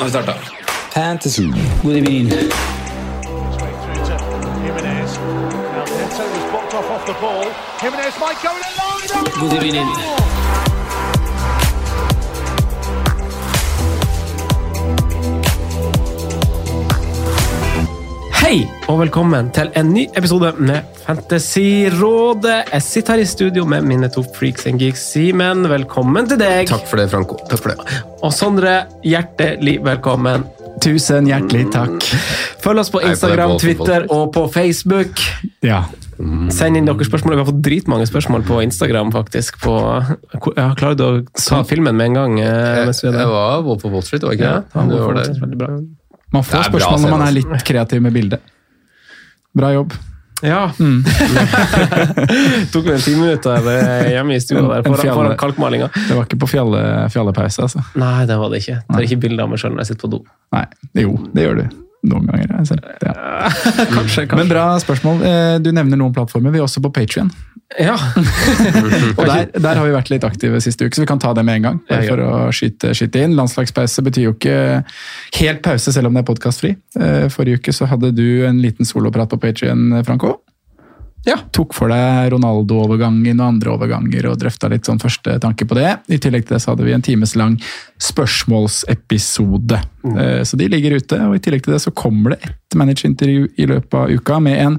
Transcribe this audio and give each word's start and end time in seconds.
Har 0.00 0.04
vi 0.04 0.10
starta. 0.10 0.34
Fantasy. 0.94 1.46
God 1.82 1.96
evening. 1.96 2.32
Hei, 18.50 18.64
og 18.90 18.96
velkommen 18.98 19.52
til 19.54 19.68
en 19.78 19.92
ny 19.94 20.08
episode 20.18 20.48
med 20.58 20.82
Fantasyrådet. 21.04 22.56
Jeg 22.72 22.82
sitter 22.82 23.14
her 23.14 23.22
i 23.22 23.26
studio 23.30 23.62
med 23.68 23.84
mine 23.86 24.08
to 24.10 24.24
freaks 24.34 24.66
and 24.66 24.82
geeks. 24.82 25.04
Simen, 25.12 25.68
velkommen 25.70 26.26
til 26.26 26.40
deg. 26.40 26.66
Takk 26.66 26.88
for 26.90 26.98
det, 26.98 27.04
Franco. 27.12 27.36
Takk 27.46 27.62
for 27.62 27.70
det. 27.76 28.00
Og 28.26 28.34
Sondre, 28.34 28.72
hjertelig 29.06 29.76
velkommen. 29.86 30.48
Tusen 30.82 31.30
hjertelig 31.30 31.68
takk. 31.70 32.02
Følg 32.64 32.82
oss 32.82 32.90
på 32.90 32.98
på 33.04 33.12
Instagram, 33.12 33.54
Twitter 33.62 34.08
og 34.10 34.32
på 34.34 34.48
Facebook. 34.50 35.22
Ja. 35.62 35.84
Send 36.50 36.74
inn 36.82 36.90
dere 36.90 37.06
spørsmål. 37.06 37.38
Vi 37.38 37.42
har 37.44 37.50
fått 37.52 37.62
dritmange 37.70 38.10
spørsmål 38.10 38.48
på 38.50 38.58
Instagram. 38.66 39.14
faktisk. 39.14 39.62
På, 39.62 39.78
jeg 40.34 40.58
har 40.58 40.74
klart 40.74 40.98
å 41.06 41.12
ta 41.38 41.62
filmen 41.62 41.94
med 41.94 42.10
en 42.10 42.18
gang. 42.18 42.40
eh, 42.40 42.82
mens 42.82 43.04
vi 43.04 43.12
er 43.12 43.12
Det 43.12 43.18
der. 43.22 43.30
var 43.30 43.62
Wolf 43.62 43.84
of 43.84 43.92
Wall 43.92 44.02
Street, 44.02 44.22
var 44.26 44.34
det 44.34 44.40
ikke 44.40 44.50
Ja, 44.50 44.60
det? 44.90 45.00
Var 45.06 45.14
der. 45.22 45.34
veldig 45.38 45.58
bra. 45.58 45.99
Man 46.30 46.46
får 46.46 46.70
spørsmål 46.70 47.02
når 47.02 47.16
man 47.16 47.26
er 47.26 47.34
litt 47.40 47.66
kreativ 47.66 48.04
med 48.04 48.14
bildet. 48.14 48.54
Bra 49.56 49.72
jobb. 49.74 49.96
Ja. 50.40 50.70
Tok 52.72 52.86
meg 52.86 53.02
ti 53.04 53.12
minutter 53.12 53.66
eh, 53.74 54.06
hjemme 54.14 54.38
i 54.38 54.40
stua 54.40 54.62
der 54.62 54.86
foran, 54.86 55.02
fjalle. 55.02 55.16
foran 55.18 55.34
kalkmalinga. 55.40 55.90
Det 55.92 56.16
var 56.16 56.24
ikke 56.24 56.38
på 56.40 56.48
fjalle, 56.54 56.80
fjallepause, 57.12 57.66
altså. 57.66 57.82
Nei, 58.00 58.22
det 58.30 58.38
var 58.40 58.52
det 58.52 58.62
ikke. 58.62 58.78
Tar 58.88 59.04
ikke 59.04 59.20
bilde 59.26 59.44
av 59.44 59.52
meg 59.52 59.60
sjøl 59.60 59.74
når 59.74 59.84
jeg 59.84 59.92
sitter 59.92 60.06
på 60.06 60.12
do. 60.16 60.22
Nei, 60.56 60.64
jo, 61.02 61.12
det 61.34 61.44
gjør 61.44 61.60
du. 61.60 61.64
Noen 62.08 62.26
ganger. 62.30 62.54
Altså, 62.58 62.76
Ja. 63.04 63.12
Kanskje, 63.92 64.24
kanskje. 64.26 64.36
Men 64.40 64.48
bra 64.48 64.64
spørsmål. 64.80 65.22
Eh, 65.26 65.58
Du 65.60 65.70
nevner 65.72 65.98
noen 66.00 66.14
plattformer. 66.16 66.50
Vi 66.54 66.58
er 66.60 66.64
også 66.64 66.80
på 66.84 66.90
Patrion. 66.96 67.28
Ja. 67.78 67.94
Og 69.18 69.24
der, 69.28 69.50
der 69.54 69.78
har 69.78 69.84
vi 69.86 69.92
vært 69.94 70.08
litt 70.10 70.24
aktive 70.26 70.58
siste 70.64 70.88
uke, 70.88 70.96
så 70.96 71.04
vi 71.04 71.08
kan 71.10 71.20
ta 71.22 71.30
det 71.36 71.44
med 71.46 71.60
en 71.60 71.66
gang. 71.68 71.80
Bare 71.90 72.08
for 72.08 72.22
å 72.24 72.30
skyte, 72.56 72.90
skyte 72.98 73.22
inn. 73.22 73.36
Landslagspause 73.38 74.02
betyr 74.06 74.24
jo 74.30 74.32
ikke 74.34 74.56
helt 75.38 75.62
pause, 75.62 75.92
selv 75.94 76.10
om 76.10 76.16
det 76.16 76.24
er 76.24 76.28
podkastfri. 76.32 76.72
Forrige 77.30 77.60
uke 77.60 77.74
så 77.76 77.86
hadde 77.92 78.10
du 78.16 78.26
en 78.48 78.58
liten 78.64 78.88
soloprat 78.88 79.30
på 79.30 79.38
Patrion, 79.44 80.00
Franco. 80.08 80.38
Ja, 81.28 81.36
tok 81.52 81.74
for 81.76 81.92
deg 81.92 82.30
Ronaldo-overgangen 82.32 83.42
og 83.42 83.46
andre 83.46 83.72
overganger 83.74 84.30
og 84.30 84.38
drøfta 84.40 84.70
litt 84.72 84.88
sånn 84.88 85.00
første 85.02 85.34
tanke 85.42 85.66
på 85.68 85.76
det. 85.76 85.90
I 86.08 86.16
tillegg 86.22 86.46
til 86.46 86.56
det 86.56 86.62
så 86.64 86.72
hadde 86.72 86.86
vi 86.86 86.94
en 86.96 87.04
timeslang 87.04 87.58
spørsmålsepisode. 88.00 89.80
Mm. 90.04 90.18
Så 90.48 90.56
de 90.56 90.68
ligger 90.72 90.96
ute, 90.96 91.20
og 91.28 91.36
i 91.36 91.42
tillegg 91.44 91.64
til 91.66 91.76
det 91.76 91.82
så 91.84 91.92
kommer 91.92 92.34
det 92.34 92.50
et 92.50 92.76
managerintervju 92.80 93.48
i 93.60 93.68
løpet 93.68 93.96
av 94.00 94.10
uka 94.16 94.40
med 94.42 94.60
en 94.64 94.78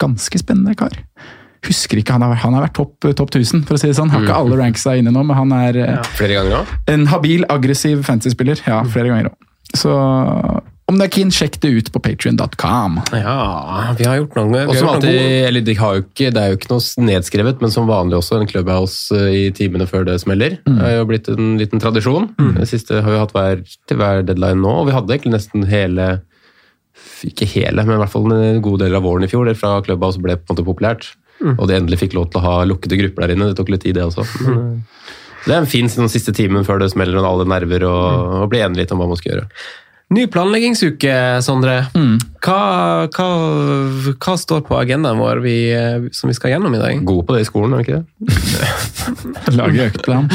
ganske 0.00 0.40
spennende 0.40 0.74
kar. 0.78 0.96
Husker 1.64 2.00
ikke, 2.00 2.12
Han 2.12 2.22
har, 2.26 2.34
han 2.42 2.54
har 2.56 2.66
vært 2.66 2.76
topp 2.76 3.06
top 3.16 3.30
1000, 3.30 3.64
for 3.64 3.76
å 3.76 3.80
si 3.80 3.88
det 3.88 3.96
sånn. 3.96 4.10
Har 4.12 4.24
ikke 4.24 4.36
alle 4.36 4.58
ranksa 4.60 4.96
inne 5.00 5.12
nå, 5.14 5.22
men 5.24 5.36
han 5.36 5.52
er 5.56 5.78
ja, 5.80 6.02
Flere 6.16 6.40
ganger 6.40 6.58
også? 6.60 6.80
en 6.92 7.06
habil, 7.12 7.44
aggressiv 7.48 8.02
fantasy-spiller. 8.04 8.60
Ja, 8.68 8.82
flere 8.84 9.12
ganger 9.12 9.30
òg. 9.32 9.50
Så 9.74 9.94
om 10.90 10.98
det 11.00 11.06
er 11.06 11.12
keen, 11.14 11.30
sjekk 11.32 11.56
det 11.62 11.70
ut 11.78 11.86
på 11.94 12.00
patrion.com. 12.04 12.98
ja, 13.16 13.36
vi 13.96 14.04
har 14.04 14.18
gjort 14.18 14.34
noe. 14.36 14.50
Vi 14.52 14.58
har 14.58 14.76
gjort 14.76 14.90
alltid, 14.98 15.16
noe 15.16 15.38
eller 15.48 15.64
de 15.64 15.76
har 15.78 15.96
jo 15.96 16.04
ikke, 16.04 16.28
Det 16.34 16.42
er 16.42 16.52
jo 16.52 16.58
ikke 16.58 16.70
noe 16.74 17.06
nedskrevet, 17.08 17.62
men 17.64 17.72
som 17.72 17.88
vanlig 17.88 18.18
også 18.18 18.36
en 18.40 18.50
clubhouse 18.50 19.16
eh, 19.16 19.30
i 19.38 19.46
timene 19.56 19.88
før 19.88 20.04
det 20.10 20.18
smeller. 20.20 20.58
Det 20.66 20.76
har 20.82 20.98
jo 20.98 21.08
blitt 21.08 21.30
en 21.32 21.54
liten 21.60 21.80
tradisjon. 21.80 22.28
Det 22.58 22.68
siste 22.68 23.00
har 23.00 23.10
vi 23.10 23.22
hatt 23.22 23.34
hver, 23.36 23.64
til 23.88 24.00
hver 24.00 24.22
deadline 24.28 24.60
nå, 24.60 24.76
og 24.82 24.90
vi 24.90 24.96
hadde 24.96 25.16
egentlig 25.16 25.38
nesten 25.38 25.64
hele 25.70 26.08
Ikke 27.24 27.48
hele, 27.48 27.82
men 27.82 27.96
i 27.96 28.02
hvert 28.02 28.12
fall 28.12 28.28
en 28.36 28.62
god 28.62 28.84
del 28.84 28.94
av 28.94 29.04
våren 29.08 29.24
i 29.24 29.30
fjor. 29.30 29.48
Det 29.48 29.56
fra 29.58 29.78
clubhouse 29.84 30.20
ble 30.20 30.36
på 30.36 30.52
en 30.52 30.52
måte 30.52 30.68
populært. 30.68 31.14
Og 31.44 31.66
de 31.68 31.76
endelig 31.76 31.98
fikk 32.04 32.14
lov 32.16 32.28
til 32.30 32.40
å 32.40 32.44
ha 32.44 32.64
lukkede 32.68 33.00
grupper 33.00 33.24
der 33.24 33.34
inne. 33.34 33.48
Det 33.50 33.58
tok 33.58 33.72
litt 33.72 33.82
tid, 33.84 33.96
det 33.96 34.04
også. 34.04 34.24
Men, 34.44 34.60
eh, 34.60 35.14
det 35.44 35.52
er 35.52 35.60
en 35.60 35.68
fin 35.68 35.88
sånn, 35.92 36.08
siste 36.12 36.32
timen 36.32 36.64
før 36.64 36.80
det 36.80 36.92
smeller 36.92 37.18
og 37.20 37.26
alle 37.28 37.48
nerver, 37.48 37.84
og, 37.88 38.36
og 38.44 38.52
bli 38.52 38.62
enige 38.64 38.84
litt 38.84 38.94
om 38.94 39.02
hva 39.02 39.08
man 39.10 39.20
skal 39.20 39.34
gjøre. 39.34 39.48
Ny 40.14 40.26
planleggingsuke, 40.30 41.14
Sondre. 41.42 41.78
Hva, 42.44 42.58
hva, 43.10 43.28
hva 44.12 44.34
står 44.38 44.60
på 44.68 44.76
agendaen 44.78 45.18
vår 45.18 45.40
vi, 45.42 45.56
som 46.14 46.30
vi 46.30 46.36
skal 46.36 46.54
gjennom 46.54 46.76
i 46.76 46.82
dag? 46.82 47.00
God 47.06 47.24
på 47.26 47.34
det 47.34 47.46
i 47.46 47.48
skolen, 47.48 47.74
er 47.74 47.82
vi 47.82 47.86
ikke 47.88 48.02
det? 48.02 49.54
Lage 49.58 49.88
øktplan. 49.88 50.28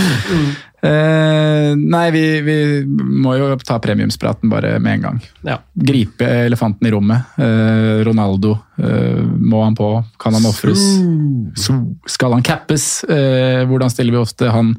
Eh, 0.80 1.76
nei, 1.76 2.06
vi, 2.16 2.24
vi 2.44 2.56
må 2.88 3.34
jo 3.36 3.50
ta 3.68 3.78
premiumspraten 3.84 4.52
bare 4.52 4.78
med 4.80 4.98
en 4.98 5.06
gang. 5.06 5.22
Ja. 5.48 5.58
Gripe 5.76 6.28
elefanten 6.48 6.88
i 6.88 6.94
rommet. 6.94 7.36
Eh, 7.40 8.00
Ronaldo. 8.08 8.56
Eh, 8.80 9.20
må 9.24 9.64
han 9.66 9.76
på? 9.76 9.92
Kan 10.20 10.38
han 10.38 10.48
ofres? 10.48 10.84
Skal 12.08 12.36
han 12.36 12.46
cappes? 12.48 13.04
Eh, 13.04 13.66
hvordan 13.68 13.92
stiller 13.92 14.16
vi 14.16 14.24
ofte 14.24 14.52
han 14.56 14.76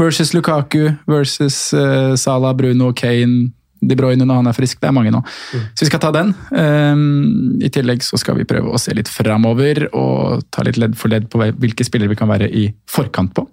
versus 0.00 0.32
Lukaku 0.36 0.94
versus 1.08 1.72
eh, 1.76 2.14
Salah, 2.16 2.56
Bruno, 2.56 2.92
Kane? 2.96 3.52
De 3.82 3.98
Bruyne 3.98 4.26
når 4.28 4.40
han 4.40 4.50
er 4.52 4.56
frisk. 4.56 4.78
Det 4.80 4.88
er 4.88 4.94
mange 4.96 5.12
nå. 5.14 5.20
Så 5.74 5.84
vi 5.84 5.90
skal 5.90 6.02
ta 6.02 6.12
den. 6.14 6.32
Um, 6.54 7.58
I 7.62 7.70
tillegg 7.72 8.04
så 8.06 8.20
skal 8.20 8.38
vi 8.38 8.46
prøve 8.48 8.70
å 8.72 8.80
se 8.80 8.94
litt 8.96 9.10
framover 9.10 9.88
og 9.90 10.46
ta 10.54 10.64
litt 10.66 10.78
ledd 10.80 10.96
for 10.98 11.12
ledd 11.12 11.28
på 11.32 11.42
hvilke 11.42 11.86
spillere 11.86 12.12
vi 12.12 12.18
kan 12.18 12.30
være 12.30 12.48
i 12.48 12.68
forkant 12.90 13.34
på. 13.36 13.46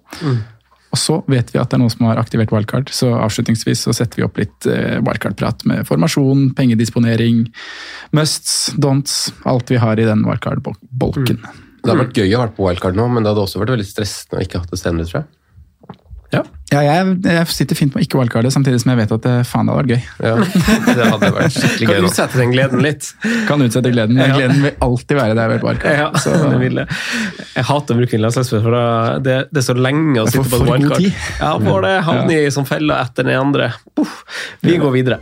Og 0.90 0.98
så 0.98 1.20
vet 1.30 1.52
vi 1.54 1.60
at 1.62 1.70
det 1.70 1.78
er 1.78 1.82
noen 1.84 1.94
som 1.94 2.08
har 2.10 2.20
aktivert 2.22 2.52
wildcard, 2.54 2.90
så 2.94 3.12
avslutningsvis 3.22 3.84
så 3.86 3.94
setter 3.94 4.22
vi 4.22 4.26
opp 4.26 4.40
litt 4.42 4.66
eh, 4.70 4.98
wildcard-prat 5.06 5.66
med 5.70 5.86
formasjon, 5.86 6.48
pengedisponering, 6.58 7.44
musts, 8.18 8.72
don'ts, 8.74 9.28
alt 9.50 9.70
vi 9.70 9.78
har 9.82 10.02
i 10.02 10.08
den 10.08 10.26
wildcard-bolken. 10.26 11.44
Det 11.80 11.92
hadde 11.92 12.02
vært 12.02 12.18
gøy 12.18 12.34
å 12.34 12.40
ha 12.40 12.48
vært 12.48 12.58
på 12.58 12.66
wildcard 12.66 12.98
nå, 12.98 13.06
men 13.14 13.24
det 13.24 13.32
hadde 13.32 13.44
også 13.46 13.62
vært 13.62 13.76
veldig 13.78 13.88
stressende 13.88 14.40
å 14.40 14.46
ikke 14.48 14.58
ha 14.58 14.66
hatt 14.66 14.74
det 14.74 14.82
senere, 14.82 15.06
tror 15.12 15.22
jeg. 15.22 15.30
Ja. 16.34 16.44
Ja, 16.70 16.82
jeg, 16.86 17.14
jeg 17.26 17.48
sitter 17.50 17.78
fint 17.80 17.96
med 17.98 18.04
ikke 18.06 18.20
wildcardet, 18.20 18.52
samtidig 18.54 18.78
som 18.84 18.92
jeg 18.94 19.00
vet 19.00 19.14
at 19.16 19.24
det, 19.26 19.32
faen, 19.50 19.66
det 19.66 19.74
hadde 19.74 19.82
vært 19.82 19.94
gøy. 19.96 20.04
Ja, 20.22 20.36
det 21.00 21.08
hadde 21.10 21.30
vært 21.34 21.56
skikkelig 21.56 21.88
Kan 21.88 21.96
gøy 21.96 22.04
Kan 22.04 22.10
utsette 22.12 22.38
den 22.44 22.54
gleden 22.54 22.84
litt. 22.86 23.08
Kan 23.50 23.64
utsette 23.66 23.94
gleden, 23.96 24.22
Ja. 24.22 24.28
gleden 24.38 24.62
vil 24.68 24.76
alltid 24.86 25.18
være 25.18 25.38
der 25.40 25.50
ved 25.56 25.66
wildcard. 25.66 25.98
Ja, 26.04 26.12
Så, 26.22 26.36
det 26.46 26.60
vil 26.62 26.78
jeg. 26.84 27.00
jeg 27.56 27.68
hater 27.72 27.98
å 27.98 28.02
bruke 28.04 28.22
landslagsspill, 28.22 28.62
for 28.68 28.78
det, 29.26 29.40
det 29.50 29.64
er 29.64 29.68
så 29.72 29.78
lenge 29.80 30.22
å 30.22 30.30
sitte 30.30 30.46
på 30.46 30.62
et 30.62 30.70
wildcard. 30.70 31.10
Ja, 31.42 31.52
for 31.66 31.88
det. 31.88 31.96
Havner 32.06 32.46
i 32.46 32.54
som 32.54 32.70
feller 32.70 33.02
etter 33.02 33.26
den 33.26 33.42
andre. 33.42 33.72
Puff. 33.98 34.22
vi 34.62 34.78
går 34.78 34.94
videre. 35.00 35.22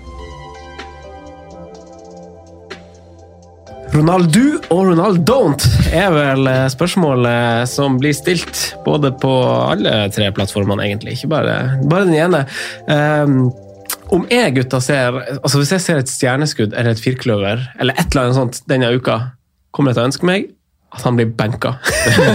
Ronaldo 3.97 4.41
og 4.69 4.81
Ronald 4.91 5.23
don't 5.25 5.63
er 5.89 6.11
vel 6.13 6.45
eh, 6.51 6.65
spørsmålet 6.69 7.69
som 7.71 7.95
blir 7.97 8.13
stilt 8.13 8.75
både 8.85 9.09
på 9.17 9.31
alle 9.71 9.93
tre 10.13 10.27
plattformene, 10.35 10.85
egentlig. 10.85 11.15
Ikke 11.17 11.31
bare, 11.31 11.55
bare 11.89 12.05
den 12.05 12.17
ene. 12.19 12.43
Um, 12.85 13.47
om 14.13 14.27
jeg, 14.29 14.53
gutta, 14.55 14.79
ser 14.83 15.17
altså 15.17 15.59
Hvis 15.59 15.73
jeg 15.73 15.83
ser 15.83 16.01
et 16.01 16.11
stjerneskudd 16.11 16.75
eller 16.75 16.93
et 16.93 17.01
firkløver 17.01 17.63
eller 17.79 17.97
et 17.97 18.05
eller 18.11 18.27
annet 18.27 18.37
sånt 18.37 18.61
denne 18.69 18.91
uka, 18.93 19.17
kommer 19.73 19.91
jeg 19.91 19.97
til 19.97 20.05
å 20.05 20.09
ønske 20.11 20.29
meg 20.29 20.51
at 20.93 21.03
han 21.03 21.17
blir 21.17 21.27
benka 21.35 21.73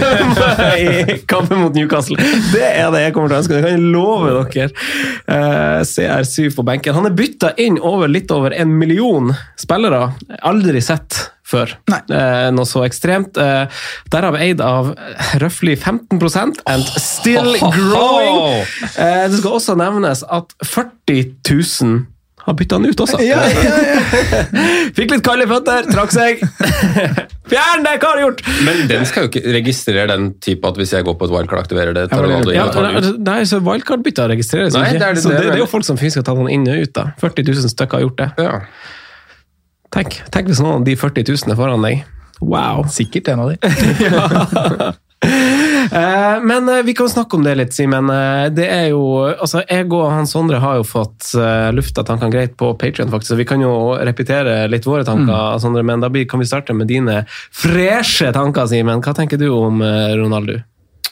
i 0.77 1.15
kampen 1.31 1.63
mot 1.63 1.73
Newcastle. 1.73 2.19
Det 2.51 2.67
er 2.67 2.91
det 2.93 3.05
jeg 3.07 3.15
kommer 3.15 3.31
til 3.31 3.37
å 3.37 3.41
ønske. 3.41 3.55
Det 3.55 3.63
kan 3.65 3.73
jeg 3.73 3.93
love 3.95 4.33
dere. 4.53 4.67
Uh, 5.25 5.79
CR7 5.87 6.51
på 6.53 6.65
benken. 6.67 6.93
Han 6.99 7.09
er 7.09 7.15
bytta 7.17 7.55
inn 7.61 7.79
over 7.81 8.11
litt 8.11 8.31
over 8.35 8.53
en 8.53 8.75
million 8.77 9.33
spillere. 9.59 10.11
Aldri 10.45 10.83
sett 10.85 11.32
før. 11.47 11.73
Eh, 11.91 12.47
noe 12.55 12.65
så 12.69 12.85
ekstremt. 12.87 13.37
Eh, 13.37 13.67
der 14.13 14.21
har 14.27 14.31
vi 14.37 14.45
eid 14.49 14.61
av 14.63 14.93
røftlig 15.43 15.75
15% 15.81 16.61
and 16.71 16.83
still 17.01 17.55
growing. 17.59 18.63
Eh, 18.97 19.27
det 19.29 19.37
skal 19.41 19.59
også 19.59 19.75
nevnes 19.79 20.23
at 20.29 20.55
40 20.63 21.35
000 21.43 22.01
har 22.43 22.55
bytta 22.59 22.75
den 22.75 22.89
ut 22.91 22.99
også. 22.99 23.21
Ja, 23.23 23.39
ja, 23.47 23.75
ja. 23.79 24.39
Fikk 24.97 25.13
litt 25.13 25.21
kalde 25.23 25.45
føtter, 25.47 25.85
trakk 25.87 26.11
seg. 26.11 26.41
Fjern 27.53 27.85
det, 27.85 27.93
hva 28.01 28.09
har 28.09 28.17
du 28.19 28.23
gjort? 28.25 28.41
Men 28.65 28.81
den 28.89 29.05
skal 29.07 29.25
jo 29.27 29.29
ikke 29.31 29.53
registrere 29.55 30.07
den 30.11 30.29
type 30.43 30.67
at 30.67 30.79
hvis 30.79 30.91
jeg 30.95 31.05
går 31.07 31.15
på 31.19 31.27
et 31.29 31.33
wildcard 31.35 31.61
aktiverer 31.63 31.95
det, 31.95 32.07
tar 32.11 32.27
det, 32.27 32.55
Ja, 32.55 32.65
tar 32.73 32.87
det 32.89 33.03
ut. 33.13 33.21
nei, 33.23 33.41
så 33.47 33.59
Wildcard-bytta 33.63 34.27
registreres 34.31 34.75
Nei, 34.75 34.89
ikke. 34.89 34.99
det 34.99 35.07
er 35.07 35.13
det- 35.19 35.23
så 35.23 35.29
det 35.31 35.37
det, 35.37 35.45
er 35.45 35.49
det 35.51 35.59
er 35.59 35.63
jo 35.63 35.69
folk 35.71 35.87
som 35.87 35.99
fysisk 35.99 36.19
har 36.19 36.27
tatt 36.31 36.39
den 36.43 36.51
inn 36.55 36.67
og 36.67 36.83
ut. 36.83 36.93
da. 36.99 37.05
40 37.23 37.47
000 37.51 37.71
stykker 37.75 37.99
har 37.99 38.05
gjort 38.07 38.17
det. 38.23 38.29
Ja. 38.43 38.59
Tenk, 39.93 40.19
tenk 40.33 40.49
hvis 40.49 40.61
noen 40.63 40.81
av 40.81 40.87
de 40.87 40.95
40 40.97 41.27
000 41.29 41.53
er 41.53 41.59
foran 41.59 41.85
deg. 41.85 42.03
Wow. 42.41 42.87
Sikkert 42.91 43.29
en 43.33 43.45
av 43.45 43.53
de. 43.53 44.93
Eh, 45.83 46.37
Men 46.43 46.69
eh, 46.69 46.81
vi 46.83 46.93
kan 46.95 47.09
snakke 47.09 47.37
om 47.37 47.43
det 47.43 47.53
litt, 47.55 47.73
Simen. 47.75 48.09
Eh, 48.09 48.47
Det 48.55 48.65
er 48.71 48.87
jo, 48.91 49.03
altså 49.29 49.61
Jeg 49.69 49.85
og 49.91 50.09
Hans 50.11 50.31
Sondre 50.35 50.59
har 50.63 50.79
jo 50.79 50.85
fått 50.87 51.33
lufta 51.75 52.03
tankene 52.07 52.31
greit 52.33 52.55
på 52.59 52.71
Patrion, 52.79 53.11
faktisk, 53.11 53.33
så 53.33 53.37
vi 53.39 53.45
kan 53.47 53.61
jo 53.61 53.93
repetere 53.99 54.65
litt 54.71 54.87
våre 54.87 55.05
tanker, 55.07 55.59
Sondre. 55.63 55.83
Men 55.83 56.03
da 56.03 56.09
kan 56.09 56.41
vi 56.41 56.47
starte 56.49 56.75
med 56.75 56.87
dine 56.91 57.25
freshe 57.29 58.31
tanker, 58.35 58.67
Simen. 58.71 59.03
Hva 59.03 59.13
tenker 59.15 59.37
du 59.39 59.49
om 59.53 59.83
Ronaldo? 59.83 60.61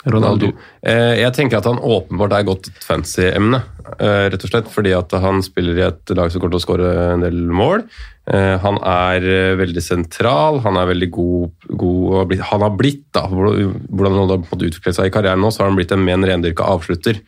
Ronaldo. 0.10 0.50
Eh, 0.82 1.20
jeg 1.22 1.34
tenker 1.36 1.60
at 1.60 1.68
han 1.70 1.78
åpenbart 1.78 2.34
er 2.34 2.48
godt 2.48 2.72
fancy-emne. 2.82 3.60
Eh, 4.00 4.30
rett 4.34 4.46
og 4.48 4.50
slett 4.50 4.72
fordi 4.74 4.96
at 4.98 5.14
han 5.22 5.44
spiller 5.46 5.78
i 5.78 5.86
et 5.86 6.14
lag 6.18 6.32
som 6.32 6.42
kommer 6.42 6.56
til 6.56 6.62
å 6.62 6.64
skåre 6.64 6.90
en 7.12 7.26
del 7.26 7.38
mål. 7.54 7.86
Eh, 8.32 8.56
han 8.64 8.80
er 8.88 9.28
veldig 9.60 9.84
sentral, 9.86 10.62
han 10.66 10.78
er 10.78 10.90
veldig 10.90 11.10
god, 11.14 11.70
god 11.78 12.36
Han 12.50 12.66
har 12.66 12.76
blitt, 12.78 13.06
da, 13.14 13.28
hvordan 13.30 14.18
han 14.18 14.36
har 14.36 14.42
utviklet 14.42 14.98
seg 14.98 15.10
i 15.10 15.14
karrieren 15.14 15.42
nå, 15.42 15.54
så 15.54 15.64
har 15.64 15.72
han 15.72 15.78
blitt 15.78 15.94
en 15.94 16.06
mer 16.06 16.18
en 16.18 16.30
rendyrka 16.34 16.66
avslutter. 16.66 17.22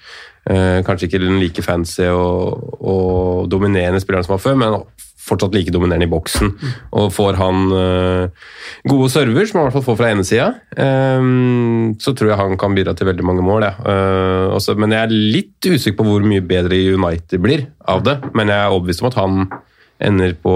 Kanskje 0.43 1.07
ikke 1.07 1.21
den 1.23 1.37
like 1.39 1.63
fancy 1.63 2.03
og, 2.11 2.73
og 2.83 3.45
dominerende 3.47 4.01
spilleren 4.03 4.25
som 4.27 4.33
var 4.33 4.41
før, 4.43 4.57
men 4.59 4.75
fortsatt 5.23 5.55
like 5.55 5.71
dominerende 5.73 6.07
i 6.07 6.11
boksen. 6.11 6.51
Og 6.99 7.09
får 7.15 7.37
han 7.39 7.61
eh, 7.79 8.47
gode 8.91 9.09
server, 9.13 9.47
som 9.47 9.59
han 9.61 9.65
i 9.65 9.69
hvert 9.69 9.77
fall 9.79 9.87
får 9.87 9.99
fra 10.01 10.11
ene 10.11 10.25
sida, 10.27 10.49
så 12.03 12.13
tror 12.17 12.31
jeg 12.31 12.39
han 12.39 12.57
kan 12.59 12.75
bidra 12.75 12.93
til 12.97 13.07
veldig 13.09 13.25
mange 13.27 13.45
mål. 13.45 13.67
Ja. 13.67 13.73
Eh, 13.93 14.73
men 14.79 14.95
jeg 14.95 15.01
er 15.03 15.13
litt 15.37 15.69
usikker 15.69 15.99
på 16.01 16.07
hvor 16.07 16.25
mye 16.27 16.43
bedre 16.45 16.79
United 16.93 17.43
blir 17.43 17.67
av 17.89 18.03
det. 18.05 18.17
Men 18.35 18.51
jeg 18.51 18.59
er 18.59 18.73
overbevist 18.73 19.03
om 19.03 19.11
at 19.11 19.19
han 19.21 19.45
ender 20.03 20.33
på 20.43 20.53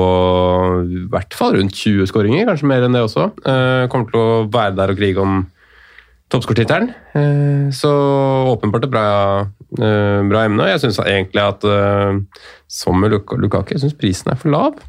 i 0.84 1.04
hvert 1.12 1.36
fall 1.38 1.56
rundt 1.56 1.78
20 1.78 2.10
skåringer, 2.10 2.48
kanskje 2.50 2.68
mer 2.68 2.84
enn 2.88 2.96
det 2.98 3.06
også. 3.06 3.30
Eh, 3.48 3.86
kommer 3.92 4.12
til 4.12 4.20
å 4.20 4.42
være 4.52 4.76
der 4.76 4.92
og 4.94 5.00
krige 5.00 5.24
om 5.24 5.46
toppskårtittelen. 6.34 6.90
Eh, 7.16 7.70
Så 7.72 7.92
åpenbart 8.52 8.84
et 8.84 8.92
bra, 8.92 9.06
eh, 9.42 9.46
bra 9.76 10.46
emne. 10.48 10.64
og 10.64 10.70
Jeg 10.72 10.80
syns 10.86 11.00
egentlig 11.04 11.44
at 11.44 11.66
eh, 11.68 12.20
som 12.72 13.00
med 13.02 13.12
Luk 13.12 13.34
Lukaku, 13.36 13.76
jeg 13.76 13.84
syns 13.84 13.98
prisen 14.00 14.32
er 14.32 14.40
for 14.40 14.54
lav. 14.54 14.80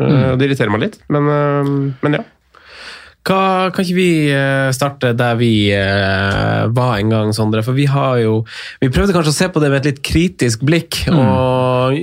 Eh, 0.00 0.32
og 0.32 0.38
Det 0.38 0.48
irriterer 0.48 0.72
meg 0.74 0.82
litt, 0.86 0.98
men, 1.12 1.28
eh, 1.30 1.70
men 2.02 2.18
ja. 2.18 2.24
Hva, 3.26 3.72
kan 3.74 3.82
ikke 3.82 3.96
vi 3.96 4.10
eh, 4.30 4.68
starte 4.74 5.10
der 5.18 5.38
vi 5.40 5.50
eh, 5.74 6.66
var 6.70 6.92
en 7.00 7.10
gang, 7.10 7.32
Sondre? 7.34 7.64
For 7.66 7.74
vi 7.74 7.88
har 7.90 8.20
jo 8.22 8.36
Vi 8.82 8.90
prøvde 8.92 9.16
kanskje 9.16 9.32
å 9.32 9.36
se 9.36 9.48
på 9.50 9.62
det 9.62 9.70
med 9.72 9.80
et 9.80 9.88
litt 9.90 10.02
kritisk 10.06 10.62
blikk, 10.66 11.00
og 11.10 11.96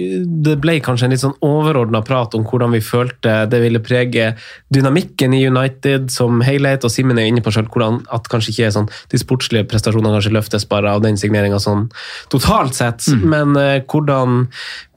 det 0.43 0.57
ble 0.61 0.77
kanskje 0.83 1.07
en 1.07 1.13
litt 1.13 1.21
sånn 1.23 1.35
overordna 1.43 2.01
prat 2.05 2.35
om 2.35 2.43
hvordan 2.47 2.73
vi 2.75 2.81
følte 2.83 3.43
det 3.51 3.59
ville 3.63 3.81
prege 3.83 4.33
dynamikken 4.73 5.35
i 5.35 5.43
United 5.47 6.09
som 6.11 6.41
helhet, 6.43 6.83
og 6.83 6.91
Simen 6.91 7.19
er 7.21 7.29
inne 7.29 7.43
på 7.43 7.53
hvordan 7.53 8.01
at 8.13 8.27
kanskje 8.31 8.53
ikke 8.53 8.67
er 8.67 8.75
sånn 8.75 8.89
de 9.11 9.19
sportslige 9.21 9.67
prestasjonene 9.69 10.17
kanskje 10.17 10.33
løftes 10.35 10.67
bare 10.69 10.91
av 10.91 11.03
den 11.05 11.19
signeringa 11.19 11.59
sånn 11.63 11.87
totalt 12.33 12.77
sett, 12.77 13.07
men 13.33 13.55
uh, 13.59 13.79
hvordan 13.87 14.47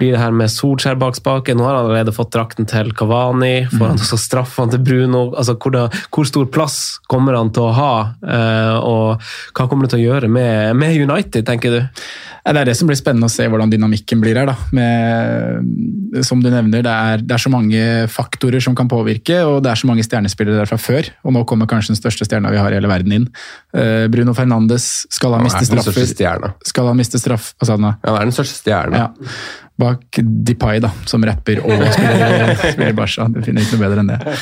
blir 0.00 0.14
det 0.14 0.22
her 0.22 0.34
med 0.34 0.52
Solskjær 0.52 0.98
bak 1.00 1.18
spaken? 1.18 1.60
Nå 1.60 1.66
har 1.68 1.78
han 1.78 1.86
allerede 1.86 2.14
fått 2.16 2.34
drakten 2.34 2.68
til 2.70 2.92
Kavani, 2.96 3.68
får 3.72 3.92
han 3.92 4.02
også 4.02 4.20
straffene 4.20 4.74
til 4.74 4.84
Bruno? 4.86 5.26
altså 5.36 5.56
hvordan, 5.60 5.92
Hvor 6.16 6.24
stor 6.24 6.46
plass 6.48 6.76
kommer 7.12 7.36
han 7.36 7.50
til 7.52 7.66
å 7.66 7.74
ha, 7.76 7.94
eh, 8.24 8.76
og 8.80 9.20
hva 9.52 9.66
kommer 9.68 9.84
det 9.84 9.92
til 9.92 10.00
å 10.00 10.06
gjøre 10.14 10.30
med, 10.32 10.72
med 10.80 10.96
United, 10.96 11.44
tenker 11.44 11.74
du? 11.74 12.06
Det 12.46 12.60
er 12.60 12.68
det 12.68 12.76
som 12.78 12.86
blir 12.86 12.98
spennende 12.98 13.26
å 13.26 13.32
se 13.32 13.46
hvordan 13.50 13.72
dynamikken 13.72 14.20
blir 14.22 14.38
her. 14.38 14.46
da. 14.46 14.54
Med, 14.76 16.22
som 16.26 16.42
du 16.42 16.46
nevner, 16.52 16.84
det 16.86 16.92
er, 16.92 17.24
det 17.24 17.34
er 17.34 17.42
så 17.42 17.50
mange 17.50 17.80
faktorer 18.12 18.62
som 18.62 18.76
kan 18.78 18.90
påvirke, 18.90 19.40
og 19.48 19.58
det 19.64 19.72
er 19.72 19.80
så 19.80 19.90
mange 19.90 20.04
stjernespillere 20.06 20.60
der 20.60 20.70
fra 20.70 20.78
før. 20.78 21.10
Og 21.26 21.34
nå 21.34 21.42
kommer 21.50 21.66
kanskje 21.70 21.94
den 21.94 22.00
største 22.00 22.28
stjerna 22.28 22.52
vi 22.54 22.60
har 22.62 22.70
i 22.70 22.78
hele 22.78 22.90
verden 22.90 23.16
inn. 23.18 23.28
Eh, 23.74 24.06
Bruno 24.12 24.34
Fernandes, 24.36 25.06
skal 25.10 25.34
han 25.34 25.46
miste 25.46 25.64
er 25.64 25.72
den 25.74 25.82
største 25.82 26.06
straffer? 26.14 26.56
Skal 26.70 26.90
han 26.92 27.00
miste 27.02 27.22
straff? 27.22 27.52
Hva 27.58 27.70
sa 27.70 27.78
da? 27.82 27.96
Ja, 27.98 28.12
Han 28.12 28.20
er 28.20 28.30
den 28.30 28.36
største 28.38 28.60
stjerna. 28.60 29.02
Ja. 29.08 29.32
Bak 29.76 30.20
Depay, 30.46 30.78
da, 30.80 30.88
som 31.04 31.24
rapper 31.26 31.60
og 31.66 31.82
spiller, 31.98 32.54
spiller 32.62 32.94
Barca. 32.96 33.26
Det 33.34 33.42
finner 33.44 33.66
ikke 33.66 33.76
noe 33.76 33.82
bedre 33.82 34.04
enn 34.06 34.14
det. 34.14 34.38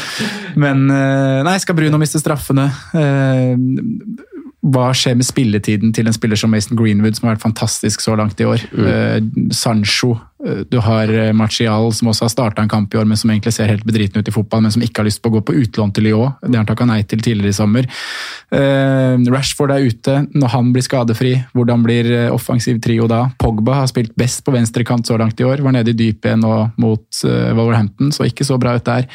Men 0.60 0.84
eh, 0.92 1.40
nei, 1.48 1.56
skal 1.64 1.80
Bruno 1.80 1.98
miste 1.98 2.20
straffene? 2.22 2.68
Eh, 4.64 4.70
Hva 4.74 4.90
skjer 4.96 5.16
med 5.18 5.26
spilletiden 5.26 5.92
til 5.94 6.06
en 6.08 6.16
spiller 6.16 6.36
som 6.40 6.50
Mason 6.50 6.76
Greenwood, 6.76 7.16
som 7.16 7.28
har 7.28 7.36
vært 7.36 7.44
fantastisk 7.44 8.00
så 8.00 8.16
langt 8.16 8.40
i 8.40 8.46
år? 8.48 8.64
Eh, 8.72 9.20
Sancho, 9.52 10.16
eh, 10.44 10.64
du 10.70 10.80
har 10.80 11.06
Marcial, 11.32 11.34
Martial, 11.44 11.92
som 11.92 12.08
også 12.08 12.24
har 12.24 12.32
starta 12.32 12.62
en 12.62 12.68
kamp 12.68 12.94
i 12.94 12.98
år, 12.98 13.04
men 13.04 13.16
som 13.16 13.30
egentlig 13.30 13.52
ser 13.52 13.68
helt 13.68 13.84
bedriten 13.84 14.18
ut 14.18 14.28
i 14.28 14.32
fotball, 14.32 14.62
men 14.62 14.72
som 14.72 14.82
ikke 14.82 15.02
har 15.02 15.08
lyst 15.08 15.22
på 15.22 15.30
å 15.30 15.36
gå 15.36 15.44
på 15.44 15.54
utlån 15.54 15.92
til 15.94 16.04
Lyon. 16.08 16.34
Det 16.42 16.54
har 16.54 16.64
han 16.64 16.66
takka 16.66 16.86
nei 16.86 17.02
til 17.02 17.20
tidligere 17.20 17.52
i 17.52 17.58
sommer. 17.58 17.88
Eh, 18.50 19.16
Rashford 19.30 19.70
er 19.70 19.84
ute 19.84 20.26
når 20.34 20.48
han 20.48 20.72
blir 20.72 20.82
skadefri. 20.82 21.34
Hvordan 21.54 21.84
blir 21.84 22.10
eh, 22.10 22.32
offensiv 22.32 22.80
trio 22.80 23.06
da? 23.06 23.30
Pogba 23.38 23.82
har 23.82 23.86
spilt 23.86 24.14
best 24.16 24.44
på 24.44 24.54
venstrekant 24.54 25.06
så 25.06 25.18
langt 25.18 25.40
i 25.40 25.44
år. 25.44 25.62
Var 25.62 25.72
nede 25.76 25.92
i 25.92 25.98
dypet 25.98 26.38
nå 26.40 26.70
mot 26.76 27.24
eh, 27.24 27.52
Wolverhampton, 27.52 28.12
så 28.12 28.26
ikke 28.28 28.44
så 28.44 28.58
bra 28.58 28.76
ut 28.76 28.84
der. 28.84 29.08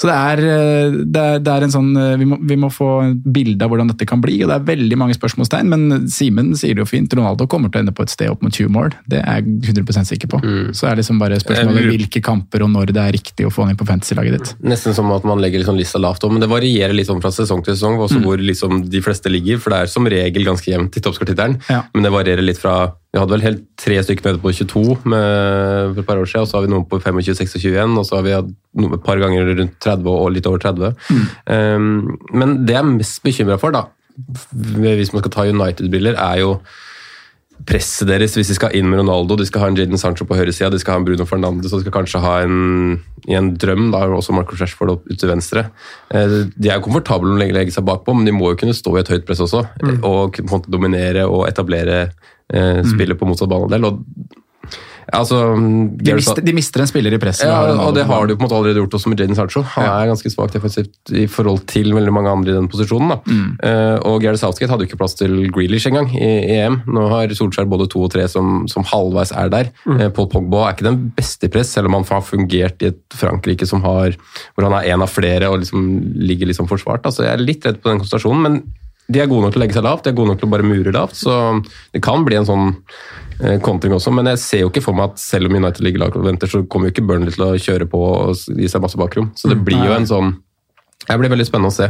Så 0.00 0.08
det 0.08 0.16
er, 0.16 0.40
eh, 0.48 0.94
det 1.04 1.22
er, 1.22 1.42
det 1.44 1.52
er 1.52 1.66
en 1.66 1.74
sånn 1.74 1.90
eh, 2.00 2.14
vi 2.20 2.28
må, 2.30 2.38
vi 2.48 2.56
må 2.56 2.70
få 2.72 2.88
et 3.04 3.24
bilde 3.34 3.66
av 3.66 3.72
hvordan 3.72 3.90
dette 3.92 4.06
kan 4.08 4.22
bli, 4.24 4.38
og 4.40 4.48
det 4.48 4.56
er 4.56 4.68
veldig 4.70 4.96
mange 4.96 5.16
spørsmålstegn. 5.18 5.68
Men 5.68 6.06
Simen 6.08 6.54
sier 6.56 6.78
det 6.78 6.84
jo 6.84 6.88
fint, 6.88 7.12
Ronaldo 7.18 7.44
kommer 7.50 7.68
til 7.68 7.82
å 7.82 7.84
ende 7.84 7.94
på 7.96 8.06
et 8.06 8.14
sted 8.14 8.32
opp 8.32 8.40
mot 8.44 8.54
20 8.54 8.72
mål. 8.72 8.94
Det 9.10 9.20
er 9.20 9.42
jeg 9.42 9.74
100 9.76 10.08
sikker 10.08 10.32
på. 10.32 10.40
Så 10.76 10.88
er 10.88 10.96
det 10.96 11.02
liksom 11.04 11.20
bare 11.20 11.40
spørsmålet 11.42 11.84
lurer- 11.84 11.90
hvilke 11.90 12.22
kamper 12.24 12.64
og 12.64 12.72
når 12.72 12.94
det 12.96 13.02
er 13.02 13.16
riktig 13.18 13.46
å 13.48 13.52
få 13.52 13.66
han 13.66 13.74
inn 13.74 13.80
på 13.80 13.88
fantasy-laget 13.88 14.38
ditt. 14.38 14.54
Nesten 14.64 14.96
som 14.96 15.10
at 15.12 15.26
man 15.28 15.42
legger 15.42 15.60
liksom 15.60 15.76
lista 15.76 16.00
lavt 16.00 16.24
om, 16.24 16.32
men 16.36 16.44
det 16.44 16.48
varierer 16.48 16.96
litt 16.96 17.10
sånn 17.10 17.20
fra 17.20 17.34
sesong 17.34 17.64
til 17.66 17.76
sesong 17.76 18.00
også 18.00 18.22
hvor 18.24 18.40
liksom 18.40 18.86
de 18.88 19.04
fleste 19.04 19.32
ligger, 19.32 19.60
for 19.60 19.74
det 19.74 19.82
er 19.84 19.92
som 19.92 20.08
regel 20.08 20.48
ganske 20.48 20.72
jevnt 20.72 20.96
i 20.96 21.04
toppskårtittelen. 21.04 21.60
Ja. 21.68 21.84
Men 21.92 22.08
det 22.08 22.14
varierer 22.14 22.46
litt 22.46 22.60
fra 22.62 22.94
Vi 23.10 23.18
hadde 23.18 23.34
vel 23.34 23.42
helt 23.42 23.62
tre 23.80 23.96
stykker 24.06 24.28
nede 24.28 24.38
på 24.42 24.52
22 24.54 24.82
med, 25.10 25.94
for 25.94 26.02
et 26.02 26.06
par 26.06 26.20
år 26.20 26.28
siden, 26.30 26.44
og 26.44 26.50
så 26.50 26.58
har 26.60 26.66
vi 26.66 26.70
noen 26.70 26.84
på 26.86 27.00
25-26 27.02 27.64
igjen, 27.72 27.96
og 27.98 28.04
så 28.06 28.20
har 28.20 28.26
vi 28.26 28.36
hatt 28.36 28.52
noen, 28.78 28.94
et 28.94 29.02
par 29.06 29.18
ganger 29.18 29.50
rundt 29.58 29.74
30 29.82 30.12
og 30.12 30.28
litt 30.36 30.46
over 30.46 30.62
30. 30.62 30.92
Um, 31.50 31.88
men 32.30 32.60
det 32.68 32.76
jeg 32.76 32.84
er 32.84 32.92
mest 32.92 33.18
bekymra 33.26 33.58
for, 33.58 33.74
da, 33.74 33.88
hvis 34.54 35.10
man 35.14 35.24
skal 35.24 35.34
ta 35.34 35.48
United-briller, 35.50 36.14
er 36.22 36.44
jo 36.44 36.52
presset 37.68 38.08
deres 38.08 38.32
hvis 38.38 38.48
de 38.48 38.54
skal 38.56 38.72
inn 38.78 38.86
med 38.88 39.02
Ronaldo, 39.02 39.36
de 39.36 39.44
skal 39.44 39.60
ha 39.64 39.68
en 39.68 39.76
Jadon 39.76 40.00
Sancho 40.00 40.24
på 40.24 40.36
høyresida, 40.38 40.70
de 40.72 40.78
skal 40.80 40.94
ha 40.94 41.00
en 41.02 41.04
Bruno 41.04 41.26
Fernandes 41.28 41.74
og 41.74 41.82
de 41.82 41.84
skal 41.84 41.92
kanskje 41.98 42.22
ha 42.24 42.38
en, 42.46 42.94
i 43.28 43.36
en 43.36 43.50
drøm 43.60 43.90
da, 43.92 44.06
også 44.16 44.32
Marco 44.32 44.56
Rashford 44.56 44.94
opp 44.94 45.10
til 45.12 45.28
venstre. 45.28 45.66
Eh, 46.14 46.38
De 46.56 46.70
er 46.70 46.78
jo 46.78 46.86
komfortable 46.86 47.28
med 47.34 47.50
å 47.50 47.58
legge- 47.58 47.74
seg 47.74 47.84
bakpå, 47.84 48.14
men 48.16 48.24
de 48.24 48.32
må 48.32 48.54
jo 48.54 48.60
kunne 48.62 48.72
stå 48.76 48.94
i 48.96 49.02
et 49.02 49.12
høyt 49.12 49.26
press 49.28 49.42
også. 49.44 49.60
Mm. 49.82 49.98
Og 50.08 50.40
dominere 50.72 51.26
og 51.28 51.44
etablere 51.50 52.06
eh, 52.52 52.82
spillet 52.84 53.18
på 53.18 53.26
motsatt 53.30 53.48
banedel. 53.50 53.84
Og, 53.84 54.04
altså, 55.12 55.38
De 55.98 56.14
mister, 56.14 56.42
de 56.44 56.52
mister 56.54 56.82
en 56.84 56.86
spiller 56.90 57.14
i 57.16 57.18
presset. 57.18 57.48
ja, 57.48 57.58
og 57.82 57.94
det 57.96 58.04
har 58.06 58.26
de 58.28 58.36
på 58.36 58.42
en 58.44 58.46
måte 58.48 58.54
allerede 58.58 58.78
gjort 58.82 58.94
også 58.98 59.10
med 59.10 59.18
Jadon 59.20 59.34
Sancho. 59.38 59.62
Han 59.74 59.84
Ja. 59.84 59.94
er 60.02 60.10
ganske 60.12 60.30
svak 60.30 60.52
defensivt 60.52 61.10
i 61.10 61.26
forhold 61.26 61.64
til 61.66 61.92
veldig 61.94 62.12
mange 62.14 62.30
andre 62.30 62.52
i 62.52 62.54
den 62.54 62.68
posisjonen. 62.68 63.08
Da. 63.10 63.18
Eh, 63.66 63.98
og 64.06 64.20
Gareth 64.22 64.40
Southgate 64.44 64.70
hadde 64.70 64.84
jo 64.86 64.90
ikke 64.90 64.98
plass 65.00 65.14
til 65.18 65.50
Grealish 65.50 65.86
engang 65.88 66.08
i 66.14 66.30
i 66.40 66.60
EM. 66.60 66.82
Nå 66.86 67.08
har 67.10 67.26
Solskjær 67.34 67.66
både 67.68 67.88
to 67.90 68.04
og 68.04 68.10
tre 68.12 68.28
som, 68.28 68.66
som 68.68 68.84
halvveis 68.84 69.32
er 69.32 69.48
der. 69.50 69.70
Eh, 69.98 70.08
Paul 70.10 70.28
Pogba 70.28 70.68
er 70.68 70.74
ikke 70.76 70.86
den 70.90 71.12
beste 71.16 71.44
i 71.46 71.48
press, 71.48 71.70
selv 71.74 71.86
om 71.86 71.94
han 71.94 72.04
har 72.04 72.22
fungert 72.22 72.80
i 72.82 72.86
et 72.92 73.00
Frankrike 73.10 73.66
som 73.66 73.82
har, 73.82 74.14
hvor 74.54 74.68
han 74.70 74.72
er 74.78 74.92
en 74.94 75.02
av 75.02 75.08
flere 75.10 75.50
og 75.50 75.60
liksom 75.60 76.14
ligger 76.20 76.46
liksom 76.46 76.68
forsvart. 76.68 77.02
Altså, 77.02 77.24
jeg 77.26 77.32
er 77.34 77.42
litt 77.44 77.64
redd 77.66 77.82
på 77.82 77.90
den 77.90 77.98
konsentrasjonen, 77.98 78.42
men 78.42 78.62
de 79.10 79.22
er 79.22 79.30
gode 79.30 79.46
nok 79.46 79.54
til 79.54 79.60
å 79.60 79.64
legge 79.64 79.76
seg 79.76 79.86
lavt, 79.86 80.04
de 80.04 80.12
er 80.12 80.18
gode 80.18 80.32
nok 80.32 80.42
til 80.42 80.48
å 80.48 80.52
bare 80.54 80.66
mure 80.66 80.94
lavt, 80.94 81.18
så 81.18 81.38
det 81.94 82.02
kan 82.04 82.26
bli 82.26 82.38
en 82.38 82.48
sånn 82.48 82.68
eh, 83.40 83.56
kontring 83.64 83.96
også, 83.96 84.12
men 84.14 84.30
jeg 84.32 84.42
ser 84.42 84.62
jo 84.64 84.70
ikke 84.70 84.84
for 84.84 84.98
meg 84.98 85.10
at 85.10 85.22
selv 85.22 85.50
om 85.50 85.58
United 85.58 85.82
ligger 85.84 86.04
lavt 86.04 86.20
og 86.20 86.28
venter, 86.28 86.50
så 86.50 86.62
kommer 86.70 86.88
jo 86.88 86.96
ikke 86.96 87.06
Burnley 87.08 87.34
til 87.34 87.48
å 87.48 87.56
kjøre 87.58 87.88
på 87.90 88.04
og 88.10 88.46
gi 88.56 88.70
seg 88.70 88.84
masse 88.84 89.00
bakrom. 89.00 89.32
Så 89.38 89.50
det 89.52 89.58
blir 89.66 89.82
jo 89.82 89.96
en 89.96 90.08
sånn 90.08 90.38
det 91.08 91.16
blir 91.18 91.32
veldig 91.32 91.46
spennende 91.48 91.70
å 91.72 91.74
se. 91.74 91.86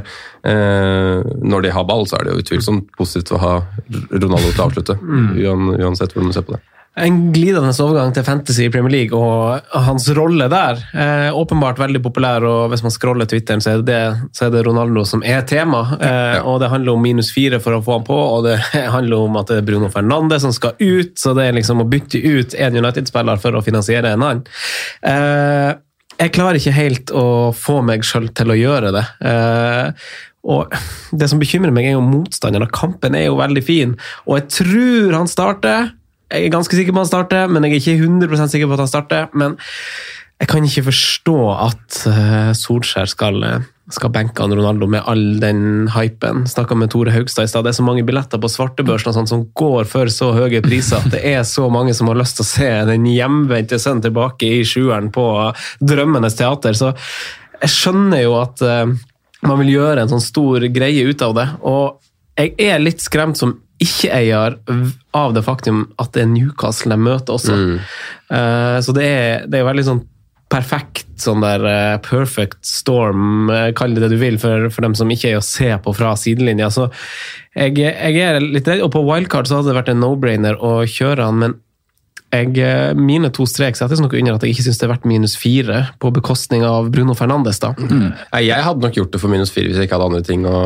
Eh, 0.47 1.31
når 1.43 1.65
de 1.67 1.73
har 1.75 1.85
ball, 1.85 2.07
så 2.09 2.17
er 2.17 2.25
det 2.25 2.33
jo 2.33 2.45
utvilsomt 2.45 2.93
positivt 2.97 3.35
å 3.37 3.41
ha 3.43 3.55
Ronaldo 3.91 4.53
til 4.53 4.63
å 4.63 4.69
avslutte. 4.69 4.97
Uansett 5.03 6.15
hvordan 6.15 6.31
du 6.31 6.37
ser 6.37 6.47
på 6.47 6.55
det. 6.55 6.61
En 6.99 7.19
glidende 7.33 7.71
overgang 7.71 8.11
til 8.13 8.25
Fantasy 8.27 8.65
i 8.65 8.71
Premier 8.73 8.91
League 8.91 9.15
og 9.15 9.61
hans 9.87 10.09
rolle 10.17 10.49
der. 10.51 10.81
Eh, 10.91 11.29
åpenbart 11.39 11.79
veldig 11.79 12.01
populær, 12.03 12.43
og 12.43 12.73
hvis 12.73 12.83
man 12.83 12.91
scroller 12.91 13.29
Twitteren, 13.31 13.63
så 13.63 13.77
er 13.77 13.85
det, 13.87 14.01
så 14.35 14.49
er 14.49 14.51
det 14.57 14.65
Ronaldo 14.67 15.05
som 15.07 15.23
er 15.23 15.45
tema. 15.47 15.85
Eh, 15.95 16.41
og 16.43 16.59
det 16.61 16.73
handler 16.73 16.97
om 16.97 17.05
minus 17.07 17.31
fire 17.33 17.61
for 17.63 17.79
å 17.79 17.83
få 17.87 18.01
han 18.01 18.09
på, 18.09 18.17
og 18.17 18.49
det 18.49 18.57
handler 18.97 19.23
om 19.29 19.39
at 19.39 19.53
det 19.53 19.61
er 19.61 19.69
Bruno 19.69 19.91
Fernandes 19.93 20.43
som 20.43 20.55
skal 20.57 20.75
ut, 20.83 21.15
så 21.21 21.33
det 21.39 21.47
er 21.47 21.57
liksom 21.61 21.85
å 21.85 21.87
bytte 21.89 22.19
ut 22.19 22.59
en 22.59 22.81
United-spiller 22.83 23.39
for 23.41 23.55
å 23.55 23.63
finansiere 23.65 24.11
en 24.11 24.27
annen. 24.27 24.43
Eh, 25.07 25.71
jeg 26.21 26.35
klarer 26.37 26.59
ikke 26.59 26.75
helt 26.77 27.15
å 27.17 27.25
få 27.57 27.79
meg 27.87 28.03
sjøl 28.05 28.29
til 28.37 28.51
å 28.53 28.59
gjøre 28.59 28.91
det. 28.99 29.07
Eh, 29.31 30.11
og 30.51 30.75
Det 31.13 31.29
som 31.29 31.41
bekymrer 31.41 31.73
meg, 31.73 31.87
er 31.87 31.97
jo 31.97 32.05
motstanderen. 32.05 32.71
Kampen 32.73 33.15
er 33.15 33.29
jo 33.29 33.39
veldig 33.39 33.63
fin, 33.65 33.97
og 34.27 34.41
jeg 34.41 34.51
tror 34.59 35.17
han 35.21 35.31
starter. 35.31 35.91
Jeg 36.31 36.47
er 36.47 36.55
ganske 36.55 36.77
sikker 36.79 36.95
på 36.95 37.01
at 37.01 37.09
han 37.09 37.11
starter, 37.11 37.51
men 37.51 37.67
jeg 37.67 37.75
er 37.75 37.81
ikke 37.83 38.07
100% 38.07 38.53
sikker 38.53 38.71
på 38.71 38.77
at 38.77 38.85
han 38.85 38.91
starter. 38.91 39.31
Men 39.35 39.57
jeg 40.41 40.49
kan 40.49 40.65
ikke 40.65 40.87
forstå 40.87 41.37
at 41.53 41.97
uh, 42.09 42.53
Solskjær 42.57 43.11
skal, 43.11 43.43
uh, 43.45 43.67
skal 43.93 44.13
benke 44.15 44.41
han 44.41 44.55
Ronaldo 44.57 44.87
med 44.89 45.05
all 45.11 45.25
den 45.43 45.91
hypen. 45.93 46.47
Snakka 46.49 46.79
med 46.81 46.93
Tore 46.95 47.13
Haugstad 47.13 47.45
i 47.45 47.51
stad. 47.53 47.67
Det 47.67 47.75
er 47.75 47.79
så 47.81 47.85
mange 47.85 48.07
billetter 48.09 48.41
på 48.41 48.49
svartebørsen 48.49 49.19
sånt 49.19 49.33
som 49.33 49.45
går 49.59 49.85
for 49.91 50.09
så 50.15 50.31
høye 50.39 50.63
priser 50.65 51.03
at 51.03 51.13
det 51.13 51.21
er 51.35 51.45
så 51.45 51.67
mange 51.73 51.93
som 51.99 52.09
har 52.09 52.17
lyst 52.23 52.39
til 52.39 52.47
å 52.47 52.51
se 52.55 52.71
den 52.89 53.05
hjemvendte 53.11 53.81
sønnen 53.83 54.07
tilbake 54.07 54.49
i 54.49 54.65
sjueren 54.65 55.13
på 55.13 55.27
Drømmenes 55.85 56.39
teater. 56.41 56.79
Så 56.79 56.95
jeg 57.61 57.75
skjønner 57.75 58.25
jo 58.25 58.39
at 58.41 58.65
uh, 58.65 58.87
man 59.45 59.61
vil 59.61 59.75
gjøre 59.75 60.07
en 60.07 60.15
sånn 60.15 60.25
stor 60.25 60.65
greie 60.73 61.05
ut 61.05 61.27
av 61.27 61.37
det. 61.37 61.51
Og 61.69 62.01
jeg 62.41 62.57
er 62.65 62.81
litt 62.81 63.05
skremt 63.05 63.37
som 63.37 63.59
ikke-eier 63.81 64.59
av 65.17 65.35
det 65.35 65.43
faktum 65.47 65.85
at 66.01 66.13
det 66.15 66.25
er 66.25 66.33
Newcastle 66.35 66.93
de 66.93 67.01
møter 67.01 67.37
også. 67.37 67.57
Mm. 67.57 67.77
Uh, 68.31 68.79
så 68.85 68.95
det 68.97 69.07
er, 69.07 69.47
det 69.51 69.61
er 69.61 69.69
veldig 69.69 69.87
sånn 69.87 70.03
perfekt 70.51 71.07
sånn 71.23 71.45
der 71.45 71.63
uh, 71.63 72.01
perfect 72.03 72.59
storm, 72.67 73.49
uh, 73.53 73.71
kall 73.77 73.95
det 73.95 74.05
det 74.05 74.13
du 74.13 74.19
vil, 74.21 74.39
for, 74.43 74.69
for, 74.75 74.85
dem 74.85 74.97
som 74.99 75.11
ikke 75.13 75.33
er 75.33 75.41
å 75.41 75.47
se 75.47 75.71
på 75.85 75.95
fra 75.97 76.13
sidelinja. 76.19 76.69
Så 76.75 76.89
jeg, 77.55 77.79
jeg 77.81 78.21
er 78.25 78.41
litt 78.43 78.69
redd. 78.69 78.85
Og 78.85 78.93
på 78.95 79.05
wildcard 79.07 79.49
så 79.49 79.61
hadde 79.61 79.73
det 79.73 79.79
vært 79.81 79.93
en 79.95 80.03
no-brainer 80.05 80.61
å 80.61 80.81
kjøre 80.89 81.29
han, 81.31 81.41
men 81.45 81.59
jeg, 82.31 82.53
eh, 82.63 82.93
mine 82.95 83.31
to 83.35 83.47
strek 83.49 83.79
settes 83.79 84.01
nok 84.03 84.15
under 84.15 84.37
at 84.37 84.45
jeg 84.47 84.55
ikke 84.55 84.67
syns 84.69 84.79
det 84.79 84.87
er 84.87 84.93
verdt 84.93 85.09
minus 85.09 85.35
fire 85.39 85.81
på 86.03 86.13
bekostning 86.15 86.63
av 86.67 86.91
Bruno 86.95 87.17
Fernandes. 87.19 87.59
da. 87.59 87.73
Mm. 87.75 88.13
Jeg 88.39 88.67
hadde 88.67 88.87
nok 88.87 88.95
gjort 88.95 89.11
det 89.11 89.21
for 89.21 89.33
minus 89.33 89.51
fire 89.51 89.67
hvis 89.67 89.81
jeg 89.81 89.89
ikke 89.89 89.99
hadde 89.99 90.11
andre 90.13 90.23
ting 90.27 90.47
å, 90.47 90.61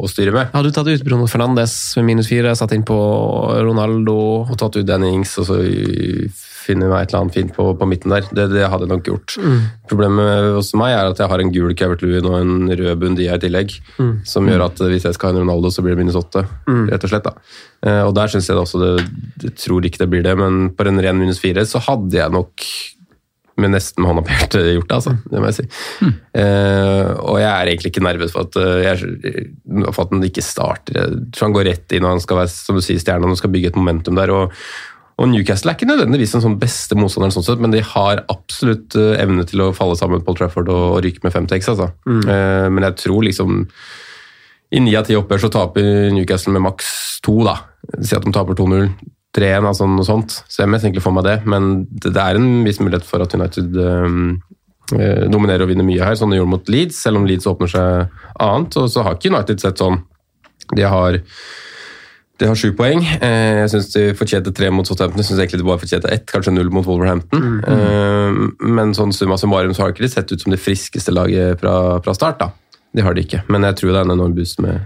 å 0.00 0.08
styre 0.08 0.32
med. 0.32 0.50
Hadde 0.54 0.72
du 0.72 0.76
tatt 0.76 0.88
ut 0.88 1.04
Bruno 1.04 1.28
Fernandes 1.28 1.76
med 1.98 2.08
minus 2.12 2.30
fire, 2.32 2.56
satt 2.56 2.72
inn 2.72 2.86
på 2.86 2.96
Ronaldo 3.66 4.16
Og 4.46 4.56
tatt 4.58 4.78
ut 4.80 4.88
Dennings, 4.88 5.36
og 5.42 5.50
så 5.50 5.60
finne 6.66 6.88
meg 6.90 7.04
et 7.04 7.12
eller 7.12 7.24
annet 7.24 7.36
fint 7.38 7.52
på, 7.54 7.68
på 7.78 7.88
midten 7.88 8.14
der. 8.14 8.26
Det, 8.30 8.48
det, 8.52 8.64
hadde 8.66 8.86
jeg 8.86 8.92
nok 8.92 9.10
gjort. 9.10 9.36
Mm. 9.42 9.60
Problemet 9.90 10.50
hos 10.56 10.72
meg 10.78 10.96
er 10.96 11.12
at 11.12 11.22
jeg 11.22 11.30
har 11.32 11.42
en 11.42 11.52
gul 11.54 11.76
Cavert 11.78 12.02
Lewin 12.04 12.28
og 12.30 12.38
en 12.40 12.72
rød 12.72 12.98
Bundia 13.02 13.38
i 13.38 13.44
tillegg. 13.46 13.76
Mm. 14.00 14.12
Som 14.28 14.50
gjør 14.50 14.66
at 14.68 14.82
hvis 14.82 15.06
jeg 15.08 15.16
skal 15.16 15.30
ha 15.30 15.36
en 15.36 15.44
Ronaldo, 15.44 15.72
så 15.72 15.84
blir 15.84 15.96
det 15.96 16.02
minus 16.02 16.18
åtte. 16.18 16.44
Mm. 16.66 16.84
rett 16.92 17.06
og 17.06 17.14
slett. 17.14 17.30
da. 17.30 17.62
Eh, 17.86 18.02
og 18.02 18.12
der 18.16 18.32
syns 18.32 18.50
jeg 18.50 18.58
også 18.58 18.82
det, 18.82 18.92
Jeg 19.44 19.56
tror 19.62 19.86
ikke 19.86 20.02
det 20.04 20.10
blir 20.12 20.26
det, 20.26 20.36
men 20.38 20.68
på 20.74 20.86
en 20.88 21.02
ren 21.02 21.18
minus 21.20 21.42
fire 21.42 21.66
så 21.68 21.82
hadde 21.86 22.18
jeg 22.18 22.34
nok 22.34 22.68
med 23.56 23.72
nesten 23.72 24.02
med 24.02 24.10
hånda 24.10 24.24
på 24.26 24.34
hjertet 24.34 24.66
gjort 24.74 24.90
det, 24.90 24.96
altså. 24.98 25.12
Det 25.32 25.40
må 25.40 25.48
jeg 25.48 25.56
si. 25.56 25.64
Mm. 26.04 26.10
Uh, 26.36 27.10
og 27.22 27.38
jeg 27.40 27.48
er 27.48 27.70
egentlig 27.70 27.92
ikke 27.92 28.04
nervøs 28.04 28.34
for 28.34 28.44
at, 28.44 28.58
uh, 28.60 28.82
jeg, 28.84 29.46
for 29.86 30.02
at 30.04 30.12
han 30.12 30.26
ikke 30.28 30.44
starter. 30.44 30.98
Jeg 30.98 31.22
tror 31.32 31.48
han 31.48 31.56
går 31.56 31.68
rett 31.70 31.96
inn 31.96 32.04
og 32.04 32.16
han 32.16 32.22
skal 32.24 32.42
være 32.42 32.52
som 32.52 32.76
du 32.76 32.84
sier, 32.84 33.00
stjerne 33.00 33.30
han 33.30 33.40
skal 33.40 33.52
bygge 33.54 33.72
et 33.72 33.80
momentum 33.80 34.18
der. 34.20 34.34
og 34.34 34.52
og 35.16 35.30
Newcastle 35.32 35.72
er 35.72 35.78
ikke 35.78 35.88
nødvendigvis 35.88 36.34
den 36.34 36.42
sånn 36.44 36.58
beste 36.60 36.96
motstanderen, 36.98 37.32
sånn 37.32 37.46
sett, 37.46 37.60
men 37.62 37.72
de 37.72 37.80
har 37.80 38.20
absolutt 38.32 38.98
uh, 39.00 39.14
evne 39.16 39.46
til 39.48 39.62
å 39.64 39.70
falle 39.76 39.96
sammen 39.96 40.24
på 40.24 40.34
Trafford 40.36 40.68
og, 40.68 40.82
og 40.98 41.04
ryke 41.06 41.24
med 41.24 41.32
fem 41.32 41.46
takes. 41.48 41.70
Altså. 41.72 41.88
Mm. 42.04 42.24
Uh, 42.28 42.66
men 42.76 42.84
jeg 42.90 42.98
tror 43.00 43.24
liksom 43.24 43.62
I 44.76 44.82
ni 44.84 44.92
av 44.98 45.06
ti 45.08 45.16
oppgjør 45.16 45.46
så 45.46 45.52
taper 45.54 46.10
Newcastle 46.12 46.52
med 46.52 46.66
maks 46.66 46.90
to. 47.24 47.38
da. 47.46 47.56
Si 48.02 48.16
at 48.16 48.26
de 48.26 48.34
taper 48.34 48.58
2-0. 48.58 48.90
3-1, 49.36 49.66
altså 49.68 49.86
noe 49.88 50.04
sånt. 50.06 50.32
Så 50.48 50.62
jeg 50.62 50.72
mest 50.72 50.86
egentlig 50.86 51.04
for 51.04 51.16
meg 51.16 51.26
det. 51.26 51.38
Men 51.48 51.86
det, 51.90 52.10
det, 52.10 52.22
er 52.22 52.38
en 52.38 52.62
viss 52.64 52.80
mulighet 52.80 53.04
for 53.04 53.24
at 53.24 53.34
United 53.36 53.76
um, 53.76 54.38
dominerer 55.32 55.66
og 55.66 55.70
vinner 55.72 55.84
mye 55.84 56.04
her, 56.04 56.16
sånn 56.16 56.32
de 56.32 56.38
gjorde 56.38 56.54
mot 56.54 56.72
Leeds, 56.72 57.02
selv 57.04 57.20
om 57.20 57.26
Leeds 57.28 57.48
åpner 57.50 57.72
seg 57.72 58.20
annet. 58.42 58.78
Og 58.80 58.88
så 58.92 59.04
har 59.04 59.18
ikke 59.18 59.32
United 59.32 59.60
sett 59.60 59.82
sånn. 59.82 60.00
De 60.72 60.88
har 60.88 61.20
de 62.36 62.48
har 62.50 62.58
sju 62.58 62.72
poeng. 62.76 63.00
Eh, 63.00 63.62
jeg 63.62 63.72
syns 63.72 63.90
de 63.94 64.02
fortjente 64.16 64.52
tre 64.56 64.68
mot 64.74 64.86
Southampton. 64.88 65.22
Jeg 65.22 65.30
syns 65.30 65.40
egentlig 65.40 65.62
de 65.62 65.68
bare 65.68 65.80
fortjente 65.80 66.12
ett, 66.12 66.26
kanskje 66.28 66.52
null 66.52 66.70
mot 66.74 66.84
Wolverhampton. 66.84 67.40
Mm 67.40 67.60
-hmm. 67.60 68.72
Men 68.76 68.94
sånn 68.94 69.12
summa 69.12 69.38
summarum 69.38 69.74
så 69.74 69.82
har 69.82 69.92
ikke 69.92 70.04
de 70.04 70.08
sett 70.08 70.32
ut 70.32 70.40
som 70.40 70.50
det 70.52 70.60
friskeste 70.60 71.12
laget 71.12 71.60
fra, 71.60 72.00
fra 72.02 72.14
start. 72.14 72.38
da. 72.38 72.50
Det 72.94 73.02
har 73.02 73.14
de 73.14 73.22
ikke, 73.22 73.42
men 73.48 73.62
jeg 73.62 73.76
tror 73.76 73.92
det 73.92 73.96
er 73.96 74.04
en 74.04 74.10
enorm 74.10 74.34
boost 74.34 74.60
med 74.60 74.80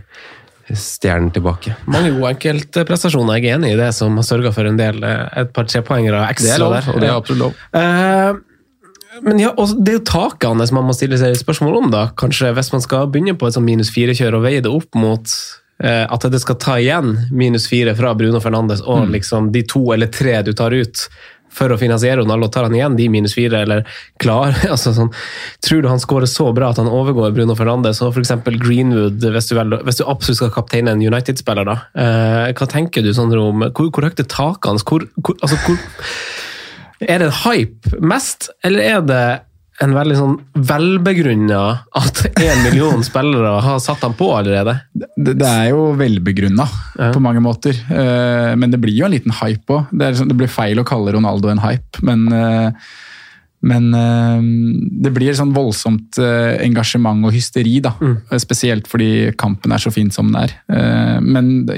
stjernen 0.75 1.31
tilbake. 1.31 1.75
Mange 1.87 2.13
gode 2.15 2.35
enkeltprestasjoner. 2.35 3.39
Jeg 3.39 3.51
er 3.51 3.59
enig 3.59 3.73
i 3.75 3.79
det, 3.79 3.95
som 3.95 4.17
har 4.17 4.27
sørga 4.27 4.53
for 4.53 4.67
en 4.67 4.79
del 4.79 5.03
eh, 5.03 5.27
et 5.43 5.53
par 5.53 5.65
trepoengere 5.65 6.23
ekstra 6.31 6.47
det 6.47 6.55
er 6.55 6.65
lov, 6.65 6.73
der. 6.73 6.95
Og 6.95 7.01
det 7.01 7.09
er 7.09 7.17
absolutt 7.17 7.41
lov. 7.41 7.55
Uh, 7.75 9.23
men 9.27 9.41
ja, 9.43 9.51
og 9.59 9.75
det 9.79 9.95
er 9.95 9.99
jo 9.99 10.05
takene 10.07 10.67
som 10.67 10.79
man 10.79 10.87
må 10.91 10.93
stille 10.93 11.19
seg 11.19 11.35
spørsmål 11.39 11.77
om, 11.83 11.91
da. 11.91 12.11
Kanskje 12.19 12.53
hvis 12.55 12.73
man 12.73 12.81
skal 12.83 13.11
begynne 13.11 13.35
på 13.39 13.47
et 13.47 13.55
sånn 13.55 13.67
minus 13.67 13.91
fire-kjør 13.95 14.39
og 14.39 14.47
veie 14.47 14.63
det 14.63 14.71
opp 14.71 14.95
mot 14.95 15.27
Eh, 15.27 15.60
at 15.81 16.25
det 16.29 16.43
skal 16.43 16.59
ta 16.61 16.75
igjen 16.77 17.15
minus 17.33 17.65
fire 17.71 17.95
fra 17.97 18.11
Bruno 18.13 18.37
Fernandes 18.45 18.83
og 18.85 19.07
mm. 19.07 19.13
liksom 19.15 19.47
de 19.55 19.63
to 19.65 19.81
eller 19.95 20.11
tre 20.13 20.35
du 20.45 20.51
tar 20.53 20.77
ut 20.77 21.07
for 21.51 21.73
å 21.73 21.79
finansiere 21.79 22.21
Ronaldo, 22.21 22.49
tar 22.49 22.69
han 22.69 22.75
igjen 22.77 22.97
de 22.99 23.09
minus 23.13 23.35
fire, 23.35 23.63
eller 23.65 23.83
klar 24.23 24.55
altså 24.73 24.95
sånn, 24.97 25.13
Tror 25.67 25.83
du 25.83 25.91
han 25.91 26.03
skårer 26.03 26.31
så 26.31 26.51
bra 26.57 26.71
at 26.71 26.81
han 26.81 26.91
overgår 26.91 27.35
Bruno 27.37 27.57
Fernandes 27.59 28.03
og 28.05 28.15
f.eks. 28.15 28.33
Greenwood, 28.63 29.25
hvis 29.35 29.51
du, 29.51 29.57
vel, 29.59 29.81
hvis 29.87 30.01
du, 30.01 30.07
absolutt 30.07 30.41
skal 30.41 30.55
kapteine 30.55 30.95
en 30.95 31.03
United-spiller, 31.05 31.67
da? 31.67 31.77
Eh, 31.95 32.47
hva 32.57 32.71
tenker 32.71 33.05
du 33.05 33.13
sånn 33.17 33.35
om 33.39 33.67
Hvor, 33.69 33.91
hvor 33.91 34.07
høyt 34.07 34.23
er 34.23 34.31
taket 34.31 34.71
hans? 34.71 34.87
Hvor, 34.87 35.07
hvor, 35.19 35.39
altså, 35.43 35.59
hvor, 35.67 35.79
er 37.13 37.25
det 37.25 37.31
hype 37.43 38.03
mest, 38.03 38.51
eller 38.67 38.87
er 38.87 39.07
det 39.07 39.25
en 39.81 39.95
veldig 39.97 40.17
sånn 40.17 40.35
velbegrunna 40.69 41.61
at 41.97 42.23
én 42.31 42.65
million 42.67 43.03
spillere 43.05 43.53
har 43.65 43.79
satt 43.83 44.03
ham 44.05 44.15
på 44.17 44.29
allerede? 44.37 44.77
Det, 44.93 45.37
det 45.41 45.49
er 45.49 45.71
jo 45.73 45.91
velbegrunna 45.99 46.67
ja. 46.99 47.11
på 47.15 47.23
mange 47.25 47.43
måter, 47.45 47.77
uh, 47.89 48.53
men 48.61 48.73
det 48.73 48.81
blir 48.83 48.99
jo 48.99 49.09
en 49.09 49.15
liten 49.15 49.35
hype 49.41 49.77
òg. 49.77 49.93
Det, 49.93 50.13
sånn, 50.19 50.29
det, 50.33 50.37
blir 50.41 50.53
feil 50.53 50.83
å 50.83 50.87
kalle 50.89 51.15
Ronaldo 51.17 51.53
en 51.53 51.63
hype, 51.65 52.03
men, 52.07 52.27
uh, 52.29 52.69
men 53.71 53.89
uh, 53.97 54.45
det 55.07 55.15
blir 55.17 55.37
sånn 55.39 55.57
voldsomt 55.57 56.21
engasjement 56.21 57.25
og 57.29 57.35
hysteri, 57.37 57.79
da. 57.85 57.95
Mm. 58.05 58.19
Spesielt 58.43 58.91
fordi 58.91 59.31
kampen 59.41 59.73
er 59.73 59.81
så 59.81 59.93
fin 59.95 60.13
som 60.13 60.29
den 60.29 60.45
er. 60.45 60.55
men 61.25 61.69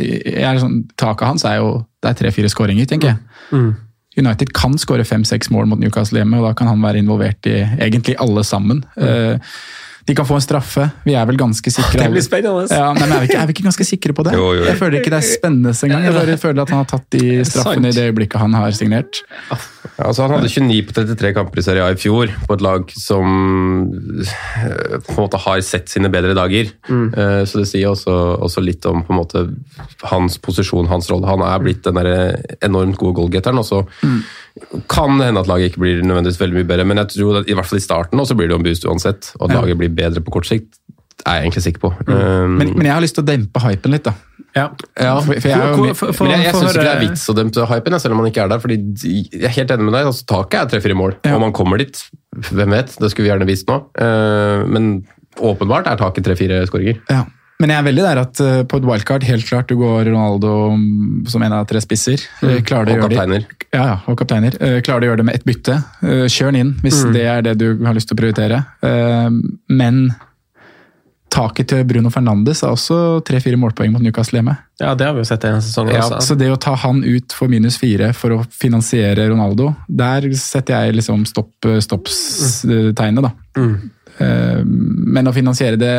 sånn, 0.63 0.83
taket 0.99 1.29
hans 1.29 1.47
er 1.47 1.61
jo 1.61 1.73
det 2.03 2.11
er 2.11 2.19
tre-fire 2.19 2.51
skåringer, 2.51 2.87
tenker 2.91 3.13
jeg. 3.13 3.21
Mm. 3.55 3.73
United 4.19 4.53
kan 4.57 4.75
skåre 4.81 5.07
fem-seks 5.09 5.49
mål 5.53 5.71
mot 5.71 5.81
Newcastle 5.81 6.21
hjemme, 6.21 6.41
og 6.41 6.51
da 6.51 6.57
kan 6.59 6.69
han 6.69 6.83
være 6.85 7.01
involvert 7.01 7.49
i 7.49 7.63
egentlig 7.63 8.19
alle 8.21 8.45
sammen. 8.45 8.83
Mm. 8.97 9.41
De 10.05 10.15
kan 10.19 10.27
få 10.27 10.35
en 10.35 10.43
straffe. 10.43 10.89
Vi 11.07 11.15
er 11.15 11.27
vel 11.29 11.39
ganske 11.39 11.71
sikre. 11.71 12.01
Det 12.03 12.11
blir 12.11 12.25
spennende. 12.25 12.67
Ja, 12.75 12.89
men 12.97 13.07
er 13.07 13.23
vi, 13.23 13.31
ikke, 13.31 13.39
er 13.39 13.47
vi, 13.47 13.55
ikke, 13.55 13.67
ganske 13.69 13.87
sikre 13.87 14.17
på 14.19 14.25
det? 14.27 14.35
Jo, 14.35 14.49
jo. 14.59 14.65
Jeg 14.67 14.79
føler 14.81 14.99
ikke 14.99 15.13
det 15.15 15.21
er 15.21 15.29
spennende 15.29 15.75
engang. 15.87 16.07
Jeg 16.09 16.17
bare 16.17 16.39
føler 16.43 16.65
at 16.65 16.73
han 16.75 16.83
har 16.83 16.89
tatt 16.91 17.07
de 17.15 17.29
straffene 17.47 17.93
i 17.93 17.97
det 17.97 18.09
øyeblikket 18.11 18.43
han 18.43 18.57
har 18.59 18.75
signert. 18.75 19.23
Ja, 20.03 20.09
altså 20.11 20.25
han 20.25 20.33
hadde 20.35 20.51
29 20.51 20.87
på 20.89 20.95
33 20.97 21.31
kamper 21.37 21.61
i 21.61 21.63
Serie 21.63 21.85
A 21.87 21.93
i 21.95 21.99
fjor, 22.01 22.31
på 22.49 22.57
et 22.57 22.63
lag 22.65 22.89
som 22.99 23.27
eh, 24.19 24.97
på 24.99 25.15
en 25.15 25.21
måte 25.21 25.39
har 25.45 25.61
sett 25.63 25.93
sine 25.93 26.11
bedre 26.11 26.35
dager. 26.35 26.73
Mm. 26.89 27.05
Eh, 27.15 27.43
så 27.47 27.63
det 27.63 27.69
sier 27.71 27.93
også, 27.93 28.17
også, 28.43 28.65
litt 28.67 28.83
om 28.91 29.05
måte 29.15 29.45
hans 30.11 30.41
posisjon, 30.43 30.91
hans 30.91 31.07
rolle. 31.13 31.31
Han 31.31 31.47
er 31.47 31.63
blitt 31.63 31.87
den 31.87 32.01
der 32.01 32.35
enormt 32.67 32.99
gode 32.99 33.21
goalgetteren. 33.21 33.63
og 33.63 33.69
så 33.69 33.85
mm 34.03 34.23
kan 34.89 35.17
det 35.19 35.31
hende 35.31 35.41
at 35.41 35.49
laget 35.49 35.71
ikke 35.71 35.81
blir 35.81 36.03
nødvendigvis 36.05 36.41
veldig 36.41 36.59
mye 36.59 36.69
bedre, 36.69 36.85
men 36.85 37.01
jeg 37.01 37.15
tror 37.15 37.39
at 37.41 37.49
i 37.49 37.55
hvert 37.57 37.69
fall 37.69 37.81
i 37.81 37.85
starten 37.85 38.25
så 38.27 38.37
blir 38.37 38.51
det 38.51 38.59
en 38.59 38.67
boost 38.67 38.85
uansett. 38.85 39.31
Og 39.39 39.49
at 39.49 39.57
laget 39.57 39.79
blir 39.81 39.95
bedre 39.97 40.21
på 40.25 40.35
kort 40.35 40.49
sikt, 40.49 40.77
er 41.27 41.39
jeg 41.39 41.47
egentlig 41.47 41.65
sikker 41.67 41.83
på. 41.83 41.91
Mm. 42.07 42.13
Um, 42.13 42.55
men, 42.59 42.73
men, 42.77 42.87
jeg 42.89 42.95
har 42.95 43.05
lyst 43.05 43.17
til 43.19 43.25
å 43.25 43.29
dempe 43.29 43.63
hypen 43.65 43.97
litt, 43.97 44.07
da. 44.09 44.15
Ja, 44.53 44.67
ja 45.01 45.13
for, 45.23 45.33
for, 45.33 45.49
jeg, 45.49 45.77
for, 45.79 45.95
for, 45.97 46.17
for, 46.19 46.29
jeg, 46.29 46.45
jeg 46.45 46.57
syns 46.57 46.75
ikke 46.75 46.85
det 46.85 46.93
er 46.93 47.03
vits 47.07 47.25
å 47.33 47.37
dempe 47.37 47.69
hypen, 47.71 47.99
selv 48.05 48.17
om 48.17 48.23
man 48.23 48.29
ikke 48.29 48.45
er 48.45 48.53
der. 48.53 48.63
fordi 48.63 48.79
Jeg 49.03 49.49
er 49.49 49.55
helt 49.57 49.77
enig 49.77 49.89
med 49.89 49.97
deg. 49.97 50.09
altså 50.11 50.27
Taket 50.35 50.59
er 50.61 50.73
tre-fire 50.75 50.99
mål, 50.99 51.17
ja. 51.25 51.37
Om 51.37 51.47
man 51.49 51.55
kommer 51.57 51.81
dit. 51.81 52.03
Hvem 52.51 52.77
vet? 52.77 52.97
Det 53.01 53.13
skulle 53.13 53.29
vi 53.29 53.33
gjerne 53.33 53.49
visst 53.49 53.71
nå. 53.71 53.79
Uh, 53.97 54.67
men 54.69 54.93
åpenbart 55.41 55.89
er 55.89 56.01
taket 56.01 56.29
tre-fire 56.29 56.61
skåringer. 56.69 57.01
Ja. 57.13 57.25
Men 57.63 57.71
jeg 57.71 57.79
er 57.79 57.87
veldig 57.87 58.05
der 58.05 58.21
at 58.25 58.41
uh, 58.43 58.57
på 58.67 58.81
et 58.81 58.87
wildcard, 58.89 59.25
helt 59.29 59.47
klart 59.47 59.71
du 59.71 59.77
går 59.79 60.09
Ronaldo 60.09 60.53
som 61.31 61.45
en 61.47 61.55
av 61.55 61.69
tre 61.71 61.81
spisser. 61.85 62.25
Uh, 62.43 62.59
og 62.59 62.67
kapteiner. 62.67 63.47
Ja, 63.71 63.85
ja, 63.85 63.97
og 64.11 64.19
kapteiner. 64.19 64.57
Uh, 64.59 64.81
klarer 64.83 65.05
du 65.05 65.07
å 65.07 65.13
gjøre 65.13 65.23
det 65.23 65.29
med 65.31 65.39
ett 65.39 65.47
bytte, 65.47 65.79
kjør 66.03 66.51
den 66.51 66.61
inn 66.61 66.75
hvis 66.83 67.05
mm. 67.07 67.15
det 67.15 67.25
er 67.31 67.47
det 67.47 67.57
du 67.63 67.69
har 67.87 67.95
lyst 67.97 68.11
til 68.11 68.19
å 68.19 68.23
prioritere. 68.23 68.63
men 69.71 70.05
taket 71.33 71.71
til 71.73 71.85
Bruno 71.89 72.11
Fernandes 72.13 72.61
er 72.63 72.75
også 72.75 73.23
tre-fire 73.27 73.59
målpoeng 73.61 73.93
mot 73.95 74.05
Newcastle 74.05 74.41
hjemme. 74.41 74.55
Ja, 74.83 74.93
det 74.99 75.07
har 75.09 75.17
vi 75.17 75.23
jo 75.25 75.29
sett 75.29 75.45
denne 75.45 75.63
sesongen 75.65 75.97
Ja, 75.97 76.05
også. 76.05 76.21
så 76.27 76.37
det 76.39 76.51
å 76.53 76.59
ta 76.61 76.75
han 76.85 77.01
ut 77.05 77.33
for 77.37 77.53
minus 77.53 77.79
fire 77.81 78.13
for 78.17 78.37
å 78.37 78.43
finansiere 78.53 79.31
Ronaldo, 79.31 79.71
der 79.89 80.29
setter 80.37 80.77
jeg 80.87 80.99
liksom 81.01 81.25
stopp, 81.29 81.55
stoppstegnet, 81.87 83.25
da. 83.25 83.33
Mm. 83.57 83.77
Men 85.17 85.31
å 85.31 85.35
finansiere 85.35 85.81
det 85.81 85.95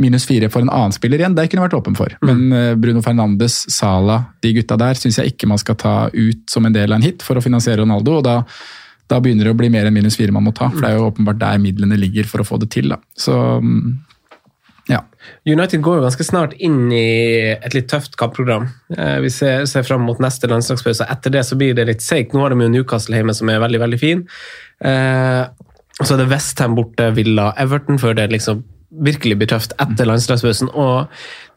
minus 0.00 0.24
fire 0.26 0.48
for 0.50 0.64
en 0.64 0.72
annen 0.72 0.94
spiller 0.94 1.20
igjen, 1.22 1.36
det 1.36 1.46
kunne 1.48 1.62
jeg 1.62 1.68
vært 1.68 1.76
åpen 1.78 1.98
for. 1.98 2.14
Men 2.26 2.48
eh, 2.52 2.72
Bruno 2.80 3.02
Fernandes, 3.04 3.60
Sala, 3.70 4.24
de 4.42 4.54
gutta 4.56 4.78
der, 4.80 4.98
syns 4.98 5.20
jeg 5.20 5.34
ikke 5.34 5.46
man 5.50 5.60
skal 5.60 5.78
ta 5.78 5.94
ut 6.10 6.48
som 6.50 6.66
en 6.66 6.74
del 6.74 6.90
av 6.90 6.98
en 6.98 7.06
hit 7.06 7.22
for 7.22 7.38
å 7.38 7.44
finansiere 7.44 7.84
Ronaldo. 7.84 8.18
og 8.18 8.26
da 8.26 8.40
da 9.10 9.18
begynner 9.20 9.44
det 9.44 9.52
å 9.52 9.58
bli 9.58 9.68
mer 9.68 9.84
enn 9.84 9.92
minus 9.92 10.16
fire 10.16 10.32
man 10.32 10.46
må 10.46 10.52
ta, 10.56 10.70
for 10.72 10.80
det 10.80 10.94
er 10.94 10.98
jo 10.98 11.10
åpenbart 11.10 11.36
der 11.36 11.58
midlene 11.60 11.98
ligger 12.00 12.24
for 12.24 12.40
å 12.40 12.46
få 12.48 12.56
det 12.62 12.70
til. 12.72 12.88
da. 12.94 12.96
Så 13.20 13.34
mm, 13.60 13.90
ja. 14.90 15.00
United 15.48 15.80
går 15.80 15.96
jo 15.98 16.04
ganske 16.04 16.24
snart 16.26 16.54
inn 16.60 16.90
i 16.92 17.54
et 17.54 17.74
litt 17.76 17.86
tøft 17.88 18.18
kampprogram. 18.20 18.66
Eh, 18.96 19.18
Vi 19.24 19.30
ser, 19.32 19.64
ser 19.70 19.86
fram 19.86 20.04
mot 20.04 20.20
neste 20.20 20.50
landslagspause. 20.50 21.06
Etter 21.08 21.32
det 21.32 21.44
så 21.48 21.56
blir 21.56 21.72
det 21.78 21.86
litt 21.88 22.04
seigt. 22.04 22.34
Nå 22.34 22.42
har 22.44 22.52
de 22.52 22.60
jo 22.66 22.72
Newcastle 22.74 23.16
hjemme, 23.16 23.32
som 23.36 23.48
er 23.48 23.62
veldig 23.64 23.80
veldig 23.80 24.00
fin. 24.02 24.26
Eh, 24.84 25.42
og 26.00 26.04
så 26.04 26.14
er 26.16 26.24
det 26.24 26.30
Westham 26.32 26.76
borte, 26.76 27.08
Villa, 27.16 27.52
Everton, 27.60 28.00
før 28.02 28.16
det 28.18 28.28
liksom 28.34 28.64
virkelig 29.04 29.38
blir 29.40 29.48
tøft 29.50 29.72
etter 29.82 30.06
landslagspausen. 30.06 30.68
Og 30.74 31.08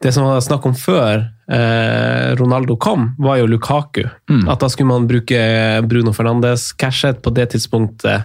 det 0.02 0.14
som 0.16 0.26
var 0.26 0.40
snakk 0.42 0.64
om 0.66 0.74
før 0.78 1.28
eh, 1.52 2.32
Ronaldo 2.40 2.78
kom, 2.82 3.12
var 3.22 3.42
jo 3.42 3.50
Lukaku. 3.52 4.06
At 4.48 4.64
da 4.64 4.70
skulle 4.72 4.90
man 4.94 5.08
bruke 5.10 5.38
Bruno 5.86 6.14
Fernandes, 6.16 6.72
cashet 6.80 7.22
på 7.26 7.34
det 7.36 7.52
tidspunktet 7.54 8.24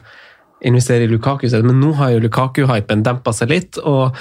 investere 0.64 1.04
i 1.07 1.11
Lukaku. 1.11 1.49
Men 1.62 1.81
nå 1.81 1.92
har 1.99 2.14
jo 2.14 2.23
Lukaku-hypen 2.26 3.04
dempa 3.07 3.35
seg 3.35 3.52
litt, 3.52 3.78
og 3.78 4.16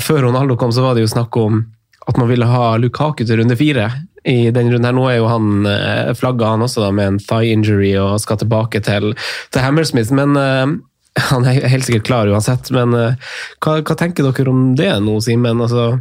før 0.00 0.26
Ronaldo 0.28 0.56
kom, 0.60 0.72
så 0.72 0.84
var 0.86 0.96
det 0.96 1.06
jo 1.06 1.12
snakk 1.12 1.36
om 1.40 1.64
at 2.10 2.18
man 2.18 2.30
ville 2.30 2.48
ha 2.48 2.76
Lukaku 2.80 3.24
til 3.24 3.38
runde 3.38 3.56
fire. 3.58 3.90
I 4.24 4.50
den 4.54 4.70
runden 4.70 4.86
her, 4.86 4.94
Nå 4.94 5.08
er 5.10 5.18
jo 5.18 5.28
han 5.30 5.66
eh, 5.66 6.12
flagga 6.18 6.52
han 6.54 6.62
også 6.62 6.84
da, 6.84 6.92
med 6.94 7.08
en 7.10 7.20
thigh 7.22 7.52
injury 7.52 7.92
og 7.98 8.20
skal 8.22 8.38
tilbake 8.38 8.82
til, 8.86 9.12
til 9.50 9.64
Hammersmith, 9.64 10.14
men 10.14 10.38
uh, 10.38 10.66
han 11.32 11.46
er 11.46 11.66
helt 11.70 11.86
sikkert 11.86 12.06
klar 12.06 12.30
uansett. 12.30 12.70
Men 12.74 12.94
uh, 12.94 13.30
hva, 13.62 13.80
hva 13.82 13.98
tenker 13.98 14.26
dere 14.26 14.50
om 14.52 14.72
det 14.78 14.92
nå, 15.02 15.18
Simen? 15.22 15.62
Altså, 15.62 15.96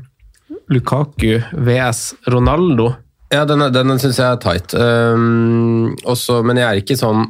Lukaku 0.72 1.42
VS 1.52 2.04
Ronaldo. 2.32 2.94
Ja, 3.32 3.46
den, 3.48 3.64
den 3.74 4.00
syns 4.00 4.20
jeg 4.20 4.28
er 4.28 4.42
tight. 4.44 4.74
Um, 4.76 5.94
også, 6.04 6.42
men 6.46 6.60
jeg 6.60 6.68
er 6.68 6.82
ikke 6.82 7.00
sånn 7.00 7.30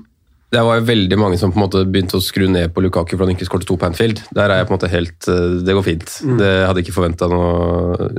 Det 0.52 0.60
var 0.68 0.82
jo 0.82 0.88
veldig 0.90 1.18
mange 1.20 1.40
som 1.40 1.52
på 1.54 1.60
en 1.60 1.64
måte 1.64 1.82
begynte 1.88 2.20
å 2.20 2.24
skru 2.24 2.44
ned 2.52 2.74
på 2.76 2.84
Lukaku 2.84 3.14
for 3.16 3.24
han 3.24 3.32
ikke 3.38 3.48
skåret 3.48 3.68
to 3.70 3.78
på 3.80 3.88
Anfield. 3.88 4.20
Der 4.36 4.52
er 4.52 4.60
jeg 4.60 4.68
på 4.68 4.74
en 4.74 4.80
måte 4.80 4.92
helt 4.92 5.28
uh, 5.32 5.62
Det 5.64 5.76
går 5.78 5.86
fint. 5.86 6.16
Det 6.42 6.52
hadde 6.68 6.82
jeg 6.82 6.90
ikke 6.90 6.98
forventa 6.98 7.30
noe 7.32 8.10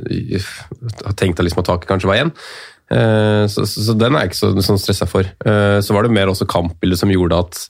Har 1.04 1.16
tenkt 1.18 1.42
at 1.42 1.44
liksom 1.44 1.60
at 1.60 1.68
taket 1.68 1.90
kanskje 1.90 2.08
var 2.08 2.20
igjen. 2.20 2.32
Uh, 2.92 3.44
så, 3.52 3.66
så, 3.68 3.84
så 3.84 3.96
den 4.00 4.16
er 4.16 4.24
jeg 4.24 4.32
ikke 4.32 4.40
så, 4.40 4.52
sånn 4.64 4.80
stressa 4.80 5.08
for. 5.10 5.28
Så 5.84 5.96
var 5.96 6.08
det 6.08 6.16
mer 6.16 6.32
også 6.32 6.48
kampbildet 6.48 7.02
som 7.02 7.12
gjorde 7.12 7.44
at 7.44 7.62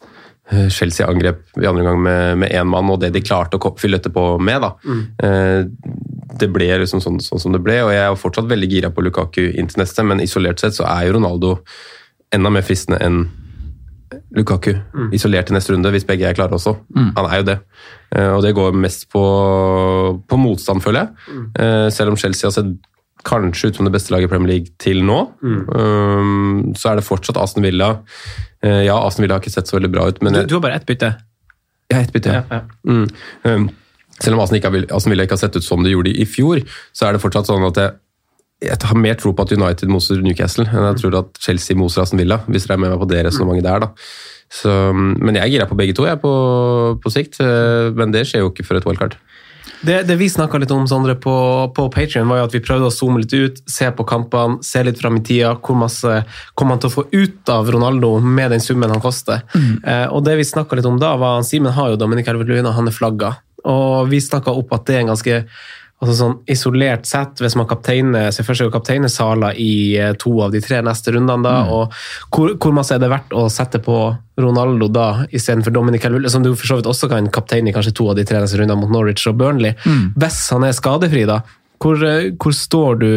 Chelsea 0.74 1.06
angrep 1.08 1.58
i 1.62 1.66
andre 1.66 1.84
gang 1.86 2.00
med 2.42 2.50
én 2.50 2.66
mann, 2.68 2.90
og 2.90 2.98
det 3.00 3.12
de 3.14 3.22
klarte 3.24 3.56
å 3.56 3.74
fylle 3.78 3.98
etterpå 3.98 4.24
med. 4.42 4.60
da. 4.60 4.72
Mm. 4.84 5.70
det 6.42 6.48
ble 6.52 6.66
liksom 6.82 7.00
sånn, 7.00 7.20
sånn 7.22 7.40
som 7.40 7.54
det 7.54 7.62
ble, 7.62 7.78
og 7.86 7.92
jeg 7.94 8.02
er 8.02 8.18
fortsatt 8.18 8.50
veldig 8.50 8.68
gira 8.68 8.90
på 8.92 9.04
Lukaku 9.06 9.46
inntil 9.46 9.80
neste, 9.80 10.04
men 10.04 10.20
isolert 10.20 10.60
sett 10.60 10.76
så 10.76 10.84
er 10.90 11.06
jo 11.06 11.14
Ronaldo 11.16 11.54
enda 12.34 12.52
mer 12.52 12.66
fristende 12.66 13.00
enn 13.06 13.22
Lukaku. 14.36 14.72
Isolert 15.12 15.46
til 15.50 15.54
neste 15.56 15.72
runde, 15.74 15.90
hvis 15.94 16.06
begge 16.08 16.28
er 16.28 16.34
klare 16.38 16.54
også. 16.58 16.76
Han 16.96 17.26
er 17.28 17.36
jo 17.42 17.46
det. 17.48 17.58
Eh, 18.14 18.30
Og 18.36 18.42
det 18.42 18.54
går 18.54 18.72
mest 18.74 19.08
på, 19.12 19.22
på 20.28 20.36
motstand, 20.40 20.82
føler 20.84 21.06
jeg. 21.06 21.36
Mm. 21.36 21.90
Selv 21.92 22.10
om 22.14 22.16
Chelsea 22.20 22.48
har 22.48 22.52
sett 22.56 22.72
kanskje 23.24 23.68
ut 23.70 23.76
som 23.78 23.86
det 23.86 23.92
beste 23.94 24.10
laget 24.10 24.26
i 24.26 24.32
Premier 24.32 24.50
League 24.50 24.72
til 24.82 25.04
nå, 25.06 25.18
um, 25.42 26.72
så 26.74 26.90
er 26.90 26.98
det 26.98 27.04
fortsatt 27.06 27.38
Aston 27.38 27.62
Villa. 27.62 27.92
Eh, 28.64 28.82
Ja, 28.88 28.96
Aston 29.06 29.22
Villa 29.22 29.36
har 29.36 29.44
ikke 29.44 29.52
sett 29.54 29.70
så 29.70 29.76
veldig 29.78 29.92
bra 29.92 30.08
ut, 30.10 30.22
men 30.22 30.32
Du, 30.34 30.42
du 30.46 30.54
har 30.56 30.64
bare 30.64 30.74
ett 30.80 30.86
bytte. 30.86 31.12
ja, 31.92 32.00
ett 32.00 32.12
bytte. 32.12 32.32
Ja. 32.32 32.42
Ja. 32.50 32.60
Mm. 32.88 33.06
Um, 33.44 33.70
selv 34.20 34.34
om 34.36 34.40
Aston, 34.42 34.60
Villa 34.72 35.22
ikke 35.24 35.36
har 35.36 35.42
sett 35.44 35.56
ut 35.56 35.64
som 35.64 35.82
det 35.84 35.92
gjorde 35.94 36.10
i 36.14 36.24
fjor, 36.26 36.62
så 36.92 37.06
er 37.08 37.12
det 37.16 37.22
fortsatt 37.22 37.46
sånn 37.46 37.64
at 37.68 37.76
jeg, 37.80 37.94
jeg 38.62 38.78
har 38.88 38.98
mer 38.98 39.16
tro 39.18 39.32
på 39.34 39.44
at 39.46 39.54
United 39.54 39.90
moser 39.90 40.20
Newcastle 40.22 40.66
enn 40.68 40.88
jeg 40.92 41.00
tror 41.00 41.18
at 41.22 41.40
Chelsea 41.42 41.78
moser 41.78 42.04
Aston 42.04 42.20
Villa, 42.22 42.40
hvis 42.46 42.68
dere 42.68 42.78
er 42.78 42.84
med 42.84 42.94
meg 42.94 43.02
på 43.02 43.10
det 43.10 43.24
resonnementet 43.26 43.68
der. 43.68 43.86
da. 43.86 43.90
Så, 44.52 44.70
men 44.92 45.38
jeg 45.38 45.46
er 45.46 45.52
gira 45.54 45.68
på 45.68 45.76
begge 45.78 45.96
to 45.96 46.04
jeg, 46.06 46.20
på, 46.20 46.32
på 47.02 47.12
sikt, 47.12 47.40
eh, 47.40 47.88
men 47.96 48.12
det 48.12 48.26
skjer 48.28 48.44
jo 48.44 48.52
ikke 48.52 48.66
før 48.68 48.82
et 48.82 48.88
wildcard. 48.88 49.16
Det, 49.82 49.96
det 50.06 50.14
vi 50.20 50.28
snakka 50.30 50.60
litt 50.62 50.70
om 50.70 50.84
Sondre, 50.86 51.16
på, 51.18 51.34
på 51.74 51.86
Patreon 51.90 52.28
var 52.30 52.38
jo 52.38 52.46
at 52.46 52.54
vi 52.54 52.62
prøvde 52.62 52.86
å 52.86 52.94
zoome 52.94 53.22
litt 53.24 53.32
ut, 53.34 53.62
se 53.66 53.88
på 53.90 54.06
kampene, 54.06 54.60
se 54.62 54.82
litt 54.86 55.00
fram 55.00 55.18
i 55.18 55.22
tida. 55.26 55.56
Hvor 55.58 55.78
masse 55.80 56.20
kommer 56.54 56.76
han 56.76 56.82
til 56.84 56.92
å 56.92 56.96
få 57.00 57.06
ut 57.10 57.50
av 57.50 57.70
Ronaldo 57.74 58.12
med 58.22 58.54
den 58.54 58.62
summen 58.62 58.92
han 58.92 59.02
koster? 59.02 59.42
Eh, 59.58 60.06
og 60.14 60.22
det 60.26 60.36
vi 60.38 60.46
snakka 60.46 60.78
litt 60.78 60.86
om 60.86 61.00
da, 61.02 61.16
var 61.18 61.42
Simen 61.46 61.74
har 61.74 61.90
jo 61.90 61.98
Dominic 61.98 62.28
Calvert-Lewin, 62.28 62.68
han 62.76 62.90
er 62.90 62.94
flagga. 62.94 63.32
Og 63.66 64.10
vi 64.10 64.20
snakka 64.22 64.54
opp 64.54 64.74
at 64.76 64.86
det 64.86 64.98
er 64.98 65.02
en 65.02 65.10
ganske 65.14 65.40
altså 66.02 66.14
sånn 66.18 66.34
Isolert 66.50 67.06
sett, 67.06 67.38
hvis 67.42 67.54
man 67.58 67.68
kapteiner 67.70 68.32
ser 68.34 68.46
for 68.46 68.58
seg 68.58 68.68
å 68.68 68.74
kapteine 68.74 69.10
Sala 69.12 69.52
i 69.54 69.94
eh, 69.94 70.12
to 70.18 70.34
av 70.42 70.50
de 70.54 70.60
tre 70.64 70.80
neste 70.82 71.14
rundene, 71.14 71.44
da, 71.46 71.62
og 71.70 71.94
hvor, 72.34 72.56
hvor 72.58 72.74
masse 72.74 72.96
er 72.96 73.02
det 73.02 73.10
verdt 73.12 73.34
å 73.38 73.46
sette 73.52 73.78
på 73.82 73.98
Ronaldo 74.42 74.88
da, 74.90 75.06
istedenfor 75.30 75.74
Dominic 75.74 76.02
Calvert, 76.02 76.26
som 76.32 76.42
du 76.42 76.50
for 76.56 76.66
så 76.66 76.80
vidt 76.80 76.90
også 76.90 77.10
kan 77.12 77.30
kapteine 77.32 77.70
i 77.70 77.76
kanskje 77.76 77.94
to 78.00 78.08
av 78.10 78.18
de 78.18 78.26
tre 78.26 78.42
neste 78.42 78.58
rundene 78.58 78.80
mot 78.80 78.90
Norwich 78.90 79.28
og 79.30 79.38
Burnley. 79.38 79.76
Hvis 80.18 80.42
han 80.54 80.66
er 80.66 80.74
skadefri, 80.76 81.22
da, 81.28 81.42
hvor, 81.82 82.02
eh, 82.02 82.32
hvor 82.34 82.56
står 82.56 83.00
du 83.02 83.12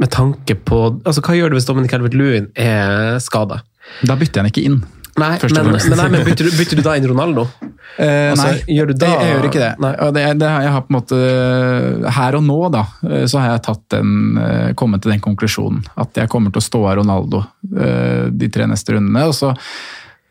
med 0.00 0.08
tanke 0.08 0.54
på 0.64 0.78
altså 1.04 1.20
Hva 1.20 1.34
gjør 1.36 1.52
du 1.52 1.58
hvis 1.58 1.66
Dominic 1.68 1.92
Calvert-Lewin 1.92 2.48
er 2.56 3.18
skada? 3.20 3.60
Da 4.00 4.16
bytter 4.16 4.40
jeg 4.40 4.46
han 4.46 4.52
ikke 4.52 4.64
inn. 4.64 4.78
Nei, 5.20 5.34
men, 5.42 5.66
men, 5.74 5.98
nei, 5.98 6.08
men 6.08 6.22
bytter, 6.24 6.48
du, 6.48 6.56
bytter 6.56 6.78
du 6.80 6.84
da 6.86 6.94
inn 6.96 7.04
Ronaldo? 7.10 7.44
Eh, 7.98 8.30
Altså, 8.32 8.46
nei, 8.48 8.76
gjør 8.76 8.86
du 8.88 8.92
da- 8.94 9.06
jeg, 9.12 9.20
jeg 9.26 9.36
gjør 9.36 9.48
ikke 9.50 9.62
det. 9.62 9.72
Det, 10.16 10.26
det 10.40 10.50
jeg 10.64 10.72
har 10.72 10.80
på 10.86 10.90
en 10.92 10.96
måte, 10.96 12.12
her 12.18 12.36
og 12.38 12.44
nå 12.46 12.58
da, 12.72 12.84
eh, 13.08 13.24
så 13.28 13.38
har 13.42 13.50
jeg 13.58 13.76
den, 13.92 14.14
eh, 14.38 14.72
kommet 14.78 15.02
til 15.02 15.12
den 15.12 15.20
konklusjonen 15.20 15.82
at 16.00 16.14
jeg 16.16 16.28
kommer 16.32 16.50
til 16.54 16.62
å 16.62 16.68
stå 16.68 16.84
av 16.88 16.96
Ronaldo 17.02 17.42
eh, 17.76 18.30
de 18.30 18.48
tre 18.48 18.64
neste 18.70 18.96
rundene. 18.96 19.26
og 19.28 19.34
så 19.36 19.54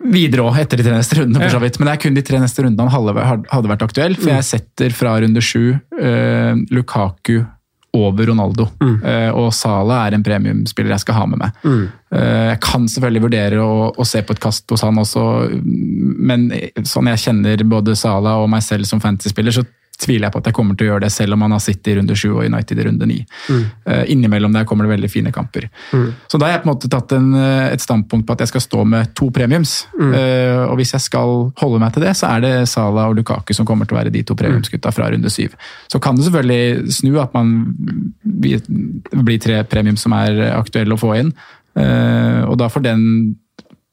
Videre 0.02 0.42
òg, 0.42 0.56
etter 0.58 0.80
de 0.80 0.84
tre 0.88 0.96
neste 0.98 1.14
rundene, 1.20 1.44
for 1.46 1.54
så 1.54 1.62
vidt. 1.62 1.76
Men 1.78 1.86
det 1.86 1.94
er 1.94 2.02
kun 2.02 2.16
de 2.18 2.22
tre 2.26 2.40
neste 2.42 2.64
rundene 2.66 2.90
han 2.90 3.06
hadde, 3.14 3.46
hadde 3.52 3.70
vært 3.70 3.84
aktuell. 3.86 4.16
For 4.18 4.32
jeg 4.34 4.48
setter 4.48 4.90
fra 4.98 5.12
runde 5.22 5.44
sju 5.46 5.76
eh, 6.02 6.56
Lukaku 6.74 7.44
over 7.98 8.30
Ronaldo. 8.32 8.68
Eh, 9.04 9.30
og 9.36 9.50
Sala 9.56 10.06
er 10.06 10.16
en 10.16 10.24
premiumspiller 10.24 10.94
jeg 10.96 11.04
skal 11.04 11.18
ha 11.18 11.26
med 11.28 11.42
meg. 11.42 11.58
Eh, 12.16 12.48
jeg 12.54 12.62
kan 12.64 12.88
selvfølgelig 12.88 13.24
vurdere 13.26 13.66
å, 13.66 13.90
å 13.92 14.08
se 14.08 14.22
på 14.24 14.36
et 14.36 14.44
kast 14.44 14.72
hos 14.72 14.86
han 14.86 15.00
også, 15.02 15.26
men 15.62 16.50
sånn 16.88 17.12
jeg 17.12 17.24
kjenner 17.26 17.66
både 17.68 17.98
Sala 18.00 18.38
og 18.40 18.50
meg 18.54 18.64
selv 18.64 18.88
som 18.88 19.04
fantasyspiller, 19.04 19.56
så 19.56 19.66
tviler 20.02 20.28
jeg 20.28 20.34
på 20.34 20.42
at 20.42 20.50
jeg 20.50 20.58
kommer 20.58 20.78
til 20.78 20.88
å 20.88 20.94
gjøre 20.94 21.06
det, 21.06 21.12
selv 21.14 21.38
om 21.38 21.46
han 21.46 21.56
har 21.56 21.64
City 21.64 21.94
i 21.94 21.98
runde 22.00 22.18
sju 22.18 22.30
og 22.32 22.44
United 22.46 22.80
i 22.80 22.86
runde 22.88 23.08
ni. 23.10 23.20
Eh, 23.52 24.04
innimellom 24.14 24.56
der 24.56 24.68
kommer 24.70 24.88
det 24.88 24.96
veldig 24.96 25.12
fine 25.12 25.34
kamper. 25.36 25.68
Så 26.28 26.40
da 26.40 26.48
har 26.48 26.58
jeg 26.58 26.64
på 26.64 26.70
en 26.70 26.74
måte 26.74 26.92
tatt 26.92 27.16
en, 27.18 27.30
eh, 27.38 27.74
et 27.74 27.84
standpunkt 27.84 28.28
på 28.28 28.36
at 28.36 28.44
jeg 28.46 28.54
skal 28.54 28.66
stå 28.66 28.86
med 28.88 29.14
to 29.18 29.30
premiums. 29.32 29.86
Eh, 30.00 30.66
og 30.66 30.78
hvis 30.80 30.94
jeg 30.98 31.06
skal 31.08 31.52
holde 31.62 31.80
meg 31.80 31.94
til 31.94 32.06
det, 32.06 32.16
så 32.18 32.34
er 32.36 32.46
det 32.46 32.54
Sala 32.70 33.08
og 33.10 33.16
Lukaku 33.20 33.54
som 33.54 33.66
kommer 33.66 33.88
til 33.88 33.98
å 33.98 34.02
være 34.02 34.14
de 34.14 34.24
to 34.24 34.36
premiumsgutta 34.36 34.94
fra 34.94 35.12
runde 35.12 35.30
syv. 35.30 35.56
Så 35.92 36.02
kan 36.02 36.16
det 36.16 36.26
selvfølgelig 36.28 36.94
snu 37.00 37.20
at 37.22 37.34
man 37.34 37.76
blir 38.22 38.62
blir 39.12 39.40
tre 39.42 39.64
premium 39.64 39.98
som 40.00 40.14
er 40.18 40.54
aktuelle 40.56 40.96
å 40.96 41.02
få 41.02 41.16
inn. 41.20 41.34
Uh, 41.72 42.44
og 42.52 42.58
da 42.60 42.68
får 42.68 42.84
den 42.84 43.04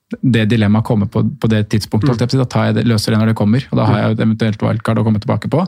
det 0.09 0.47
dilemmaet 0.49 0.87
komme 0.89 1.09
på, 1.13 1.23
på 1.41 1.51
det 1.53 1.67
tidspunktet. 1.75 2.23
si. 2.31 2.41
Da 2.41 2.47
tar 2.49 2.71
jeg 2.71 2.79
det, 2.79 2.87
løser 2.89 3.13
det 3.13 3.21
når 3.21 3.33
det 3.33 3.39
kommer, 3.39 3.65
og 3.71 3.81
da 3.81 3.89
har 3.91 3.99
jeg 4.01 4.17
et 4.17 4.23
eventuelt 4.25 4.63
wildcard 4.65 5.03
å 5.03 5.07
komme 5.07 5.21
tilbake 5.23 5.51
på. 5.53 5.65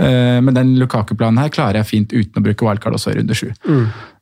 Uh, 0.00 0.38
men 0.42 0.54
den 0.56 0.74
Lukaku-planen 0.80 1.42
her 1.42 1.50
klarer 1.54 1.80
jeg 1.80 1.90
fint 1.90 2.14
uten 2.14 2.40
å 2.40 2.44
bruke 2.44 2.66
wildcard 2.66 2.98
også 2.98 3.14
i 3.14 3.18
runde 3.18 3.38
sju. 3.38 3.48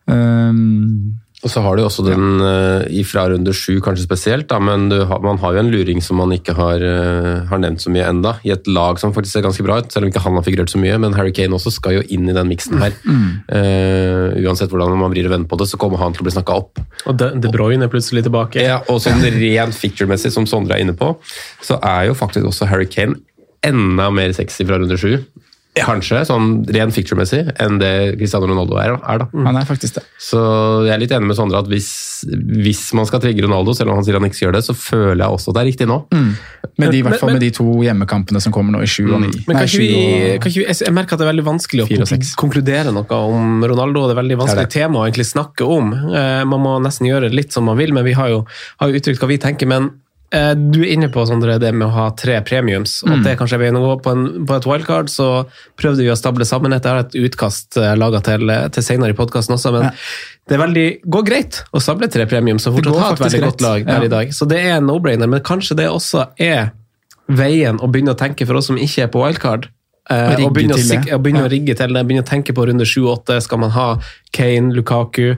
Um, 0.09 1.19
Og 1.43 1.51
så 1.51 1.63
har 1.65 1.75
du 1.75 1.83
også 1.83 2.05
den 2.07 2.39
ja. 2.39 3.03
fra 3.09 3.25
runde 3.33 3.51
sju, 3.57 3.81
kanskje 3.83 4.05
spesielt, 4.07 4.47
da, 4.51 4.61
men 4.63 4.87
du 4.93 5.01
har, 5.11 5.19
man 5.25 5.41
har 5.43 5.57
jo 5.57 5.63
en 5.65 5.71
luring 5.73 6.03
som 6.05 6.21
man 6.23 6.31
ikke 6.35 6.55
har, 6.55 6.83
eh, 6.87 7.43
har 7.51 7.63
nevnt 7.63 7.83
så 7.83 7.91
mye 7.91 8.07
enda, 8.07 8.37
i 8.47 8.53
et 8.55 8.69
lag 8.71 9.01
som 9.03 9.15
faktisk 9.15 9.35
ser 9.35 9.47
ganske 9.47 9.67
bra 9.67 9.81
ut, 9.83 9.91
selv 9.91 10.07
om 10.07 10.13
ikke 10.13 10.23
han 10.23 10.39
har 10.39 10.47
figurert 10.47 10.71
så 10.71 10.79
mye. 10.83 11.01
Men 11.03 11.17
Harry 11.19 11.35
Kane 11.35 11.59
også 11.59 11.75
skal 11.75 11.99
jo 11.99 12.05
inn 12.15 12.31
i 12.31 12.37
den 12.37 12.51
miksen 12.51 12.79
her. 12.83 12.95
Eh, 13.53 14.39
uansett 14.47 14.71
hvordan 14.71 14.95
man 15.01 15.11
vrir 15.13 15.27
og 15.27 15.35
vender 15.35 15.51
på 15.51 15.59
det, 15.59 15.67
så 15.71 15.81
kommer 15.81 16.01
han 16.01 16.15
til 16.15 16.23
å 16.23 16.29
bli 16.29 16.37
snakka 16.37 16.61
opp. 16.63 16.83
Og 17.11 17.19
De, 17.19 17.33
De 17.43 17.51
Bruyne 17.53 17.89
er 17.89 17.93
plutselig 17.93 18.23
tilbake. 18.29 18.63
Ja, 18.63 18.79
og 18.87 19.03
sånn 19.03 19.25
rent 19.27 19.77
ficture-messig, 19.77 20.31
som 20.35 20.47
Sondre 20.49 20.79
er 20.79 20.87
inne 20.87 20.95
på, 20.97 21.11
så 21.65 21.81
er 21.83 22.11
jo 22.11 22.19
faktisk 22.19 22.49
også 22.53 22.71
Harry 22.71 22.87
Kane 22.87 23.19
enda 23.67 24.09
mer 24.15 24.33
sexy 24.35 24.65
fra 24.67 24.79
runde 24.79 24.99
sju 24.99 25.19
kanskje, 25.75 26.19
sånn 26.29 26.67
ren 26.69 26.91
ficture-messig, 26.93 27.47
enn 27.65 27.79
det 27.81 28.19
Cristiano 28.19 28.47
Ronaldo 28.47 28.77
er. 28.77 28.93
er 29.09 29.23
da. 29.23 29.27
Han 29.33 29.57
er 29.57 29.65
faktisk 29.65 29.95
det. 29.97 30.03
Så 30.21 30.39
jeg 30.85 30.93
er 30.93 31.01
litt 31.01 31.11
enig 31.17 31.27
med 31.31 31.37
Sondre 31.39 31.59
at 31.63 31.67
hvis, 31.71 31.89
hvis 32.29 32.93
man 32.99 33.07
skal 33.09 33.21
trigge 33.25 33.41
Ronaldo, 33.47 33.73
selv 33.75 33.89
om 33.91 33.97
han 33.97 34.05
sier 34.05 34.19
han 34.19 34.27
ikke 34.29 34.37
skal 34.37 34.49
gjøre 34.51 34.59
det, 34.61 34.65
så 34.69 34.75
føler 34.77 35.23
jeg 35.25 35.33
også 35.33 35.49
at 35.49 35.55
det 35.57 35.63
er 35.63 35.69
riktig 35.73 35.89
nå. 35.89 35.97
Men 36.13 36.91
de, 36.93 36.99
i 36.99 37.03
Men- 37.03 37.11
hvert 37.13 37.21
fall 37.21 37.31
men- 37.33 37.39
med 37.39 37.45
de 37.47 37.51
to 37.57 37.65
hjemmekampene 37.87 38.41
som 38.45 38.53
kommer 38.53 38.73
nå 38.77 38.83
i 38.83 38.87
7 38.87 39.15
og 39.15 39.21
9. 39.25 39.33
Men 39.49 39.57
Nei, 39.57 39.63
kan 39.63 39.67
ikke 39.67 39.79
vi, 39.81 39.89
og- 40.37 40.45
vi, 40.45 40.65
jeg- 40.69 40.93
merker 40.93 41.15
at 41.15 41.19
det 41.19 41.27
er 41.29 41.33
veldig 41.33 41.47
vanskelig 41.49 41.89
å 41.89 42.37
konkludere 42.37 42.93
noe 42.93 43.09
om 43.11 43.65
Ronaldo. 43.65 44.09
Det 44.09 44.17
er 44.17 44.23
veldig 44.23 44.39
vanskelig 44.45 44.63
Det 44.69 44.77
er 44.77 44.81
tema 44.85 44.99
å 45.01 45.09
egentlig 45.09 45.27
snakke 45.33 45.65
om. 45.67 45.93
Eh, 46.15 46.45
Man 46.45 46.61
må 46.61 46.77
nesten 46.83 47.07
gjøre 47.09 47.31
det 47.31 47.35
litt 47.35 47.53
som 47.53 47.65
man 47.65 47.77
vil, 47.79 47.93
men 47.95 48.05
vi 48.05 48.13
har 48.13 48.29
jo, 48.29 48.45
har 48.81 48.89
jo 48.91 48.99
uttrykt 49.01 49.21
hva 49.21 49.29
vi 49.29 49.39
tenker. 49.39 49.67
Men 49.67 49.91
du 50.57 50.79
er 50.81 50.93
inne 50.95 51.09
på 51.13 51.27
Sondre, 51.29 51.59
det 51.61 51.75
med 51.77 51.87
å 51.89 51.93
ha 51.93 52.11
tre 52.17 52.41
premiums, 52.41 53.03
og 53.05 53.19
Mm. 53.19 53.23
det 53.25 53.35
kanskje 53.39 53.55
er 53.59 53.63
veien 53.67 53.77
å 53.77 53.83
gå. 53.85 54.03
På, 54.03 54.13
en, 54.17 54.47
på 54.49 54.57
et 54.57 54.65
wildcard 54.65 55.11
så 55.13 55.47
prøvde 55.77 55.99
vi 56.01 56.09
å 56.09 56.17
stable 56.17 56.45
sammen 56.49 56.73
et, 56.73 56.83
jeg 56.83 56.93
har 56.95 57.01
et 57.05 57.17
utkast 57.21 57.77
uh, 57.77 57.95
laga 58.01 58.23
til, 58.25 58.49
til 58.73 58.83
senere 58.83 59.13
i 59.13 59.19
podkasten 59.19 59.55
også, 59.59 59.73
men 59.73 59.83
Ja. 59.83 59.91
det 60.49 60.59
veldig, 60.59 60.87
går 61.05 61.23
greit 61.29 61.63
å 61.73 61.81
stable 61.85 62.09
tre 62.09 62.25
premiums 62.27 62.67
og 62.67 62.79
fortsatt 62.79 62.99
ha 63.03 63.13
et 63.13 63.19
veldig 63.27 63.41
greit. 63.41 63.51
godt 63.51 63.61
lag 63.61 63.85
der 63.87 63.99
Ja. 64.01 64.05
i 64.05 64.09
dag. 64.09 64.29
Så 64.33 64.49
det 64.49 64.59
er 64.65 64.77
en 64.79 64.87
no-brainer, 64.87 65.29
men 65.29 65.41
kanskje 65.41 65.77
det 65.77 65.89
også 65.93 66.29
er 66.41 66.73
veien 67.29 67.79
å 67.79 67.91
begynne 67.93 68.15
å 68.17 68.19
tenke 68.19 68.47
for 68.47 68.57
oss 68.57 68.67
som 68.73 68.77
ikke 68.77 69.05
er 69.05 69.09
på 69.13 69.21
wildcard. 69.23 69.69
Eh, 70.11 70.45
og 70.45 70.53
begynne, 70.57 70.75
å, 70.75 70.83
sik- 70.83 71.13
og 71.15 71.23
begynne 71.23 71.45
Ja. 71.45 71.47
å 71.47 71.53
rigge 71.53 71.77
til 71.79 71.93
det, 71.95 72.03
begynne 72.09 72.25
å 72.25 72.27
tenke 72.27 72.53
på 72.53 72.67
runde 72.67 72.85
7-8. 72.85 73.41
Skal 73.43 73.59
man 73.59 73.71
ha 73.71 73.99
Kane, 74.33 74.73
Lukaku? 74.75 75.37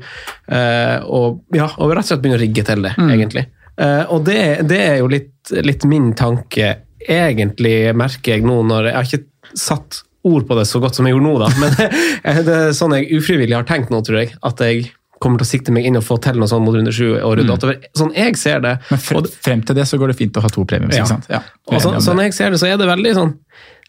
Eh, 0.49 0.99
og, 1.05 1.43
ja, 1.53 1.69
og 1.79 1.91
rett 1.93 1.99
og 1.99 2.05
slett 2.09 2.23
begynne 2.23 2.39
å 2.39 2.41
rigge 2.41 2.65
til 2.65 2.83
det, 2.83 2.95
Mm. 2.97 3.11
egentlig. 3.13 3.47
Eh, 3.81 4.03
og 4.13 4.25
det, 4.29 4.41
det 4.71 4.81
er 4.81 4.99
jo 5.03 5.11
litt, 5.11 5.55
litt 5.67 5.87
min 5.91 6.13
tanke, 6.19 6.75
egentlig, 7.05 7.77
merker 7.97 8.39
jeg 8.39 8.47
nå 8.47 8.63
når 8.65 8.87
Jeg 8.89 8.97
har 8.97 9.09
ikke 9.09 9.57
satt 9.61 10.03
ord 10.25 10.47
på 10.49 10.57
det 10.57 10.65
så 10.71 10.81
godt 10.81 10.97
som 10.97 11.07
jeg 11.07 11.13
gjorde 11.13 11.27
nå, 11.27 11.35
da, 11.43 11.49
men 11.61 11.75
det 12.47 12.55
er 12.55 12.77
sånn 12.77 12.95
jeg 12.97 13.11
ufrivillig 13.19 13.57
har 13.59 13.67
tenkt 13.69 13.93
nå, 13.93 14.01
tror 14.07 14.23
jeg. 14.23 14.33
At 14.47 14.63
jeg 14.65 14.89
kommer 15.25 15.41
til 15.41 15.47
å 15.47 15.51
sikte 15.53 15.73
meg 15.73 15.87
inn 15.89 15.99
og 15.99 16.05
få 16.05 16.19
til 16.25 16.41
noe 16.41 16.49
sånt 16.51 16.65
mot 16.67 16.75
runde 16.77 16.93
7 16.93 17.21
og 17.21 17.37
runde 17.39 17.55
8. 17.57 17.77
Sånn 17.97 18.13
jeg 18.17 18.39
ser 18.41 18.65
det. 18.65 18.75
Men 18.91 19.01
fre, 19.01 19.23
frem 19.47 19.63
til 19.65 19.79
det 19.79 19.87
så 19.89 20.01
går 20.01 20.13
det 20.13 20.19
fint 20.19 20.41
å 20.41 20.43
ha 20.45 20.51
to 20.53 20.67
premier. 20.69 20.93
Ja. 20.93 21.05
ikke 21.05 21.13
sant? 21.15 21.31
Ja. 21.33 21.41
og 21.71 21.81
så, 21.81 21.95
sånn 22.05 22.21
jeg 22.25 22.35
ser 22.37 22.53
det, 22.53 22.61
så 22.61 22.69
er 22.69 22.81
det 22.81 22.89
veldig 22.89 23.15
sånn 23.17 23.33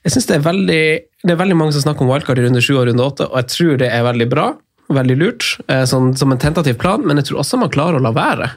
Jeg 0.06 0.14
synes 0.14 0.30
det 0.30 0.36
er 0.38 0.46
veldig 0.46 0.84
det 1.26 1.34
er 1.34 1.40
veldig 1.40 1.58
mange 1.58 1.74
som 1.74 1.82
snakker 1.82 2.06
om 2.06 2.12
wildcard 2.14 2.40
i 2.40 2.46
runde 2.46 2.62
7 2.62 2.76
og 2.76 2.86
runde 2.92 3.08
8, 3.10 3.28
og 3.32 3.40
jeg 3.42 3.52
tror 3.56 3.80
det 3.82 3.90
er 3.90 4.04
veldig 4.06 4.28
bra. 4.30 4.52
Veldig 4.94 5.16
lurt, 5.18 5.48
eh, 5.66 5.82
sånn, 5.90 6.12
som 6.14 6.30
en 6.30 6.42
tentativ 6.42 6.78
plan, 6.78 7.02
men 7.02 7.18
jeg 7.18 7.32
tror 7.32 7.42
også 7.42 7.58
man 7.58 7.72
klarer 7.74 7.98
å 7.98 8.04
la 8.06 8.12
være. 8.14 8.52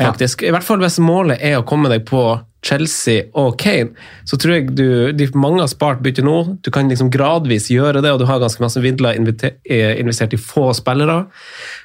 Faktisk. 0.00 0.44
I 0.46 0.52
hvert 0.54 0.66
fall 0.66 0.80
hvis 0.82 1.00
målet 1.02 1.42
er 1.44 1.58
å 1.58 1.66
komme 1.66 1.90
deg 1.92 2.06
på 2.08 2.22
Chelsea 2.62 3.24
og 3.40 3.54
Kane, 3.60 3.94
så 4.28 4.36
tror 4.40 4.54
jeg 4.54 4.74
du, 4.76 5.12
de, 5.16 5.28
mange 5.32 5.62
har 5.62 5.70
spart 5.72 6.02
bytte 6.04 6.24
nå. 6.24 6.36
Du 6.64 6.70
kan 6.74 6.90
liksom 6.92 7.08
gradvis 7.12 7.70
gjøre 7.72 8.02
det, 8.04 8.12
og 8.12 8.20
du 8.20 8.26
har 8.28 8.42
ganske 8.42 8.60
masse 8.60 8.82
midler 8.84 9.16
eh, 9.16 9.94
investert 10.00 10.36
i 10.36 10.40
få 10.40 10.70
spillere. 10.76 11.22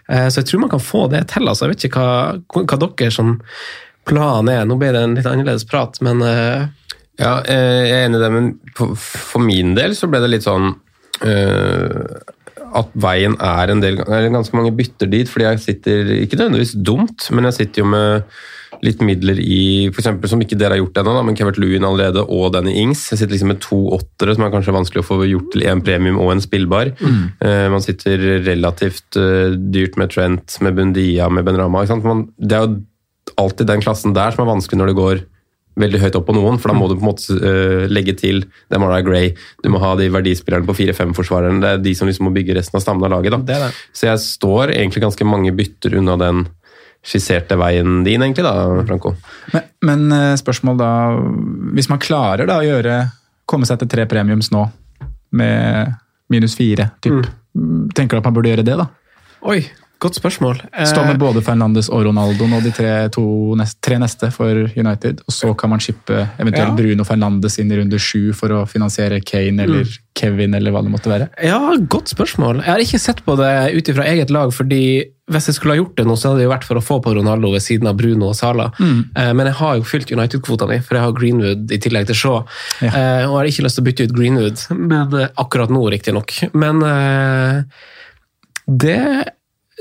Eh, 0.10 0.28
Så 0.28 0.42
jeg 0.42 0.52
tror 0.52 0.66
man 0.66 0.74
kan 0.76 0.84
få 0.84 1.08
det 1.14 1.28
til. 1.32 1.48
altså. 1.48 1.66
Jeg 1.66 1.76
vet 1.76 1.88
ikke 1.90 2.04
hva, 2.04 2.66
hva 2.66 2.82
dere 2.84 3.12
som 3.16 3.38
plan 4.06 4.52
er. 4.52 4.66
Nå 4.68 4.78
ble 4.80 4.92
det 4.94 5.04
en 5.06 5.16
litt 5.18 5.30
annerledes 5.30 5.68
prat, 5.70 6.00
men 6.06 6.22
eh, 6.26 6.66
Ja, 7.16 7.40
jeg 7.48 7.92
er 7.96 8.06
enig 8.10 8.20
i 8.20 8.24
det, 8.26 8.32
men 8.34 8.50
for, 9.00 9.40
min 9.40 9.72
del 9.78 9.96
så 9.96 10.10
ble 10.12 10.20
det 10.20 10.34
litt 10.34 10.44
sånn 10.44 10.74
eh, 11.24 12.18
at 12.76 12.92
veien 12.98 13.38
er 13.44 13.72
en 13.72 13.84
del 13.84 14.02
er 14.02 14.32
ganske 14.34 14.58
mange 14.58 14.74
bytter 14.76 15.10
dit, 15.12 15.30
fordi 15.30 15.48
jeg 15.48 15.64
sitter 15.64 16.12
ikke 16.22 16.40
nødvendigvis 16.40 16.76
dumt, 16.86 17.30
men 17.36 17.50
jeg 17.50 17.60
sitter 17.62 17.84
jo 17.84 17.90
med 17.94 18.36
litt 18.84 19.02
midler 19.06 19.40
i 19.40 19.88
eksempel, 19.88 20.30
som 20.30 20.42
ikke 20.44 20.58
dere 20.60 20.76
har 20.76 20.82
gjort 20.82 21.00
ennå, 21.02 21.14
men 21.26 21.38
Kevert 21.38 21.60
Lewin 21.62 21.86
allerede 21.88 22.26
og 22.26 22.50
Danny 22.56 22.74
Ings. 22.82 23.06
Jeg 23.12 23.22
sitter 23.22 23.36
liksom 23.36 23.52
med 23.54 23.62
to 23.64 23.80
åttere 23.96 24.36
som 24.36 24.46
er 24.46 24.52
kanskje 24.54 24.76
vanskelig 24.76 25.04
å 25.04 25.08
få 25.08 25.20
gjort 25.30 25.54
til 25.54 25.66
én 25.70 25.84
premium 25.86 26.20
og 26.22 26.34
en 26.34 26.44
spillbar. 26.44 26.92
Eh, 27.46 27.68
man 27.72 27.84
sitter 27.84 28.42
relativt 28.46 29.18
uh, 29.20 29.56
dyrt 29.56 29.96
med 30.02 30.12
Trent, 30.14 30.58
med 30.66 30.76
Bundia, 30.78 31.30
med 31.32 31.48
Ben 31.48 31.60
Rama. 31.60 31.86
Ikke 31.86 31.96
sant? 31.96 32.08
Man, 32.08 32.28
det 32.38 32.58
er 32.58 32.68
jo 32.68 33.38
alltid 33.42 33.72
den 33.72 33.84
klassen 33.84 34.16
der 34.16 34.36
som 34.36 34.46
er 34.46 34.52
vanskelig 34.52 34.82
når 34.82 34.92
det 34.92 35.00
går 35.00 35.24
veldig 35.80 36.02
høyt 36.04 36.18
opp 36.20 36.28
på 36.30 36.36
noen, 36.38 36.60
for 36.62 36.72
da 36.72 36.78
må 36.78 36.90
du 36.90 36.96
på 36.98 37.04
en 37.04 37.10
måte 37.10 37.36
uh, 37.36 37.86
legge 37.92 38.16
til 38.20 38.44
Demara 38.72 39.02
Gray, 39.06 39.34
du 39.64 39.70
må 39.74 39.82
ha 39.84 39.94
de 40.00 40.08
verdispillerne 40.14 40.68
på 40.68 40.78
4-5-forsvareren, 40.78 41.62
det 41.64 41.72
er 41.72 41.82
de 41.84 41.96
som 41.98 42.10
liksom 42.10 42.30
må 42.30 42.36
bygge 42.36 42.56
resten 42.58 42.80
av 42.80 42.86
stammen 42.86 43.08
av 43.08 43.18
laget. 43.18 43.36
Da. 43.36 43.42
det 43.50 43.60
det. 43.66 43.72
Så 43.96 44.08
jeg 44.10 44.24
står 44.24 44.76
egentlig 44.78 45.04
ganske 45.04 45.28
mange 45.28 45.54
bytter 45.56 45.98
unna 46.00 46.18
den 46.22 46.46
skisserte 47.06 47.58
veien 47.60 48.02
din, 48.06 48.24
egentlig, 48.24 48.46
da, 48.48 48.84
Franco. 48.88 49.14
Men, 49.54 49.70
men 49.86 50.06
eh, 50.16 50.32
spørsmål 50.42 50.80
da 50.80 50.92
Hvis 51.78 51.90
man 51.92 52.02
klarer 52.02 52.50
da 52.50 52.58
å 52.58 52.66
gjøre 52.66 52.96
komme 53.46 53.68
seg 53.70 53.78
til 53.84 53.92
tre 53.92 54.08
premiums 54.10 54.50
nå 54.50 54.64
med 55.38 55.92
minus 56.34 56.56
fire, 56.58 56.88
typ, 57.04 57.28
tenker 57.94 58.18
du 58.18 58.24
at 58.24 58.26
man 58.26 58.34
burde 58.34 58.50
gjøre 58.50 58.66
det, 58.66 58.78
da? 58.80 58.88
oi, 59.46 59.60
godt 60.00 60.18
spørsmål. 60.20 60.60
Eh, 60.74 60.86
Stå 60.90 61.06
med 61.08 61.18
både 61.22 61.42
Fernandes 61.46 61.88
og 61.90 62.04
Ronaldo 62.08 62.48
nå 62.52 62.60
de 62.64 62.72
tre, 62.76 62.92
to, 63.16 63.24
nest, 63.60 63.78
tre 63.86 63.98
neste 64.02 64.30
for 64.34 64.66
United, 64.76 65.22
og 65.26 65.34
så 65.34 65.54
kan 65.58 65.70
man 65.72 65.80
shippe 65.84 66.28
eventuelt 66.40 66.74
Ja. 66.74 66.76
Bruno 66.76 67.04
Fernandes 67.08 67.58
inn 67.60 67.72
i 67.72 67.78
runde 67.80 68.00
sju 68.00 68.34
for 68.34 68.50
å 68.50 68.66
finansiere 68.68 69.22
Kane 69.26 69.64
eller 69.64 69.86
Kevin 70.16 70.54
eller 70.56 70.72
hva 70.72 70.82
det 70.84 70.92
måtte 70.94 71.12
være. 71.12 71.30
Ja, 71.44 71.60
godt 71.90 72.08
spørsmål. 72.14 72.62
Jeg 72.64 72.72
har 72.72 72.80
ikke 72.84 73.00
sett 73.00 73.24
på 73.26 73.36
det 73.40 73.52
ut 73.76 73.90
ifra 73.92 74.06
eget 74.12 74.30
lag, 74.32 74.54
fordi 74.54 74.84
hvis 75.32 75.48
jeg 75.50 75.56
skulle 75.58 75.74
ha 75.74 75.80
gjort 75.82 75.96
det 75.98 76.06
nå, 76.06 76.14
så 76.16 76.30
hadde 76.30 76.38
det 76.44 76.46
jo 76.46 76.52
vært 76.54 76.68
for 76.68 76.78
å 76.78 76.84
få 76.86 77.00
på 77.02 77.16
Ronaldo 77.18 77.50
ved 77.52 77.64
siden 77.66 77.88
av 77.90 77.98
Bruno 77.98 78.28
og 78.30 78.36
Sala. 78.38 78.68
Mm. 78.78 79.00
Men 79.36 79.48
jeg 79.50 79.56
har 79.58 79.76
jo 79.80 79.84
fylt 79.90 80.12
United-kvota 80.14 80.68
mi, 80.70 80.78
for 80.86 80.96
jeg 81.00 81.04
har 81.08 81.16
Greenwood 81.18 81.72
i 81.74 81.80
tillegg 81.82 82.06
til 82.12 82.16
Shaw. 82.20 82.44
Ja. 82.86 82.92
Eh, 82.94 83.24
Og 83.26 83.40
har 83.40 83.50
ikke 83.50 83.66
lyst 83.66 83.80
til 83.80 83.84
å 83.84 83.88
bytte 83.90 84.06
ut 84.06 84.14
Greenwood, 84.14 84.62
men 84.78 85.14
eh, 85.18 85.28
akkurat 85.42 85.74
nå 85.74 85.82
riktignok. 85.90 86.32
Men 86.54 86.84
eh, 86.86 87.64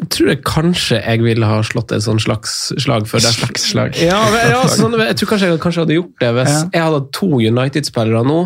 det 0.01 0.09
tror 0.11 0.29
jeg 0.33 0.41
kanskje 0.43 0.97
jeg 1.05 1.21
ville 1.23 1.47
ha 1.47 1.61
slått 1.63 1.93
et 1.95 2.03
sånn 2.03 2.19
slags 2.19 2.73
slag 2.83 3.07
for. 3.07 3.23
det. 3.23 3.31
Slags 3.37 3.69
slag. 3.71 3.95
Ja, 4.03 4.25
men- 4.31 4.51
ja 4.51 4.63
sånn, 4.81 4.97
jeg 4.99 5.15
tror 5.21 5.29
kanskje 5.35 5.51
jeg 5.53 5.61
kanskje 5.63 5.85
hadde 5.85 5.99
gjort 6.01 6.19
det 6.25 6.33
hvis 6.41 6.51
Ja. 6.51 6.65
jeg 6.73 6.83
hadde 6.83 6.99
hatt 6.99 7.13
to 7.13 7.29
United-spillere 7.39 8.25
nå 8.27 8.41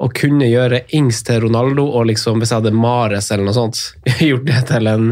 og 0.00 0.12
kunne 0.14 0.46
gjøre 0.46 0.84
Ings 0.94 1.24
til 1.26 1.40
Ronaldo, 1.42 1.82
og 1.90 2.06
liksom 2.06 2.38
hvis 2.38 2.52
jeg 2.54 2.60
hadde 2.62 2.70
Mares 2.72 3.32
eller 3.34 3.48
noe 3.48 3.56
sånt, 3.56 3.80
gjort 4.22 4.44
det 4.46 4.60
til 4.70 4.86
en 4.86 5.08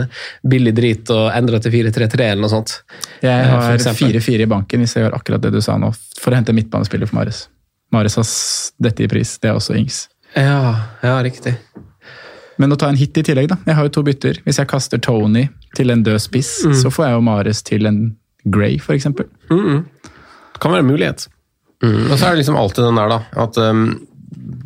billig 0.47 0.73
drit 0.79 1.11
og 1.11 1.33
endret 1.35 1.67
til 1.67 1.73
4-3-3 1.75 2.21
eller 2.31 2.45
noe 2.47 2.53
sånt. 2.55 2.77
Jeg 3.21 3.35
Eh, 3.35 3.51
har 3.51 3.77
4-4 3.77 4.47
i 4.47 4.47
banken 4.47 4.81
hvis 4.85 4.95
jeg 4.95 5.05
gjør 5.05 5.17
akkurat 5.19 5.43
det 5.43 5.53
du 5.53 5.61
sa 5.61 5.75
nå, 5.77 5.91
for 6.23 6.31
å 6.31 6.39
hente 6.39 6.55
midtbanespiller 6.55 7.11
for 7.11 7.19
Mares. 7.19 7.49
Mares 7.93 8.15
har 8.17 8.25
dette 8.89 9.03
i 9.05 9.09
pris, 9.11 9.37
det 9.43 9.51
er 9.51 9.59
også 9.59 9.75
Ings. 9.77 10.07
Ja, 10.37 10.77
ja, 11.03 11.19
riktig. 11.23 11.57
Men 12.59 12.73
å 12.73 12.79
ta 12.81 12.89
en 12.89 12.97
hit 12.97 13.17
i 13.21 13.23
tillegg, 13.27 13.49
da. 13.53 13.57
Jeg 13.67 13.75
har 13.79 13.85
jo 13.89 13.93
to 13.99 14.03
bytter. 14.07 14.39
Hvis 14.47 14.59
jeg 14.63 14.69
kaster 14.71 14.99
Tony 15.03 15.47
til 15.77 15.91
en 15.93 16.03
død 16.07 16.21
spiss, 16.25 16.65
Mm. 16.65 16.75
så 16.83 16.91
får 16.91 17.05
jeg 17.07 17.13
jo 17.19 17.21
Mares 17.27 17.63
til 17.63 17.87
en 17.87 18.17
Grey, 18.49 18.77
f.eks. 18.79 19.05
Det 19.05 20.61
kan 20.63 20.73
være 20.73 20.85
en 20.85 20.91
mulighet. 20.91 21.27
Mm. 21.85 22.11
Og 22.11 22.17
så 22.19 22.27
er 22.27 22.31
det 22.37 22.41
liksom 22.45 22.57
alltid 22.57 22.85
den 22.87 22.97
der, 23.01 23.09
da. 23.13 23.19
At 23.45 23.59
um, 23.61 24.07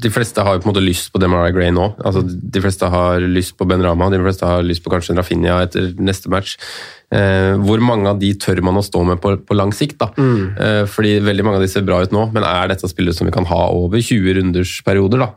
de 0.00 0.10
fleste 0.12 0.42
har 0.44 0.54
jo 0.56 0.62
på 0.62 0.68
en 0.68 0.74
måte 0.74 0.84
lyst 0.84 1.10
på 1.12 1.18
Demarai 1.22 1.50
Gray 1.52 1.70
nå. 1.74 1.88
Altså, 2.06 2.22
de 2.24 2.62
fleste 2.62 2.88
har 2.92 3.20
lyst 3.20 3.56
på 3.58 3.66
Ben 3.68 3.82
Rama, 3.82 4.10
de 4.12 4.20
fleste 4.22 4.46
har 4.46 4.62
lyst 4.66 4.84
på 4.84 4.92
kanskje 4.92 5.14
en 5.16 5.20
Rafinha 5.22 5.58
etter 5.66 5.90
neste 5.98 6.30
match. 6.32 6.56
Eh, 7.10 7.56
hvor 7.58 7.80
mange 7.82 8.06
av 8.06 8.20
de 8.20 8.28
tør 8.38 8.60
man 8.62 8.76
å 8.78 8.84
stå 8.86 9.00
med 9.04 9.18
på, 9.20 9.32
på 9.42 9.56
lang 9.58 9.72
sikt? 9.74 9.96
da? 9.98 10.06
Eh, 10.14 10.84
fordi 10.86 11.16
veldig 11.26 11.42
mange 11.46 11.58
av 11.58 11.64
de 11.64 11.68
ser 11.72 11.82
bra 11.82 11.98
ut 12.04 12.12
nå, 12.14 12.28
men 12.32 12.44
er 12.46 12.68
dette 12.70 12.86
spillet 12.86 13.16
som 13.16 13.26
vi 13.26 13.32
kan 13.34 13.44
ha 13.50 13.64
over 13.74 13.98
20 13.98 14.36
runders 14.38 14.76
perioder? 14.86 15.18
da? 15.24 15.28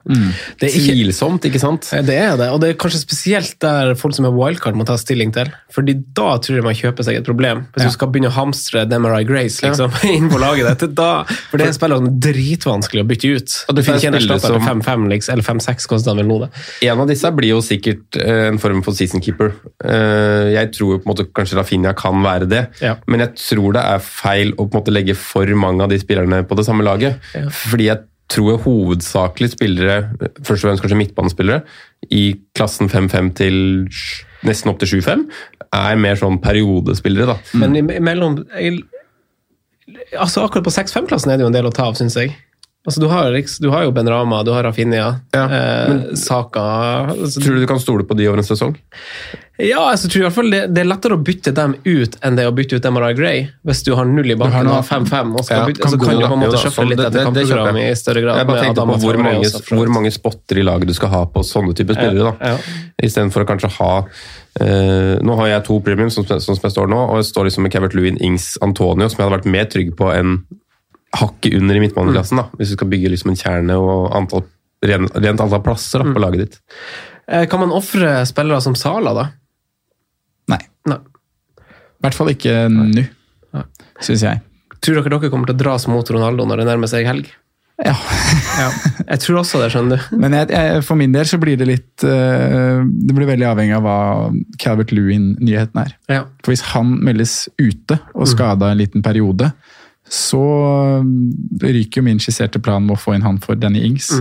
Det 0.59 0.69
er 0.69 0.75
ikke- 0.77 0.93
Tvilsomt, 0.93 1.47
ikke 1.49 1.59
sant? 1.63 1.89
Det 2.05 2.13
er 2.13 2.37
det, 2.37 2.49
og 2.53 2.59
det 2.61 2.69
er 2.69 2.77
kanskje 2.77 3.01
spesielt 3.01 3.55
der 3.59 3.95
folk 3.97 4.13
som 4.13 4.25
er 4.29 4.35
wildcard 4.37 4.75
må 4.77 4.85
ta 4.85 4.95
stilling 5.01 5.31
til. 5.33 5.49
Fordi 5.73 5.95
da 6.13 6.37
tror 6.37 6.59
jeg 6.59 6.63
man 6.63 6.75
kjøper 6.77 7.03
seg 7.07 7.17
et 7.17 7.25
problem. 7.25 7.65
Hvis 7.73 7.83
Ja. 7.83 7.89
du 7.89 7.93
skal 7.97 8.07
begynne 8.13 8.29
å 8.29 8.37
hamstre 8.37 8.85
Demarai 8.87 9.23
Grace 9.25 9.61
liksom, 9.65 9.89
inn 10.13 10.29
på 10.29 10.37
laget 10.37 10.77
ditt, 10.79 10.93
da, 10.93 11.23
for 11.49 11.57
det 11.57 11.65
er 11.65 11.73
en 11.73 11.73
spiller 11.79 11.97
som 11.97 12.05
er 12.11 12.19
dritvanskelig 12.29 13.01
å 13.01 13.07
bytte 13.09 13.33
ut. 13.33 13.65
Og 13.69 13.75
det 13.75 13.81
er 13.81 13.87
finner 13.89 13.99
ikke 13.99 14.13
en 14.13 14.19
erstatter 14.21 14.59
som- 14.61 14.81
5-5, 14.81 15.09
liksom, 15.09 15.33
eller 15.33 15.43
5-6 15.49 15.87
koster 15.89 16.13
han 16.13 16.17
vel 16.21 16.27
nå, 16.29 16.39
det. 16.45 16.51
En 16.91 16.99
av 17.01 17.07
disse 17.09 17.31
blir 17.33 17.49
jo 17.55 17.61
sikkert 17.65 18.21
eh, 18.21 18.47
en 18.51 18.59
form 18.61 18.83
for 18.85 18.93
season 18.93 19.21
keeper. 19.21 19.53
Eh, 19.83 20.53
Jeg 20.53 20.71
tror 20.73 20.99
på 21.01 21.07
en 21.07 21.15
måte 21.15 21.25
kanskje 21.33 21.62
Rafinha 21.63 21.95
kan 21.97 22.21
være 22.23 22.47
det, 22.49 22.63
Ja. 22.81 22.95
men 23.07 23.19
jeg 23.25 23.33
tror 23.39 23.73
det 23.73 23.83
er 23.83 23.99
feil 23.99 24.53
å 24.53 24.67
på 24.67 24.75
en 24.75 24.81
måte 24.83 24.93
legge 24.93 25.15
for 25.15 25.45
mange 25.55 25.81
av 25.83 25.89
de 25.89 25.97
spillerne 25.99 26.43
på 26.47 26.55
det 26.59 26.65
samme 26.67 26.83
laget. 26.85 27.17
Ja. 27.33 27.47
Fordi 27.49 27.87
jeg 27.89 28.03
tror 28.29 28.51
jeg 28.53 28.63
hovedsakelig 28.65 29.49
spillere, 29.53 29.97
først 30.41 30.63
og 30.63 30.69
fremst 30.69 30.81
kanskje 30.83 30.97
midtbanespillere, 30.97 31.63
i 32.09 32.35
klassen 32.55 32.89
5-5 32.89 33.33
til 33.35 33.87
nesten 34.43 34.69
opp 34.71 34.79
til 34.79 34.99
7-5, 35.01 35.27
er 35.73 35.95
mer 35.95 36.15
sånn 36.15 36.39
periodespillere. 36.41 37.25
da. 37.27 37.37
Men 37.53 37.75
i- 37.75 37.99
mellom 37.99 38.39
altså 40.17 40.43
Akkurat 40.47 40.63
på 40.65 40.71
6-5-klassen 40.73 41.31
er 41.33 41.37
det 41.37 41.45
jo 41.45 41.51
en 41.51 41.55
del 41.57 41.67
å 41.69 41.73
ta 41.75 41.85
av, 41.89 41.95
syns 41.99 42.15
jeg. 42.19 42.33
Altså, 42.83 42.99
du, 42.99 43.07
har, 43.07 43.31
du 43.63 43.69
har 43.71 43.85
jo 43.85 43.91
Ben 43.95 44.09
Rama, 44.11 44.41
du 44.43 44.51
har 44.51 44.65
Rafinha, 44.67 45.13
Ja, 45.31 45.43
eh, 45.47 46.15
Saka 46.19 46.63
altså, 47.13 47.39
Tror 47.39 47.55
du 47.55 47.61
du 47.63 47.67
kan 47.69 47.79
stole 47.79 48.03
på 48.03 48.17
de 48.19 48.25
over 48.27 48.41
en 48.41 48.43
sesong? 48.43 48.73
Ja, 49.61 49.85
altså, 49.91 50.09
jeg 50.09 50.11
tror 50.11 50.19
i 50.19 50.25
hvert 50.25 50.35
fall 50.35 50.49
det, 50.51 50.59
det 50.75 50.81
er 50.81 50.87
lettere 50.89 51.15
å 51.15 51.21
bytte 51.23 51.53
dem 51.55 51.75
ut 51.85 52.17
enn 52.25 52.35
det 52.35 52.43
å 52.49 52.51
bytte 52.57 52.75
ut 52.81 52.87
MRI 52.91 53.11
Gray. 53.15 53.43
Hvis 53.63 53.83
du 53.87 53.93
har 53.95 54.03
null 54.09 54.33
i 54.33 54.35
banken 54.35 54.67
og 54.73 54.81
5-5, 54.83 55.31
og 55.37 55.45
skal 55.45 55.61
Ja, 55.61 55.67
bytte, 55.69 55.83
kan 55.85 55.93
så 55.93 55.99
kan 56.01 56.19
du 56.19 56.25
på 56.25 56.33
en 56.35 56.41
måte 56.43 56.59
sånn, 56.63 56.89
litt 56.89 56.99
etter 56.99 57.11
det- 57.13 57.33
det 57.37 57.43
kjøper 57.45 57.61
kampprogram 57.61 57.77
i 57.77 57.95
større 58.01 58.23
grad. 58.25 58.37
Jeg 58.41 58.47
bare 58.49 58.63
tenkte 58.65 58.87
på 58.89 58.97
hvor 59.05 59.17
mange, 59.23 59.45
også, 59.45 59.61
hvor 59.77 59.93
mange 59.93 60.11
spotter 60.11 60.57
i 60.59 60.63
laget 60.67 60.87
du 60.87 60.93
skal 60.97 61.09
ha 61.13 61.21
på 61.25 61.45
sånne 61.45 61.75
typer 61.77 61.93
spillere. 62.01 62.33
da. 62.33 62.51
Ja. 62.51 62.57
Istedenfor 63.07 63.45
å 63.45 63.47
kanskje 63.47 63.71
ha 63.77 63.93
eh, 64.59 65.19
Nå 65.23 65.35
har 65.39 65.47
jeg 65.47 65.63
to 65.65 65.79
premium, 65.79 66.09
som, 66.09 66.25
som 66.25 66.39
som 66.41 66.59
jeg 66.67 66.71
står 66.75 66.89
nå, 66.89 66.99
og 67.13 67.15
jeg 67.21 67.31
står 67.31 67.47
liksom 67.47 67.63
med 67.63 67.71
Cavert 67.71 67.93
Lewin, 67.95 68.17
Ings, 68.21 68.57
Antonio, 68.61 69.07
som 69.07 69.17
jeg 69.21 69.29
hadde 69.29 69.37
vært 69.39 69.51
mer 69.55 69.65
trygg 69.65 69.95
på 69.95 70.11
enn 70.13 70.43
hakket 71.13 71.57
under 71.59 71.77
i 71.77 71.83
midtbaneklassen. 71.83 72.41
da, 72.41 72.47
Hvis 72.57 72.73
du 72.73 72.77
skal 72.77 72.89
bygge 72.91 73.11
liksom 73.13 73.33
en 73.33 73.39
kjerne 73.39 73.77
og 73.79 74.13
antall, 74.17 74.45
rent, 74.85 75.13
rent 75.15 75.43
antall 75.43 75.63
plasser 75.65 76.03
da, 76.03 76.13
på 76.15 76.23
laget 76.23 76.45
ditt. 76.45 76.59
Eh, 77.27 77.45
Kan 77.51 77.63
man 77.63 77.75
ofre 77.75 78.23
spillere 78.29 78.61
som 78.65 78.75
Sala, 78.79 79.13
da? 79.17 79.27
Nei. 80.53 80.59
Nei. 80.89 80.99
I 81.63 82.03
hvert 82.07 82.17
fall 82.17 82.33
ikke 82.33 82.57
nå, 82.71 83.05
syns 84.03 84.25
jeg. 84.25 84.41
Tror 84.83 84.99
dere 84.99 85.13
dere 85.15 85.31
kommer 85.31 85.47
til 85.47 85.55
å 85.55 85.61
dras 85.61 85.87
mot 85.87 86.09
Ronaldo 86.11 86.43
når 86.49 86.59
det 86.63 86.67
nærmer 86.73 86.91
seg 86.91 87.07
helg? 87.07 87.29
Ja. 87.83 87.95
Jeg 89.07 89.19
tror 89.23 89.39
også 89.41 89.59
det, 89.61 89.69
skjønner 89.73 89.97
du. 89.97 90.17
Men 90.21 90.35
jeg, 90.37 90.49
jeg, 90.53 90.81
for 90.85 90.99
min 90.99 91.13
del 91.15 91.25
så 91.27 91.39
blir 91.41 91.57
det 91.57 91.65
litt 91.67 92.03
uh, 92.05 92.83
Det 92.85 93.15
blir 93.15 93.27
veldig 93.31 93.47
avhengig 93.49 93.73
av 93.79 93.85
hva 93.87 93.95
Calvert 94.61 94.93
Lewin-nyheten 94.93 95.81
er. 95.81 95.95
Ja. 96.11 96.21
For 96.43 96.53
hvis 96.53 96.65
han 96.73 96.93
meldes 97.03 97.37
ute 97.57 97.97
og 98.13 98.29
skada 98.29 98.69
en 98.71 98.81
liten 98.83 99.03
periode, 99.05 99.49
så 100.09 100.43
mm, 101.03 101.61
ryker 101.63 102.01
jo 102.01 102.07
min 102.09 102.19
skisserte 102.21 102.61
plan 102.63 102.83
med 102.85 102.97
å 102.97 102.99
få 102.99 103.15
inn 103.15 103.25
han 103.25 103.39
for 103.43 103.59
Danny 103.59 103.85
Ings. 103.87 104.11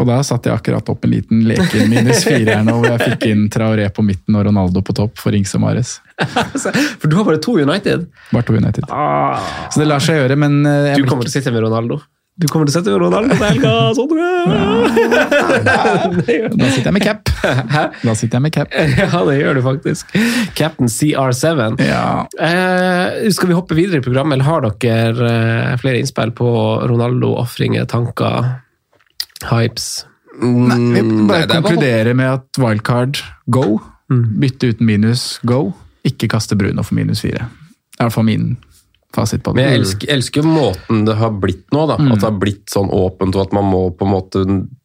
Og 0.00 0.08
da 0.08 0.16
satte 0.24 0.48
jeg 0.48 0.56
akkurat 0.56 0.88
opp 0.88 1.04
en 1.04 1.12
liten 1.12 1.42
leke 1.46 1.84
minus 1.90 2.24
fire 2.24 2.56
her 2.56 2.64
nå, 2.64 2.78
hvor 2.80 2.94
jeg 2.94 3.12
fikk 3.12 3.26
inn 3.28 3.44
Traoré 3.52 3.90
på 3.92 4.04
midten 4.06 4.38
og 4.38 4.46
Ronaldo 4.48 4.80
på 4.84 4.94
topp 4.96 5.20
for 5.20 5.36
Ings 5.36 5.52
og 5.58 5.62
Mares. 5.66 5.98
For 7.00 7.10
du 7.10 7.16
har 7.18 7.26
bare 7.26 7.40
to 7.42 7.58
United. 7.58 8.06
Bare 8.30 8.46
to 8.46 8.56
United. 8.56 8.86
Så 8.88 9.82
det 9.82 9.88
lar 9.90 10.02
seg 10.02 10.20
gjøre, 10.20 10.36
men 10.38 10.60
eh, 10.68 10.94
Du 10.96 11.04
kommer 11.08 11.26
til 11.26 11.32
å 11.32 11.36
sitte 11.36 11.52
med 11.54 11.64
Ronaldo. 11.66 12.00
Du 12.40 12.46
kommer 12.48 12.64
til 12.64 12.72
å 12.72 12.78
sette 12.80 12.92
Ronaldo 12.96 13.34
til 13.36 13.44
helga, 13.44 13.72
Sondre! 13.92 14.28
Da 16.56 16.68
sitter 16.72 16.88
jeg 16.88 16.94
med 16.96 17.04
cap. 17.04 17.28
Hæ? 17.44 17.82
Da 18.02 18.14
sitter 18.16 18.38
jeg 18.38 18.44
med 18.46 18.54
cap. 18.54 18.72
Ja, 18.72 19.20
det 19.28 19.34
gjør 19.36 19.58
du 19.58 19.62
faktisk. 19.66 20.14
Captain 20.58 20.88
CR7. 20.88 21.76
Ja. 21.84 22.24
Eh, 22.40 23.28
skal 23.36 23.50
vi 23.52 23.56
hoppe 23.58 23.76
videre 23.76 24.00
i 24.00 24.04
programmet, 24.04 24.38
eller 24.38 24.48
har 24.48 24.64
dere 24.80 25.28
eh, 25.28 25.76
flere 25.82 26.00
innspill 26.00 26.32
på 26.38 26.48
Ronaldo, 26.88 27.34
ofringer, 27.42 27.84
tanker, 27.90 28.48
hypes? 29.52 29.90
Nei, 30.40 30.78
vi 30.96 31.02
Mm, 31.04 31.26
bare 31.28 31.44
Nei, 31.44 31.44
er 31.44 31.60
konkluderer 31.60 32.16
med 32.16 32.30
at 32.38 32.58
wildcard 32.62 33.20
go. 33.52 33.76
Bytte 34.40 34.72
uten 34.72 34.88
minus 34.88 35.34
go. 35.44 35.66
Ikke 36.08 36.28
kaste 36.32 36.56
Bruno 36.58 36.82
for 36.82 36.96
minus 36.96 37.20
fire. 37.22 37.44
Det 37.92 38.00
er 38.00 38.06
i 38.06 38.08
hvert 38.08 38.16
fall 38.16 38.24
min 38.26 38.54
fasit 39.14 39.42
på 39.44 39.52
det. 39.52 39.60
Men 39.60 39.68
jeg 39.72 39.80
elsker, 39.82 40.08
elsker 40.16 40.42
måten 40.46 41.04
det 41.08 41.16
har 41.20 41.30
blitt 41.42 41.66
nå. 41.72 41.86
da, 41.90 41.94
At 42.00 42.20
det 42.20 42.28
har 42.28 42.38
blitt 42.40 42.66
sånn 42.72 42.88
åpent, 42.90 43.34
og 43.36 43.42
at 43.46 43.52
man 43.52 43.64
må 43.70 43.82
på 43.96 44.06
en 44.08 44.12
måte 44.14 44.42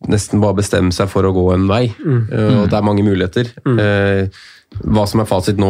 nesten 0.07 0.41
bare 0.43 0.57
bestemme 0.59 0.91
seg 0.95 1.09
for 1.09 1.23
å 1.23 1.33
gå 1.35 1.47
en 1.53 1.67
vei. 1.67 1.85
Eh, 2.31 2.61
Og 2.61 2.69
det 2.69 2.77
er 2.77 2.85
mange 2.85 3.03
muligheter. 3.07 3.49
Eh, 3.65 4.27
hva 4.83 5.05
som 5.07 5.21
er 5.23 5.25
fasit 5.29 5.57
nå 5.57 5.69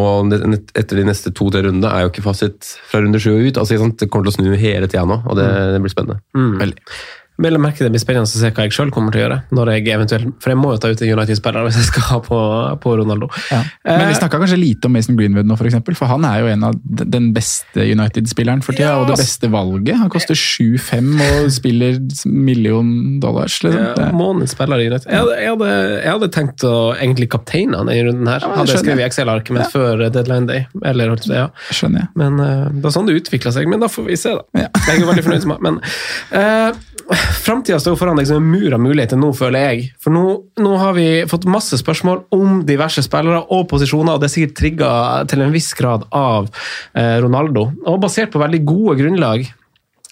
etter 0.73 0.97
de 0.97 1.03
neste 1.05 1.29
to-tre 1.31 1.61
rundene, 1.61 1.91
er 1.93 2.01
jo 2.07 2.09
ikke 2.09 2.23
fasit 2.25 2.65
fra 2.89 2.99
runde 3.03 3.19
sju 3.21 3.29
og 3.35 3.45
ut. 3.45 3.57
altså? 3.61 3.77
Det 3.95 4.09
kommer 4.09 4.25
til 4.25 4.33
å 4.33 4.37
snu 4.41 4.55
hele 4.57 4.87
tida 4.89 5.05
nå, 5.05 5.21
og 5.29 5.35
det, 5.37 5.45
det 5.75 5.81
blir 5.83 5.93
spennende. 5.93 6.17
Veldig. 6.33 6.81
Vel 7.37 7.57
å 7.57 7.61
merke 7.61 7.85
det 7.85 7.91
blir 7.93 8.01
spennende 8.01 8.25
å 8.25 8.31
se 8.31 8.49
hva 8.49 8.65
jeg 8.65 8.73
sjøl 8.73 8.91
kommer 8.93 9.13
til 9.13 9.21
å 9.21 9.25
gjøre. 9.25 9.37
når 9.53 9.71
jeg 9.75 9.87
eventuelt, 9.93 10.29
For 10.41 10.53
jeg 10.53 10.57
må 10.57 10.71
jo 10.73 10.79
ta 10.81 10.89
ut 10.89 11.01
en 11.01 11.11
United-spiller 11.13 11.67
hvis 11.67 11.77
jeg 11.77 11.89
skal 11.91 12.05
ha 12.07 12.17
på, 12.25 12.39
på 12.83 12.95
Ronaldo. 12.97 13.29
Ja. 13.51 13.61
Men 13.85 14.07
vi 14.07 14.15
Eh, 14.15 14.19
snakka 14.21 14.39
kanskje 14.41 14.57
lite 14.57 14.89
om 14.89 14.93
Mason 14.93 15.17
Greenwood 15.17 15.45
nå, 15.45 15.57
for, 15.57 15.69
eksempel, 15.69 15.95
for 15.97 16.09
han 16.09 16.25
er 16.25 16.41
jo 16.41 16.49
en 16.51 16.63
av 16.63 16.77
den 16.83 17.29
beste 17.35 17.85
United-spilleren 17.85 18.63
for 18.65 18.73
tida, 18.73 18.95
Ja, 18.95 18.97
og 19.01 19.11
det 19.11 19.19
beste 19.21 19.49
valget. 19.53 19.97
Han 19.99 20.09
koster 20.09 20.37
7-5 20.37 21.21
og 21.21 21.51
spiller 21.53 21.99
million 22.25 23.19
dollars. 23.21 23.59
Liksom. 23.63 23.85
Ja, 23.85 24.09
månedens 24.15 24.55
spiller 24.57 24.81
i 24.81 24.89
United. 24.89 25.11
Jeg 25.11 25.21
hadde, 25.21 25.37
jeg, 25.37 25.53
hadde, 25.53 25.71
jeg 26.01 26.11
hadde 26.15 26.31
tenkt 26.33 26.67
å 26.67 26.75
egentlig 26.95 27.29
kapteine 27.33 27.77
han 27.77 27.91
i 27.93 27.99
runden 28.01 28.31
her. 28.31 28.41
Ja, 28.41 28.53
hadde 28.61 28.75
jeg 28.75 28.83
skrevet 28.85 29.03
i. 29.03 29.07
Excel-arket 29.07 29.55
mitt 29.55 29.71
før 29.73 30.07
deadline 30.09 30.49
day. 30.49 30.65
Eller, 30.85 31.13
ja. 31.29 31.47
Skjønner 31.69 32.05
jeg. 32.05 32.11
Men 32.19 32.41
eh, 32.43 32.67
det 32.73 32.85
var 32.85 32.97
sånn 32.97 33.09
det 33.09 33.17
utvikla 33.21 33.53
seg. 33.55 33.69
Men 33.69 33.83
da 33.83 33.91
får 33.91 34.09
vi 34.09 34.19
se, 34.19 34.35
da. 34.37 34.67
Jeg 34.67 35.03
er 35.03 35.07
veldig 35.07 35.25
fornøyd 35.25 35.49
med 35.51 35.65
Men 35.67 35.79
uh, 36.33 36.96
framtida 37.15 37.79
står 37.79 37.95
foran 37.99 38.19
deg 38.19 38.27
som 38.29 38.41
en 38.41 38.49
mur 38.51 38.73
av 38.75 38.81
muligheter 38.83 39.19
nå, 39.19 39.29
føler 39.37 39.63
jeg. 39.63 39.85
For 40.03 40.13
nå, 40.13 40.23
nå 40.59 40.73
har 40.81 40.95
vi 40.97 41.07
fått 41.29 41.47
masse 41.49 41.79
spørsmål 41.79 42.25
om 42.35 42.61
diverse 42.67 43.03
spillere 43.05 43.45
og 43.53 43.67
posisjoner, 43.71 44.15
og 44.15 44.23
det 44.23 44.29
er 44.29 44.33
sikkert 44.35 44.57
trigga 44.59 44.91
til 45.31 45.45
en 45.45 45.55
viss 45.55 45.71
grad 45.77 46.03
av 46.15 46.49
eh, 46.97 47.17
Ronaldo. 47.23 47.69
Og 47.87 48.01
basert 48.03 48.33
på 48.33 48.43
veldig 48.43 48.61
gode 48.67 48.97
grunnlag. 49.01 49.47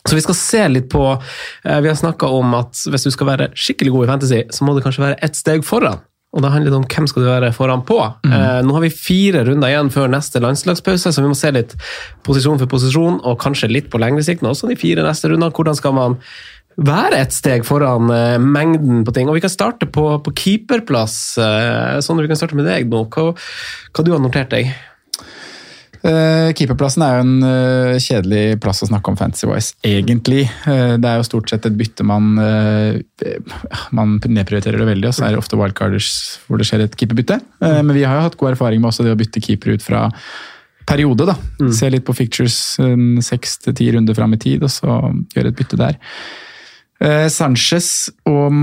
Så 0.05 0.13
vi 0.13 0.21
skal 0.21 0.38
se 0.38 0.65
litt 0.69 0.89
på 0.93 1.05
eh, 1.12 1.79
Vi 1.81 1.89
har 1.89 1.97
snakka 1.97 2.29
om 2.29 2.53
at 2.60 2.84
hvis 2.91 3.08
du 3.08 3.13
skal 3.13 3.31
være 3.34 3.51
skikkelig 3.58 3.95
god 3.95 4.05
i 4.05 4.12
fantasy, 4.13 4.43
så 4.53 4.67
må 4.67 4.75
du 4.75 4.84
kanskje 4.86 5.08
være 5.08 5.23
ett 5.25 5.39
steg 5.39 5.65
foran. 5.67 6.03
Og 6.36 6.43
da 6.43 6.51
handler 6.51 6.73
det 6.73 6.79
om 6.81 6.88
hvem 6.91 7.05
skal 7.08 7.23
du 7.23 7.29
være 7.29 7.51
foran 7.55 7.84
på. 7.88 7.95
Eh, 8.27 8.60
nå 8.67 8.75
har 8.75 8.84
vi 8.84 8.91
fire 8.91 9.45
runder 9.47 9.71
igjen 9.71 9.91
før 9.93 10.12
neste 10.12 10.41
landslagspause, 10.43 11.13
så 11.15 11.23
vi 11.23 11.31
må 11.31 11.38
se 11.39 11.51
litt 11.55 11.77
posisjon 12.27 12.60
for 12.60 12.71
posisjon, 12.71 13.21
og 13.23 13.39
kanskje 13.39 13.71
litt 13.71 13.88
på 13.91 14.01
lengre 14.03 14.23
sikt, 14.25 14.43
men 14.43 14.51
også 14.51 14.67
de 14.67 14.75
fire 14.79 15.05
neste 15.05 15.31
rundene. 15.31 15.53
Hvordan 15.55 15.79
skal 15.79 15.95
man 15.95 16.19
være 16.75 17.21
et 17.23 17.35
steg 17.35 17.63
foran 17.67 18.11
uh, 18.11 18.41
mengden 18.41 19.05
på 19.07 19.13
ting? 19.15 19.29
Og 19.29 19.38
vi 19.38 19.45
kan 19.45 19.53
starte 19.53 19.88
på, 19.88 20.07
på 20.25 20.35
keeperplass. 20.35 21.38
Uh, 21.39 22.01
Sondre, 22.03 22.25
vi 22.25 22.33
kan 22.33 22.41
starte 22.41 22.57
med 22.57 22.67
deg 22.69 22.91
nå. 22.91 23.05
Hva, 23.13 23.31
hva 23.35 24.05
du 24.05 24.13
har 24.15 24.23
notert 24.23 24.51
deg? 24.55 24.73
Uh, 26.05 26.51
keeperplassen 26.53 27.01
er 27.01 27.15
jo 27.15 27.21
en 27.23 27.38
uh, 27.41 27.95
kjedelig 27.97 28.59
plass 28.61 28.83
å 28.85 28.89
snakke 28.91 29.09
om 29.09 29.17
fantasy-wise, 29.17 29.73
egentlig. 29.88 30.43
Uh, 30.67 31.01
det 31.01 31.09
er 31.09 31.17
jo 31.17 31.25
stort 31.25 31.49
sett 31.49 31.65
et 31.65 31.77
bytte 31.77 32.05
man 32.05 32.35
Man 33.95 34.17
nedprioriterer 34.21 34.83
det 34.83 34.89
veldig, 34.91 35.09
og 35.09 35.15
så 35.17 35.25
er 35.25 35.33
det 35.33 35.39
ofte 35.41 35.57
wildcarders 35.57 36.09
hvor 36.45 36.61
det 36.61 36.67
skjer 36.69 36.83
et 36.85 36.97
keeperbytte. 36.99 37.39
Men 37.61 37.93
vi 37.95 38.03
har 38.05 38.19
jo 38.19 38.25
hatt 38.27 38.38
god 38.38 38.51
erfaring 38.51 38.83
med 38.83 38.91
også 38.91 39.05
det 39.05 39.15
å 39.15 39.17
bytte 39.17 39.41
keeper 39.41 39.73
ut 39.73 39.85
fra 39.85 40.07
periode. 40.85 41.25
da. 41.25 41.35
Se 41.73 41.89
litt 41.89 42.05
på 42.05 42.13
fictures 42.17 42.57
seks 43.25 43.57
til 43.63 43.77
ti 43.77 43.88
runder 43.95 44.17
fram 44.17 44.35
i 44.35 44.41
tid, 44.41 44.65
og 44.67 44.73
så 44.73 44.99
gjøre 45.33 45.53
et 45.53 45.57
bytte 45.57 45.79
der. 45.79 45.97
Eh, 47.03 47.27
Sanchez 47.27 48.10
og 48.25 48.53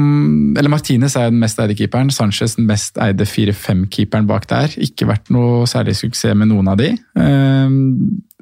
Eller 0.57 0.71
Martinez 0.73 1.17
er 1.21 1.29
den 1.31 1.41
mest 1.43 1.59
eide 1.61 1.77
keeperen. 1.77 2.11
Sanchez 2.11 2.57
den 2.57 2.67
mest 2.71 2.97
eide 3.03 3.27
4-5-keeperen 3.29 4.29
bak 4.31 4.49
der. 4.51 4.73
Ikke 4.81 5.09
vært 5.11 5.29
noe 5.35 5.67
særlig 5.71 5.99
suksess 5.99 6.37
med 6.39 6.49
noen 6.53 6.69
av 6.73 6.81
de. 6.81 6.93
Eh, 6.97 7.79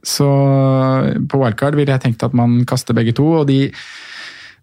Så 0.00 0.26
på 1.28 1.40
wildcard 1.42 1.76
ville 1.76 1.92
jeg 1.92 2.00
tenkt 2.06 2.22
at 2.24 2.32
man 2.32 2.62
kaster 2.64 2.96
begge 2.96 3.12
to. 3.12 3.26
Og 3.42 3.48
de, 3.50 3.66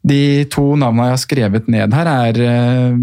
de 0.08 0.22
to 0.50 0.72
navnene 0.80 1.12
jeg 1.12 1.18
har 1.18 1.22
skrevet 1.22 1.68
ned 1.70 1.94
her, 1.94 2.08
er 2.08 2.42
eh, 2.42 2.98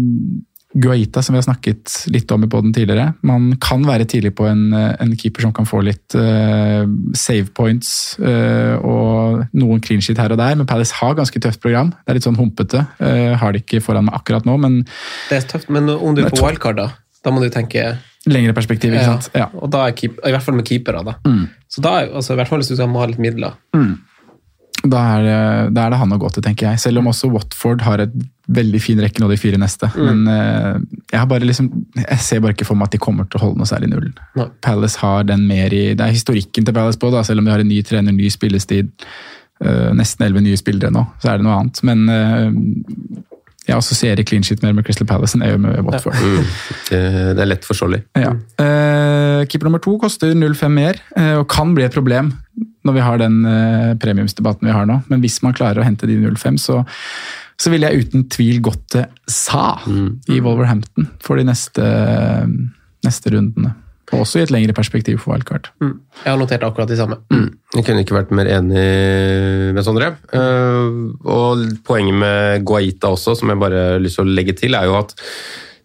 Guaita, 0.75 1.21
som 1.23 1.35
vi 1.35 1.39
har 1.39 1.45
snakket 1.45 1.91
litt 2.11 2.31
om 2.35 2.43
i 2.43 2.49
poden 2.51 2.73
tidligere. 2.75 3.13
Man 3.23 3.53
kan 3.63 3.85
være 3.87 4.07
tidlig 4.11 4.33
på 4.35 4.47
en, 4.49 4.73
en 4.75 5.13
keeper 5.15 5.45
som 5.45 5.53
kan 5.55 5.67
få 5.69 5.79
litt 5.87 6.15
uh, 6.19 6.83
save 7.15 7.47
points 7.55 8.17
uh, 8.19 8.75
og 8.83 9.45
noen 9.55 9.83
clean 9.83 10.03
sheet 10.03 10.19
her 10.19 10.35
og 10.35 10.41
der, 10.41 10.57
men 10.59 10.67
Palace 10.67 10.97
har 10.99 11.15
ganske 11.15 11.39
tøft 11.39 11.63
program. 11.63 11.93
Det 12.03 12.11
er 12.11 12.19
litt 12.19 12.27
sånn 12.27 12.39
humpete. 12.39 12.83
Uh, 12.99 13.37
har 13.39 13.55
det 13.55 13.63
ikke 13.63 13.79
foran 13.85 14.09
meg 14.09 14.17
akkurat 14.19 14.47
nå, 14.47 14.57
men 14.59 14.81
Det 15.29 15.39
er 15.39 15.47
tøft, 15.55 15.71
men 15.71 15.87
om 15.95 16.17
du 16.17 16.25
er 16.25 16.33
på 16.33 16.43
wildcard, 16.43 16.81
da, 16.81 16.89
da 17.23 17.31
må 17.31 17.43
du 17.43 17.47
tenke 17.53 17.93
lengre 18.27 18.55
perspektiv, 18.57 18.91
ikke 18.97 19.15
sant. 19.15 19.29
Ja. 19.37 19.47
Og 19.55 19.71
da 19.71 19.85
er 19.87 19.95
keep, 19.95 20.19
I 20.27 20.33
hvert 20.35 20.43
fall 20.43 20.57
med 20.59 20.67
keepere, 20.67 21.05
da. 21.07 21.15
Så 21.71 21.83
da 21.85 22.01
altså, 22.03 22.33
I 22.33 22.41
hvert 22.41 22.51
fall 22.51 22.59
hvis 22.63 22.73
du 22.73 22.75
skal 22.75 22.91
ha 22.99 23.07
litt 23.11 23.21
midler. 23.21 23.55
Da 24.91 25.01
er, 25.15 25.25
det, 25.25 25.35
da 25.75 25.85
er 25.85 25.93
det 25.93 25.99
han 26.01 26.15
å 26.15 26.19
gå 26.21 26.29
til, 26.33 26.43
tenker 26.45 26.69
jeg. 26.69 26.81
Selv 26.83 27.01
om 27.01 27.11
også 27.11 27.29
Watford 27.33 27.83
har 27.85 28.03
et 28.03 28.15
veldig 28.55 28.81
fin 28.83 28.99
rekke 29.01 29.23
nå 29.23 29.29
de 29.31 29.37
fire 29.41 29.59
neste. 29.61 29.89
Men 29.97 30.25
eh, 30.31 30.81
jeg 31.11 31.19
har 31.21 31.29
bare 31.29 31.47
liksom, 31.47 31.69
jeg 31.97 32.19
ser 32.23 32.43
bare 32.43 32.55
ikke 32.57 32.67
for 32.67 32.77
meg 32.77 32.89
at 32.89 32.97
de 32.97 33.01
kommer 33.01 33.29
til 33.29 33.39
å 33.39 33.45
holde 33.47 33.61
noe 33.61 33.69
særlig 33.69 33.91
nullen. 33.93 34.15
No. 34.37 34.49
Palace 34.65 35.01
har 35.01 35.25
den 35.29 35.47
mer 35.49 35.73
i 35.73 35.85
Det 35.97 36.05
er 36.05 36.15
historikken 36.15 36.67
til 36.67 36.75
Palace 36.75 37.01
på, 37.01 37.11
da, 37.13 37.23
selv 37.25 37.41
om 37.41 37.47
de 37.49 37.55
har 37.55 37.63
en 37.63 37.71
ny 37.71 37.81
trener, 37.85 38.15
ny 38.15 38.29
spillestid. 38.33 38.91
Uh, 39.63 39.93
nesten 39.95 40.25
elleve 40.25 40.43
nye 40.43 40.59
spillere 40.59 40.91
nå, 40.91 41.05
så 41.23 41.31
er 41.31 41.39
det 41.39 41.45
noe 41.45 41.55
annet. 41.61 41.79
Men 41.87 42.01
uh, 42.11 43.21
jeg 43.65 43.77
assosierer 43.79 44.25
clean 44.27 44.43
shit 44.45 44.61
mer 44.61 44.75
med 44.77 44.85
Crystal 44.85 45.07
Palace 45.09 45.37
enn 45.37 45.45
jeg 45.45 45.55
gjør 45.55 45.61
med 45.63 45.87
Watford. 45.87 46.19
Mm. 46.21 46.49
Det, 46.91 47.41
er 47.41 47.49
lett 47.49 47.65
forståelig. 47.65 48.01
Ja. 48.19 48.35
Uh, 48.61 49.41
keeper 49.49 49.69
nummer 49.69 49.81
to 49.81 49.95
koster 50.01 50.35
0,5 50.37 50.75
mer, 50.75 50.99
eh, 51.17 51.33
og 51.39 51.47
kan 51.51 51.73
bli 51.77 51.85
et 51.87 51.95
problem 51.95 52.33
når 52.85 52.97
vi 52.97 53.05
har 53.05 53.21
den 53.21 53.39
eh, 53.49 53.93
premiumsdebatten 54.01 54.69
vi 54.69 54.75
har 54.75 54.85
nå. 54.89 54.99
Men 55.11 55.23
hvis 55.23 55.41
man 55.45 55.55
klarer 55.57 55.81
å 55.81 55.87
hente 55.87 56.09
de 56.09 56.17
0,5, 56.21 56.59
så, 56.61 56.81
så 57.57 57.73
ville 57.73 57.89
jeg 57.89 58.05
uten 58.05 58.27
tvil 58.31 58.61
gått 58.65 58.85
til 58.95 59.07
Sa 59.31 59.79
i 60.29 60.41
Wolverhampton 60.43 61.09
for 61.23 61.41
de 61.41 61.47
neste, 61.47 61.89
neste 63.05 63.33
rundene. 63.33 63.73
Også 64.13 64.37
i 64.37 64.43
et 64.45 64.51
lengre 64.53 64.75
perspektiv 64.77 65.17
for 65.23 65.33
wildcard. 65.33 65.71
Mm. 65.81 65.95
Jeg 66.21 66.29
har 66.29 66.37
notert 66.37 66.63
akkurat 66.67 66.89
de 66.91 66.97
samme. 66.99 67.17
Jeg 67.73 67.85
kunne 67.87 68.03
ikke 68.05 68.17
vært 68.19 68.33
mer 68.37 68.49
enig 68.53 68.83
med 69.73 69.85
Sondre. 69.85 70.11
Eh, 70.29 70.89
og 71.25 71.63
poenget 71.87 72.19
med 72.21 72.65
Guaita 72.67 73.09
også, 73.15 73.33
som 73.39 73.49
jeg 73.51 73.61
bare 73.61 73.85
har 73.95 74.03
lyst 74.03 74.21
til 74.21 74.27
å 74.27 74.35
legge 74.37 74.55
til, 74.59 74.77
er 74.77 74.85
jo 74.91 74.99
at 74.99 75.15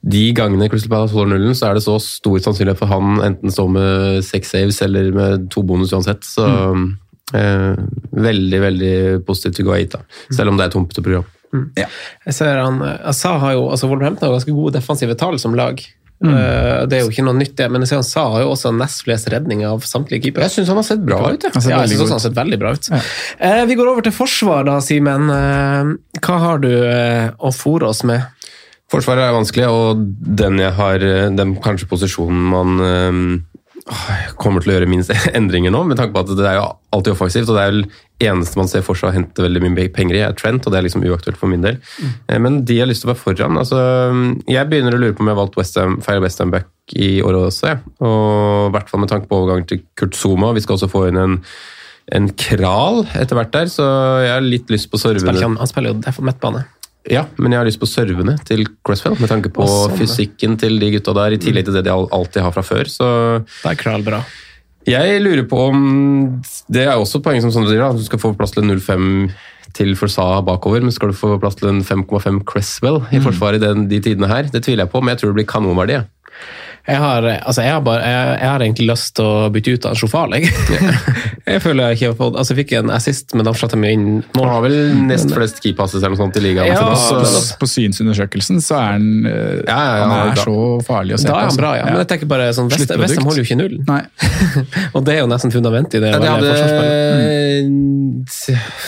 de 0.02 0.22
gangene 0.32 0.68
Crystal 0.72 0.90
Palace 0.94 1.12
holder 1.12 1.36
nullen, 1.36 1.54
så 1.54 1.68
er 1.70 1.74
det 1.76 1.82
så 1.84 1.98
stor 2.00 2.38
sannsynlighet 2.40 2.78
for 2.80 2.88
han 2.88 3.20
enten 3.26 3.52
står 3.52 3.68
med 3.74 4.24
seks 4.24 4.54
saves 4.54 4.80
eller 4.86 5.10
med 5.12 5.50
to 5.52 5.62
bonus 5.66 5.92
uansett. 5.92 6.24
Så 6.24 6.46
eh, 7.34 7.74
veldig, 8.16 8.60
veldig 8.64 8.94
positivt 9.28 9.60
til 9.60 9.68
Guaita, 9.68 10.00
selv 10.32 10.50
om 10.52 10.56
det 10.58 10.66
er 10.66 10.72
et 10.72 10.78
humpete 10.80 11.04
program. 11.04 11.28
Jeg 11.76 12.34
ser 12.36 12.60
han, 12.62 12.78
Asa 13.10 13.32
har 13.42 13.56
jo, 13.58 13.70
altså 13.74 13.88
Wolverhampton 13.90 14.28
har 14.28 14.36
ganske 14.38 14.54
gode 14.54 14.76
defensive 14.78 15.16
tall 15.18 15.38
som 15.42 15.56
lag. 15.58 15.80
Mm. 16.20 16.34
Eh, 16.36 16.86
Det 16.86 16.98
er 16.98 17.00
jo 17.06 17.08
ikke 17.10 17.24
noe 17.24 17.34
nytt, 17.34 17.54
det, 17.56 17.66
men 17.72 17.80
jeg 17.80 17.88
ser 17.90 17.96
han 17.96 18.04
Sa 18.04 18.24
har 18.34 18.42
jo 18.44 18.50
også 18.52 18.70
nest 18.76 19.02
flest 19.06 19.28
redninger 19.32 19.66
av 19.70 19.80
samtlige 19.88 20.26
keepere. 20.26 20.46
Jeg 20.46 20.52
syns 20.58 20.68
han 20.68 20.76
har 20.80 20.86
sett 20.86 21.00
bra 21.06 21.20
ut. 21.32 21.42
jeg. 21.42 21.52
Ja, 21.64 21.80
jeg 21.80 21.88
synes 21.94 22.02
også 22.04 22.12
han 22.12 22.18
har 22.20 22.26
sett 22.26 22.36
veldig 22.40 22.58
bra 22.60 22.72
ut. 22.76 22.90
Eh, 23.40 23.62
vi 23.70 23.76
går 23.80 23.88
over 23.94 24.04
til 24.04 24.12
forsvar 24.12 24.66
da, 24.68 24.76
Simen. 24.84 25.30
Eh, 25.32 26.20
hva 26.20 26.36
har 26.44 26.60
du 26.62 26.68
eh, 26.70 27.30
å 27.40 27.50
fòre 27.56 27.88
oss 27.88 28.04
med? 28.04 28.20
Forsvaret 28.90 29.22
er 29.22 29.36
vanskelig, 29.36 29.68
og 29.70 30.02
den 30.40 30.58
jeg 30.58 30.74
har, 30.74 31.04
den 31.36 31.54
kanskje 31.62 31.88
posisjonen 31.90 32.48
man 32.50 32.82
øh, 32.82 33.20
kommer 34.40 34.62
til 34.62 34.72
å 34.72 34.76
gjøre 34.76 34.88
minst 34.90 35.12
endringer 35.38 35.72
nå, 35.74 35.84
med 35.86 36.00
tanke 36.00 36.14
på 36.14 36.24
at 36.24 36.32
det 36.38 36.46
er 36.46 36.58
jo 36.58 36.66
alltid 36.94 37.14
offensivt, 37.14 37.48
og 37.48 37.58
det 37.58 37.62
er 37.62 37.74
vel 37.74 37.84
eneste 38.30 38.60
man 38.60 38.68
ser 38.70 38.84
for 38.84 38.98
seg 38.98 39.10
å 39.10 39.14
hente 39.14 39.46
veldig 39.46 39.62
mye 39.64 39.88
penger 39.94 40.18
i, 40.18 40.22
er 40.26 40.36
Trent, 40.36 40.66
og 40.66 40.74
det 40.74 40.80
er 40.80 40.86
liksom 40.88 41.06
uaktuelt 41.06 41.38
for 41.40 41.52
min 41.52 41.64
del. 41.64 41.78
Mm. 42.02 42.12
Men 42.44 42.60
de 42.68 42.80
har 42.80 42.90
lyst 42.90 43.04
til 43.04 43.10
å 43.10 43.14
være 43.14 43.22
foran. 43.22 43.60
altså 43.62 43.80
Jeg 44.50 44.68
begynner 44.68 44.96
å 44.96 45.00
lure 45.00 45.16
på 45.16 45.24
om 45.24 45.30
jeg 45.30 45.36
har 45.36 45.42
valgt 45.42 45.60
West 45.60 45.78
feil 46.04 46.22
West 46.24 46.42
Ham 46.42 46.52
back 46.52 46.68
i 46.98 47.18
år 47.24 47.38
også, 47.46 47.70
jeg. 47.70 47.82
og 48.02 48.68
i 48.68 48.72
hvert 48.74 48.90
fall 48.90 49.04
med 49.04 49.12
tanke 49.12 49.30
på 49.30 49.38
overgang 49.38 49.68
til 49.70 49.84
Kurt 49.98 50.18
Zuma. 50.18 50.50
Vi 50.56 50.64
skal 50.66 50.76
også 50.76 50.90
få 50.90 51.06
inn 51.10 51.20
en 51.20 51.44
en 52.10 52.26
kral 52.34 53.04
etter 53.14 53.38
hvert 53.38 53.52
der, 53.54 53.68
så 53.70 53.84
jeg 54.24 54.32
har 54.34 54.42
litt 54.42 54.70
lyst 54.72 54.90
på. 54.90 54.98
Han, 54.98 55.56
han 55.60 55.70
spiller 55.70 55.92
jo 55.92 56.00
derfor 56.02 56.26
midtbane. 56.26 56.64
Ja, 57.10 57.24
men 57.42 57.52
jeg 57.52 57.58
har 57.60 57.66
lyst 57.66 57.80
på 57.82 57.88
servene 57.90 58.36
til 58.46 58.62
Cresswell, 58.86 59.16
med 59.18 59.30
tanke 59.32 59.50
på 59.54 59.66
sånn, 59.66 59.96
fysikken 59.98 60.54
til 60.60 60.78
de 60.78 60.92
gutta 60.94 61.14
der, 61.16 61.34
i 61.34 61.40
tillegg 61.42 61.66
til 61.66 61.74
det 61.74 61.84
de 61.88 61.94
alltid 61.94 62.44
har 62.44 62.54
fra 62.54 62.62
før. 62.66 62.90
Så 62.90 63.08
det 63.42 63.72
er 63.72 63.80
Kral 63.80 64.06
bra. 64.06 64.22
jeg 64.86 65.20
lurer 65.22 65.46
på 65.50 65.58
om 65.70 65.80
Det 66.70 66.86
er 66.86 66.94
også 66.94 67.18
et 67.18 67.26
poeng 67.26 67.42
som 67.42 67.52
Sondre 67.52 67.74
sier, 67.74 67.82
at 67.82 67.98
du 67.98 68.06
skal 68.06 68.22
få 68.22 68.32
plass 68.38 68.54
til 68.54 68.62
en 68.64 68.76
0,5 68.76 69.34
til 69.76 69.92
Forsa 69.98 70.40
bakover, 70.46 70.82
men 70.82 70.94
skal 70.94 71.12
du 71.12 71.18
få 71.18 71.36
plass 71.42 71.58
til 71.58 71.68
en 71.70 71.82
5,5 71.86 72.40
Cresswell 72.46 73.02
i 73.14 73.20
forsvaret 73.22 73.60
i 73.60 73.66
den, 73.66 73.84
de 73.90 74.00
tidene 74.02 74.30
her? 74.30 74.48
Det 74.50 74.64
tviler 74.66 74.86
jeg 74.86 74.92
på, 74.94 75.02
men 75.02 75.14
jeg 75.14 75.22
tror 75.22 75.30
det 75.30 75.38
blir 75.40 75.50
kanonverdi. 75.50 76.00
Jeg. 76.90 77.00
Har, 77.00 77.26
altså 77.38 77.62
jeg, 77.64 77.72
har 77.74 77.82
bare, 77.86 78.02
jeg, 78.10 78.30
jeg 78.40 78.50
har 78.50 78.64
egentlig 78.66 78.86
lyst 78.90 79.12
til 79.18 79.24
å 79.28 79.48
bytte 79.54 79.74
ut 79.76 79.86
av 79.90 79.94
Sjofal, 80.00 80.34
jeg. 80.36 80.50
jeg 81.52 81.62
føler 81.64 81.90
jeg 81.90 81.98
ikke 81.98 82.10
har 82.10 82.16
fått 82.18 82.36
Altså, 82.40 82.54
jeg 82.54 82.60
fikk 82.64 82.74
en 82.80 82.92
assist, 82.94 83.34
men 83.36 83.46
da 83.48 83.54
slapp 83.56 83.74
jeg 83.78 83.96
inn 83.96 84.06
Han 84.36 84.50
har 84.50 84.64
vel 84.64 84.76
nest 85.08 85.32
flest 85.34 85.60
keypasses 85.64 86.00
eller 86.02 86.14
noe 86.16 86.22
sånt 86.22 86.38
i 86.40 86.44
ligaen. 86.44 86.70
Ja, 86.70 86.80
så 86.94 86.94
Så 87.00 87.18
Altså, 87.22 87.58
på 87.60 87.68
synsundersøkelsen 87.70 88.60
så 88.64 88.78
er 88.78 88.88
han, 88.96 89.08
eh, 89.26 89.34
Ja, 89.68 89.78
ja, 89.78 89.94
ja, 90.00 90.04
han 90.04 90.16
er 90.30 90.34
da- 90.40 90.46
så 90.46 90.56
farlig 90.86 91.16
å 91.16 91.20
se 91.22 91.28
på. 91.28 91.32
Da 91.32 91.36
er 91.36 91.40
han 91.40 91.50
altså. 91.52 91.62
bra, 91.62 91.72
ja. 91.78 91.84
Men 91.90 92.00
jeg 92.02 92.10
tenker 92.14 92.30
bare 92.34 92.50
sånn, 92.56 92.70
West- 92.72 92.96
Westham 93.04 93.28
holder 93.30 93.42
jo 93.42 93.48
ikke 93.48 93.60
null. 93.60 93.76
Nei. 93.88 94.02
Og 94.94 95.04
det 95.06 95.16
er 95.16 95.22
jo 95.24 95.28
nesten 95.30 95.54
fundamentet 95.54 96.00
i 96.00 96.04
det. 96.04 96.10
Ja, 96.14 96.18
de 96.20 96.28
hadde 96.30 96.50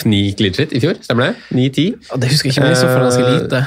ni 0.09 0.21
clean 0.37 0.53
shit 0.55 0.73
i 0.75 0.81
fjor, 0.83 0.99
stemmer 1.03 1.31
det? 1.31 1.35
Ni-ti? 1.55 1.87
Det 1.93 2.29
husker 2.31 2.49
jeg 2.49 2.55
ikke, 2.57 2.65
men 2.65 2.73
jeg 2.75 2.81
så 2.81 2.91
fall 2.91 3.07
ganske 3.07 3.31
lite. 3.31 3.63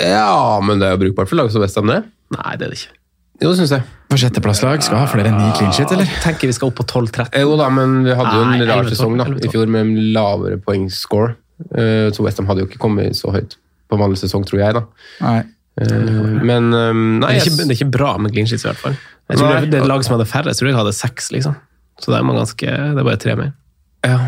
Ja, 0.00 0.60
men 0.64 0.80
det 0.80 0.88
er 0.88 0.96
jo 0.96 1.02
brukbart 1.06 1.30
for 1.30 1.38
lag 1.38 1.50
som 1.52 1.62
Westham, 1.64 1.90
det. 1.90 2.02
Nei, 2.32 2.52
det 2.56 2.66
er 2.66 2.72
det 2.74 2.78
ikke. 2.80 3.01
Jo, 3.40 3.50
det 3.50 3.56
syns 3.62 3.72
jeg. 3.74 3.82
På 4.12 4.18
sjetteplasslag 4.20 4.82
skal 4.84 4.98
ha 5.00 5.06
flere 5.08 5.30
enn 5.32 5.38
ni 5.40 5.48
clean 5.56 5.72
shit, 5.72 5.90
eller? 5.94 6.10
Tenker 6.22 6.50
vi 6.50 6.52
skal 6.54 6.68
opp 6.68 6.76
på 6.82 6.84
12-13. 6.84 7.32
Jo 7.40 7.54
da, 7.56 7.70
men 7.72 8.02
vi 8.04 8.12
hadde 8.18 8.34
jo 8.36 8.42
en 8.44 8.52
Nei, 8.52 8.66
rar 8.68 8.82
11-12, 8.84 8.92
sesong 8.92 9.16
da, 9.18 9.24
11-12. 9.30 9.46
i 9.48 9.52
fjor 9.54 9.72
med 9.72 9.86
en 9.86 9.94
lavere 10.14 10.58
poengscore. 10.66 11.32
Eh, 11.78 12.10
Så 12.12 12.22
Westham 12.26 12.46
hadde 12.50 12.62
jo 12.64 12.68
ikke 12.68 12.78
kommet 12.82 13.16
så 13.16 13.32
høyt 13.34 13.56
på 13.90 13.98
vanlig 14.00 14.20
sesong, 14.20 14.44
tror 14.48 14.60
jeg. 14.60 14.76
da. 14.76 14.84
Nei. 15.24 15.40
Eh, 15.80 15.96
Men 16.44 16.68
um, 16.74 17.02
nei, 17.22 17.32
Det 17.32 17.40
er, 17.40 17.46
ikke, 17.48 17.56
det 17.62 17.70
er 17.70 17.78
ikke 17.80 17.90
bra 17.96 18.12
med 18.20 18.34
clean 18.36 18.46
sheets, 18.50 18.66
i 18.66 18.68
hvert 18.68 18.82
fall. 18.84 18.96
Jeg 19.32 19.38
tror 19.40 19.48
Nei. 19.48 19.60
det, 19.64 19.70
det 19.72 19.78
er 19.80 19.86
et 19.86 19.92
lag 19.94 20.04
som 20.04 20.18
hadde 20.18 20.28
færre, 20.28 20.52
jeg 20.52 20.60
tror 20.60 20.68
jeg 20.68 20.76
hadde 20.82 20.92
seks, 20.98 21.30
liksom. 21.32 21.56
Så 22.02 22.12
det 22.12 22.18
er, 22.20 22.24
man 22.28 22.36
ganske, 22.36 22.66
det 22.68 23.00
er 23.00 23.06
bare 23.08 23.20
tre 23.22 23.36
mer. 23.38 23.52
ja, 24.04 24.18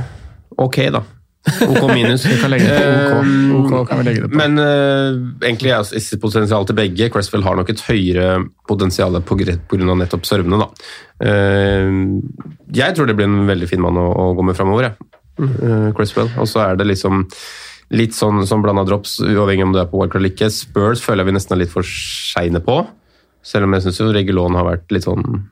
ok, 0.56 0.76
da. 0.94 1.02
OK 1.44 1.82
minus. 1.92 2.24
Vi 2.26 2.36
kan 2.40 2.52
legge 2.52 2.68
det 2.68 2.78
på 2.80 3.18
OK. 3.18 3.72
Eh, 3.72 3.80
OK 3.80 3.88
kan 3.88 4.00
vi 4.00 4.06
legge 4.08 4.24
det 4.24 4.30
på. 4.30 4.38
Men 4.40 4.60
uh, 4.60 5.18
egentlig 5.44 5.74
er 5.74 5.84
det 5.84 6.20
potensial 6.22 6.68
til 6.68 6.78
begge. 6.78 7.10
Cresswell 7.12 7.44
har 7.44 7.58
nok 7.58 7.72
et 7.72 7.82
høyere 7.84 8.30
potensial 8.68 9.20
på 9.20 9.38
pga. 9.40 9.98
nettopp 10.00 10.24
servene. 10.28 10.62
da. 10.64 10.70
Uh, 11.20 12.22
jeg 12.74 12.96
tror 12.96 13.10
det 13.10 13.18
blir 13.18 13.28
en 13.28 13.44
veldig 13.50 13.68
fin 13.70 13.82
mann 13.84 14.00
å, 14.00 14.08
å 14.08 14.32
gå 14.38 14.46
med 14.46 14.56
framover, 14.56 14.88
jeg. 14.88 15.12
Uh, 15.40 15.92
Cresswell. 15.96 16.32
Og 16.40 16.48
så 16.48 16.64
er 16.64 16.80
det 16.80 16.88
liksom 16.88 17.26
litt 17.94 18.16
sånn 18.16 18.46
som 18.48 18.62
blanda 18.64 18.86
drops, 18.88 19.18
uavhengig 19.20 19.66
om 19.66 19.74
du 19.74 19.82
er 19.82 19.88
på 19.90 20.00
wildcard 20.00 20.22
eller 20.22 20.32
ikke. 20.32 20.50
Spurs 20.52 21.02
føler 21.04 21.22
jeg 21.22 21.32
vi 21.32 21.36
nesten 21.36 21.56
er 21.56 21.64
litt 21.64 21.74
for 21.74 21.86
seine 21.86 22.62
på. 22.64 22.80
Selv 23.44 23.68
om 23.68 23.76
jeg 23.76 23.84
syns 23.84 24.00
Regulon 24.16 24.56
har 24.56 24.64
vært 24.66 24.94
litt 24.94 25.04
sånn 25.04 25.44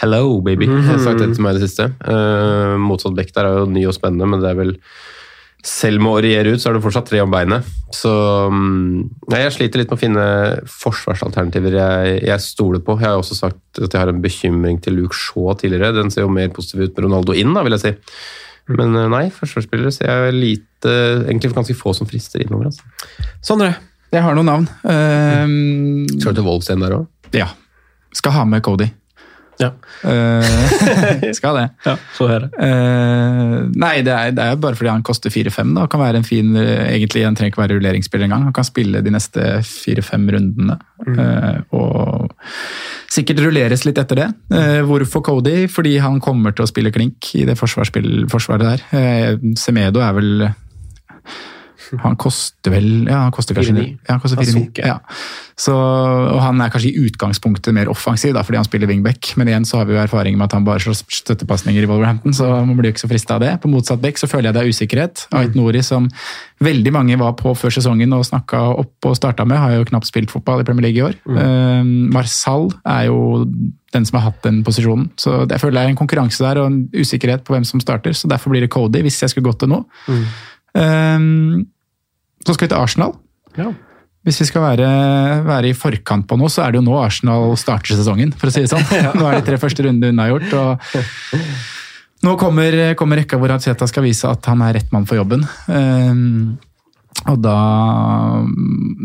Hello, 0.00 0.40
baby. 0.42 0.66
Jeg 0.66 0.86
har 0.88 1.02
sagt 1.02 1.20
det 1.22 1.30
til 1.36 1.44
meg 1.44 1.54
i 1.54 1.60
det 1.60 1.68
siste. 1.68 1.90
Uh, 2.02 2.74
motsatt 2.82 3.14
bekk 3.16 3.30
der 3.36 3.46
er 3.46 3.60
jo 3.60 3.68
ny 3.70 3.84
og 3.86 3.94
spennende, 3.96 4.26
men 4.26 4.42
det 4.42 4.50
er 4.50 4.58
vel 4.58 4.74
selv 5.64 6.02
med 6.04 6.12
å 6.12 6.20
regjere 6.20 6.52
ut, 6.52 6.60
så 6.60 6.68
er 6.68 6.76
det 6.76 6.82
fortsatt 6.84 7.06
tre 7.08 7.22
om 7.24 7.32
beinet. 7.32 7.64
Så 7.94 8.10
mm, 8.52 8.98
nei, 9.32 9.38
jeg 9.40 9.54
sliter 9.54 9.80
litt 9.80 9.88
med 9.88 9.96
å 9.96 10.02
finne 10.02 10.24
forsvarsalternativer 10.68 11.78
jeg, 11.78 12.18
jeg 12.26 12.44
stoler 12.44 12.82
på. 12.84 12.98
Jeg 13.00 13.08
har 13.08 13.22
også 13.22 13.38
sagt 13.38 13.80
at 13.80 13.88
jeg 13.88 14.02
har 14.02 14.12
en 14.12 14.20
bekymring 14.24 14.80
til 14.84 14.98
Luke 14.98 15.16
Shaw 15.16 15.54
tidligere. 15.60 15.94
Den 15.96 16.12
ser 16.12 16.26
jo 16.26 16.34
mer 16.34 16.52
positiv 16.52 16.84
ut 16.84 16.92
med 16.98 17.06
Ronaldo 17.06 17.36
inn, 17.38 17.54
da, 17.56 17.64
vil 17.64 17.78
jeg 17.78 17.84
si. 17.86 17.94
Men 18.74 18.96
eh, 18.96 19.08
nei, 19.12 19.24
forsvarsspillere 19.32 19.92
ser 19.92 20.08
jeg 20.08 20.36
lite 20.38 20.92
Egentlig 21.26 21.50
ganske 21.52 21.76
få 21.76 21.92
som 21.96 22.08
frister 22.08 22.40
innover. 22.44 22.70
Altså. 22.70 22.84
Sondre, 23.44 23.70
Jeg 24.12 24.22
har 24.24 24.36
noen 24.36 24.48
navn. 24.48 24.66
Uh, 24.84 26.04
Skal 26.20 26.34
du 26.34 26.42
til 26.42 26.46
Wolves 26.46 26.68
igjen 26.68 26.84
der 26.84 26.98
òg? 27.00 27.08
ja. 27.36 27.48
Skal 28.14 28.30
ha 28.30 28.44
med 28.46 28.62
Cody. 28.62 28.86
Ja. 29.60 29.68
Uh, 30.02 31.30
skal 31.38 31.56
det. 31.60 31.64
ja, 31.86 31.94
få 32.16 32.26
høre. 32.30 32.48
Eh, 32.58 33.52
nei, 33.78 33.92
det 34.06 34.12
er, 34.14 34.32
det 34.34 34.42
er 34.50 34.58
bare 34.60 34.74
fordi 34.78 34.90
han 34.90 35.04
koster 35.06 35.30
4-5. 35.30 35.74
da. 35.76 35.84
Kan 35.90 36.02
være 36.02 36.20
en 36.20 36.26
fin, 36.26 36.50
egentlig 36.58 37.22
Han 37.26 37.36
trenger 37.38 37.52
ikke 37.52 37.62
være 37.62 37.76
rulleringsspiller 37.78 38.26
engang. 38.28 38.48
Han 38.48 38.56
kan 38.56 38.66
spille 38.66 39.02
de 39.04 39.12
neste 39.14 39.44
4-5 39.62 40.26
rundene. 40.34 40.78
Eh, 41.06 41.60
og 41.78 42.34
sikkert 43.14 43.44
rulleres 43.44 43.84
litt 43.86 43.98
etter 44.02 44.18
det. 44.24 44.28
Hvorfor 44.88 45.22
Cody? 45.28 45.68
Fordi 45.70 45.96
han 46.02 46.18
kommer 46.24 46.54
til 46.56 46.66
å 46.66 46.70
spille 46.70 46.90
klink 46.94 47.30
i 47.38 47.44
det 47.46 47.54
forsvarsspill- 47.60 48.26
forsvaret 48.32 48.82
der. 48.90 49.38
Semedo 49.60 50.02
er 50.02 50.16
vel 50.18 50.46
han 52.02 52.16
koster 52.20 52.72
vel 52.74 52.86
Ja, 53.08 53.24
han 53.26 53.34
koster 53.34 53.56
kanskje 53.56 53.74
4,9. 53.74 53.88
ja, 53.92 54.12
han 54.14 54.22
koster 54.22 54.40
4-9. 54.40 54.84
Ja. 54.84 54.98
Så, 55.54 55.74
og 55.74 56.40
han 56.42 56.58
er 56.64 56.72
kanskje 56.74 56.90
i 56.90 57.04
utgangspunktet 57.06 57.74
mer 57.76 57.90
offensiv, 57.92 58.32
da, 58.34 58.42
fordi 58.42 58.58
han 58.58 58.66
spiller 58.66 58.90
wingback. 58.90 59.34
Men 59.38 59.50
igjen 59.52 59.66
så 59.68 59.78
har 59.78 59.86
vi 59.86 59.94
jo 59.94 60.00
erfaring 60.02 60.38
med 60.38 60.48
at 60.48 60.56
han 60.56 60.66
bare 60.66 60.82
slår 60.82 60.96
støttepasninger 60.98 61.84
i 61.84 61.90
Wolverhampton, 61.90 62.34
så 62.34 62.48
man 62.66 62.74
blir 62.78 62.90
jo 62.90 62.96
ikke 62.96 63.04
så 63.04 63.10
frista 63.12 63.36
av 63.36 63.44
det. 63.44 63.52
På 63.62 63.70
motsatt 63.70 64.02
back 64.02 64.18
så 64.18 64.26
føler 64.30 64.50
jeg 64.50 64.56
det 64.56 64.64
er 64.64 64.72
usikkerhet. 64.74 65.26
Ait 65.38 65.54
Nori, 65.54 65.82
som 65.86 66.08
veldig 66.64 66.92
mange 66.94 67.18
var 67.20 67.36
på 67.38 67.52
før 67.58 67.74
sesongen 67.76 68.12
og 68.16 68.26
snakka 68.26 68.64
opp 68.82 69.08
og 69.10 69.14
starta 69.18 69.46
med, 69.46 69.60
har 69.62 69.76
jo 69.78 69.86
knapt 69.92 70.08
spilt 70.10 70.34
fotball 70.34 70.64
i 70.64 70.66
Premier 70.66 70.88
League 70.88 70.98
i 70.98 71.06
år. 71.06 71.14
Eh, 71.38 71.82
Marsal 72.14 72.70
er 72.82 73.06
jo 73.10 73.44
den 73.94 74.08
som 74.08 74.18
har 74.18 74.32
hatt 74.32 74.42
den 74.42 74.64
posisjonen. 74.66 75.12
Så 75.20 75.44
jeg 75.44 75.60
føler 75.62 75.78
det 75.78 75.84
er 75.84 75.92
en 75.94 76.00
konkurranse 76.00 76.42
der 76.42 76.58
og 76.64 76.66
en 76.72 76.80
usikkerhet 76.98 77.44
på 77.46 77.54
hvem 77.54 77.66
som 77.68 77.78
starter, 77.82 78.10
så 78.16 78.26
derfor 78.30 78.50
blir 78.50 78.64
det 78.66 78.72
Cody, 78.74 79.04
hvis 79.06 79.20
jeg 79.22 79.30
skulle 79.30 79.52
gått 79.52 79.62
til 79.62 79.70
nå. 79.70 79.84
Eh, 80.74 81.30
så 82.46 82.54
skal 82.54 82.66
vi 82.68 82.72
til 82.74 82.80
Arsenal. 82.82 83.14
Ja. 83.58 83.70
Hvis 84.24 84.38
vi 84.40 84.46
skal 84.48 84.62
være, 84.64 84.86
være 85.44 85.68
i 85.68 85.74
forkant 85.76 86.24
på 86.30 86.38
noe, 86.40 86.48
så 86.48 86.62
er 86.64 86.72
det 86.72 86.78
jo 86.80 86.86
nå 86.86 86.94
Arsenal 86.96 87.56
starter 87.60 87.92
sesongen, 87.98 88.32
for 88.40 88.48
å 88.48 88.54
si 88.54 88.62
det 88.64 88.70
sånn. 88.72 88.84
Nå 89.20 89.26
er 89.28 89.36
de 89.40 89.44
tre 89.50 89.58
første 89.60 89.84
rundene 89.84 90.14
unnagjort. 90.14 90.54
og 90.56 90.94
Nå 92.24 92.36
kommer, 92.40 92.72
kommer 92.96 93.20
rekka 93.20 93.36
hvor 93.36 93.52
Atseta 93.52 93.84
skal 93.90 94.06
vise 94.06 94.24
at 94.30 94.46
han 94.48 94.62
er 94.64 94.78
rett 94.78 94.94
mann 94.96 95.04
for 95.04 95.20
jobben. 95.20 95.44
Ehm, 95.68 96.54
og 97.28 97.36
da 97.44 97.52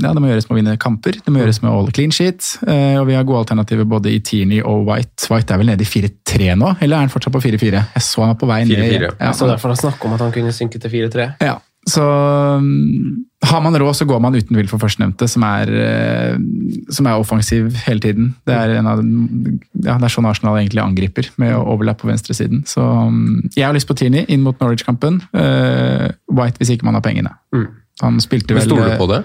Ja, 0.02 0.14
det 0.16 0.22
må 0.24 0.30
gjøres 0.32 0.48
med 0.48 0.56
å 0.56 0.60
vinne 0.62 0.78
kamper. 0.80 1.20
Det 1.20 1.34
må 1.36 1.42
gjøres 1.44 1.60
med 1.62 1.72
holde 1.76 1.92
clean 1.96 2.12
sheet. 2.16 2.54
eh, 2.66 2.96
og 3.02 3.08
vi 3.12 3.18
har 3.20 3.28
gode 3.28 3.44
alternativer 3.44 3.84
både 3.92 4.14
i 4.16 4.22
Tierney 4.24 4.64
og 4.64 4.88
White. 4.88 5.28
White 5.30 5.52
er 5.54 5.60
vel 5.62 5.68
nede 5.74 5.84
i 5.84 5.90
4-3 5.90 6.56
nå, 6.56 6.78
eller 6.80 6.96
er 6.96 7.04
han 7.06 7.12
fortsatt 7.12 7.36
på 7.36 7.44
4-4? 7.44 7.84
Jeg 7.98 8.06
så 8.08 8.24
han 8.24 8.32
var 8.34 8.40
på 8.40 8.48
vei 8.50 8.62
ned. 8.64 8.80
4-4. 8.88 9.12
Ja, 9.20 9.34
Så 9.36 9.48
derfor 9.52 9.76
har 9.76 9.82
snakk 9.84 10.06
om 10.08 10.16
at 10.16 10.24
han 10.24 10.32
kunne 10.32 10.56
synke 10.56 10.80
til 10.80 10.90
4-3. 10.96 11.28
ja, 11.44 11.58
så 11.90 12.04
um, 12.60 13.26
har 13.46 13.62
man 13.62 13.78
råd, 13.80 13.96
så 13.96 14.06
går 14.06 14.20
man 14.22 14.36
uten 14.36 14.58
vil 14.58 14.68
for 14.70 14.82
førstnevnte, 14.82 15.28
som 15.32 15.46
eh, 15.48 16.36
som 16.94 17.08
er 17.08 17.18
offensiv 17.18 17.72
hele 17.86 18.04
tiden. 18.04 18.34
Det 18.46 18.56
er, 18.56 18.76
en 18.80 18.90
av, 18.92 19.02
ja, 19.80 19.96
det 19.96 20.10
er 20.10 20.14
sånn 20.14 20.28
Arsenal 20.30 20.60
egentlig 20.60 20.84
angriper, 20.84 21.32
med 21.42 21.56
å 21.56 21.64
overlappe 21.74 22.04
på 22.04 22.12
venstresiden. 22.12 22.66
Så 22.70 22.84
um, 22.84 23.42
jeg 23.56 23.66
har 23.66 23.76
lyst 23.76 23.90
på 23.90 23.98
Tierney 23.98 24.28
inn 24.28 24.44
mot 24.46 24.60
Norwich-kampen. 24.62 25.22
Eh, 25.34 26.10
White 26.36 26.62
hvis 26.62 26.76
ikke 26.76 26.90
man 26.90 27.00
har 27.00 27.06
pengene. 27.06 27.34
Han 28.04 28.20
spilte 28.24 28.58
vel 28.58 28.68
stoler 28.68 28.96
du 28.96 29.00
på 29.00 29.10
det? 29.12 29.24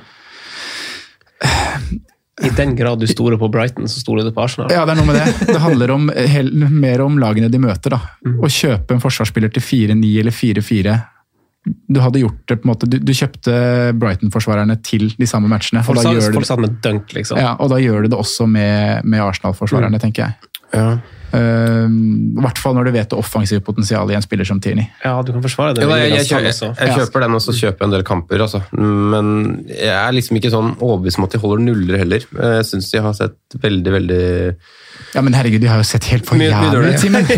I 2.44 2.50
den 2.56 2.72
grad 2.74 2.98
du 2.98 3.06
stoler 3.06 3.38
på 3.38 3.46
Brighton, 3.52 3.86
så 3.90 4.00
stoler 4.02 4.26
du 4.26 4.32
på 4.34 4.42
Arsenal. 4.42 4.72
Ja, 4.72 4.82
det 4.86 4.94
er 4.94 4.98
noe 4.98 5.06
med 5.10 5.20
det. 5.20 5.50
Det 5.52 5.60
handler 5.62 5.92
om, 5.94 6.08
hel, 6.10 6.48
mer 6.70 7.02
om 7.04 7.18
lagene 7.22 7.50
de 7.50 7.60
møter. 7.62 7.94
da. 7.94 8.00
Mm. 8.26 8.40
Å 8.42 8.50
kjøpe 8.50 8.96
en 8.96 9.02
forsvarsspiller 9.02 9.52
til 9.54 9.62
4-9 9.62 10.14
eller 10.22 10.34
4-4 10.34 10.96
Du 11.64 12.00
hadde 12.00 12.20
gjort 12.20 12.40
det 12.50 12.58
på 12.60 12.66
en 12.68 12.72
måte, 12.74 12.88
du, 12.90 12.98
du 13.00 13.12
kjøpte 13.16 13.52
Brighton-forsvarerne 13.96 14.76
til 14.84 15.06
de 15.16 15.26
samme 15.28 15.48
matchene. 15.48 15.80
og 15.80 15.86
Folk 15.88 16.02
da 16.02 16.04
sa, 16.04 16.12
gjør 16.12 16.34
du 16.34 16.38
folk 16.40 16.48
sa 16.50 16.56
med 16.60 16.74
dunk, 16.84 17.14
liksom. 17.16 17.40
Ja, 17.40 17.54
og 17.56 17.70
da 17.72 17.78
gjør 17.80 18.04
du 18.04 18.10
det 18.12 18.18
også 18.20 18.46
med, 18.50 19.04
med 19.04 19.22
Mm. 19.22 19.28
Arsenal-forsvarerne, 19.30 20.00
tenker 20.02 20.26
jeg. 20.26 20.50
Eh, 21.34 21.86
I 21.88 22.42
hvert 22.44 22.60
fall 22.62 22.76
når 22.76 22.88
du 22.88 22.92
vet 22.94 23.10
det 23.10 23.18
offensive 23.18 23.62
potensialet 23.66 24.14
i 24.14 24.18
en 24.18 24.24
spiller 24.24 24.46
som 24.46 24.60
Tierney. 24.62 24.86
Ja, 25.02 25.16
du 25.24 25.32
kan 25.34 25.42
forsvare 25.42 25.74
det. 25.74 25.82
Ja, 25.82 25.96
jeg, 26.04 26.12
jeg, 26.20 26.28
kjøper, 26.30 26.78
jeg 26.78 26.98
kjøper 27.00 27.26
den, 27.26 27.36
og 27.38 27.42
så 27.42 27.54
kjøper 27.56 27.82
jeg 27.82 27.88
en 27.88 27.96
del 27.96 28.04
kamper. 28.06 28.44
Altså. 28.44 28.60
Men 28.78 29.26
jeg 29.66 29.94
er 29.96 30.14
liksom 30.14 30.38
ikke 30.38 30.52
sånn 30.54 30.74
overbevist 30.78 31.18
om 31.20 31.26
at 31.26 31.34
de 31.34 31.42
holder 31.42 31.64
nuller 31.64 32.00
heller. 32.04 32.26
Jeg 32.30 32.68
syns 32.70 32.90
de 32.92 33.02
har 33.02 33.16
sett 33.18 33.58
veldig, 33.64 33.94
veldig 33.96 34.20
Ja, 35.14 35.24
men 35.26 35.34
herregud, 35.34 35.62
de 35.64 35.70
har 35.70 35.82
jo 35.82 35.88
sett 35.88 36.06
helt 36.12 36.28
for 36.28 36.38
jævlig 36.38 36.92
ut, 36.92 37.00
Simen! 37.02 37.26
De, 37.26 37.34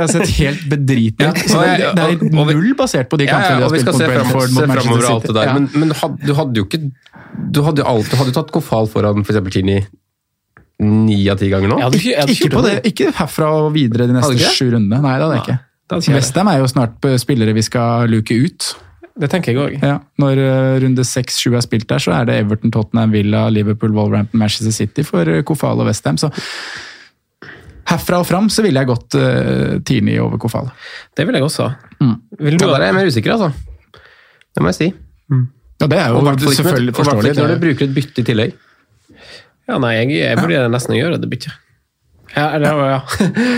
har 0.00 0.10
sett 0.10 0.34
helt 0.40 0.66
bedritne 0.72 1.30
ut. 1.30 1.44
Så 1.46 1.62
det, 1.62 1.92
det 1.94 2.08
er 2.08 2.26
null 2.34 2.74
basert 2.78 3.10
på 3.12 3.20
de 3.20 3.28
Ja, 3.28 3.36
kampene 3.36 3.54
ja, 3.54 3.62
de 3.62 3.68
har 3.68 3.76
vi 3.76 3.84
spilt 3.84 3.94
mot 3.94 4.10
Brentford, 4.14 4.50
se 4.50 4.66
fremover 4.72 5.08
alt 5.12 5.30
det 5.30 5.38
der. 5.38 5.52
Ja. 5.52 5.54
Men, 5.60 5.70
men 5.78 5.94
had, 6.02 6.18
du 6.24 6.34
hadde 6.34 6.58
jo 6.58 6.66
ikke 6.66 6.82
Du 7.54 7.62
hadde 7.66 7.84
jo 7.84 7.88
alltid, 7.94 8.18
hadde 8.18 8.34
tatt 8.34 8.50
Kofal 8.54 8.90
foran 8.90 9.22
f.eks. 9.22 9.42
Tini 9.54 9.78
ni 10.78 11.22
av 11.30 11.38
ti 11.40 11.48
ganger 11.50 11.72
nå. 11.72 11.78
Jeg 11.80 11.88
hadde 11.88 11.98
ikke, 11.98 12.10
jeg 12.10 12.20
hadde 12.20 12.34
Ikke, 12.36 12.50
på 12.54 12.64
det, 12.66 12.74
ikke 12.92 13.12
herfra 13.18 13.48
og 13.62 13.72
videre 13.74 14.06
de 14.06 14.14
neste 14.14 14.50
sju 14.54 14.68
rundene. 14.74 15.00
Nei, 15.02 15.14
det 15.18 15.24
hadde 15.26 15.38
jeg 15.38 15.46
ikke. 15.46 15.58
det. 15.90 16.12
Westham 16.14 16.50
er 16.52 16.60
jo 16.60 16.68
snart 16.70 17.08
spillere 17.18 17.56
vi 17.56 17.64
skal 17.66 18.10
luke 18.12 18.36
ut. 18.36 18.68
Det 19.18 19.30
tenker 19.32 19.50
jeg 19.50 19.58
òg. 19.58 19.72
Ja, 19.82 19.96
når 20.22 20.38
eh, 20.38 20.76
runde 20.84 21.02
6-7 21.02 21.56
er 21.58 21.64
spilt 21.64 21.88
der, 21.90 21.98
så 22.02 22.12
er 22.14 22.28
det 22.28 22.36
Everton, 22.44 22.70
Tottenham, 22.70 23.10
Villa, 23.10 23.48
Liverpool, 23.50 23.90
Wolverhampton, 23.96 24.38
Manchester 24.38 24.70
City 24.74 25.02
for 25.06 25.26
eh, 25.26 25.42
Kofal 25.42 25.82
og 25.82 25.90
Westham. 25.90 26.20
Så 26.22 26.30
herfra 27.88 28.20
og 28.22 28.28
fram 28.28 28.46
så 28.52 28.62
ville 28.62 28.78
jeg 28.82 28.90
gått 28.90 29.16
uh, 29.16 29.78
Tini 29.88 30.18
over 30.20 30.38
Kofal. 30.38 30.68
Det 31.16 31.24
vil 31.26 31.38
jeg 31.38 31.46
også. 31.46 31.70
Mm. 32.02 32.14
Vil 32.44 32.58
du 32.60 32.66
Ja, 32.66 32.74
der 32.74 32.82
er 32.84 32.90
jeg 32.92 32.96
mer 32.98 33.08
usikker, 33.08 33.34
altså. 33.34 33.50
Det 34.54 34.62
må 34.62 34.70
jeg 34.74 34.76
si. 34.78 34.88
Ja, 35.78 35.86
det 35.88 35.98
er 36.02 36.14
Og 36.18 36.26
jo 36.28 36.52
selvfølgelig 36.52 36.94
forståelig. 36.94 37.34
når 37.38 37.54
du 37.54 37.62
bruker 37.64 37.86
et 37.88 37.94
bytte 37.96 38.22
i 38.22 38.26
tillegg. 38.28 38.52
Ja, 39.68 39.78
nei, 39.82 39.94
jeg, 39.98 40.14
jeg 40.16 40.40
vurderer 40.40 40.72
nesten 40.72 40.96
å 40.96 40.98
gjøre 40.98 41.20
det 41.20 41.30
byttet. 41.30 41.52
Ja, 42.34 42.50
eller, 42.56 42.82
ja. 42.88 43.00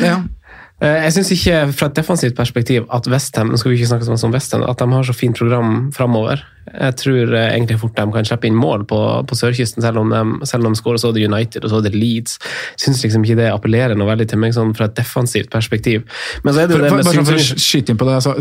Ja. 0.05 0.19
Eh, 0.81 1.03
Jeg 1.05 1.13
syns 1.13 1.31
ikke 1.35 1.57
fra 1.77 1.91
et 1.91 1.97
defensivt 1.99 2.37
perspektiv 2.39 2.87
at 2.97 3.05
Westham 3.13 3.53
skal 3.61 3.73
vi 3.73 3.77
ikke 3.77 3.91
snakke 3.91 4.07
sånn 4.09 4.21
som 4.21 4.33
Westham, 4.33 4.63
at 4.65 4.81
de 4.81 4.87
har 4.89 5.05
så 5.05 5.13
fint 5.13 5.37
program 5.37 5.91
framover. 5.93 6.41
Jeg 6.71 6.97
tror 7.03 7.35
eh, 7.37 7.51
egentlig 7.51 7.77
fort 7.83 7.93
de 7.99 8.07
kan 8.15 8.25
slippe 8.29 8.49
inn 8.49 8.57
mål 8.57 8.87
på, 8.89 9.01
på 9.29 9.37
sørkysten, 9.37 9.85
selv 9.85 10.01
om 10.01 10.15
de, 10.15 10.23
selv 10.49 10.65
om 10.65 10.73
de 10.73 10.81
skårer 10.81 11.03
så 11.03 11.13
det 11.13 11.27
United 11.29 11.67
og 11.67 11.75
så 11.75 11.83
det 11.85 11.93
Leeds. 11.93 12.39
Syns 12.81 13.05
liksom 13.05 13.29
ikke 13.29 13.37
det 13.43 13.51
appellerer 13.53 13.99
noe 13.99 14.09
veldig 14.09 14.31
til 14.33 14.41
meg 14.41 14.57
sånn 14.57 14.73
fra 14.79 14.89
et 14.89 14.97
defensivt 14.97 15.53
perspektiv. 15.53 16.09
Men 16.47 16.57
så 16.57 16.65
er 16.65 16.73
det 16.73 16.79
jo 16.79 16.83
det 16.87 16.95
Bare 16.95 17.03
med 17.03 17.13
sånn 17.13 17.29
for 17.29 17.37
å 17.45 17.63
skyte 17.69 17.93
inn 17.93 18.01
på 18.01 18.09
det, 18.09 18.17
altså, 18.23 18.37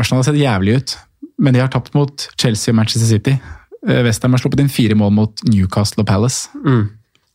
Arsenal 0.00 0.22
har 0.22 0.28
sett 0.30 0.40
jævlig 0.40 0.80
ut, 0.80 0.96
men 1.44 1.56
de 1.56 1.60
har 1.60 1.72
tapt 1.76 1.92
mot 1.96 2.28
Chelsea 2.40 2.72
og 2.72 2.80
Manchester 2.80 3.10
City. 3.18 3.36
Eh, 3.88 4.02
Westham 4.04 4.34
har 4.34 4.42
sluppet 4.42 4.60
inn 4.60 4.72
fire 4.72 4.96
mål 4.98 5.12
mot 5.16 5.44
Newcastle 5.48 6.04
og 6.04 6.10
Palace. 6.10 6.50
Mm. 6.64 6.88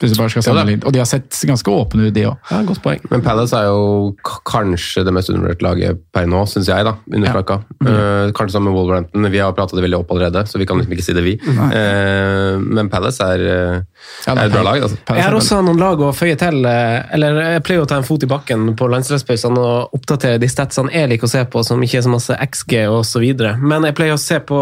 Hvis 0.03 0.11
du 0.11 0.17
bare 0.19 0.27
skal 0.29 0.41
Ja 0.43 0.45
sammenligne. 0.49 0.83
Og 0.83 0.91
de 0.91 0.99
har 0.99 1.05
sett 1.07 1.31
ganske 1.47 1.71
åpne 1.71 2.09
ut, 2.09 2.13
de 2.13 2.25
òg. 2.27 2.35
Ja, 2.51 2.57
godt 2.67 2.81
poeng. 2.83 2.99
Men 3.09 3.21
Palace 3.23 3.55
er 3.55 3.69
jo 3.69 4.11
k- 4.27 4.41
kanskje 4.43 5.05
det 5.07 5.13
mest 5.15 5.29
undervurderte 5.31 5.63
laget 5.63 6.01
per 6.11 6.25
nå, 6.27 6.41
syns 6.51 6.67
jeg. 6.67 6.83
da, 6.83 6.97
under 7.13 7.29
Ja. 7.31 7.43
Mm. 7.79 7.87
Uh, 7.87 8.31
kanskje 8.35 8.51
sammen 8.57 8.73
med 8.73 8.75
Wolverhampton. 8.75 9.29
Vi 9.31 9.39
har 9.39 9.53
pratet 9.55 9.75
det 9.79 9.85
veldig 9.85 9.99
opp 10.01 10.11
allerede, 10.11 10.43
så 10.51 10.59
vi 10.59 10.65
kan 10.67 10.77
liksom 10.77 10.91
ikke 10.97 11.05
si 11.05 11.13
det, 11.15 11.23
vi. 11.23 11.37
Uh, 11.47 12.59
men 12.59 12.89
Palace 12.91 13.23
er, 13.23 13.39
eh, 13.39 13.79
er 14.27 14.43
et 14.45 14.51
bra 14.51 14.63
lag. 14.67 14.81
altså. 14.83 14.97
Jeg 15.15 15.23
har 15.23 15.33
også 15.39 15.61
noen 15.63 15.79
lag 15.79 15.97
å 16.03 16.11
føye 16.11 16.35
til. 16.37 16.65
Eller 16.65 17.39
jeg 17.55 17.63
pleier 17.63 17.81
å 17.85 17.87
ta 17.87 17.95
en 17.95 18.03
fot 18.03 18.21
i 18.23 18.27
bakken 18.27 18.75
på 18.75 18.89
landslagspausene 18.91 19.57
og 19.63 19.95
oppdatere 19.95 20.39
de 20.43 20.47
statsene 20.51 20.91
jeg 20.91 21.09
liker 21.09 21.23
å 21.27 21.31
se 21.37 21.45
på, 21.45 21.63
som 21.63 21.79
ikke 21.81 21.97
er 22.01 22.05
så 22.05 22.11
masse 22.11 22.35
XG 22.51 22.83
osv. 22.91 23.25
Men 23.63 23.83
jeg 23.87 23.95
pleier 23.95 24.13
å 24.13 24.19
se 24.19 24.39
på 24.43 24.59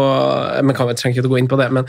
Men 0.62 0.76
kan, 0.76 0.86
jeg 0.94 0.96
trenger 1.02 1.18
ikke 1.18 1.26
å 1.26 1.34
gå 1.34 1.38
inn 1.42 1.48
på 1.50 1.58
det. 1.58 1.70
Men 1.74 1.84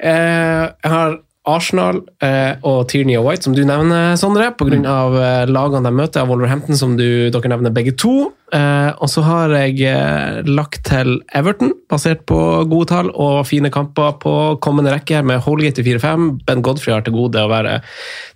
eh, 0.00 0.68
jeg 0.82 0.90
har 0.92 1.18
Arsenal 1.48 2.02
eh, 2.24 2.56
og 2.66 2.86
Tierney 2.90 3.18
og 3.18 3.28
White, 3.28 3.46
som 3.46 3.54
du 3.56 3.64
nevner, 3.66 4.16
Sondre, 4.20 4.50
pga. 4.58 4.80
av 4.88 5.16
eh, 5.18 5.44
lagene 5.50 5.88
de 5.88 5.94
møter, 5.94 6.22
av 6.22 6.32
Wolverhampton, 6.32 6.78
som 6.78 6.96
du, 6.98 7.30
dere 7.32 7.52
nevner 7.52 7.74
begge 7.74 7.94
to. 7.98 8.30
Eh, 8.54 8.90
og 8.96 9.10
så 9.12 9.22
har 9.26 9.52
jeg 9.52 9.82
eh, 9.84 10.38
lagt 10.48 10.80
til 10.88 11.18
Everton, 11.36 11.74
basert 11.90 12.22
på 12.28 12.38
gode 12.70 12.88
tall 12.88 13.10
og 13.12 13.42
fine 13.48 13.68
kamper 13.72 14.14
på 14.22 14.34
kommende 14.64 14.94
rekke 14.94 15.18
her 15.18 15.26
med 15.28 15.42
Holgate 15.44 15.82
i 15.82 15.86
4-5. 15.88 16.28
Ben 16.48 16.64
Godfrey 16.64 16.94
har 16.96 17.04
til 17.04 17.16
gode 17.16 17.42
å 17.44 17.50
være 17.52 17.78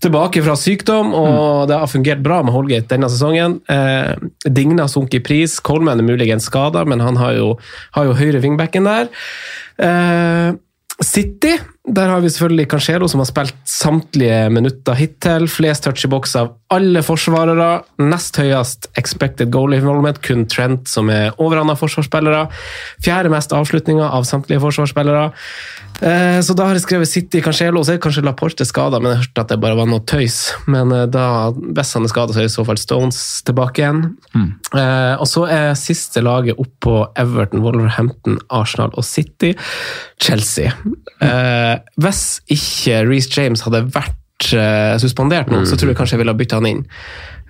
tilbake 0.05 0.45
fra 0.45 0.57
sykdom, 0.59 1.15
og 1.17 1.71
det 1.71 1.79
har 1.81 1.91
fungert 1.91 2.25
bra 2.25 2.43
med 2.45 2.53
Holgate 2.57 2.91
denne 2.93 3.09
sesongen. 3.13 3.61
Eh, 3.73 4.13
Digna 4.49 4.89
sunket 4.91 5.23
i 5.23 5.25
pris. 5.25 5.57
Coleman 5.65 6.03
er 6.03 6.09
muligens 6.09 6.51
skada, 6.51 6.85
men 6.89 7.01
han 7.05 7.21
har 7.21 7.39
jo, 7.39 7.55
har 7.97 8.11
jo 8.11 8.19
høyre 8.19 8.43
wingbacken 8.45 8.89
der. 8.89 9.09
Eh, 9.81 10.53
City, 11.03 11.57
der 11.83 12.07
har 12.07 12.21
vi 12.23 12.29
selvfølgelig 12.31 12.69
Cancelo, 12.71 13.09
som 13.11 13.19
har 13.19 13.27
spilt 13.27 13.57
samtlige 13.67 14.51
minutter 14.55 14.95
hittil. 14.95 15.49
Flest 15.51 15.83
touch 15.83 16.07
i 16.07 16.11
boks 16.13 16.37
av 16.39 16.53
alle 16.71 17.03
forsvarere. 17.03 17.83
Nest 17.99 18.39
høyest 18.39 18.87
expected 19.01 19.51
goal 19.51 19.75
involvement, 19.75 20.21
kun 20.23 20.47
Trent 20.47 20.87
som 20.89 21.11
er 21.11 21.35
over 21.43 21.59
andre 21.59 21.75
forsvarsspillere. 21.81 22.45
Fjerde 23.03 23.33
mest 23.35 23.55
avslutninger 23.59 24.15
av 24.15 24.29
samtlige 24.31 24.63
forsvarsspillere. 24.63 25.33
Eh, 26.03 26.41
Så 26.43 26.57
da 26.59 26.67
har 26.67 26.75
jeg 26.75 26.85
skrevet 26.85 27.09
City 27.11 27.41
Cancelo, 27.45 27.81
og 27.81 27.87
så 27.87 27.95
er 27.95 28.03
kanskje 28.03 28.25
Laporte 28.27 28.67
skada, 28.67 28.99
men 29.01 29.13
jeg 29.15 29.23
hørte 29.23 29.45
at 29.45 29.53
det 29.53 29.61
bare 29.63 29.79
var 29.79 29.91
noe 29.91 30.03
tøys. 30.09 30.39
Men 30.67 30.93
eh, 30.95 31.07
da, 31.07 31.27
hvis 31.55 31.95
han 31.97 32.09
er 32.09 32.13
skada, 32.13 32.35
så 32.35 32.43
er 32.43 32.49
i 32.51 32.55
så 32.55 32.65
fall 32.67 32.81
Stones 32.81 33.21
tilbake 33.47 33.85
igjen. 33.85 34.03
Mm. 34.33 34.49
og 35.21 35.27
så 35.29 35.45
er 35.53 35.75
siste 35.79 36.23
laget 36.25 36.59
opp 36.61 36.73
på 36.83 36.95
Everton, 37.21 37.63
Wolverhampton, 37.63 38.41
Arsenal 38.51 38.91
og 38.99 39.05
City. 39.07 39.53
Chelsea. 40.23 40.73
Mm. 40.83 40.97
hvis 42.03 42.25
ikke 42.51 43.03
Reece 43.07 43.31
James 43.37 43.63
hadde 43.67 43.85
vært 43.95 44.49
eh, 44.57 44.97
suspendert 45.03 45.53
nå, 45.53 45.63
så 45.69 45.79
tror 45.79 45.93
jeg 45.93 46.01
kanskje 46.01 46.17
jeg 46.17 46.25
ville 46.25 46.35
ha 46.35 46.41
bytta 46.41 46.59
han 46.59 46.71
inn. 46.71 46.83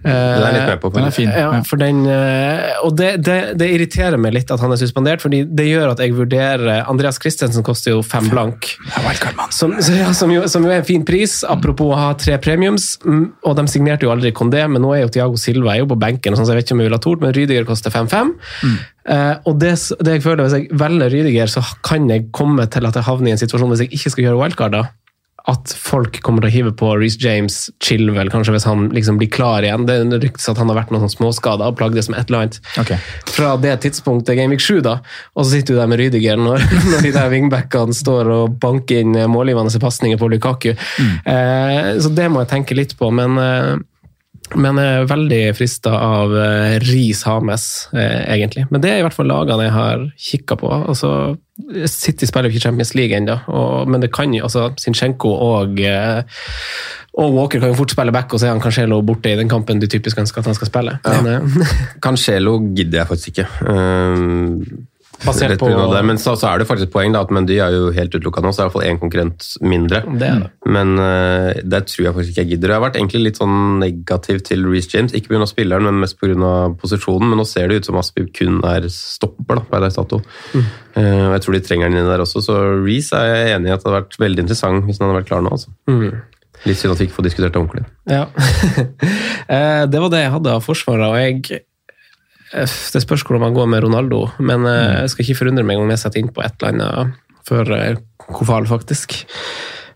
Den 0.03 0.44
er 0.46 0.55
litt 0.57 0.68
med 0.72 0.80
på. 0.82 0.90
Den 0.94 1.07
er 1.07 1.14
fin. 1.14 1.30
Ja, 1.30 1.50
den, 1.82 2.00
eh, 2.11 2.80
og 2.82 2.96
det, 2.98 3.11
det, 3.24 3.36
det 3.61 3.68
irriterer 3.74 4.18
meg 4.20 4.34
litt 4.34 4.50
at 4.50 4.62
han 4.62 4.74
er 4.74 4.80
suspendert, 4.80 5.22
fordi 5.22 5.42
det 5.46 5.68
gjør 5.68 5.92
at 5.92 6.03
jeg 6.03 6.14
vurderer 6.16 6.82
Andreas 6.90 7.20
Christensen 7.22 7.64
koster 7.66 7.94
jo 7.94 8.03
fem 8.07 8.26
blank. 8.32 8.72
Som, 9.55 9.76
ja, 9.78 10.11
som, 10.16 10.32
jo, 10.34 10.46
som 10.50 10.64
jo 10.66 10.72
er 10.72 10.80
en 10.80 10.88
fin 10.88 11.05
pris, 11.07 11.40
apropos 11.48 11.92
å 11.94 11.98
ha 11.98 12.09
tre 12.18 12.38
premiums. 12.42 12.96
mm, 13.05 13.24
Og 13.46 13.57
de 13.59 13.66
signerte 13.70 14.07
jo 14.09 14.12
aldri 14.14 14.32
Condé, 14.34 14.64
men 14.68 14.82
nå 14.82 14.94
er 14.96 15.05
jo 15.05 15.12
Thiago 15.14 15.38
Silva 15.40 15.76
er 15.76 15.82
jo 15.84 15.90
på 15.92 15.98
benken, 16.03 16.34
sånn, 16.36 16.48
så 16.48 16.57
jeg 16.57 16.62
vet 16.62 16.70
ikke 16.70 16.78
om 16.78 16.82
jeg 16.84 16.90
vil 16.90 16.98
ha 16.98 17.03
tort, 17.07 17.22
men 17.22 17.34
Rydiger 17.36 17.68
koster 17.68 17.94
5-5. 17.94 18.34
Eh, 19.12 19.34
og 19.50 19.57
det, 19.59 19.72
det 20.07 20.18
jeg 20.18 20.22
føler, 20.22 20.44
Hvis 20.46 20.59
jeg 20.61 20.78
velger 20.78 21.11
Rydiger, 21.11 21.50
så 21.50 21.62
kan 21.82 22.11
jeg 22.11 22.28
komme 22.34 22.66
til 22.70 22.86
at 22.86 22.98
jeg 22.98 23.07
havner 23.09 23.32
i 23.32 23.36
en 23.36 23.40
situasjon 23.40 23.72
hvis 23.72 23.86
jeg 23.86 23.94
ikke 23.98 24.12
skal 24.14 24.28
gjøre 24.28 24.42
wildcard. 24.42 24.76
da, 24.76 24.82
at 25.51 25.72
folk 25.74 26.20
kommer 26.22 26.45
til 26.45 26.51
å 26.51 26.55
hive 26.55 26.72
på 26.78 26.93
Reece 27.01 27.18
James, 27.22 27.57
Chilwell, 27.82 28.30
kanskje 28.30 28.55
hvis 28.55 28.66
han 28.68 28.86
liksom 28.95 29.18
blir 29.18 29.30
klar 29.32 29.66
igjen. 29.66 29.88
Det 29.88 30.20
ryktes 30.22 30.47
at 30.53 30.61
han 30.61 30.70
har 30.70 30.78
vært 30.78 30.93
noen 30.95 31.11
småskader 31.11 31.72
og 31.72 31.78
plagdes 31.80 32.11
med 32.12 32.20
et 32.20 32.30
eller 32.30 32.45
annet 32.45 32.59
Okay. 32.78 32.97
fra 33.26 33.57
det 33.61 33.74
tidspunktet, 33.82 34.36
Gameweek 34.38 34.62
7, 34.62 34.80
da. 34.86 34.99
Og 35.34 35.45
så 35.45 35.57
sitter 35.57 35.74
du 35.74 35.80
der 35.80 35.90
med 35.90 35.99
Rydiger 35.99 36.38
når, 36.38 36.62
når 36.93 37.07
de 37.07 37.14
der 37.16 37.32
wingbackene 37.32 37.97
står 37.97 38.30
og 38.32 38.59
banker 38.62 39.03
inn 39.03 39.18
målgivende 39.30 39.82
pasninger 39.82 40.20
på 40.20 40.30
Lukaku. 40.32 40.70
Eh, 40.72 41.93
så 41.99 42.12
det 42.14 42.28
må 42.30 42.45
jeg 42.45 42.53
tenke 42.55 42.78
litt 42.78 42.95
på, 42.99 43.11
men 43.14 43.38
eh, 43.43 43.72
men 44.59 44.80
jeg 44.80 44.98
er 44.98 45.11
veldig 45.11 45.40
frista 45.57 45.92
av 45.96 46.34
eh, 46.36 46.76
Ris 46.84 47.22
Hames, 47.28 47.66
eh, 47.96 48.22
egentlig. 48.34 48.66
Men 48.70 48.84
det 48.84 48.92
er 48.92 49.00
i 49.00 49.07
hvert 49.07 49.16
fall 49.16 49.30
lagene 49.30 49.68
jeg 49.68 49.74
har 49.76 50.05
kikka 50.30 50.59
på. 50.61 50.72
Altså, 50.72 51.12
City 51.90 52.26
spiller 52.28 52.50
jo 52.50 52.57
ikke 52.57 52.66
Champions 52.66 52.94
League 52.98 53.16
ennå, 53.16 53.38
men 53.88 54.03
det 54.03 54.12
kan 54.14 54.32
jo 54.34 54.46
altså 54.48 54.70
Sinchenko 54.80 55.32
og 55.53 55.80
eh, 55.84 56.42
og 57.20 57.34
Walker 57.36 57.61
kan 57.61 57.68
jo 57.68 57.76
fort 57.76 57.92
spille 57.92 58.12
back, 58.14 58.32
og 58.32 58.40
så 58.40 58.48
er 58.48 58.55
han 58.55 58.62
Cancelo 58.62 59.03
borte 59.05 59.28
i 59.28 59.36
den 59.36 59.50
kampen 59.53 59.80
du 59.82 59.86
typisk 59.90 60.18
ønsker 60.22 60.40
at 60.40 60.48
han 60.48 60.57
skal 60.57 60.70
spille. 60.70 60.94
Men, 61.05 61.28
eh, 61.28 61.74
Cancelo 62.05 62.57
gidder 62.72 63.03
jeg 63.03 63.11
faktisk 63.11 63.34
ikke. 63.34 63.48
Um, 63.68 64.86
Basert 65.27 65.59
på- 65.61 65.68
det. 65.70 66.03
Men 66.09 66.18
så, 66.18 66.35
så 66.39 66.49
er 66.51 66.59
det 66.62 66.66
faktisk 66.68 66.89
et 66.89 66.95
poeng 66.95 67.14
da, 67.14 67.23
at 67.23 67.31
Mendy 67.35 67.59
er 67.62 67.75
jo 67.75 67.91
helt 67.95 68.14
utelukka 68.14 68.43
nå, 68.45 68.53
så 68.53 68.62
er 68.62 68.64
det 68.64 68.66
i 68.66 68.70
hvert 68.70 68.77
fall 68.79 68.89
én 68.91 69.01
konkurrent 69.01 69.49
mindre. 69.62 70.03
det 70.18 70.31
det. 70.43 70.51
Men 70.66 70.95
uh, 70.99 71.53
det 71.62 71.83
tror 71.91 72.07
jeg 72.09 72.14
faktisk 72.16 72.33
ikke 72.35 72.43
jeg 72.45 72.51
gidder. 72.55 72.73
Jeg 72.75 72.79
har 72.81 72.85
vært 72.87 72.99
egentlig 73.01 73.23
litt 73.29 73.41
sånn 73.41 73.57
negativ 73.83 74.43
til 74.49 74.66
Reece 74.66 74.93
James, 74.97 75.14
ikke 75.16 75.33
pga. 75.35 75.47
spilleren, 75.51 75.87
men 75.89 76.03
mest 76.03 76.18
pga. 76.20 76.53
posisjonen. 76.83 77.31
Men 77.31 77.43
nå 77.43 77.47
ser 77.49 77.68
det 77.70 77.83
ut 77.83 77.91
som 77.91 78.01
Aspib 78.01 78.33
kun 78.37 78.61
er 78.66 78.89
stopper 78.93 79.61
da, 79.61 79.66
per 79.70 79.87
dags 79.87 79.99
dato. 80.01 80.23
Uh, 80.53 81.31
og 81.31 81.33
jeg 81.39 81.45
tror 81.47 81.57
de 81.59 81.64
trenger 81.66 81.91
den 81.93 82.03
inn 82.03 82.11
der 82.11 82.25
også, 82.27 82.43
så 82.45 82.59
Reece 82.83 83.16
er 83.18 83.33
jeg 83.33 83.57
enig 83.57 83.70
i 83.70 83.75
at 83.77 83.83
det 83.83 83.89
hadde 83.91 83.99
vært 84.03 84.20
veldig 84.20 84.47
interessant 84.47 84.85
hvis 84.89 85.01
han 85.01 85.09
hadde 85.11 85.20
vært 85.23 85.31
klar 85.33 85.43
nå. 85.47 85.55
altså. 85.55 85.73
Litt 86.62 86.79
synd 86.79 86.93
at 86.95 87.01
vi 87.01 87.09
ikke 87.09 87.16
får 87.16 87.25
diskutert 87.27 87.55
det 87.57 87.62
ordentlig. 87.62 87.87
Ja. 88.11 88.27
Eh, 89.53 89.85
det 89.91 89.99
var 90.01 90.09
det 90.12 90.20
jeg 90.23 90.31
hadde 90.33 90.53
av 90.55 90.62
forsvaret, 90.64 91.03
og 91.11 91.16
jeg 91.18 91.64
Det 92.53 93.00
spørs 93.00 93.24
hvordan 93.24 93.46
man 93.46 93.55
går 93.57 93.68
med 93.72 93.84
Ronaldo, 93.86 94.26
men 94.44 94.66
eh, 94.68 95.03
jeg 95.03 95.12
skal 95.12 95.24
ikke 95.26 95.38
forundre 95.40 95.64
meg 95.64 95.80
om 95.80 95.92
jeg 95.92 96.03
setter 96.03 96.20
inn 96.20 96.32
på 96.34 96.44
et 96.44 96.57
eller 96.61 96.74
annet 96.74 97.20
for 97.48 97.72
eh, 97.76 97.96
Kofal, 98.22 98.68
faktisk. 98.70 99.16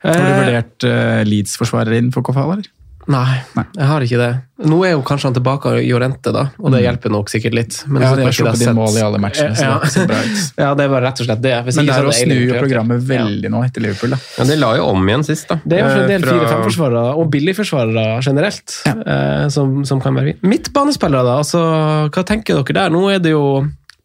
Har 0.05 0.17
du 0.17 0.27
Eh, 0.27 0.39
vurdert 0.39 0.85
Leeds-forsvarer 1.27 1.97
inn 1.99 2.13
for 2.15 2.23
Kofal, 2.27 2.53
eller? 2.57 2.69
Nei, 3.07 3.37
Nei. 3.55 3.63
jeg 3.77 3.87
har 3.87 4.03
ikke 4.03 4.19
det. 4.19 4.29
Nå 4.67 4.77
er 4.83 4.91
jo 4.97 5.03
kanskje 5.07 5.29
han 5.29 5.35
tilbake 5.37 5.71
i 5.79 5.85
Jorente, 5.87 6.33
da, 6.35 6.47
og 6.59 6.73
det 6.75 6.81
hjelper 6.83 7.13
nok 7.15 7.29
sikkert 7.31 7.55
litt. 7.55 7.77
Men 7.87 8.01
Mm. 8.01 8.03
Ja, 8.03 8.09
så 8.11 8.17
de 8.17 8.23
har 8.25 8.31
det 8.33 8.37
sluppet 8.39 8.63
inn 8.67 8.75
mål 8.75 8.97
i 8.99 9.03
alle 9.05 9.19
matchene, 9.23 9.55
så 9.55 10.01
det 10.01 10.07
bra 10.11 10.19
ut. 10.25 10.41
Ja, 10.65 10.71
det 10.75 10.87
var 10.91 11.03
rett 11.07 11.21
og 11.23 11.29
slett 11.29 11.43
det. 11.45 11.53
Hvis 11.69 11.77
Men 11.79 11.87
det 11.87 11.95
er 11.95 12.09
å 12.09 12.15
snu 12.17 12.39
programmet 12.59 13.05
veldig 13.07 13.51
nå 13.55 13.61
etter 13.67 13.85
Liverpool, 13.85 14.11
da. 14.17 14.19
Ja, 14.39 14.45
de 14.51 14.57
la 14.59 14.71
jo 14.81 14.89
om 14.91 15.07
igjen 15.07 15.25
sist, 15.29 15.47
da. 15.53 15.59
Det 15.63 15.79
er 15.79 15.85
jo 15.87 16.03
en 16.03 16.11
del 16.11 16.25
Eh, 16.25 16.27
fra- 16.27 16.41
4-5-forsvarere 16.49 17.05
og 17.21 17.31
billigforsvarere 17.31 18.07
generelt 18.27 18.77
eh, 18.97 19.49
som, 19.55 19.85
som 19.87 20.01
kan 20.03 20.15
være 20.19 20.33
fint. 20.33 20.43
Midtbanespillere, 20.43 21.23
da. 21.31 21.37
Altså, 21.45 21.63
hva 22.11 22.25
tenker 22.27 22.59
dere 22.59 22.75
der? 22.81 22.91
Nå 22.97 23.05
er 23.15 23.21
det 23.23 23.37
jo 23.37 23.45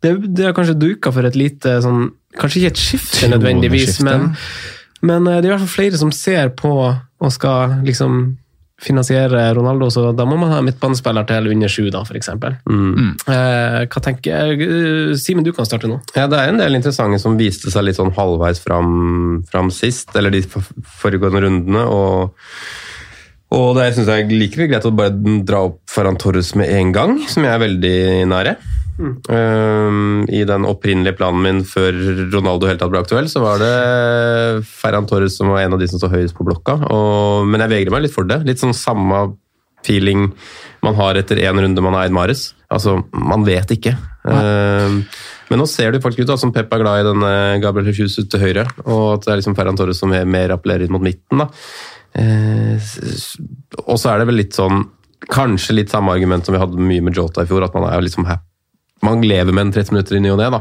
Det, 0.02 0.16
det 0.34 0.46
er 0.50 0.54
kanskje 0.58 0.78
duka 0.82 1.12
for 1.14 1.26
et 1.30 1.36
lite 1.38 1.80
sånn 1.82 2.08
Kanskje 2.38 2.62
ikke 2.62 2.72
et 2.72 2.80
skifte 2.80 3.28
nødvendigvis, 3.30 3.98
men, 4.08 4.30
men 5.04 5.26
eh, 5.28 5.42
det 5.42 5.46
er 5.46 5.50
i 5.50 5.56
hvert 5.56 5.66
fall 5.66 5.74
flere 5.76 5.98
som 6.00 6.12
ser 6.16 6.50
på 6.56 6.72
og 7.22 7.32
skal 7.36 7.82
liksom 7.86 8.38
finansiere 8.82 9.44
Ronaldo, 9.56 9.90
så 9.94 10.08
da 10.18 10.26
må 10.28 10.38
man 10.42 10.52
ha 10.54 10.60
en 10.62 10.68
midtbanespiller 10.68 11.28
til 11.30 11.50
under 11.54 11.72
sju, 11.72 11.88
da, 11.94 12.04
for 12.08 12.18
eksempel. 12.20 12.58
Mm. 12.70 13.16
Eh, 13.30 13.80
hva 13.86 14.04
tenker 14.04 14.32
jeg? 14.34 15.18
Simen, 15.22 15.46
du 15.46 15.54
kan 15.56 15.68
starte 15.70 15.90
nå. 15.92 16.00
Ja, 16.18 16.28
det 16.32 16.40
er 16.40 16.54
en 16.54 16.62
del 16.62 16.80
interessante 16.80 17.22
som 17.22 17.40
viste 17.40 17.74
seg 17.74 17.88
litt 17.88 18.00
sånn 18.00 18.14
halvveis 18.18 18.62
fram, 18.64 19.42
fram 19.52 19.74
sist, 19.74 20.16
eller 20.18 20.34
de 20.34 20.46
foregående 20.50 21.46
rundene. 21.46 21.86
og 21.86 22.38
og 23.52 23.74
det 23.76 23.90
syns 23.92 24.08
jeg 24.08 24.24
er 24.24 24.30
like 24.32 24.68
greit 24.70 24.86
å 24.88 24.94
bare 24.96 25.12
dra 25.44 25.66
opp 25.68 25.82
Ferran 25.92 26.16
Torres 26.20 26.54
med 26.56 26.72
en 26.72 26.94
gang, 26.96 27.18
som 27.28 27.44
jeg 27.44 27.52
er 27.52 27.60
veldig 27.66 27.98
nære. 28.32 28.54
Um, 29.02 30.24
I 30.30 30.44
den 30.48 30.68
opprinnelige 30.70 31.18
planen 31.20 31.44
min 31.46 31.62
før 31.68 31.96
Ronaldo 32.34 32.70
helt 32.70 32.82
tatt 32.82 32.92
ble 32.94 33.02
aktuell, 33.04 33.30
så 33.32 33.44
var 33.44 33.62
det 33.62 33.72
Ferran 34.70 35.10
Torres 35.10 35.38
som 35.40 35.52
var 35.52 35.64
en 35.64 35.78
av 35.78 35.82
de 35.82 35.90
som 35.90 36.02
står 36.02 36.16
høyest 36.18 36.38
på 36.38 36.48
blokka. 36.48 36.78
Og, 36.90 37.50
men 37.50 37.64
jeg 37.66 37.74
vegrer 37.74 37.96
meg 37.96 38.06
litt 38.06 38.16
for 38.16 38.30
det. 38.30 38.42
Litt 38.48 38.62
sånn 38.62 38.78
samme 38.78 39.26
feeling 39.86 40.30
man 40.86 40.98
har 40.98 41.18
etter 41.18 41.42
én 41.42 41.58
runde 41.62 41.84
man 41.84 41.98
har 41.98 42.08
eid 42.08 42.16
Mares. 42.16 42.52
Altså, 42.72 43.00
man 43.12 43.46
vet 43.48 43.74
ikke. 43.74 43.96
Um, 44.24 45.02
men 45.50 45.60
nå 45.60 45.66
ser 45.68 45.92
det 45.92 46.04
faktisk 46.04 46.24
ut 46.24 46.32
da, 46.32 46.38
som 46.40 46.54
Pep 46.56 46.72
er 46.72 46.84
glad 46.84 47.02
i 47.02 47.08
denne 47.10 47.32
Gabriel 47.64 47.90
Jesus 47.92 48.30
til 48.30 48.44
høyre, 48.44 48.68
og 48.86 49.18
at 49.18 49.26
det 49.26 49.34
er 49.34 49.42
liksom 49.42 49.58
Ferran 49.58 49.80
Torres 49.80 50.00
som 50.00 50.14
er 50.16 50.30
mer 50.30 50.54
appellerer 50.56 50.88
inn 50.88 50.94
mot 50.94 51.04
midten. 51.04 51.42
da. 51.42 51.50
Eh, 52.22 52.92
og 53.86 53.98
så 54.00 54.12
er 54.12 54.22
det 54.22 54.28
vel 54.28 54.42
litt 54.42 54.58
sånn 54.58 54.82
Kanskje 55.32 55.78
litt 55.78 55.92
samme 55.94 56.12
argument 56.12 56.44
som 56.44 56.56
vi 56.56 56.60
hadde 56.60 56.82
mye 56.82 57.04
med 57.06 57.16
Jota 57.16 57.44
i 57.46 57.48
fjor, 57.48 57.62
at 57.62 57.76
man 57.78 57.86
er 57.86 58.02
liksom 58.02 58.26
happy. 58.26 58.51
Man 59.02 59.22
lever 59.26 59.50
med 59.52 59.66
en 59.68 59.72
30 59.74 59.92
minutter 59.96 60.16
i 60.16 60.20
ny 60.22 60.30
og 60.30 60.38
ne, 60.38 60.50
da. 60.54 60.60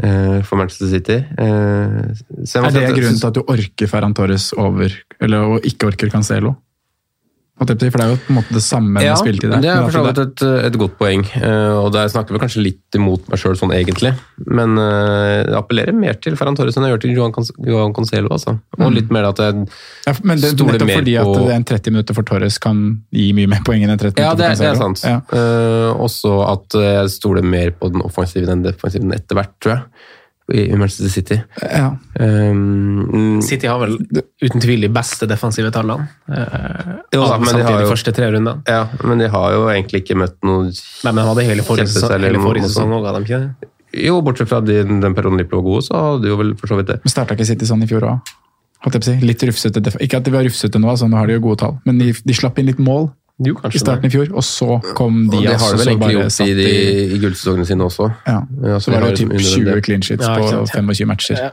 eh, 0.00 0.42
For 0.48 0.56
Manchester 0.56 0.88
City. 0.88 1.18
Uh, 1.36 2.08
Er 2.56 2.70
det 2.72 2.86
grunnen 2.96 3.18
til 3.20 3.26
at 3.28 3.34
du 3.36 3.42
orker 3.46 3.86
Ferran 3.86 4.14
Torres 4.14 4.52
over, 4.56 4.88
eller 5.20 5.38
og 5.44 5.60
ikke 5.68 5.86
orker 5.86 6.08
Cancelo? 6.08 6.54
Holdt 6.54 6.54
jeg 6.54 6.54
på 6.54 6.54
å 6.54 7.49
si, 7.49 7.49
For 7.60 7.68
det 7.68 7.90
er 7.92 8.08
jo 8.08 8.16
på 8.16 8.32
en 8.32 8.36
måte 8.38 8.54
det 8.56 8.62
samme 8.64 9.02
Ja, 9.04 9.12
med 9.12 9.20
spilletid 9.20 9.52
det 9.60 9.68
er 9.68 9.82
for 9.84 9.92
så 9.92 10.04
vidt 10.06 10.20
et, 10.22 10.42
et 10.64 10.76
godt 10.80 10.94
poeng. 10.96 11.26
Uh, 11.36 11.76
Og 11.82 11.90
der 11.92 12.08
snakker 12.08 12.32
vi 12.32 12.40
kanskje 12.40 12.62
litt 12.64 12.96
imot 12.96 13.26
meg 13.28 13.42
sjøl 13.42 13.58
sånn 13.60 13.74
egentlig. 13.76 14.14
Men 14.48 14.78
uh, 14.80 15.42
jeg 15.44 15.58
appellerer 15.58 15.96
mer 15.96 16.16
til 16.24 16.38
Ferran 16.40 16.56
Torres 16.56 16.78
enn 16.78 16.86
jeg 16.88 16.94
gjør 16.94 17.02
til 17.04 17.12
Johan, 17.18 17.34
Con 17.36 17.44
Johan 17.68 17.92
Concelo. 17.96 18.32
Altså. 18.32 18.56
Og 18.78 18.94
litt 18.96 19.12
mer 19.12 19.28
at 19.28 19.42
jeg 19.44 19.66
Ja, 20.06 20.14
men 20.24 20.40
det, 20.40 20.54
stoler 20.54 20.86
mer 20.88 21.02
fordi 21.02 21.18
på 21.20 21.34
at 21.36 21.52
en 21.58 21.68
30 21.68 21.96
minutter 21.98 22.16
for 22.16 22.30
Torres 22.30 22.56
kan 22.64 22.80
gi 23.12 23.28
mye 23.36 23.50
mer 23.52 23.60
poeng 23.66 23.84
enn 23.84 23.92
en 23.92 24.00
30 24.00 24.24
Ja, 24.24 24.32
for 24.32 24.40
det, 24.40 24.54
for 24.54 24.64
det 24.64 24.70
er 24.70 24.80
sant. 24.80 25.04
Ja. 25.04 25.20
Uh, 25.28 26.00
også 26.08 26.38
at 26.48 26.80
jeg 26.80 27.12
stoler 27.12 27.44
mer 27.44 27.76
på 27.76 27.92
den 27.92 28.00
offensive 28.06 28.48
enn 28.48 28.64
den 28.64 28.70
defensive 28.72 29.04
etter 29.20 29.36
hvert, 29.36 29.52
tror 29.60 29.76
jeg. 29.76 30.08
I 30.54 30.66
i 30.72 30.76
Manchester 30.78 31.08
City. 31.12 31.36
Ja. 31.62 31.92
Um, 32.18 33.40
City 33.42 33.68
har 33.70 33.78
vel 33.82 33.96
uten 34.42 34.60
tvil 34.62 34.80
de 34.86 34.90
beste 34.92 35.28
defensive 35.30 35.70
tallene. 35.74 36.08
Uh, 36.28 37.00
Jo 37.14 37.26
da, 37.26 37.38
men 37.42 37.56
de 37.56 37.62
har 37.66 37.78
de 37.78 37.84
jo- 37.86 37.90
første 37.92 38.12
tre 38.14 38.30
rundene. 38.32 38.62
ja, 38.68 38.84
men 39.04 39.18
de 39.18 39.28
har 39.28 39.52
jo 39.56 39.66
egentlig 39.72 40.02
ikke 40.04 40.16
møtt 40.18 40.36
noe 40.46 40.70
Nei, 40.70 41.12
men 41.12 41.20
de 41.22 41.28
hadde 41.28 41.44
hele 41.48 41.62
forrige 41.66 41.88
sesong, 41.88 42.92
også, 42.92 43.06
hadde 43.06 43.24
de 43.24 43.26
ikke 43.26 43.40
det? 43.40 43.70
Jo, 44.06 44.20
bortsett 44.22 44.48
fra 44.48 44.60
de, 44.62 44.82
den 44.84 45.14
perioden 45.16 45.38
de 45.40 45.48
var 45.50 45.62
gode, 45.66 45.82
så 45.82 45.94
hadde 45.98 46.22
de 46.22 46.28
jo 46.30 46.36
vel 46.38 46.52
for 46.58 46.70
så 46.70 46.76
vidt 46.78 46.92
det. 46.92 47.00
Men 47.04 47.10
starta 47.10 47.34
ikke 47.34 47.46
City 47.48 47.66
sånn 47.66 47.82
i 47.82 47.90
fjor 47.90 48.06
òg? 48.06 48.36
Litt 49.20 49.42
rufsete. 49.44 49.82
Ikke 50.00 50.16
at 50.16 50.24
de 50.24 50.32
var 50.32 50.44
rufsete 50.46 50.78
nå, 50.80 50.88
altså, 50.88 51.08
nå 51.10 51.18
har 51.18 51.26
de 51.28 51.34
jo 51.36 51.40
gode 51.44 51.58
tall, 51.60 51.74
men 51.84 51.98
de, 52.00 52.12
de 52.24 52.32
slapp 52.36 52.58
inn 52.62 52.70
litt 52.70 52.78
mål 52.80 53.10
Jo, 53.40 53.54
i 53.72 53.78
starten 53.80 54.04
i 54.04 54.12
fjor, 54.12 54.28
og 54.36 54.44
så 54.44 54.76
kom 54.98 55.22
Og 55.30 55.38
det 55.40 55.54
har 55.56 55.72
de 55.72 55.78
vel 55.80 55.88
egentlig 55.94 56.12
gjort 56.18 56.40
i, 56.44 56.52
de, 56.58 56.68
i 56.68 57.06
i 57.16 57.18
gullsesongene 57.22 57.64
sine 57.70 57.86
også. 57.86 58.10
ja. 58.28 58.42
Ja, 58.68 58.78
Så 58.78 58.92
var 58.92 59.00
det 59.06 59.14
jo 59.14 59.24
typ 59.24 59.32
liksom 59.38 59.64
20 59.64 59.80
clean 59.86 60.02
sheets 60.04 60.26
Ja, 60.26 60.34
på 60.36 60.44
ikke 60.44 60.58
sant, 60.66 60.74
ja. 60.74 60.82
25 60.82 61.08
matcher. 61.08 61.40
Ja. 61.40 61.50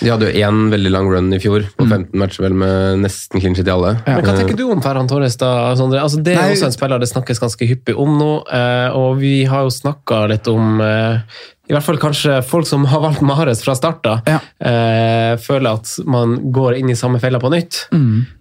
De 0.00 0.08
hadde 0.10 0.26
jo 0.26 0.40
én 0.42 0.56
veldig 0.72 0.90
lang 0.90 1.06
run 1.06 1.28
i 1.32 1.38
fjor, 1.38 1.62
på 1.78 1.86
15 1.86 2.18
matcher 2.18 2.42
vel, 2.42 2.56
med 2.58 3.04
nesten 3.04 3.38
clean 3.38 3.54
shit 3.54 3.68
i 3.68 3.70
alle. 3.70 3.92
Ja. 4.02 4.16
Men 4.18 4.26
hva 4.26 4.34
tenker 4.40 4.58
du 4.58 4.64
om 4.66 4.82
Ferran 4.82 5.06
Torres, 5.06 5.36
da, 5.38 5.52
Sondre? 5.78 6.00
Altså, 6.02 6.18
det 6.26 6.34
er 6.34 6.40
Nei. 6.42 6.56
også 6.56 6.66
en 6.66 6.74
spiller 6.74 6.98
det 6.98 7.06
snakkes 7.12 7.38
ganske 7.38 7.68
hyppig 7.70 7.94
om 7.94 8.16
nå, 8.18 8.32
eh, 8.50 8.88
og 8.98 9.20
vi 9.22 9.44
har 9.46 9.62
jo 9.68 9.70
snakka 9.70 10.24
litt 10.32 10.50
om 10.50 10.80
eh, 10.82 11.22
i 11.70 11.74
hvert 11.76 11.86
fall 11.86 12.00
kanskje 12.02 12.40
folk 12.42 12.66
som 12.66 12.82
har 12.90 13.00
valgt 13.04 13.22
Mares 13.22 13.62
fra 13.62 13.76
start, 13.78 14.02
da, 14.02 14.16
Ja. 14.26 14.40
eh, 14.58 15.36
føler 15.38 15.78
at 15.78 15.92
man 16.10 16.36
går 16.52 16.80
inn 16.80 16.90
i 16.90 16.98
samme 16.98 17.20
fella 17.22 17.38
på 17.38 17.50
nytt. 17.54 17.84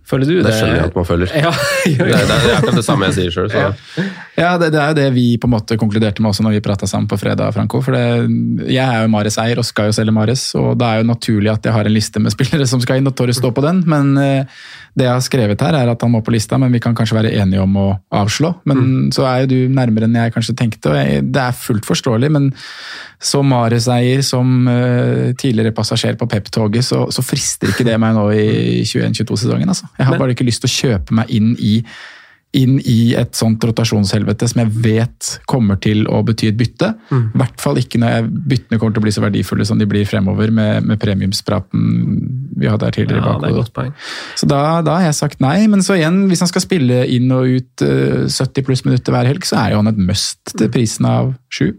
Føler 0.10 0.26
du 0.26 0.32
det? 0.40 0.48
Det 0.48 0.54
skjønner 0.58 0.80
jeg 0.80 0.88
at 0.90 0.96
man 0.98 1.06
føler. 1.06 1.30
Ja, 1.38 1.52
Det 1.86 2.00
er, 2.02 2.24
det 2.26 2.38
er 2.50 2.56
akkurat 2.58 2.80
det 2.80 2.86
samme 2.88 3.06
jeg 3.12 3.14
sier 3.20 3.36
sjøl. 3.36 3.52
Ja. 3.54 3.68
Ja, 4.40 4.54
det, 4.58 4.72
det 4.74 4.80
er 4.82 4.88
jo 4.94 4.98
det 4.98 5.06
vi 5.14 5.26
på 5.38 5.46
en 5.46 5.54
måte 5.54 5.78
konkluderte 5.78 6.24
med 6.24 6.32
også 6.32 6.42
når 6.48 6.56
vi 6.58 6.62
prata 6.66 6.88
sammen 6.90 7.06
på 7.12 7.20
fredag, 7.22 7.52
Franco. 7.54 7.84
For 7.86 7.94
det, 7.94 8.02
jeg 8.74 8.82
er 8.82 9.04
jo 9.06 9.12
Mares 9.14 9.38
eier 9.38 9.62
og 9.62 9.68
skal 9.70 9.92
jo 9.92 9.96
selge 10.00 10.16
Mares, 10.16 10.48
og 10.58 10.74
det 10.82 10.88
er 10.90 11.04
jo 11.04 11.10
naturlig 11.12 11.52
at 11.54 11.70
jeg 11.70 11.76
har 11.76 11.86
en 11.86 11.94
liste 11.94 12.24
med 12.24 12.34
spillere 12.34 12.66
som 12.72 12.82
skal 12.82 12.98
inn, 13.04 13.12
og 13.12 13.14
Torres 13.20 13.38
står 13.38 13.54
på 13.54 13.62
den. 13.68 13.84
Men 13.86 14.16
eh, 14.18 14.60
det 15.00 15.08
jeg 15.08 15.16
har 15.16 15.24
skrevet 15.26 15.64
her, 15.64 15.78
er 15.80 15.92
at 15.92 16.04
han 16.06 16.12
må 16.14 16.22
på 16.26 16.34
lista, 16.36 16.60
men 16.62 16.74
vi 16.76 16.82
kan 16.84 16.96
kanskje 16.98 17.18
være 17.18 17.32
enige 17.42 17.64
om 17.64 17.78
å 17.80 17.88
avslå. 18.20 18.52
Men 18.70 19.10
så 19.16 19.26
er 19.30 19.44
jo 19.44 19.50
du 19.54 19.74
nærmere 19.74 20.10
enn 20.10 20.20
jeg 20.20 20.36
kanskje 20.36 20.58
tenkte, 20.60 20.92
og 20.92 21.00
jeg, 21.00 21.24
det 21.32 21.42
er 21.46 21.58
fullt 21.58 21.88
forståelig. 21.88 22.30
Men 22.36 22.52
som 23.32 23.50
Mares-eier, 23.52 24.22
som 24.26 24.68
uh, 24.68 25.32
tidligere 25.40 25.74
passasjer 25.76 26.20
på 26.20 26.28
Pep-toget, 26.30 26.86
så, 26.88 27.06
så 27.14 27.26
frister 27.26 27.74
ikke 27.74 27.88
det 27.88 27.98
meg 28.02 28.16
nå 28.18 28.30
i 28.36 28.48
21-22-sesongen. 28.86 29.72
Altså. 29.72 29.90
Jeg 29.98 30.08
har 30.08 30.16
Men- 30.16 30.24
bare 30.24 30.38
ikke 30.38 30.48
lyst 30.48 30.64
til 30.66 30.72
å 30.72 30.78
kjøpe 30.78 31.20
meg 31.22 31.36
inn 31.36 31.54
i 31.60 31.80
inn 32.58 32.80
i 32.82 33.14
et 33.14 33.36
sånt 33.38 33.62
rotasjonshelvete 33.62 34.48
som 34.50 34.64
jeg 34.64 34.72
vet 34.82 35.28
kommer 35.50 35.78
til 35.82 36.08
å 36.10 36.24
bety 36.26 36.50
et 36.50 36.58
bytte. 36.58 36.92
I 37.14 37.38
hvert 37.38 37.62
fall 37.62 37.78
ikke 37.78 38.02
når 38.02 38.16
jeg, 38.16 38.30
byttene 38.54 38.80
kommer 38.80 38.96
til 38.96 39.04
å 39.04 39.06
bli 39.06 39.14
så 39.14 39.24
verdifulle 39.24 39.68
som 39.70 39.78
de 39.78 39.86
blir 39.90 40.08
fremover 40.10 40.50
med, 40.50 40.88
med 40.90 41.02
premiumspraten 41.02 41.84
vi 42.60 42.68
hadde 42.68 42.90
her 42.90 42.96
tidligere. 42.96 43.22
i 43.22 43.28
Ja, 43.28 43.36
det 43.38 43.52
er 43.52 43.60
bakhodet. 43.60 44.08
Så 44.42 44.50
da, 44.50 44.62
da 44.86 44.98
har 44.98 45.06
jeg 45.10 45.20
sagt 45.20 45.44
nei. 45.46 45.68
Men 45.72 45.86
så 45.86 46.00
igjen, 46.00 46.24
hvis 46.32 46.42
han 46.44 46.50
skal 46.52 46.66
spille 46.66 47.04
inn 47.06 47.30
og 47.36 47.60
ut 47.60 47.86
eh, 47.86 48.26
70 48.26 48.66
pluss 48.66 48.84
minutter 48.88 49.14
hver 49.14 49.30
helg, 49.30 49.46
så 49.46 49.62
er 49.62 49.76
jo 49.76 49.84
han 49.84 49.94
et 49.94 50.02
must 50.10 50.56
til 50.58 50.74
prisen 50.74 51.08
av 51.10 51.36
sju. 51.54 51.76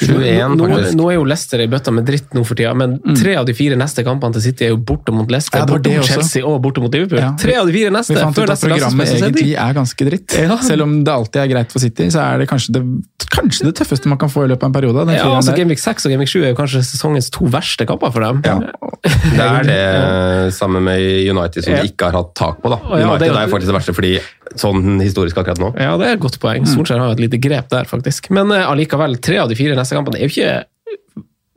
21, 0.00 0.56
nå, 0.58 0.66
nå 0.98 1.08
er 1.10 1.14
jo 1.16 1.24
Leicester 1.28 1.60
i 1.62 1.66
bøtta 1.70 1.92
med 1.94 2.06
dritt 2.08 2.32
nå 2.34 2.42
for 2.46 2.58
tida, 2.58 2.72
men 2.74 2.96
tre 3.18 3.36
av 3.38 3.46
de 3.46 3.54
fire 3.54 3.76
neste 3.78 4.02
kampene 4.06 4.34
til 4.36 4.42
City 4.48 4.66
er 4.66 4.72
jo 4.74 4.78
borte 4.82 5.12
mot 5.14 5.30
Leicester, 5.30 5.60
Ja, 5.62 5.66
borte 5.68 5.92
mot 5.92 6.02
også. 6.02 6.16
Chelsea 6.18 6.42
og 6.46 6.58
borte 6.64 6.82
mot 6.82 6.92
Liverpool. 6.94 7.20
Ja. 7.22 7.30
Tre 7.38 7.54
av 7.60 7.66
de 7.70 7.74
fire 7.76 7.92
neste! 7.94 8.14
Vi 8.16 8.20
fant 8.20 8.38
ut 8.40 8.50
at 8.54 8.64
programmet 8.64 9.12
egentlig 9.14 9.54
er 9.54 9.76
ganske 9.76 10.08
dritt. 10.10 10.36
Ja. 10.40 10.56
Selv 10.64 10.86
om 10.88 10.96
det 11.06 11.12
alltid 11.14 11.42
er 11.44 11.52
greit 11.54 11.72
for 11.74 11.84
City, 11.84 12.08
så 12.10 12.24
er 12.24 12.42
det 12.42 12.48
kanskje 12.50 12.74
det, 12.78 12.82
kanskje 13.30 13.68
det 13.68 13.74
tøffeste 13.78 14.10
man 14.10 14.18
kan 14.18 14.32
få 14.32 14.46
i 14.46 14.50
løpet 14.50 14.66
av 14.66 14.72
en 14.72 14.76
periode. 14.80 15.06
den 15.06 15.14
Ja, 15.20 15.28
altså. 15.36 15.54
Gameweek 15.56 15.78
6 15.82 16.06
og 16.08 16.14
Gameweek 16.16 16.32
7 16.32 16.40
er 16.42 16.48
jo 16.54 16.58
kanskje 16.58 16.82
sesongens 16.90 17.30
to 17.30 17.46
verste 17.52 17.86
kamper 17.86 18.10
for 18.14 18.26
dem. 18.26 18.42
Ja. 18.44 18.58
Det 19.00 19.46
er 19.46 19.64
det 19.70 20.54
sammen 20.56 20.82
med 20.84 21.00
United 21.30 21.64
som 21.64 21.72
Ja. 21.74 21.82
de 21.82 21.88
ikke 21.92 22.10
har 22.10 22.18
hatt 22.20 22.34
tak 22.34 22.60
på. 22.62 22.68
da. 22.74 22.80
ja, 22.98 23.06
United 23.06 23.28
det- 23.28 23.36
er 23.36 23.46
jo 23.46 23.52
faktisk 23.54 23.70
det 23.70 23.76
verste, 23.78 23.94
fordi 23.94 24.12
sånn 24.58 25.00
historisk 25.00 25.36
akkurat 25.38 25.58
nå. 25.62 25.68
Ja, 25.78 25.96
det 25.96 26.06
er 26.08 26.12
et 26.16 26.20
godt 26.20 26.38
poeng. 26.42 26.64
Solskjær 26.66 26.98
har 26.98 27.06
jo 27.12 27.12
et 27.14 27.20
lite 27.22 27.38
grep 27.40 27.68
der, 27.70 27.84
faktisk. 27.86 28.30
Men 28.34 28.50
eh, 28.50 28.64
allikevel, 28.66 29.14
tre 29.22 29.38
av 29.38 29.48
de 29.50 29.58
fire 29.58 29.76
neste 29.78 29.96
kampene 29.98 30.20
er 30.20 30.26
jo 30.28 30.32
ikke 30.32 30.52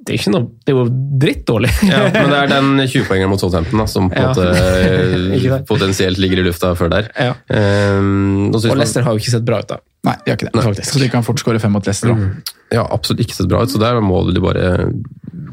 Det 0.03 0.17
er, 0.17 0.31
noe, 0.33 0.49
det 0.67 0.73
er 0.73 0.75
jo 0.75 0.83
drittdårlig. 1.21 1.69
Ja, 1.87 1.99
men 2.11 2.31
det 2.33 2.39
er 2.41 2.49
den 2.51 2.71
20-poengeren 2.91 3.29
mot 3.31 3.39
Southampton 3.39 3.79
da, 3.79 3.85
som 3.87 4.09
på 4.11 4.19
en 4.19 4.25
Ja. 4.25 4.33
måte 4.35 5.63
potensielt 5.69 6.19
ligger 6.19 6.41
i 6.41 6.43
lufta 6.49 6.73
før 6.75 6.91
der. 6.91 7.07
Ja. 7.15 7.37
Um, 7.47 8.49
og 8.51 8.65
Leicester 8.75 9.05
har 9.07 9.15
jo 9.15 9.21
ikke 9.23 9.31
sett 9.37 9.45
bra 9.47 9.61
ut, 9.63 9.69
da. 9.71 9.77
Nei, 10.03 10.17
de 10.25 10.33
har 10.33 10.35
ikke 10.41 10.49
det. 10.51 10.65
faktisk. 10.65 10.91
Så 10.91 10.99
de 10.99 11.07
kan 11.13 11.23
fort 11.23 11.39
skåre 11.39 11.61
fem 11.63 11.71
mot 11.71 11.87
Leicester. 11.87 12.11
også. 12.11 12.57
ja, 12.75 12.83
absolutt 12.91 13.23
ikke 13.23 13.37
sett 13.37 13.47
bra 13.47 13.61
ut, 13.63 13.71
så 13.71 13.79
der 13.79 14.01
må 14.03 14.19
de 14.27 14.43
bare 14.43 14.73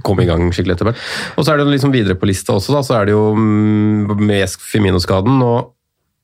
komme 0.02 0.24
i 0.24 0.26
gang 0.26 0.48
skikkelig 0.50 0.74
etter 0.80 0.88
hvert. 0.90 1.04
Og 1.38 1.46
så 1.46 1.52
er 1.54 1.60
det 1.62 1.68
liksom 1.70 1.94
videre 1.94 2.18
på 2.18 2.26
lista 2.26 2.56
også, 2.58 2.74
da, 2.74 2.82
så 2.82 2.96
er 2.98 3.06
det 3.06 3.14
jo 3.14 3.28
mm, 3.38 4.16
med 4.18 4.56
Firmino-skaden. 4.58 5.38
og 5.46 5.70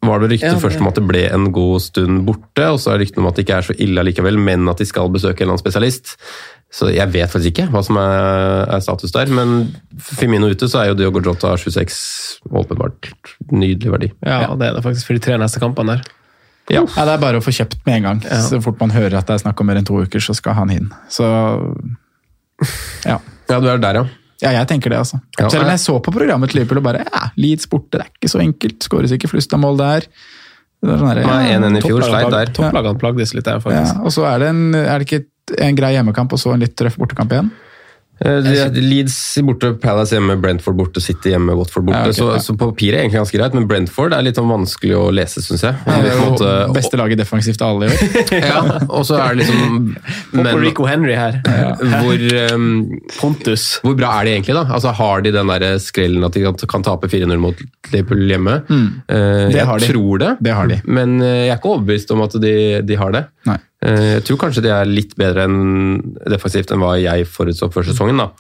var 0.05 0.21
det 0.21 0.31
ryktet 0.31 0.49
Ja, 0.51 0.55
det- 0.55 0.63
først 0.63 0.81
om 0.81 0.87
at 0.89 0.95
det 0.95 1.07
ble 1.09 1.23
en 1.33 1.53
god 1.53 1.81
stund 1.81 2.27
borte, 2.27 2.67
og 2.73 2.79
så 2.79 2.93
er 2.93 2.99
det 2.99 3.07
ryktene 3.09 3.25
om 3.25 3.27
at 3.31 3.35
det 3.37 3.47
ikke 3.47 3.57
er 3.59 3.63
så 3.63 3.75
ille 3.81 4.05
likevel, 4.05 4.39
men 4.39 4.69
at 4.69 4.77
de 4.79 4.85
skal 4.87 5.09
besøke 5.11 5.41
en 5.41 5.49
eller 5.49 5.57
annen 5.57 5.65
spesialist. 5.65 6.17
Så 6.71 6.91
jeg 6.93 7.09
vet 7.13 7.31
faktisk 7.31 7.53
ikke 7.55 7.71
hva 7.71 7.83
som 7.87 7.97
er, 7.97 8.67
er 8.75 8.81
status 8.81 9.13
der, 9.15 9.27
men 9.27 9.75
for 9.99 10.17
Firmino 10.19 10.49
ute, 10.51 10.67
så 10.69 10.83
er 10.83 10.89
jo 10.91 10.95
Diogo 10.99 11.21
Jota 11.23 11.55
26 11.57 12.41
åpenbart 12.51 13.13
nydelig 13.53 13.91
verdi. 13.91 14.13
Ja, 14.27 14.55
det 14.55 14.69
er 14.69 14.75
det 14.75 14.83
faktisk 14.85 15.07
for 15.07 15.15
de 15.15 15.21
tre 15.21 15.39
neste 15.39 15.61
kampene 15.63 15.97
der. 15.97 16.03
Ja. 16.69 16.83
Ja, 16.97 17.05
det 17.07 17.15
er 17.15 17.19
bare 17.23 17.39
å 17.39 17.45
få 17.45 17.55
kjøpt 17.55 17.79
med 17.87 17.95
en 17.97 18.03
gang. 18.03 18.21
Så 18.43 18.59
fort 18.63 18.81
man 18.81 18.91
hører 18.91 19.15
at 19.19 19.27
det 19.27 19.35
er 19.39 19.45
snakk 19.45 19.61
om 19.61 19.67
mer 19.71 19.77
enn 19.79 19.87
to 19.87 19.95
uker, 20.03 20.19
så 20.19 20.35
skal 20.35 20.55
han 20.59 20.71
inn. 20.75 20.91
Så 21.09 21.23
ja. 23.07 23.19
Ja, 23.49 23.61
du 23.61 23.69
er 23.71 23.79
der, 23.79 23.95
ja. 24.03 24.05
Ja, 24.43 24.51
jeg 24.53 24.69
tenker 24.69 24.93
det, 24.93 24.99
altså. 25.01 25.21
Ja, 25.39 25.49
Selv 25.49 25.65
om 25.65 25.71
jeg- 25.73 25.81
så 25.81 25.95
på 26.03 26.13
programmet 26.13 26.51
til 26.51 26.61
Liverpool 26.61 26.79
og 26.83 26.85
bare 26.85 27.05
ja, 27.07 27.29
Leeds 27.41 27.67
borte, 27.73 27.97
det 27.97 28.01
er 28.05 28.11
ikke 28.21 28.29
så 28.33 28.41
enkelt. 28.43 28.79
Skåres 28.85 29.13
ikke 29.17 29.31
flust 29.33 29.55
av 29.57 29.61
mål 29.63 29.79
der. 29.81 30.01
Det 30.85 30.93
er 30.93 30.99
sånn 31.01 31.15
der, 31.15 31.25
Nei, 31.25 31.53
1-1 31.57 31.79
i 31.79 31.81
fjor, 31.89 32.03
sleit 32.05 32.31
der. 32.31 32.47
Topplagene 32.53 32.99
plagdes 33.01 33.33
litt 33.35 33.45
der, 33.45 33.55
ja, 33.55 33.59
faktisk. 33.65 34.03
og 34.05 34.13
så 34.13 34.27
er 34.29 34.39
det, 34.45 34.49
en, 34.49 34.75
er 34.75 34.99
det 34.99 35.07
ikke 35.09 35.25
en 35.63 35.77
grei 35.79 35.93
hjemmekamp 35.97 36.33
og 36.33 36.39
så 36.39 36.53
en 36.53 36.61
litt 36.61 36.77
røff 36.77 36.99
bortekamp 37.01 37.33
igjen? 37.33 37.51
Eh, 38.25 38.39
de- 38.41 38.81
Leeds 38.81 39.15
borte, 39.45 39.75
Palace 39.79 40.15
hjemme, 40.17 40.39
Brentford 40.41 40.77
borte, 40.79 41.03
City 41.05 41.35
hjemme, 41.35 41.53
Watford 41.59 41.85
borte. 41.85 41.99
Ja, 41.99 42.09
okay, 42.09 42.17
så, 42.17 42.29
ja. 42.33 42.39
så 42.41 42.55
papiret 42.57 42.97
er 42.97 43.03
egentlig 43.05 43.19
ganske 43.21 43.37
greit, 43.37 43.55
men 43.59 43.67
Brentford 43.69 44.15
er 44.17 44.23
litt 44.25 44.39
sånn 44.41 44.49
vanskelig 44.49 44.95
å 44.97 45.11
lese, 45.13 45.43
syns 45.45 45.61
jeg. 45.67 45.75
Det 45.85 45.97
er 46.13 46.17
jo 46.17 46.31
måte- 46.31 46.73
beste 46.73 46.97
laget 46.97 47.19
defensivt 47.21 47.61
av 47.61 47.75
alle 47.77 47.91
i 47.91 47.93
år. 47.93 48.33
Ja, 48.47 48.63
og 48.89 49.05
så 49.05 49.19
er 49.21 49.35
det 49.37 49.45
liksom 49.45 49.97
Men, 50.33 50.49
Rico 50.63 50.87
Henry 50.89 51.13
her. 51.15 51.43
hvor, 51.45 52.25
um, 52.55 52.67
Pontus. 53.19 53.67
hvor 53.85 53.97
bra 54.01 54.15
er 54.21 54.25
de 54.31 54.35
egentlig, 54.39 54.55
da? 54.57 54.65
Altså, 54.73 54.95
Har 54.97 55.21
de 55.21 55.33
den 55.37 55.47
der 55.53 55.77
skrellen 55.85 56.25
at 56.25 56.33
de 56.33 56.41
kan, 56.67 56.83
tape 56.87 57.09
4-0 57.13 57.37
mot 57.39 57.61
Liverpool 57.93 58.25
hjemme? 58.33 58.63
Eh, 58.65 58.73
Mm. 58.77 59.51
Det 59.53 59.55
jeg 59.61 59.67
har 59.67 59.79
de. 59.79 59.87
tror 59.93 60.19
det, 60.19 60.37
Det 60.43 60.53
har 60.55 60.67
de. 60.69 60.81
men 60.87 61.21
eh, 61.21 61.47
jeg 61.47 61.51
er 61.53 61.59
ikke 61.61 61.75
overbevist 61.77 62.11
om 62.13 62.23
at 62.23 62.33
de, 62.41 62.81
de 62.83 62.95
har 62.97 63.13
det. 63.13 63.27
Nei. 63.47 63.59
Eh, 63.83 64.15
Jeg 64.17 64.25
tror 64.25 64.39
kanskje 64.39 64.63
de 64.63 64.71
er 64.73 64.85
litt 64.89 65.17
bedre 65.17 65.45
enn 65.45 66.01
defensivt 66.31 66.71
enn 66.73 66.81
hva 66.81 66.95
jeg 67.01 67.27
forutså 67.29 67.69
før 67.73 67.85
sesongen. 67.85 68.17
da. 68.19 68.31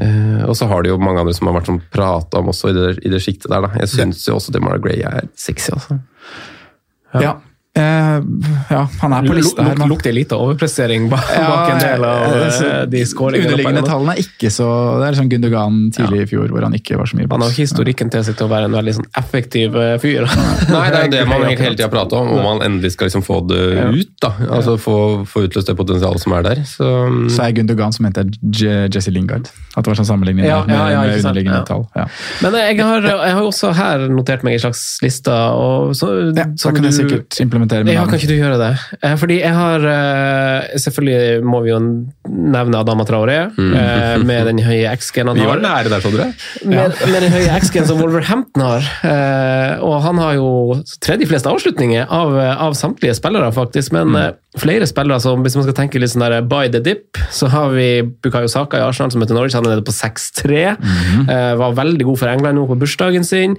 Eh, 0.00 0.44
og 0.48 0.54
så 0.56 0.66
har 0.70 0.82
det 0.82 0.90
jo 0.90 0.98
mange 0.98 1.20
andre 1.20 1.34
som 1.34 1.46
har 1.50 1.60
vært 1.60 1.66
sånn 1.68 1.82
prata 1.92 2.38
om 2.38 2.48
også 2.48 2.70
i 2.70 2.72
det, 2.72 3.04
i 3.04 3.10
det 3.12 3.20
sjiktet 3.20 3.50
der. 3.50 3.60
da. 3.66 3.68
Jeg 3.82 3.88
syns 3.88 4.24
jo 4.26 4.36
også 4.38 4.52
Demar 4.52 4.78
Gray 4.78 5.02
er 5.02 5.28
sexy, 5.36 5.72
altså. 5.72 6.00
Ja. 7.20 7.40
Eh, 7.78 8.16
ja, 8.70 8.80
han 9.00 9.12
er 9.14 9.22
på 9.30 9.34
lista 9.36 9.62
her. 9.62 9.76
Men- 9.78 9.88
lukter 9.92 10.10
lite 10.12 10.34
overprestering 10.34 11.04
bak, 11.08 11.22
Ja, 11.36 11.70
en 11.70 11.78
del 11.78 12.02
av 12.04 12.32
eh, 12.34 12.80
eh, 12.80 12.86
de 12.90 13.02
skåringene. 13.06 13.46
Underliggende 13.46 13.82
tallene 13.86 14.16
er 14.16 14.22
ikke 14.24 14.50
så 14.50 14.66
Det 14.98 15.06
er 15.06 15.18
sånn 15.20 15.28
Gundogan 15.30 15.76
tidlig 15.94 16.24
i 16.24 16.26
fjor, 16.32 16.48
hvor 16.50 16.62
han 16.66 16.74
ikke 16.74 16.98
var 16.98 17.06
så 17.06 17.14
mye 17.20 17.28
Han 17.30 17.44
har 17.46 17.50
historikken 17.54 18.10
til 18.10 18.24
seg 18.26 18.34
til 18.40 18.48
å 18.48 18.50
være 18.50 18.64
en 18.66 18.74
veldig 18.74 18.94
sånn 18.98 19.06
effektiv 19.22 19.78
fyr. 20.02 20.26
Nei, 20.74 20.90
det 20.90 20.98
er 20.98 21.04
jo 21.06 21.12
det 21.14 21.22
man 21.30 21.44
hele 21.46 21.76
tida 21.78 21.88
prater 21.92 22.18
om, 22.18 22.32
om 22.40 22.42
man 22.42 22.64
endelig 22.66 22.90
skal 22.96 23.06
liksom 23.06 23.22
få 23.22 23.38
det 23.46 23.62
ut. 23.94 24.10
da. 24.20 24.32
Altså 24.50 24.74
Få, 24.80 24.96
få 25.30 25.44
utløst 25.46 25.70
det 25.70 25.76
potensialet 25.78 26.20
som 26.26 26.32
er 26.40 26.42
der. 26.42 26.64
Så, 26.66 26.90
Så 27.30 27.46
er 27.46 27.54
Gundogan 27.54 27.94
som 27.94 28.10
heter 28.10 28.26
Jesse 28.90 29.14
Lingard. 29.14 29.46
At 29.76 29.84
det 29.86 29.92
var 29.94 30.00
sånn 30.02 30.10
sammenligning 30.10 30.42
med, 30.42 30.66
med 30.66 31.14
underliggende 31.22 31.62
tall. 31.70 31.86
Ja. 31.94 32.08
Men 32.42 32.58
jeg 32.58 32.82
har, 32.82 33.00
jeg 33.06 33.34
har 33.38 33.46
også 33.46 33.70
her 33.78 34.08
notert 34.10 34.42
meg 34.42 34.58
en 34.58 34.66
slags 34.66 34.98
liste. 35.06 35.30
Og 35.30 35.94
så, 35.94 36.10
Ja, 36.34 36.50
så 36.58 36.74
kan 36.74 36.82
jeg 36.82 36.90
du- 36.92 36.98
sikkert 36.98 37.38
implementere 37.40 37.59
med 37.60 37.72
Ja, 37.92 38.00
navn. 38.00 38.10
kan 38.10 38.18
ikke 38.18 38.30
du 38.30 38.36
gjøre 38.38 38.58
det? 38.60 38.70
Eh, 39.02 39.16
Fordi 39.20 39.38
jeg 39.40 39.52
har 39.54 39.86
eh, 39.92 40.78
Selvfølgelig 40.80 41.44
må 41.44 41.60
vi 41.64 41.70
jo 41.70 41.78
nevne 42.30 42.80
Adama 42.80 43.04
Traoré, 43.08 43.38
mm. 43.56 44.24
med 44.26 44.46
den 44.48 44.60
høye 44.64 44.90
X-gen 44.96 45.30
han 45.30 45.38
har. 45.38 45.44
vi 45.44 45.50
var 45.50 45.62
nære 45.62 45.90
der, 45.92 46.02
så 46.02 46.12
dere. 46.14 46.28
Med, 46.64 47.00
med 47.10 47.24
den 47.26 47.32
høye 47.34 47.56
X-gen 47.58 47.88
som 47.88 47.98
Wolverhampton 48.00 48.64
har. 48.64 48.86
Eh, 49.06 49.82
og 49.84 49.96
han 50.04 50.20
har 50.22 50.36
jo 50.38 50.50
tredje 51.02 51.28
flest 51.30 51.48
avslutninger 51.50 52.06
av, 52.06 52.36
av 52.68 52.76
samtlige 52.78 53.16
spillere, 53.18 53.50
faktisk. 53.56 53.94
Men 53.96 54.14
mm. 54.14 54.38
flere 54.62 54.88
spillere 54.88 55.20
som, 55.22 55.42
hvis 55.44 55.58
man 55.58 55.66
skal 55.66 55.78
tenke 55.82 56.02
litt 56.02 56.14
sånn 56.14 56.26
der 56.26 56.46
by 56.46 56.70
the 56.72 56.82
dip, 56.84 57.20
så 57.34 57.50
har 57.52 57.74
vi 57.74 57.88
Bukayo 58.22 58.50
Saka 58.50 58.80
i 58.80 58.86
Arsenal 58.86 59.12
som 59.14 59.24
heter 59.24 59.38
Norwich. 59.38 59.58
Han 59.58 59.66
er 59.66 59.76
nede 59.76 59.86
på 59.86 59.96
6-3. 59.96 60.62
Mm. 60.80 61.26
var 61.60 61.76
veldig 61.76 62.06
god 62.08 62.22
for 62.22 62.32
England 62.32 62.60
nå 62.60 62.68
på 62.70 62.78
bursdagen 62.80 63.26
sin. 63.26 63.58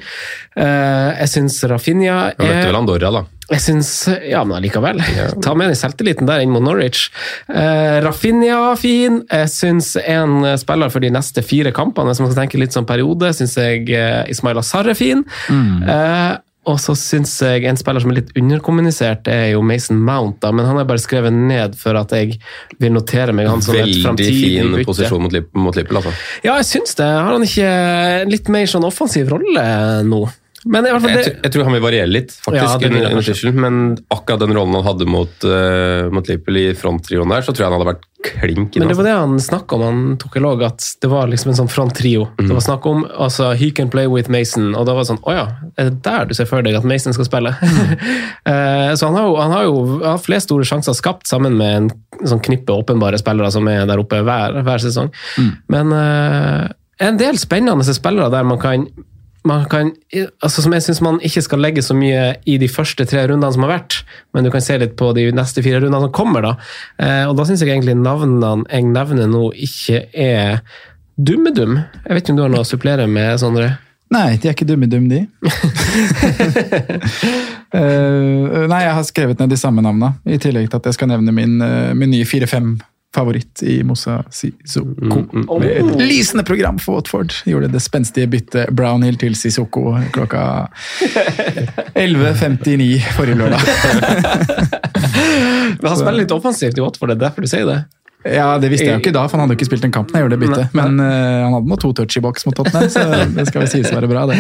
Eh, 0.56 1.10
jeg 1.22 1.32
syns 1.32 1.62
Rafinha 1.70 2.18
Han 2.32 2.41
møtte 2.41 2.58
er 2.60 2.68
vel 2.72 2.80
Andorra, 2.82 3.12
da. 3.20 3.24
Jeg 3.52 3.64
syns 3.66 3.89
Ja, 4.30 4.43
men 4.47 4.58
allikevel. 4.60 5.02
Ta 5.45 5.56
med 5.58 5.72
den 5.72 5.80
selvtilliten 5.80 6.30
der 6.30 6.43
inn 6.43 6.54
mot 6.54 6.64
Norwich. 6.66 7.10
Eh, 7.52 7.97
Rafinha 8.06 8.76
fin. 8.80 9.22
Jeg 9.32 9.52
syns 9.54 9.93
en 10.02 10.45
spiller 10.62 10.93
for 10.93 11.04
de 11.04 11.12
neste 11.14 11.43
fire 11.45 11.74
kampene, 11.76 12.16
som 12.16 12.26
man 12.28 12.34
skal 12.34 12.45
tenke 12.45 12.62
litt 12.62 12.76
sånn 12.76 12.88
periode, 12.89 13.34
syns 13.38 13.58
jeg 13.60 13.89
eh, 13.95 14.24
Ismail 14.32 14.62
Azar 14.62 14.89
er 14.91 14.97
fin. 14.97 15.26
Eh, 15.52 16.39
og 16.70 16.78
så 16.78 16.93
syns 16.97 17.32
jeg 17.41 17.66
en 17.66 17.80
spiller 17.80 18.04
som 18.04 18.12
er 18.14 18.20
litt 18.20 18.36
underkommunisert, 18.38 19.26
er 19.34 19.47
jo 19.56 19.64
Mason 19.66 19.97
Mount. 19.97 20.38
da, 20.43 20.52
Men 20.54 20.68
han 20.70 20.78
jeg 20.78 20.89
bare 20.91 21.02
skrevet 21.02 21.34
ned 21.34 21.74
for 21.80 21.97
at 21.97 22.14
jeg 22.14 22.38
vil 22.82 22.93
notere 22.93 23.34
meg 23.34 23.49
han 23.49 23.64
som 23.66 23.74
et 23.80 23.89
Veldig 23.89 24.28
fin 24.30 24.76
posisjon 24.86 25.26
mot, 25.26 25.38
mot 25.58 25.78
Liverpool, 25.78 26.04
altså. 26.04 26.14
Ja, 26.45 26.60
jeg 26.62 26.70
syns 26.70 26.93
det. 26.99 27.08
Har 27.10 27.34
han 27.34 27.47
ikke 27.47 27.72
en 28.22 28.34
litt 28.34 28.54
mer 28.54 28.70
sånn 28.70 28.86
offensiv 28.86 29.34
rolle 29.34 29.66
nå? 30.06 30.22
Men 30.66 30.86
i 30.86 30.91
hvert 30.93 31.01
fall 31.01 31.14
Jeg, 31.14 31.18
det, 31.18 31.26
tror- 31.26 31.45
jeg 31.45 31.53
tror 31.55 31.68
han 31.68 31.76
vil 31.76 31.84
variere 31.84 32.09
litt, 32.09 32.34
faktisk, 32.45 32.84
ja, 32.86 32.89
under, 32.91 33.09
kanskje. 33.16 33.51
Men 33.55 33.82
akkurat 34.14 34.43
den 34.43 34.53
rollen 34.57 34.78
han 34.78 34.86
hadde 34.86 35.07
mot, 35.09 35.34
uh, 35.47 36.07
mot 36.14 36.28
Liverpool 36.30 36.59
i 36.62 36.66
fronttrioen 36.78 37.34
der, 37.34 37.45
så 37.45 37.53
tror 37.53 37.66
jeg 37.66 37.72
han 37.72 37.78
hadde 37.80 37.89
vært 37.93 38.07
klink 38.22 38.76
Men 38.78 38.91
det 38.91 38.97
var 38.99 39.07
det 39.07 39.16
han 39.18 39.39
snakka 39.41 39.76
om, 39.76 39.82
han 39.82 40.01
tok 40.22 40.38
en 40.38 40.45
log, 40.45 40.64
at 40.64 40.86
det 41.01 41.09
var 41.09 41.30
liksom 41.32 41.53
en 41.53 41.59
sånn 41.64 41.72
fronttrio. 41.72 42.28
Mm. 42.38 42.47
Det 42.51 42.57
var 42.59 42.66
snakk 42.68 42.86
om 42.91 43.03
altså, 43.09 43.51
He 43.57 43.72
can 43.74 43.89
play 43.89 44.09
with 44.12 44.30
Mason, 44.30 44.76
og 44.76 44.86
da 44.86 44.93
var 44.93 45.05
det 45.05 45.12
sånn 45.12 45.22
Å 45.26 45.36
ja, 45.36 45.45
er 45.82 45.89
det 45.89 46.03
der 46.05 46.30
du 46.30 46.36
ser 46.38 46.49
for 46.49 46.66
deg 46.66 46.78
at 46.78 46.88
Mason 46.88 47.18
skal 47.18 47.30
spille? 47.30 47.55
Eh, 48.51 48.91
så 48.97 49.05
han 49.05 49.16
har 49.16 49.28
jo, 49.28 49.34
han 49.38 49.51
har 49.53 49.64
jo 49.68 49.74
han 50.01 50.16
har 50.16 50.22
flere 50.22 50.41
store 50.43 50.66
sjanser 50.66 50.95
skapt 50.97 51.30
sammen 51.30 51.53
med 51.59 51.76
en 51.78 52.28
sånn 52.28 52.41
knippe 52.43 52.74
åpenbare 52.74 53.20
spillere 53.22 53.51
som 53.53 53.68
er 53.70 53.86
der 53.89 54.01
oppe 54.01 54.22
hver, 54.26 54.57
hver 54.66 54.82
sesong. 54.82 55.12
Mm. 55.38 55.51
Men 55.72 55.93
uh, 55.93 56.66
en 57.05 57.20
del 57.22 57.38
spennende 57.41 57.86
spillere 57.86 58.32
der 58.34 58.47
man 58.47 58.59
kan 58.62 58.88
man 59.47 59.65
kan, 59.69 59.89
altså 60.43 60.61
som 60.61 60.73
jeg 60.75 60.83
syns 60.85 61.01
man 61.01 61.17
ikke 61.25 61.41
skal 61.41 61.61
legge 61.63 61.81
så 61.85 61.95
mye 61.97 62.35
i 62.45 62.57
de 62.61 62.69
første 62.69 63.05
tre 63.09 63.23
rundene 63.29 63.49
som 63.53 63.65
har 63.65 63.73
vært, 63.73 64.01
men 64.35 64.45
du 64.45 64.51
kan 64.53 64.61
se 64.61 64.77
litt 64.77 64.93
på 64.99 65.09
de 65.17 65.31
neste 65.33 65.63
fire 65.65 65.81
rundene 65.81 66.03
som 66.05 66.13
kommer. 66.13 66.45
da. 66.45 66.53
Eh, 67.01 67.23
og 67.29 67.35
da 67.39 67.47
syns 67.49 67.63
jeg 67.63 67.73
egentlig 67.73 67.97
navnene 67.97 68.67
jeg 68.69 68.89
nevner 68.91 69.31
nå, 69.31 69.47
ikke 69.57 70.03
er 70.13 70.61
dumme-dum. 71.17 71.79
Jeg 72.05 72.13
vet 72.13 72.23
ikke 72.23 72.35
om 72.35 72.41
du 72.41 72.45
har 72.45 72.53
noe 72.53 72.65
å 72.65 72.69
supplere 72.69 73.07
med, 73.09 73.33
Sondre? 73.41 73.73
Nei, 74.11 74.35
de 74.43 74.49
er 74.49 74.55
ikke 74.55 74.67
dumme-dum, 74.67 75.05
de. 75.07 75.23
uh, 77.71 78.67
nei, 78.71 78.81
jeg 78.83 78.95
har 78.97 79.05
skrevet 79.07 79.39
ned 79.39 79.53
de 79.53 79.59
samme 79.59 79.83
navnene, 79.85 80.17
i 80.27 80.39
tillegg 80.41 80.67
til 80.67 80.81
at 80.81 80.89
jeg 80.89 80.97
skal 80.97 81.13
nevne 81.13 81.31
min, 81.35 81.55
uh, 81.63 81.93
min 81.95 82.11
nye 82.11 82.27
4-5-favoritt 83.12 83.64
i 83.64 83.84
Mosa 83.84 84.24
Sissoko. 84.30 85.59
Med 85.59 85.70
et 85.70 85.99
lysende 85.99 86.43
program 86.43 86.80
for 86.80 86.95
Watford. 86.95 87.34
Gjorde 87.45 87.68
det 87.68 87.80
spenstige 87.82 88.28
byttet 88.28 88.70
Brownhill 88.72 89.18
til 89.18 89.36
Sissoko 89.36 89.97
klokka 90.14 90.68
11.59 91.95 93.01
forrige 93.16 93.36
lørdag. 93.36 93.59
Men 95.82 95.88
han 95.88 95.97
spiller 95.97 96.22
litt 96.22 96.32
offensivt 96.32 96.78
i 96.78 96.82
Watford, 96.82 97.09
det 97.09 97.16
er 97.18 97.22
derfor 97.28 97.41
du 97.41 97.47
sier 97.51 97.66
det. 97.68 97.84
Ja, 98.24 98.57
Det 98.61 98.69
visste 98.69 98.86
jeg 98.86 98.93
jo 98.97 99.01
ikke 99.01 99.13
da, 99.15 99.24
for 99.28 99.38
han 99.39 99.45
hadde 99.47 99.55
jo 99.55 99.59
ikke 99.59 99.67
spilt 99.72 99.86
en 99.88 99.93
kamp 99.95 100.11
når 100.11 100.19
jeg 100.19 100.26
gjorde 100.28 100.38
det 100.38 100.41
byttet. 100.43 100.76
Men 100.78 100.99
uh, 101.01 101.05
han 101.45 101.55
hadde 101.55 101.72
nå 101.72 101.78
to 101.82 101.89
touch 101.97 102.17
i 102.19 102.22
boks 102.22 102.45
mot 102.45 102.55
Tottenham, 102.57 102.89
så 102.93 103.05
det 103.38 103.45
skal 103.49 103.63
vel 103.63 103.72
sies 103.72 103.89
å 103.89 103.95
være 103.97 104.09
bra, 104.11 104.26
det. 104.30 104.38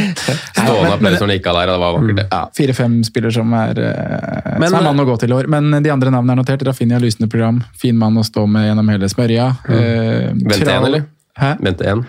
Stående 0.51 0.91
applaus 0.93 1.15
når 1.17 1.25
han 1.25 1.33
gikk 1.37 1.49
av 1.49 1.57
der, 1.59 1.71
det 1.71 1.77
var 1.81 1.95
vakkert, 1.97 2.19
det. 2.21 2.27
Ja, 2.29 2.41
Fire-fem 2.59 2.99
spiller 3.07 3.33
som 3.37 3.55
er, 3.57 3.81
uh, 3.81 4.59
Men- 4.61 4.69
som 4.69 4.79
er 4.81 4.87
mann 4.91 5.01
å 5.01 5.07
gå 5.09 5.17
til 5.23 5.33
i 5.33 5.37
år. 5.39 5.49
Men 5.49 5.71
de 5.81 5.93
andre 5.93 6.13
navnene 6.13 6.35
er 6.37 6.41
notert. 6.43 6.67
Rafinha, 6.67 6.99
lysende 7.01 7.29
program. 7.31 7.63
Fin 7.81 7.97
mann 7.97 8.17
å 8.21 8.25
stå 8.27 8.45
med 8.47 8.69
gjennom 8.69 8.93
hele 8.93 9.09
smørja. 9.09 9.49
Uh, 9.65 10.29
Vente 10.45 10.69
én, 10.69 10.85
eller? 10.91 11.07
Hæ? 11.41 11.55
Vente 11.65 11.87
en. 11.89 12.05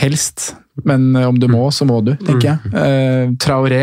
Helst. 0.00 0.54
Men 0.84 1.10
eh, 1.16 1.26
om 1.28 1.36
du 1.38 1.48
må, 1.50 1.66
så 1.74 1.84
må 1.84 1.98
du, 2.04 2.14
tenker 2.16 2.54
jeg. 2.54 2.70
Eh, 2.72 3.32
Traoré. 3.42 3.82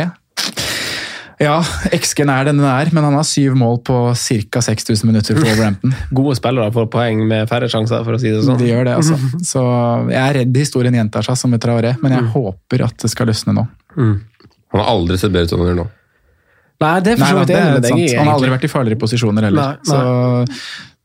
Ja, 1.38 1.60
XG-en 1.94 2.32
er 2.34 2.48
den 2.50 2.58
den 2.58 2.66
er, 2.66 2.90
men 2.96 3.06
han 3.06 3.14
har 3.14 3.26
syv 3.28 3.54
mål 3.60 3.78
på 3.86 3.98
ca. 4.18 4.62
6000 4.66 5.06
minutter 5.06 5.38
for 5.38 5.46
Wolverhampton. 5.46 5.94
Gode 6.18 6.38
spillere 6.40 6.74
får 6.74 6.88
poeng 6.94 7.22
med 7.30 7.46
færre 7.52 7.70
sjanser, 7.70 8.02
for 8.08 8.18
å 8.18 8.22
si 8.22 8.32
det 8.34 8.42
sånn. 8.46 8.58
De 8.58 8.72
gjør 8.72 8.88
det, 8.90 8.96
altså. 8.98 9.20
Så 9.52 9.62
jeg 10.10 10.22
er 10.24 10.40
redd 10.42 10.58
historien 10.58 10.98
gjentar 10.98 11.28
seg 11.28 11.38
som 11.38 11.54
et 11.54 11.62
Traoré, 11.62 11.94
men 12.02 12.18
jeg 12.18 12.26
håper 12.34 12.88
at 12.88 13.06
det 13.06 13.14
skal 13.14 13.30
løsne 13.30 13.54
nå. 13.58 13.68
Han 13.98 14.82
har 14.82 14.90
aldri 14.96 15.20
sett 15.22 15.34
bedre 15.36 15.46
ut 15.46 15.54
enn 15.54 15.64
han 15.64 15.72
gjør 15.72 15.80
nå. 15.84 15.88
Nei, 16.78 16.94
det 17.02 17.14
er 17.14 17.22
for 17.22 17.34
så 17.34 17.40
vidt 17.42 17.56
enig 17.58 17.74
med 17.74 17.86
deg 17.86 18.02
i. 18.02 18.10
Han 18.14 18.28
har 18.30 18.36
aldri 18.38 18.54
vært 18.54 18.66
i 18.68 18.70
farligere 18.70 19.02
posisjoner 19.02 19.48
heller. 19.48 19.78
Nei, 19.78 19.78
nei. 19.82 19.90
Så 19.90 20.97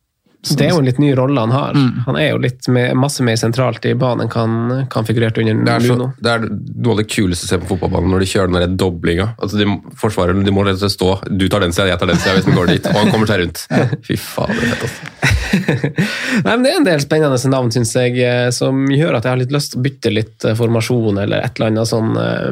Det 0.42 0.66
er 0.66 0.72
jo 0.72 0.80
en 0.80 0.88
litt 0.88 0.98
ny 0.98 1.12
rolle 1.14 1.38
han 1.44 1.52
har. 1.54 1.76
Han 2.06 2.16
er 2.18 2.32
jo 2.32 2.40
litt 2.42 2.66
med, 2.72 2.96
masse 2.98 3.22
mer 3.22 3.36
sentralt 3.38 3.84
i 3.86 3.92
banen 3.94 4.26
enn 4.26 4.32
han 4.32 4.86
kan 4.90 5.06
figurert 5.06 5.38
under 5.38 5.60
Det 5.62 5.74
er, 5.76 5.84
så, 5.86 5.94
Nuno. 5.94 6.08
det 6.18 6.32
er 6.32 6.46
noe 6.48 6.96
av 6.96 6.98
det 6.98 7.06
kuleste 7.12 7.46
å 7.46 7.50
se 7.52 7.58
på 7.62 7.68
fotballbanen 7.70 8.10
når 8.10 8.24
de 8.24 8.30
kjører 8.32 8.56
den 8.56 8.74
doblinga. 8.80 9.28
Altså 9.38 9.60
de, 9.60 9.68
forsvarerne 10.00 10.42
de 10.46 10.54
må 10.54 10.66
rett 10.66 10.80
og 10.80 10.82
slett 10.82 10.96
stå. 10.96 11.12
Du 11.30 11.46
tar 11.52 11.62
den 11.62 11.74
sida, 11.74 11.92
jeg 11.92 12.02
tar 12.02 12.10
den 12.10 12.18
sida 12.18 12.34
hvis 12.38 12.48
den 12.48 12.58
går 12.58 12.72
dit. 12.74 12.90
Og 12.90 12.98
han 12.98 13.12
kommer 13.14 13.30
seg 13.30 13.44
rundt. 13.44 13.64
Fy 14.08 14.18
faen, 14.18 14.58
det 14.58 14.72
fett, 14.72 14.86
altså. 14.88 15.10
Nei, 16.46 16.54
men 16.56 16.64
Det 16.64 16.72
er 16.72 16.78
en 16.80 16.88
del 16.90 17.04
spennende 17.04 17.52
navn, 17.52 17.70
syns 17.74 17.94
jeg, 17.94 18.18
eh, 18.26 18.48
som 18.54 18.82
gjør 18.90 19.18
at 19.18 19.28
jeg 19.28 19.36
har 19.36 19.42
litt 19.44 19.54
lyst 19.54 19.74
til 19.74 19.82
å 19.82 19.86
bytte 19.86 20.12
litt 20.12 20.48
eh, 20.48 20.58
formasjon 20.58 21.22
eller 21.22 21.44
et 21.44 21.54
eller 21.58 21.70
annet 21.70 21.90
sånn 21.92 22.16
eh, 22.18 22.50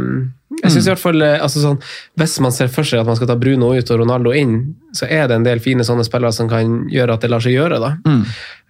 Jeg 0.65 0.73
synes 0.73 0.87
i 0.87 0.91
hvert 0.91 0.99
fall, 0.99 1.23
eh, 1.23 1.39
altså 1.41 1.61
sånn, 1.63 1.77
Hvis 2.19 2.33
man 2.43 2.51
ser 2.53 2.67
for 2.69 2.83
seg 2.83 2.99
at 3.01 3.07
man 3.07 3.15
skal 3.17 3.29
ta 3.31 3.37
Bruno 3.39 3.69
ut 3.73 3.91
og 3.95 4.01
Ronaldo 4.01 4.33
inn, 4.35 4.75
så 4.93 5.07
er 5.07 5.29
det 5.31 5.37
en 5.39 5.45
del 5.47 5.61
fine 5.63 5.85
sånne 5.87 6.03
spillere 6.05 6.33
som 6.35 6.49
kan 6.51 6.89
gjøre 6.91 7.15
at 7.15 7.21
det 7.23 7.31
lar 7.31 7.41
seg 7.45 7.55
gjøre, 7.55 7.79
da. 7.79 7.93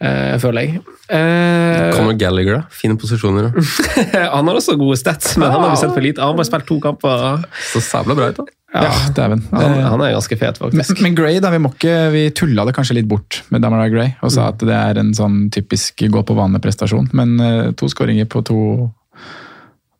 Eh, 0.01 0.37
føler 0.43 0.61
jeg. 0.67 0.83
Eh, 1.09 1.91
Conor 1.97 2.17
Gallagher, 2.21 2.61
da. 2.61 2.63
Fine 2.71 2.97
posisjoner. 3.01 3.49
Da. 3.51 3.65
han 4.37 4.47
har 4.49 4.55
også 4.61 4.77
gode 4.81 4.99
stats, 5.01 5.37
men 5.41 5.51
han 5.51 5.61
har 5.65 5.71
vi 5.75 5.81
sett 5.81 5.95
for 5.97 6.05
lite. 6.05 6.21
Han 6.21 6.35
har 6.35 6.39
bare 6.43 6.51
spilt 6.51 6.69
to 6.69 6.79
kamper. 6.85 7.45
Så 7.73 7.83
sabla 7.85 8.17
bra 8.19 8.29
ut, 8.33 8.41
da. 8.43 8.47
Ja, 8.71 8.93
dæven. 9.17 9.41
Han, 9.51 9.65
Eh, 9.81 9.89
han 9.91 10.01
er 10.05 10.13
ganske 10.15 10.37
fet, 10.39 10.61
faktisk. 10.63 11.01
men 11.03 11.17
Gray, 11.19 11.41
da, 11.43 11.51
vi 11.51 11.59
må 11.59 11.73
ikke, 11.75 11.97
vi 12.15 12.29
tulla 12.31 12.65
det 12.69 12.77
kanskje 12.77 12.95
litt 13.01 13.09
bort 13.11 13.41
med 13.51 13.65
Damara 13.65 13.89
Gray 13.91 14.13
og 14.23 14.29
Mm. 14.31 14.35
sa 14.37 14.49
at 14.53 14.59
det 14.63 14.77
er 14.77 15.01
en 15.01 15.11
sånn 15.17 15.51
typisk 15.51 15.97
gå 16.07 16.23
på 16.23 16.37
vanlig 16.39 16.61
prestasjon, 16.63 17.09
Men 17.13 17.41
eh, 17.41 17.73
to 17.73 17.89
skåringer 17.91 18.29
på 18.31 18.45
to 18.47 18.93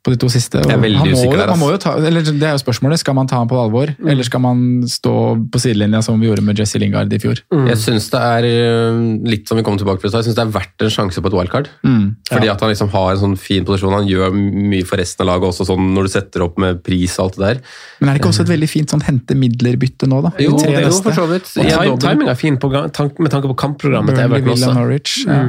på 0.01 0.09
de 0.09 0.17
to 0.17 0.27
siste. 0.33 0.57
og 0.57 0.65
Jeg 0.65 0.73
er 0.73 0.81
veldig 0.81 0.97
han 0.97 1.07
må, 1.11 1.13
usikker 1.13 1.37
der, 1.37 1.43
ass. 1.45 1.51
man 1.53 1.59
må 1.61 1.67
jo 1.71 1.77
ta, 1.77 1.91
eller 1.95 2.21
Det 2.25 2.41
er 2.41 2.55
jo 2.55 2.61
spørsmålet. 2.63 2.97
Skal 2.97 3.13
man 3.13 3.27
ta 3.29 3.35
ham 3.37 3.47
på 3.47 3.57
alvor, 3.61 3.85
Mm. 4.01 4.09
eller 4.09 4.23
skal 4.25 4.39
man 4.41 4.81
stå 4.89 5.13
på 5.51 5.59
sidelinja 5.61 6.01
som 6.01 6.19
vi 6.19 6.25
gjorde 6.27 6.41
med 6.41 6.57
Jesse 6.57 6.79
Lingard 6.81 7.13
i 7.13 7.19
fjor? 7.21 7.37
Jeg 7.51 7.77
syns 7.77 8.09
det 8.09 8.17
er 8.19 8.43
øh, 8.49 9.21
litt 9.29 9.47
som 9.47 9.57
vi 9.57 9.63
kommer 9.63 9.77
tilbake 9.77 10.01
til, 10.01 10.09
jeg 10.09 10.23
synes 10.25 10.35
det 10.35 10.41
er 10.47 10.51
verdt 10.57 10.81
en 10.81 10.89
sjanse 10.89 11.21
på 11.21 11.27
et 11.29 11.33
wildcard. 11.37 11.69
Mm. 11.85 12.15
Fordi 12.31 12.49
at 12.49 12.59
han 12.65 12.69
liksom 12.73 12.89
har 12.89 13.11
en 13.11 13.21
sånn 13.21 13.37
fin 13.37 13.63
posisjon. 13.63 13.93
Han 13.93 14.07
gjør 14.09 14.33
mye 14.33 14.83
for 14.89 14.97
resten 14.97 15.21
av 15.27 15.35
laget 15.35 15.53
også, 15.53 15.69
sånn 15.69 15.93
når 15.93 16.03
du 16.03 16.09
setter 16.17 16.41
opp 16.49 16.57
med 16.57 16.81
pris 16.83 17.19
og 17.19 17.25
alt 17.29 17.37
det 17.37 17.45
der. 17.45 17.61
Men 18.01 18.09
er 18.09 18.13
det 18.17 18.21
ikke 18.23 18.31
også 18.33 18.41
et 18.49 18.53
veldig 18.57 18.69
fint 18.73 18.89
sånn 18.89 19.03
hente 19.05 19.35
midler-bytte 19.37 20.09
nå, 20.09 20.21
da? 20.25 20.31
Jo, 20.41 20.57
det 20.57 20.73
er 20.81 20.87
jo 20.89 20.97
for 21.01 21.11
så 21.13 21.27
vidt. 21.29 21.45
Ja, 21.61 21.77
time, 21.85 21.97
timinga 22.01 22.31
er 22.33 22.35
fin 22.41 22.57
på, 22.57 22.71
gang- 22.73 22.89
tank, 22.91 23.19
med 23.19 23.29
tanke 23.29 23.47
på 23.53 23.55
kampprogrammet 23.55 24.15
til 24.17 24.25
Everton 24.25 24.49
Villa, 24.49 24.65
også. 24.67 24.73
Norwich. 24.73 25.25
Ja. 25.27 25.43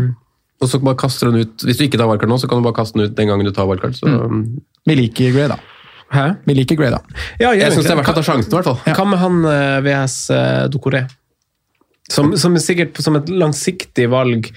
Og 0.63 0.71
så 0.71 0.79
bare 0.79 0.97
kaster 1.01 1.29
den 1.33 1.43
ut. 1.43 1.65
Hvis 1.67 1.81
du 1.81 1.85
ikke 1.89 1.99
tar 1.99 2.07
wildcard 2.11 2.31
nå, 2.31 2.39
så 2.39 2.49
kan 2.51 2.61
du 2.63 2.67
bare 2.69 2.77
kaste 2.79 2.99
den 2.99 3.09
ut 3.11 3.17
den 3.19 3.29
gangen 3.33 3.49
du 3.49 3.53
tar 3.57 3.67
wildcard. 3.67 3.97
Så 3.99 4.07
Vi 4.87 4.95
liker 4.99 5.35
Gray, 5.35 5.49
da. 5.51 5.59
Hæ? 6.13 6.27
Vi 6.47 6.55
liker 6.55 6.79
Gray, 6.79 6.93
da. 6.95 7.01
Ja, 7.41 7.51
jeg 7.51 7.65
jeg 7.65 7.73
syns 7.75 7.89
det 7.89 7.95
er 7.97 8.01
verdt 8.03 8.13
å 8.15 8.17
ta 8.21 8.25
sjansen, 8.29 8.53
i 8.53 8.57
hvert 8.61 8.69
fall. 8.71 8.95
Hva 8.95 9.07
med 9.09 9.19
han 9.23 9.43
eh, 9.51 9.81
VS 9.89 10.17
uh, 10.31 10.69
Dokoré? 10.71 11.03
Som, 12.13 12.35
som 12.37 12.55
sikkert 12.61 12.99
som 13.01 13.17
et 13.17 13.31
langsiktig 13.33 14.09
valg 14.13 14.51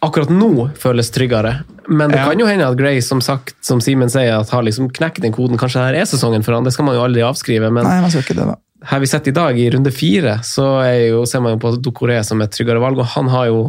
akkurat 0.00 0.30
nå 0.32 0.70
føles 0.80 1.10
tryggere. 1.12 1.64
Men 1.88 2.10
det 2.10 2.18
Ja. 2.22 2.28
kan 2.30 2.38
jo 2.40 2.46
hende 2.48 2.64
at 2.68 2.76
Gray, 2.78 3.00
som 3.04 3.20
sagt, 3.20 3.56
som 3.66 3.80
Simen 3.80 4.08
sier, 4.08 4.38
at 4.40 4.48
har 4.50 4.62
liksom 4.64 4.88
knekket 4.88 5.22
den 5.26 5.32
koden. 5.36 5.58
Kanskje 5.60 5.82
det 5.82 5.88
her 5.90 6.00
er 6.02 6.06
sesongen 6.08 6.44
for 6.46 6.54
han, 6.56 6.64
det 6.64 6.72
skal 6.72 6.86
man 6.88 6.94
jo 6.96 7.02
aldri 7.04 7.20
avskrive. 7.26 7.68
Men 7.70 7.84
Nei, 7.84 8.00
man 8.00 8.10
skal 8.10 8.22
ikke 8.24 8.38
det, 8.38 8.46
da. 8.46 8.56
her 8.92 9.00
vi 9.02 9.06
sitter 9.10 9.28
i 9.34 9.36
dag, 9.36 9.58
i 9.60 9.70
runde 9.74 9.92
fire, 9.92 10.38
så 10.46 10.64
jo, 11.10 11.24
ser 11.28 11.40
man 11.44 11.56
jo 11.56 11.60
på 11.66 11.74
Dokoré 11.82 12.22
som 12.24 12.40
et 12.40 12.50
tryggere 12.56 12.80
valg. 12.80 12.98
Og 12.98 13.10
han 13.16 13.28
har 13.28 13.46
jo 13.50 13.60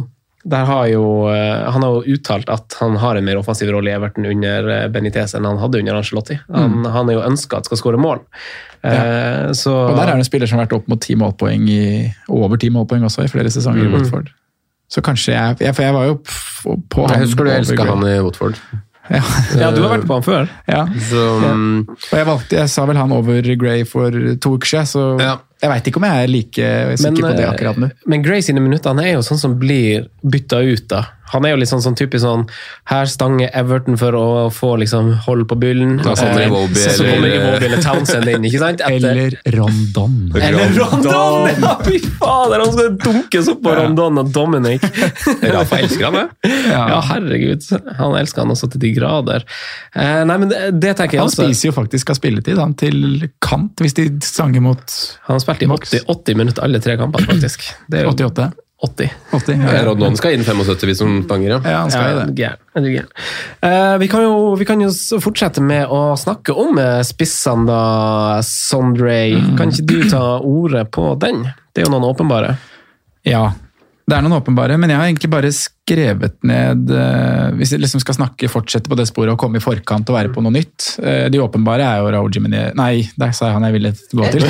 har 0.56 0.86
jo, 0.88 1.02
eh, 1.28 1.70
han 1.72 1.82
har 1.82 1.90
jo 1.98 2.14
uttalt 2.16 2.48
at 2.48 2.74
han 2.80 2.96
har 2.96 3.16
en 3.16 3.24
mer 3.24 3.36
offensiv 3.36 3.68
rolle 3.74 3.90
i 3.90 3.94
Everton 3.96 4.24
under 4.26 4.68
eh, 4.68 4.88
Benitez 4.88 5.34
enn 5.36 5.44
han 5.44 5.58
hadde 5.60 5.78
under 5.82 5.94
Ancelotti. 6.00 6.38
Han, 6.54 6.84
han 6.84 7.08
er 7.10 7.18
jo 7.18 7.26
ønska 7.28 7.58
at 7.58 7.68
skal 7.68 7.76
skåre 7.82 8.00
mål. 8.00 8.22
Eh, 8.82 9.52
så, 9.52 9.74
Og 9.90 9.96
der 9.96 10.04
er 10.06 10.12
det 10.14 10.22
en 10.22 10.24
spiller 10.24 10.46
som 10.46 10.58
har 10.58 10.66
vært 10.66 10.76
opp 10.78 10.88
mot 10.88 11.00
ti 11.02 11.14
målpoeng 11.18 11.68
i, 11.68 11.84
over 12.30 12.56
ti 12.56 12.70
målpoeng 12.70 13.04
også 13.04 13.26
i 13.26 13.32
flere 13.32 13.50
sesonger 13.50 13.84
Mm. 13.84 13.92
i 13.92 13.96
Watford. 13.98 14.30
Så 14.88 15.02
kanskje 15.04 15.34
jeg, 15.34 15.56
jeg 15.60 15.74
For 15.76 15.82
jeg 15.84 15.92
var 15.94 16.04
jo 16.08 16.14
på, 16.24 16.76
på 16.88 17.08
Jeg 17.12 17.26
husker 17.26 17.44
du 17.44 17.50
elska 17.52 17.84
han 17.90 18.06
i 18.08 18.14
Watford. 18.24 18.56
Ja. 19.10 19.22
ja, 19.56 19.70
du 19.72 19.80
har 19.82 19.94
vært 19.96 20.06
på 20.08 20.16
han 20.18 20.24
før. 20.26 20.48
ja. 20.68 20.82
Så 21.08 21.22
mm, 21.40 21.76
Og 21.88 22.14
jeg, 22.18 22.26
valgte, 22.28 22.56
jeg 22.60 22.68
sa 22.72 22.84
vel 22.88 22.96
han 23.00 23.12
over 23.16 23.46
Gray 23.56 23.84
for 23.88 24.10
to 24.40 24.56
uker 24.58 24.68
siden, 24.68 24.86
så 24.90 25.04
Ja. 25.20 25.36
jeg 25.62 25.70
veit 25.72 25.88
ikke 25.90 25.96
om 26.02 26.04
jeg 26.08 26.24
er 26.24 26.28
like 26.32 26.68
sikker 27.00 27.22
på 27.24 27.36
det 27.36 27.44
eh, 27.46 27.50
akkurat 27.52 27.80
nå. 27.80 27.88
men 28.06 28.22
Gray 28.22 28.42
sine 28.44 28.60
minutter 28.60 28.92
han 28.92 29.00
er 29.00 29.14
jo 29.14 29.22
sånn 29.24 29.40
som 29.40 29.56
blir 29.58 30.08
bytta 30.22 30.60
ut. 30.62 30.84
da. 30.92 31.04
Han 31.32 31.44
er 31.44 31.50
jo 31.54 31.56
litt 31.60 31.68
sånn, 31.70 31.82
sånn 31.84 31.96
typisk 31.98 32.22
sånn 32.24 32.46
Her 32.90 33.04
stanger 33.10 33.50
Everton 33.54 33.96
for 34.00 34.12
å 34.16 34.26
få 34.54 34.74
liksom 34.80 35.12
hold 35.26 35.46
på 35.50 35.58
byllen. 35.60 35.98
Ja, 36.04 36.14
kommer 36.14 36.42
Eh, 36.42 36.48
Iwobi 36.48 36.74
så, 36.82 36.90
så 36.96 37.04
eller- 37.04 37.14
kommer 37.14 37.34
Iwobi 37.38 37.66
eller 37.68 37.82
Townsend 37.82 38.28
inn, 38.32 38.44
ikke 38.48 38.58
sant? 38.62 38.80
Etter- 38.80 39.10
Eller 39.10 39.38
Rondon. 39.56 40.16
Eller 40.36 40.72
Rondon! 40.78 41.50
Ja, 41.62 41.74
fy 41.84 41.98
fader, 42.18 42.60
han 42.64 42.72
skal 42.72 42.96
dunkes 43.04 43.48
opp 43.52 43.62
på 43.62 43.74
Rondon 43.76 44.18
og 44.22 44.32
Dominic. 44.32 44.82
Rafa 45.54 45.78
elsker 45.82 46.04
han, 46.10 46.14
det. 46.42 46.52
Ja, 46.70 47.00
herregud. 47.12 47.64
Han 47.98 48.16
elsker 48.18 48.42
han 48.44 48.54
også 48.54 48.70
til 48.72 48.80
de 48.86 48.92
grader. 48.96 49.44
Eh, 49.94 50.22
nei, 50.28 50.36
men 50.38 50.48
det, 50.52 50.62
det 50.80 50.94
tenker 50.98 51.18
jeg 51.18 51.24
Han 51.24 51.28
også. 51.32 51.44
spiser 51.48 51.70
jo 51.70 51.76
faktisk 51.76 52.10
av 52.14 52.18
spilletid 52.20 52.58
han, 52.60 52.74
til 52.78 53.28
kant, 53.44 53.76
hvis 53.84 53.94
de 53.98 54.08
stanger 54.24 54.62
mot 54.64 54.96
Han 55.28 55.36
har 55.36 55.42
spilt 55.44 55.62
i 55.66 55.68
80, 55.70 56.04
80 56.08 56.36
minutter 56.40 56.64
alle 56.64 56.80
tre 56.84 56.96
kampene, 57.00 57.26
faktisk. 57.28 57.68
Det 57.90 58.00
er 58.02 58.08
jo 58.08 58.14
88. 58.16 58.50
80. 58.78 59.10
80 59.34 59.62
Ja, 59.66 59.94
noen 59.98 60.16
skal 60.18 60.36
inn 60.36 60.44
75 60.46 60.86
hvis 60.86 61.00
hun 61.02 61.22
banger, 61.26 61.56
ja. 61.56 61.58
Ja, 61.66 61.78
han 61.82 61.90
skal 61.90 62.12
jo 62.12 62.26
det. 62.30 62.50
Er 62.78 62.84
du? 62.84 62.90
Eh, 63.66 63.94
vi, 63.98 64.08
kan 64.10 64.22
jo, 64.22 64.34
vi 64.60 64.68
kan 64.68 64.82
jo 64.84 64.92
fortsette 65.18 65.62
med 65.64 65.90
å 65.90 66.14
snakke 66.18 66.54
om 66.54 66.78
eh, 66.78 67.00
spissene, 67.06 67.66
da, 67.66 67.80
Sondre. 68.46 69.18
Kan 69.58 69.74
ikke 69.74 69.88
du 69.90 70.10
ta 70.12 70.22
ordet 70.38 70.86
på 70.94 71.10
den? 71.18 71.48
Det 71.74 71.82
er 71.82 71.88
jo 71.88 71.94
noen 71.96 72.06
åpenbare. 72.06 72.54
Ja, 73.26 73.48
det 74.08 74.16
er 74.16 74.22
noen 74.24 74.38
åpenbare, 74.38 74.78
men 74.80 74.88
jeg 74.88 74.96
har 74.96 75.08
egentlig 75.10 75.28
bare 75.28 75.50
skrevet 75.52 76.38
ned 76.48 76.88
eh, 76.96 77.50
Hvis 77.58 77.74
jeg 77.74 77.82
liksom 77.82 78.00
skal 78.00 78.16
snakke, 78.16 78.48
fortsette 78.48 78.88
på 78.88 78.96
det 78.96 79.04
sporet 79.08 79.34
og 79.34 79.38
komme 79.40 79.60
i 79.60 79.64
forkant 79.64 80.08
og 80.08 80.16
være 80.16 80.32
på 80.32 80.40
noe 80.44 80.54
nytt. 80.54 80.86
eh, 81.02 81.26
de 81.32 81.42
åpenbare 81.44 81.84
er 81.84 82.00
jo 82.00 82.08
Raoul 82.14 82.32
Jiménez 82.32 82.72
Nei, 82.78 83.02
der 83.20 83.34
sa 83.36 83.50
jeg 83.50 83.58
han 83.58 83.66
jeg 83.68 83.76
ville 83.76 83.92
gå 83.92 84.30
til. 84.32 84.46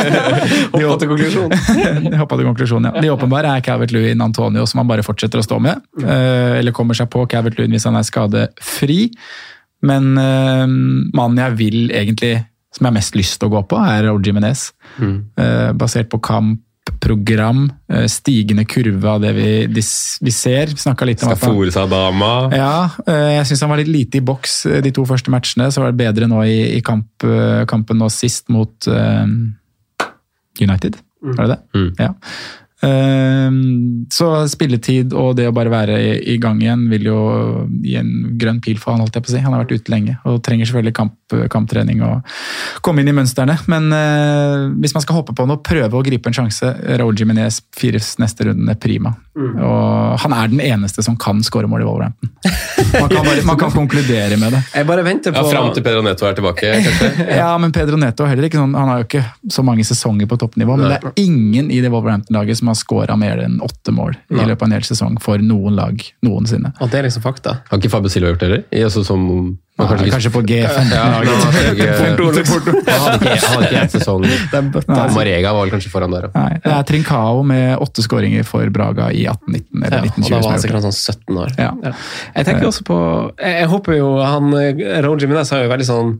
Hoppa 0.72 0.96
til 1.02 1.12
konklusjonen. 1.12 2.16
Hoppa 2.22 2.40
til 2.40 2.48
konklusjonen, 2.48 2.88
ja. 2.90 3.04
De 3.04 3.12
åpenbare 3.12 3.52
er 3.58 3.64
Cavert 3.68 3.92
Lewin 3.92 4.24
Antonio, 4.24 4.64
som 4.70 4.80
han 4.82 4.88
bare 4.90 5.04
fortsetter 5.06 5.42
å 5.42 5.46
stå 5.46 5.60
med. 5.62 5.84
eh, 6.02 6.56
eller 6.62 6.72
kommer 6.76 6.96
seg 6.96 7.10
på 7.12 7.26
Cavert 7.30 7.60
Lewin 7.60 7.76
hvis 7.76 7.84
han 7.88 8.00
er 8.00 8.06
skadefri. 8.08 9.10
Men 9.86 10.14
mannen 10.16 11.36
jeg 11.38 11.56
vil 11.60 11.90
egentlig, 11.92 12.38
som 12.74 12.86
jeg 12.86 12.88
har 12.88 12.96
mest 12.96 13.16
lyst 13.18 13.36
til 13.38 13.50
å 13.50 13.58
gå 13.58 13.60
på, 13.70 13.76
er 13.78 14.06
Raúl 14.08 14.24
Jiminez. 14.24 14.70
Eh, 14.98 15.72
basert 15.76 16.08
på 16.10 16.18
kampprogram, 16.24 16.56
eh, 17.88 18.06
stigende 18.10 18.64
kurve 18.64 19.08
av 19.10 19.20
det 19.20 19.32
vi, 19.36 19.48
de, 19.66 19.82
vi 20.20 20.32
ser. 20.34 20.72
Snakka 20.76 21.08
litt 21.08 21.22
om 21.22 21.32
Skal 21.34 21.70
seg 21.74 21.90
dama. 21.90 22.50
ja, 22.52 22.90
øh, 23.06 23.30
jeg 23.36 23.46
syns 23.46 23.64
han 23.64 23.72
var 23.72 23.82
litt 23.82 23.92
lite 23.92 24.20
i 24.20 24.24
boks 24.26 24.66
øh, 24.66 24.82
de 24.84 24.92
to 24.94 25.06
første 25.08 25.30
matchene. 25.30 25.70
Så 25.70 25.82
var 25.82 25.92
det 25.92 26.00
bedre 26.00 26.28
nå 26.30 26.42
i, 26.44 26.76
i 26.76 26.82
kamp, 26.84 27.26
kampen 27.68 27.98
nå 27.98 28.08
sist 28.12 28.48
mot 28.48 28.88
um, 28.88 29.56
United. 30.60 30.96
Var 31.22 31.42
det 31.42 31.56
det? 31.56 31.60
Mm. 31.74 31.90
Ja. 31.98 32.12
Ehm, 32.84 34.04
så 34.12 34.28
spilletid 34.52 35.14
og 35.16 35.36
det 35.38 35.46
å 35.48 35.54
bare 35.56 35.72
være 35.72 35.96
i, 36.20 36.36
gang 36.42 36.60
igjen 36.60 36.82
vil 36.90 37.08
jo 37.08 37.18
gi 37.80 37.96
en 37.96 38.10
grønn 38.36 38.60
pil 38.64 38.76
for 38.80 38.92
han, 38.92 39.00
holdt 39.04 39.16
jeg 39.16 39.24
på 39.24 39.32
å 39.32 39.34
si. 39.34 39.42
Han 39.44 39.56
har 39.56 39.64
vært 39.64 39.80
ute 39.80 39.92
lenge 39.92 40.18
og 40.28 40.42
trenger 40.44 40.68
selvfølgelig 40.68 40.96
kamp, 40.98 41.14
kamptrening 41.52 42.02
og 42.06 42.36
komme 42.84 43.02
inn 43.02 43.12
i 43.12 43.16
mønstrene. 43.16 43.56
Men 43.72 43.88
øh, 43.96 44.66
hvis 44.82 44.96
man 44.96 45.06
skal 45.06 45.22
hoppe 45.22 45.36
på 45.36 45.48
noe, 45.48 45.62
prøve 45.64 45.96
å 45.96 46.04
gripe 46.04 46.30
en 46.30 46.36
sjanse. 46.36 46.74
Raul 47.00 47.16
Jiménez 47.16 47.62
fires 47.76 48.14
neste 48.22 48.50
runde 48.50 48.76
prima. 48.82 49.14
Og 49.36 50.20
han 50.22 50.32
er 50.32 50.52
den 50.52 50.62
eneste 50.64 51.02
som 51.04 51.16
kan 51.20 51.42
skåre 51.44 51.68
mål 51.68 51.82
i 51.84 51.88
Wolverhampton. 51.88 52.30
Man 52.96 53.10
kan, 53.10 53.24
bare, 53.26 53.42
man 53.44 53.58
kan 53.60 53.72
konkludere 53.74 54.38
med 54.40 54.54
det. 54.54 54.62
Jeg 54.78 54.88
bare 54.88 55.04
venter 55.04 55.34
Ja, 55.34 55.42
på 55.42 55.50
Fram 55.50 55.68
til 55.76 55.84
Pedro 55.84 56.04
Neto 56.04 56.28
er 56.28 56.36
tilbake, 56.38 56.70
kanskje. 56.86 57.10
Ja, 57.40 57.50
men 57.60 57.72
Pedro 57.74 57.98
Neto 58.00 58.24
er 58.24 58.32
heller 58.32 58.48
ikke 58.48 58.60
sånn, 58.60 58.72
han 58.76 58.88
har 58.90 59.02
jo 59.02 59.08
ikke 59.08 59.24
så 59.52 59.64
mange 59.66 59.84
sesonger 59.84 60.28
på 60.30 60.38
toppnivå, 60.40 60.78
men 60.80 60.94
det 60.94 61.00
er 61.00 61.20
ingen 61.20 61.68
i 61.72 61.82
det 61.84 61.90
Wolverhampton-laget 61.92 62.60
som 62.60 62.65
har 62.70 62.74
skåra 62.78 63.16
mer 63.18 63.36
enn 63.44 63.60
åtte 63.64 63.90
mål 63.94 64.12
i 64.30 64.32
løpet 64.46 64.62
av 64.62 64.66
en 64.68 64.72
hel 64.78 64.82
sesong 64.88 65.14
for 65.22 65.36
noen 65.38 65.74
lag 65.78 65.96
noensinne. 66.26 66.70
Og 66.80 66.86
det 66.90 66.98
er 67.00 67.04
liksom 67.08 67.22
fakta. 67.24 67.50
Har 67.70 67.78
ikke 67.78 67.90
Fabio 67.92 68.08
Silva 68.12 68.28
gjort 68.32 68.40
det 68.42 68.48
heller? 68.50 68.64
Altså, 68.86 69.00
som, 69.04 69.20
man 69.76 69.86
Kanskje, 69.90 70.10
kanskje 70.14 70.30
på 70.32 70.40
G15. 70.48 70.92
Ja, 70.94 71.02
han 71.04 71.12
hadde 71.26 71.36
ikke- 71.76 71.96
ett 73.82 73.92
sesong. 73.92 74.22
Marega 75.14 75.52
var 75.52 75.60
vel 75.66 75.70
kanskje 75.74 75.90
foran 75.92 76.10
der. 76.14 76.24
Nei, 76.34 76.52
det 76.64 76.72
er 76.72 76.82
Trincao 76.88 77.42
med 77.46 77.78
åtte 77.82 78.00
skåringer 78.04 78.44
for 78.48 78.64
Braga 78.70 79.10
i 79.12 79.26
18-19 79.26 79.26
Ja, 79.26 79.30
og 80.00 80.06
1920. 80.06 80.30
da 80.30 80.36
var 80.40 80.50
han 80.50 80.58
sikkert 80.64 80.82
sånn 80.86 80.96
17 80.96 81.36
år. 81.42 81.50
Ja. 81.58 81.70
Jeg 82.36 82.44
tenker 82.48 82.66
også 82.70 82.82
på 82.88 82.96
Jeg, 83.38 83.52
jeg 83.60 83.68
håper 83.68 83.92
jo 83.98 84.08
han 84.22 84.44
Raúl 85.04 85.20
Minez 85.28 85.50
har 85.50 85.62
jo 85.64 85.68
veldig 85.72 85.86
sånn 85.88 86.10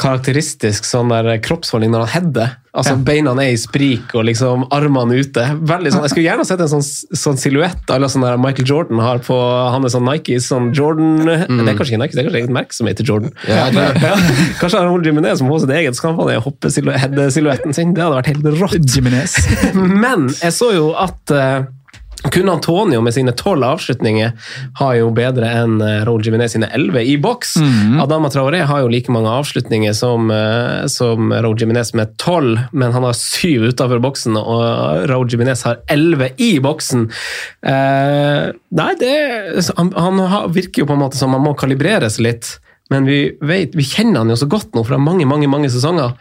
karakteristisk 0.00 0.86
sånn 0.88 1.12
der 1.12 1.36
kroppsholdning 1.44 1.92
når 1.94 2.04
han 2.06 2.12
header. 2.14 2.54
Altså 2.74 2.96
Beina 3.06 3.30
er 3.38 3.52
i 3.54 3.58
sprik 3.60 4.10
og 4.18 4.24
liksom 4.26 4.64
armene 4.74 5.20
ute. 5.22 5.44
Veldig 5.62 5.92
sånn, 5.94 6.02
Jeg 6.02 6.10
skulle 6.10 6.24
gjerne 6.26 6.46
sett 6.48 6.62
en 6.64 6.70
sånn, 6.72 6.82
sånn 7.14 7.38
silhuett 7.38 7.92
à 7.94 8.00
la 8.02 8.08
sånn 8.10 8.24
der 8.26 8.40
Michael 8.42 8.66
Jordan 8.66 8.98
har 8.98 9.20
på 9.22 9.36
Han 9.70 9.86
er 9.86 9.92
sånn 9.94 10.08
Nike 10.08 10.40
sånn 10.42 10.72
Jordan 10.74 11.22
Det 11.22 11.36
er 11.38 11.78
kanskje 11.78 11.94
ikke 11.94 12.00
Nike, 12.02 12.16
det 12.16 12.24
er 12.24 12.26
kanskje 12.26 12.40
eget 12.42 12.56
merke 12.56 12.74
som 12.74 12.90
heter 12.90 13.06
Jordan. 13.06 13.30
Ja, 13.46 13.68
det 13.70 13.84
er- 13.84 14.00
Ja, 14.08 14.16
kanskje 14.60 14.82
Raúl 14.82 15.06
Jiminez 15.06 15.38
som 15.38 15.52
har 15.52 15.62
sitt 15.62 15.70
eget, 15.70 15.94
så 15.94 16.08
kan 16.08 16.18
han 16.18 16.42
hoppe 16.42 16.72
silhuetten 16.74 17.72
sin. 17.78 17.94
Det 17.94 18.02
hadde 18.02 18.18
vært 18.18 18.32
helt 18.32 18.50
rått. 18.58 18.90
Jimenez. 18.90 19.38
Men 20.02 20.26
jeg 20.42 20.52
så 20.58 20.72
jo 20.74 20.90
at 20.98 21.30
uh, 21.30 21.62
kun 22.32 22.48
Antonio 22.48 23.02
med 23.04 23.14
sine 23.14 23.34
tolv 23.36 23.66
avslutninger 23.68 24.32
har 24.80 24.94
jo 24.98 25.10
bedre 25.14 25.50
enn 25.62 25.78
Raul 26.04 26.14
Raúl 26.14 26.22
Jiménez 26.22 26.52
sine 26.54 26.68
elleve 26.72 27.02
i 27.02 27.16
boks. 27.18 27.56
Adama 28.02 28.30
Traoré 28.30 28.62
har 28.64 28.84
jo 28.84 28.90
like 28.92 29.10
mange 29.12 29.30
avslutninger 29.30 29.92
som, 29.92 30.30
uh, 30.30 30.86
som 30.86 31.32
Raúl 31.32 31.58
Jiménez 31.58 31.90
med 31.94 32.14
tolv, 32.22 32.60
men 32.72 32.92
han 32.94 33.02
har 33.02 33.16
syv 33.18 33.66
utenfor 33.72 34.02
boksen, 34.04 34.38
og 34.38 35.08
Raúl 35.10 35.28
Jiménez 35.28 35.64
har 35.66 35.82
elleve 35.90 36.30
i 36.38 36.58
boksen. 36.62 37.08
Eh, 37.66 38.52
nei, 38.54 38.92
det 39.00 39.14
Han, 39.76 39.92
han 39.94 40.52
virker 40.52 40.82
jo 40.82 40.86
på 40.86 40.94
en 40.94 41.02
måte 41.02 41.18
som 41.18 41.34
han 41.34 41.42
må 41.42 41.54
kalibreres 41.58 42.20
litt. 42.22 42.58
Men 42.92 43.06
vi, 43.08 43.32
vet, 43.40 43.74
vi 43.74 43.84
kjenner 43.86 44.20
han 44.20 44.30
jo 44.30 44.36
så 44.36 44.46
godt 44.50 44.74
nå 44.76 44.84
fra 44.84 44.98
mange 45.00 45.24
mange, 45.26 45.48
mange 45.50 45.70
sesonger. 45.72 46.14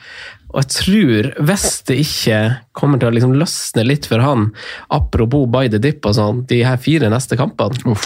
Og 0.54 0.62
jeg 0.62 0.70
tror, 0.76 1.30
hvis 1.50 1.70
det 1.90 1.96
ikke 2.04 2.40
kommer 2.78 3.02
til 3.02 3.10
å 3.10 3.16
liksom 3.16 3.34
løsne 3.40 3.86
litt 3.88 4.06
for 4.10 4.22
han, 4.22 4.52
apropos 4.94 5.48
by 5.50 5.66
the 5.74 5.82
dip 5.82 6.06
og 6.06 6.14
sånn, 6.20 6.44
de 6.50 6.62
her 6.66 6.78
fire 6.82 7.10
neste 7.14 7.40
kampene 7.40 7.98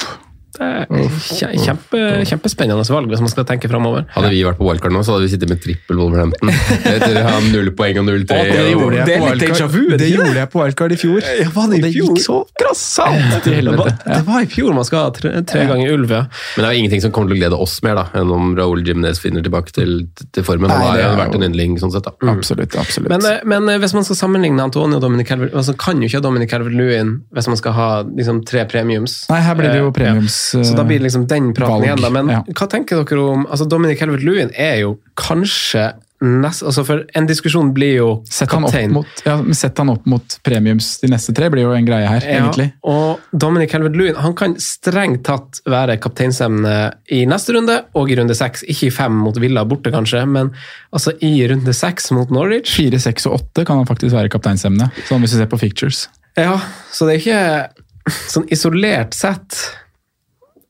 Det 0.58 0.64
er 0.64 1.58
kjempe, 1.62 2.00
kjempespennende 2.26 2.86
valg 2.88 3.12
hvis 3.12 3.22
man 3.22 3.32
skal 3.32 3.46
tenke 3.50 3.70
framover. 3.70 4.06
Hadde 4.14 4.32
vi 4.32 4.40
vært 4.46 4.58
på 4.58 4.66
wildcard 4.66 4.96
nå, 4.96 5.04
så 5.06 5.16
hadde 5.16 5.28
vi 5.28 5.32
sittet 5.34 5.52
med 5.52 5.60
trippel 5.62 6.00
Wolverhampton. 6.00 6.52
Etter 6.94 7.20
å 7.20 7.26
ha 7.28 7.36
null 7.52 7.70
poeng 7.78 8.00
og 8.02 8.08
null 8.08 8.24
tre. 8.30 8.40
Det 8.48 8.64
gjorde 8.72 9.02
jeg 9.02 9.08
det 9.08 9.18
det 9.18 10.00
Det 10.02 10.10
gjorde 10.14 10.40
jeg 10.40 10.52
på 10.54 10.62
wildcard 10.64 10.96
i 10.96 11.00
fjor. 11.02 11.20
Ja, 11.22 11.50
var 11.54 11.74
det 11.74 11.82
i 11.82 11.92
fjor? 11.98 12.14
det 12.16 12.18
gikk 12.18 12.24
så 12.24 12.38
grassat 12.58 13.46
Det 13.46 13.76
var, 13.78 13.92
det 14.06 14.22
var 14.30 14.46
i 14.46 14.50
fjor 14.52 14.78
man 14.78 14.88
skal 14.88 15.06
ha 15.06 15.14
tre, 15.16 15.34
tre 15.48 15.66
ganger 15.70 15.94
ulv, 15.98 16.14
ja. 16.16 16.24
Men 16.56 16.64
det 16.64 16.70
er 16.70 16.78
jo 16.78 16.84
ingenting 16.84 17.04
som 17.06 17.14
kommer 17.16 17.34
til 17.34 17.38
å 17.38 17.42
glede 17.44 17.62
oss 17.68 17.78
mer 17.86 18.00
da, 18.00 18.08
enn 18.18 18.34
om 18.34 18.56
Raúl 18.58 18.84
Jimenez 18.88 19.22
finner 19.22 19.46
tilbake 19.46 19.76
til, 19.76 20.08
til 20.36 20.48
formen. 20.48 20.72
Han 20.74 20.84
Nei, 20.84 20.90
har 20.96 21.04
jo 21.04 21.22
vært 21.22 21.38
en 21.38 21.48
yndling 21.50 21.78
sånn 21.82 21.94
sett. 21.94 22.08
da. 22.08 22.16
Absolutt, 22.34 22.78
absolutt. 22.80 23.12
Men, 23.12 23.28
eh, 23.28 23.44
men 23.48 23.70
eh, 23.74 23.80
hvis 23.84 23.96
man 23.98 24.08
skal 24.08 24.20
sammenligne 24.24 24.64
Antonio 24.64 25.00
og 25.00 25.06
Dominic 25.06 25.30
Calvert 25.30 25.56
altså 25.58 25.76
kan 25.78 26.02
jo 26.02 26.10
ikke 26.10 26.24
Dominic 26.24 26.52
Calvert-Lewin 26.54 27.14
hvis 27.36 27.52
man 27.52 27.60
skal 27.60 27.76
ha 27.78 27.90
liksom, 28.08 28.44
tre 28.48 28.66
premiums. 28.70 29.20
Nei, 29.32 29.42
her 29.46 29.58
blir 29.60 29.74
det 29.74 29.82
jo 29.84 29.88
Eh, 29.88 29.94
premiums, 29.98 30.37
Så 30.64 30.76
da 30.78 30.86
blir 30.88 31.02
det 31.02 31.10
liksom 31.10 31.28
den 31.30 31.54
praten 31.54 31.78
valg, 31.78 31.88
igjen, 31.88 32.04
da. 32.04 32.12
Men 32.14 32.34
ja. 32.34 32.42
hva 32.48 32.68
tenker 32.72 33.04
dere 33.04 33.30
om 33.36 33.48
altså 33.48 33.68
Dominic 33.70 34.04
Helvet-Lewin 34.04 34.54
er 34.54 34.82
jo 34.84 34.98
kanskje 35.20 35.92
nest, 36.24 36.64
altså 36.66 36.84
For 36.88 37.04
en 37.18 37.28
diskusjon 37.30 37.70
blir 37.76 37.94
jo 38.00 38.08
Sett 38.30 38.52
han, 38.52 38.66
kaptein. 38.66 38.94
mot, 38.96 39.22
ja, 39.26 39.38
sett 39.54 39.78
han 39.78 39.92
opp 39.94 40.06
mot 40.10 40.38
premiums 40.46 40.96
de 41.04 41.12
neste 41.12 41.34
tre, 41.38 41.50
blir 41.54 41.68
jo 41.68 41.74
en 41.76 41.86
greie 41.86 42.08
her, 42.10 42.26
egentlig. 42.26 42.72
Og 42.90 43.22
Dominic 43.32 43.76
Helvet-Lewin 43.76 44.18
han 44.24 44.36
kan 44.38 44.56
strengt 44.62 45.26
tatt 45.28 45.62
være 45.70 46.00
kapteinsemne 46.02 46.76
i 47.14 47.24
neste 47.30 47.54
runde 47.56 47.80
og 47.98 48.12
i 48.12 48.18
runde 48.18 48.38
seks. 48.38 48.66
Ikke 48.66 48.90
i 48.90 48.94
fem 48.94 49.18
mot 49.28 49.38
Villa 49.42 49.66
borte, 49.68 49.94
kanskje, 49.94 50.24
men 50.30 50.54
altså 50.90 51.14
i 51.22 51.36
runde 51.52 51.76
seks 51.76 52.10
mot 52.16 52.34
Norwich. 52.34 52.74
Fire, 52.80 53.02
seks 53.02 53.30
og 53.30 53.38
åtte 53.42 53.68
kan 53.68 53.84
han 53.84 53.90
faktisk 53.90 54.16
være 54.18 54.34
kapteinsemne, 54.34 54.90
sånn 55.10 55.22
hvis 55.22 55.38
vi 55.38 55.44
ser 55.44 55.52
på 55.52 55.62
fictures. 55.62 56.08
Ja, 56.38 56.58
så 56.94 57.08
det 57.08 57.18
er 57.18 57.22
ikke 57.22 58.18
sånn 58.32 58.48
isolert 58.54 59.16
sett 59.18 59.58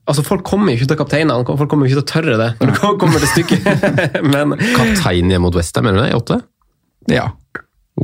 Altså, 0.08 0.24
Folk 0.24 0.45
kommer 0.47 0.72
jo 0.72 0.80
ikke 0.80 0.91
til 0.93 0.99
kapteinene, 1.01 1.43
folk 1.60 1.70
kommer 1.72 1.88
jo 1.88 1.91
ikke 1.91 1.99
til 1.99 2.05
å 2.05 2.12
tørre 2.14 2.38
det 2.39 2.51
når 2.62 2.70
det 2.72 2.93
kommer 3.01 3.24
til 3.24 3.32
stykket. 3.34 3.89
Men 4.34 4.55
Kaptein 4.78 5.34
hjemme 5.34 5.43
mot 5.49 5.58
Westham, 5.58 5.89
mener 5.89 5.99
du 5.99 6.05
det? 6.05 6.14
I 6.14 6.18
åtte? 6.18 6.39
Ja. 7.12 7.28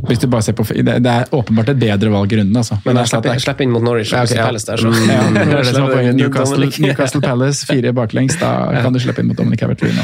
Hvis 0.08 0.18
du 0.18 0.26
bare 0.26 0.42
ser 0.42 0.56
på, 0.58 0.64
det, 0.74 0.96
det 1.04 1.10
er 1.10 1.28
åpenbart 1.36 1.68
et 1.70 1.78
bedre 1.78 2.10
valg 2.10 2.32
i 2.34 2.38
runden, 2.40 2.56
altså. 2.58 2.80
Men 2.82 2.96
Men 2.96 3.04
er 3.04 3.10
slipper, 3.12 3.38
jeg 3.38 3.62
inn 3.62 3.70
mot 3.70 3.84
Norwich 3.86 4.10
og 4.10 4.16
Ja, 4.18 4.24
ok, 4.26 4.32
ja. 4.34 4.46
Palace 4.48 4.66
der, 4.66 4.82
så 4.82 4.90
Ja, 4.90 5.20
det 5.36 5.44
er 5.44 5.52
det 5.54 5.68
som 5.68 5.84
er 5.86 5.92
poenget. 5.94 6.16
Newcastle, 6.18 6.68
Newcastle 6.84 7.20
Palace, 7.22 7.68
fire 7.68 7.92
baklengs. 7.94 8.36
Da 8.40 8.50
kan 8.82 8.96
du 8.96 8.98
slippe 9.00 9.22
inn 9.22 9.30
mot 9.30 9.38
Dominic 9.38 9.62
Calvert-Lewin. 9.62 10.00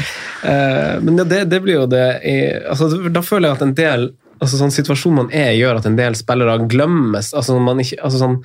Eh, 0.47 0.95
Men 1.03 1.19
det, 1.19 1.27
det, 1.33 1.41
det 1.51 1.59
blir 1.65 1.81
jo 1.81 1.85
det 1.91 2.05
i, 2.23 2.37
altså, 2.71 2.87
Da 3.11 3.21
føler 3.25 3.49
jeg 3.51 3.59
at 3.59 3.65
en 3.67 3.75
del 3.77 4.07
altså 4.41 4.59
sånn 4.59 4.73
Situasjonen 4.73 5.19
man 5.19 5.31
er 5.35 5.51
i, 5.53 5.59
gjør 5.61 5.79
at 5.79 5.87
en 5.89 5.97
del 5.99 6.17
spillere 6.17 6.57
glemmes. 6.71 7.31
altså 7.37 7.57
man 7.61 7.81
ikke, 7.83 7.99
altså 8.01 8.21
sånn, 8.23 8.37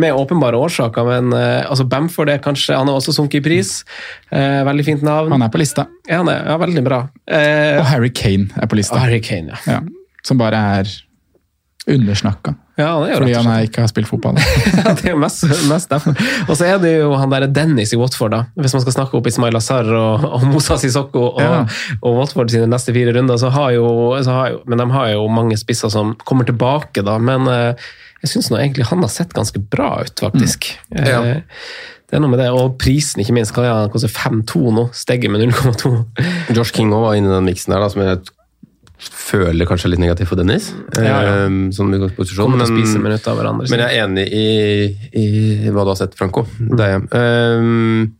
Med 0.00 0.16
åpenbare 0.18 0.58
årsaker, 0.58 1.06
men 1.08 1.32
uh, 1.36 1.62
altså 1.70 1.86
Bamford 1.88 2.32
er 2.32 2.42
kanskje 2.44 2.76
Han 2.78 2.90
har 2.90 2.98
også 2.98 3.14
sunket 3.14 3.42
i 3.42 3.44
pris. 3.48 3.76
Uh, 4.32 4.64
veldig 4.66 4.86
fint 4.86 5.06
navn. 5.06 5.32
Han 5.34 5.46
er 5.46 5.52
på 5.54 5.62
lista. 5.62 5.86
Ja, 6.08 6.20
han 6.22 6.30
er, 6.32 6.44
ja, 6.50 6.58
veldig 6.60 6.84
bra. 6.86 7.04
Uh, 7.30 7.80
Og 7.80 7.88
Harry 7.92 8.10
Kane 8.14 8.50
er 8.58 8.70
på 8.70 8.80
lista. 8.80 8.98
Harry 9.00 9.22
Kane, 9.24 9.54
ja. 9.54 9.78
Ja, 9.78 9.82
som 10.26 10.40
bare 10.40 10.60
er 10.80 10.94
undersnakka. 11.90 12.54
ja 12.80 12.88
det 13.02 13.08
er 13.08 13.12
jo 13.14 13.18
Fordi 13.20 13.34
han 13.36 13.48
er, 13.52 13.64
ikke 13.68 13.82
har 13.84 13.90
spilt 13.90 14.08
fotball. 14.08 14.38
ja, 14.80 14.94
det 14.96 15.04
er 15.04 15.12
jo 15.12 15.18
mest, 15.20 15.44
mest 15.70 15.90
derfor. 15.92 16.16
Og 16.48 16.56
så 16.56 16.64
er 16.68 16.78
det 16.82 16.92
jo 17.02 17.10
han 17.20 17.30
der 17.34 17.46
Dennis 17.46 17.92
i 17.92 17.98
Watford, 18.00 18.32
da. 18.34 18.40
Hvis 18.56 18.74
man 18.76 18.82
skal 18.86 18.96
snakke 18.96 19.18
opp 19.18 19.28
Ismail 19.30 19.56
Azar 19.60 19.88
og, 19.92 20.24
og 20.38 20.46
Moussa 20.48 20.78
Sissoko 20.80 21.26
og, 21.34 21.40
Ja. 21.44 21.60
og 22.00 22.16
Watford 22.22 22.50
sine 22.54 22.66
neste 22.72 22.94
fire 22.96 23.12
runder, 23.18 23.36
så 23.40 23.52
har 23.54 23.74
jo, 23.76 23.86
så 24.24 24.30
har 24.40 24.50
jo 24.54 24.62
Men 24.66 24.80
de 24.84 24.88
har 24.96 25.10
jo 25.14 25.26
mange 25.28 25.56
spisser 25.60 25.92
som 25.92 26.14
kommer 26.24 26.48
tilbake, 26.48 27.04
da. 27.04 27.18
Men 27.18 27.46
eh, 27.52 27.88
jeg 28.24 28.32
syns 28.32 28.48
nå 28.50 28.56
egentlig 28.62 28.86
han 28.88 29.04
har 29.04 29.12
sett 29.12 29.34
ganske 29.36 29.60
bra 29.60 29.98
ut, 30.06 30.16
faktisk. 30.24 30.72
Ja. 30.94 31.20
Eh, 31.22 31.42
Det 32.10 32.18
er 32.18 32.20
noe 32.22 32.30
med 32.30 32.38
det, 32.38 32.50
Og 32.52 32.76
prisen, 32.78 33.20
ikke 33.24 33.32
minst. 33.34 33.52
Hva 33.56 33.62
er 33.64 33.72
han? 33.74 33.88
Koster 33.90 34.08
5-2 34.12 34.60
nå. 34.76 34.82
Steget 34.94 35.30
med 35.32 35.40
0,2. 35.50 35.90
Josh 36.54 36.70
King 36.76 36.92
var 36.92 37.16
inne 37.16 37.30
i 37.32 37.34
den 37.34 37.48
miksen 37.48 37.72
der, 37.74 37.80
da, 37.82 37.88
som 37.90 38.02
jeg 38.04 38.20
føler 39.12 39.68
kanskje 39.68 39.90
litt 39.92 40.02
negativt 40.02 40.30
for 40.30 40.40
Dennis. 40.40 40.70
Ja, 40.96 41.20
ja. 41.26 41.46
Sånn 41.74 41.92
posisjon, 42.16 42.54
Men, 42.56 42.64
hverandre. 42.64 43.68
men 43.70 43.82
jeg 43.82 43.88
er 43.88 44.04
enig 44.04 44.26
i, 44.32 44.44
i 45.20 45.26
hva 45.70 45.84
du 45.84 45.92
har 45.92 45.98
sett, 46.00 46.14
Franco. 46.18 46.46
Det 46.58 46.84
er 46.84 46.94
jeg. 46.94 47.08
Um, 47.12 48.14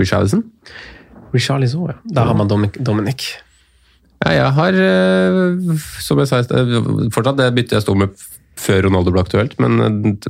Richarlison? 0.00 0.44
Richarlison, 1.34 1.88
ja. 1.92 1.96
Da 2.04 2.26
har 2.28 2.36
man 2.38 2.50
Dominic. 2.50 2.78
Dominic. 2.82 3.30
Ja, 4.20 4.34
jeg 4.36 4.52
har, 4.58 4.76
eh, 4.76 5.78
som 6.04 6.20
jeg 6.20 6.28
sa, 6.28 6.42
fortsatt 7.14 7.38
det 7.40 7.48
byttet 7.56 7.78
jeg 7.78 7.86
sto 7.86 7.94
med 7.96 8.12
før 8.60 8.82
Ronaldo 8.84 9.12
ble 9.14 9.22
aktuelt, 9.24 9.54
men, 9.62 9.78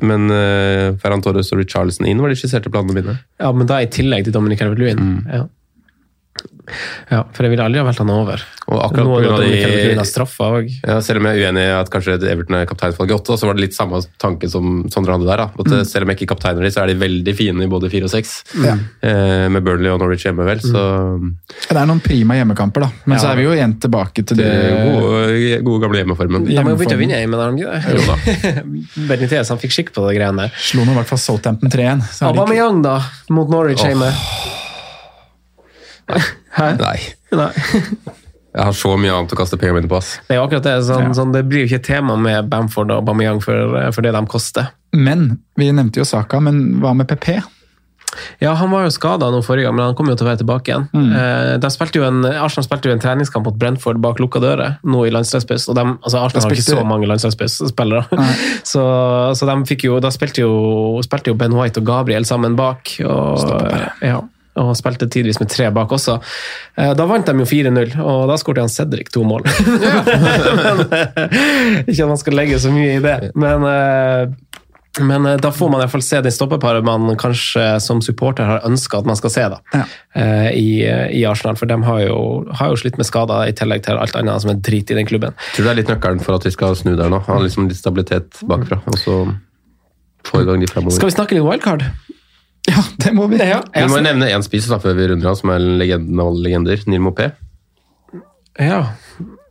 men 0.07 0.31
eh, 0.31 0.91
Ferran 1.03 1.25
Torres 1.25 1.51
og 1.51 1.59
Richarlison 1.59 2.07
inn 2.07 2.21
var 2.23 2.31
de 2.31 2.37
skisserte 2.39 2.71
planene 2.71 2.95
mine. 3.01 3.17
Ja, 3.43 3.51
men 3.51 3.67
da 3.67 3.81
i 3.83 3.89
tillegg 3.91 4.29
til 4.29 4.37
Dominic 4.37 4.61
Calvert-Lewin. 4.63 5.25
Ja. 5.27 5.49
Ja, 7.11 7.25
for 7.35 7.47
jeg 7.47 7.55
ville 7.55 7.65
aldri 7.67 7.81
ha 7.81 7.87
valgt 7.87 8.01
han 8.03 8.11
over. 8.15 8.43
Og 8.71 8.79
akkurat 8.85 9.07
Noe 9.09 9.21
er 9.25 9.91
av 9.91 9.99
de 9.99 10.07
straffa 10.07 10.51
òg. 10.61 10.69
ja, 10.87 10.99
Selv 11.03 11.23
om 11.23 11.29
jeg 11.29 11.41
er 11.41 11.49
uenig 11.49 11.65
i 11.67 11.73
at 11.75 11.91
kanskje 11.91 12.17
Everton 12.31 12.59
er 12.59 12.69
i 12.69 13.15
åtte, 13.17 13.39
så 13.41 13.49
var 13.49 13.59
det 13.59 13.65
litt 13.65 13.77
samme 13.77 13.99
tanke 14.23 14.51
som 14.51 14.85
Sondre 14.93 15.17
hadde 15.17 15.27
der. 15.27 15.43
Da. 15.43 15.49
At 15.51 15.71
mm. 15.73 15.85
Selv 15.89 16.07
om 16.07 16.13
jeg 16.13 16.21
ikke 16.21 16.31
kapteiner 16.35 16.67
de, 16.67 16.71
så 16.75 16.85
er 16.85 16.93
de 16.93 16.99
veldig 17.01 17.35
fine 17.37 17.67
i 17.67 17.71
både 17.71 17.91
fire 17.93 18.07
og 18.07 18.13
seks. 18.13 18.37
Mm. 18.55 18.85
Eh, 19.11 19.47
med 19.57 19.67
Burnley 19.67 19.91
og 19.93 19.99
Norwich 20.03 20.27
hjemme, 20.29 20.47
vel. 20.47 20.63
Så 20.63 20.85
Det 21.67 21.75
er 21.75 21.91
noen 21.91 22.03
prima 22.05 22.39
hjemmekamper, 22.39 22.87
da. 22.87 22.91
Men 23.11 23.23
så 23.23 23.33
er 23.33 23.41
vi 23.41 23.49
jo 23.49 23.57
igjen 23.57 23.77
tilbake 23.83 24.25
til 24.25 24.39
det 24.39 24.49
det 24.51 24.71
er 24.71 24.87
gode, 24.87 25.61
gode 25.67 25.85
gamle 25.87 26.03
hjemmeformen. 26.03 26.47
De 26.47 26.57
har 26.59 26.71
jo 26.71 26.79
begynne 26.79 26.99
å 26.99 27.03
vinne 27.03 27.21
hjemme, 27.23 27.41
har 27.41 27.51
de 27.51 27.67
ikke 27.67 28.31
det? 28.47 28.65
Benitez 29.11 29.53
han 29.53 29.61
fikk 29.63 29.77
skikk 29.77 29.93
på 29.97 30.07
det 30.09 30.17
greiene 30.19 30.47
der. 30.47 30.65
Slo 30.71 30.87
nå 30.87 30.95
i 30.95 31.01
hvert 31.01 31.11
fall 31.11 31.23
Southampton 31.23 31.73
3-1. 31.73 32.09
så 32.15 32.31
er 32.31 32.35
det 32.35 32.45
Aubameyang, 32.45 32.83
da, 32.87 32.99
mot 33.35 33.51
Norwich 33.51 33.85
hjemme. 33.85 34.11
hjemme. 34.11 34.60
Hæ? 36.59 36.69
Nei. 36.81 36.99
Nei. 37.37 37.53
Jeg 38.51 38.67
har 38.67 38.75
så 38.75 38.97
mye 38.99 39.13
annet 39.15 39.31
å 39.31 39.39
kaste 39.39 39.55
pengene 39.61 39.79
mine 39.79 39.91
på. 39.91 40.01
ass. 40.01 40.17
Det 40.27 40.35
er 40.35 40.41
jo 40.41 40.47
akkurat 40.49 40.65
det. 40.67 40.73
Sånn, 40.89 41.05
Ja. 41.07 41.15
sånn, 41.15 41.31
det 41.37 41.45
blir 41.47 41.63
jo 41.63 41.69
ikke 41.71 41.85
tema 41.87 42.17
med 42.19 42.49
Bamford 42.51 42.91
og 42.91 43.05
Bamiyang 43.07 43.39
for, 43.45 43.77
for 43.95 44.03
det 44.03 44.11
de 44.17 44.23
koster. 44.27 44.73
Men 44.93 45.39
vi 45.57 45.71
nevnte 45.71 46.03
jo 46.03 46.07
Saka, 46.09 46.41
men 46.43 46.81
hva 46.83 46.91
med 46.99 47.07
PP? 47.07 47.37
Ja, 48.43 48.55
Han 48.59 48.73
var 48.73 48.83
jo 48.89 48.91
skada 48.91 49.29
forrige 49.47 49.69
gang, 49.69 49.77
men 49.77 49.85
han 49.85 49.95
kommer 49.95 50.15
jo 50.15 50.19
til 50.19 50.27
å 50.27 50.31
være 50.33 50.41
tilbake 50.43 50.73
igjen. 50.73 50.89
Eh, 51.15 51.53
de 51.63 51.71
spilte 51.71 52.01
jo 52.01 52.07
en, 52.09 52.25
Arsenal 52.27 52.67
spilte 52.67 52.91
jo 52.91 52.95
en 52.97 53.03
treningskamp 53.03 53.47
mot 53.47 53.55
Brentford 53.61 54.01
bak 54.03 54.19
lukka 54.19 54.43
dører 54.43 54.81
nå 54.83 55.05
i 55.07 55.13
landslagspause. 55.15 55.69
og 55.71 55.79
de, 55.79 55.85
altså 56.03 56.19
Arsenal 56.25 56.49
har 56.49 56.57
ikke 56.57 56.67
så 56.67 56.85
mange 56.87 57.07
landslagsspillere. 57.07 58.03
så, 58.73 58.83
så 59.39 59.47
de 59.53 59.57
fikk 59.71 59.87
jo, 59.87 60.01
da 60.03 60.11
spilte 60.11 60.43
jo, 60.43 60.99
spilte 61.07 61.31
jo 61.31 61.39
Ben 61.39 61.55
White 61.55 61.79
og 61.85 61.87
Gabriel 61.87 62.27
sammen 62.27 62.59
bak. 62.59 62.97
Og, 63.07 63.47
ja, 64.03 64.19
og 64.61 64.75
spilte 64.79 65.09
tidvis 65.11 65.41
med 65.41 65.49
tre 65.53 65.71
bak 65.75 65.93
også. 65.97 66.19
Eh, 66.77 66.93
Da 66.99 67.07
vant 67.09 67.27
de 67.27 67.33
jo 67.41 67.49
4-0, 67.49 67.97
og 68.05 68.29
da 68.31 68.37
skåret 68.41 68.63
han 68.67 68.73
Cedric 68.73 69.11
to 69.15 69.25
mål. 69.25 69.43
men, 70.61 70.85
ikke 71.89 72.05
at 72.05 72.13
man 72.13 72.21
skal 72.21 72.37
legge 72.39 72.61
så 72.63 72.73
mye 72.75 72.97
i 72.99 73.03
det, 73.05 73.19
men 73.39 73.67
eh, 73.71 74.39
men 75.07 75.23
eh, 75.31 75.37
da 75.39 75.53
får 75.55 75.69
man 75.71 75.79
i 75.79 75.85
hvert 75.85 75.93
fall 75.93 76.03
se 76.03 76.19
det 76.27 76.33
stoppeparet 76.35 76.83
man 76.85 77.13
kanskje 77.21 77.63
som 77.81 78.01
supporter 78.03 78.43
har 78.49 78.65
ønska 78.67 78.99
at 78.99 79.07
man 79.07 79.15
skal 79.17 79.31
se 79.31 79.45
da, 79.53 79.61
Ja. 79.77 79.85
eh, 80.19 80.49
i, 80.59 80.71
i 81.15 81.21
Arsenal. 81.31 81.55
For 81.61 81.71
de 81.71 81.77
har 81.87 82.01
jo, 82.03 82.17
har 82.59 82.73
jo 82.73 82.81
slitt 82.81 82.99
med 82.99 83.07
skader, 83.07 83.47
i 83.47 83.55
tillegg 83.57 83.85
til 83.87 84.01
alt 84.03 84.19
annet 84.19 84.43
som 84.43 84.51
er 84.51 84.59
drit 84.59 84.91
i 84.91 84.97
den 84.99 85.07
klubben. 85.07 85.37
Jeg 85.53 85.61
tror 85.61 85.69
det 85.69 85.73
er 85.77 85.79
litt 85.79 85.93
nøkkelen 85.95 86.25
for 86.27 86.41
at 86.41 86.49
vi 86.49 86.53
skal 86.57 86.75
snu 86.77 86.97
der 86.99 87.13
nå. 87.15 87.23
Ha 87.29 87.39
liksom 87.45 87.71
litt 87.71 87.79
stabilitet 87.79 88.43
bakfra, 88.51 88.81
og 88.91 88.99
så 88.99 89.21
få 90.27 90.43
i 90.43 90.49
gang 90.51 90.59
de 90.61 90.69
fremover. 90.75 90.99
Skal 90.99 91.13
vi 91.13 91.17
snakke 91.21 91.39
litt 91.39 91.47
wildcard? 91.47 91.87
Ja, 92.69 92.83
det 92.99 93.13
må 93.17 93.27
vi. 93.31 93.39
Ja, 93.41 93.63
Vi 93.75 93.87
må 93.89 94.01
nevne 94.05 94.29
én 94.31 94.43
spiser 94.45 94.75
da, 94.75 94.79
før 94.83 94.95
vi 94.99 95.07
runder 95.09 95.31
av, 95.31 95.37
som 95.41 95.51
er 95.55 95.59
legenden 95.81 96.21
av 96.21 96.27
alle 96.33 96.43
legender. 96.45 96.83
Neil 96.87 97.01
Mopé. 97.01 97.31
ja. 98.59 98.83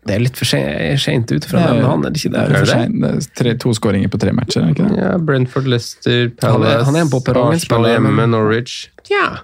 Det 0.09 0.15
er 0.15 0.21
litt 0.23 0.37
for 0.39 0.47
seint 0.47 1.29
ut 1.29 1.45
fra 1.45 1.59
Ja, 1.59 1.67
den, 1.73 1.81
ja. 1.83 1.89
han 1.91 2.05
er 2.07 2.09
det 2.15 2.21
ikke 2.23 2.31
Det 2.31 2.39
er 2.39 2.65
det. 2.65 3.01
Det 3.01 3.09
er 3.09 3.25
tre, 3.35 3.51
to 3.61 3.73
skåringer 3.75 4.09
på 4.09 4.17
tre 4.17 4.31
matcher, 4.33 4.61
er 4.63 4.69
det 4.71 4.77
ikke 4.77 4.87
det? 4.89 4.97
Ja, 5.03 5.09
Brentford, 5.21 5.67
Leicester, 5.69 6.31
Han 6.41 6.63
er- 6.63 6.69
Palace, 6.71 6.85
han 6.85 6.95
er 6.95 7.41
Arsenal 7.43 7.85
hjemme, 7.91 8.25
Norwich. 8.31 8.87
Nja, 9.09 9.41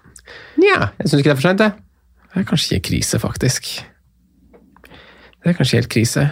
Ja. 0.57 0.89
jeg 0.97 1.05
syns 1.11 1.19
ikke 1.19 1.23
det 1.23 1.31
er 1.31 1.35
for 1.35 1.41
seint, 1.49 1.57
det. 1.59 1.73
Det 2.33 2.39
er 2.41 2.47
kanskje 2.49 2.71
ikke 2.79 2.87
krise, 2.89 3.19
faktisk. 3.19 3.83
Det 5.43 5.45
er 5.51 5.53
kanskje 5.53 5.77
helt 5.77 5.89
krise. 5.89 6.31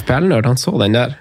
FPL-nerd, 0.00 0.46
han 0.48 0.60
så 0.60 0.74
den 0.82 0.96
der. 0.96 1.16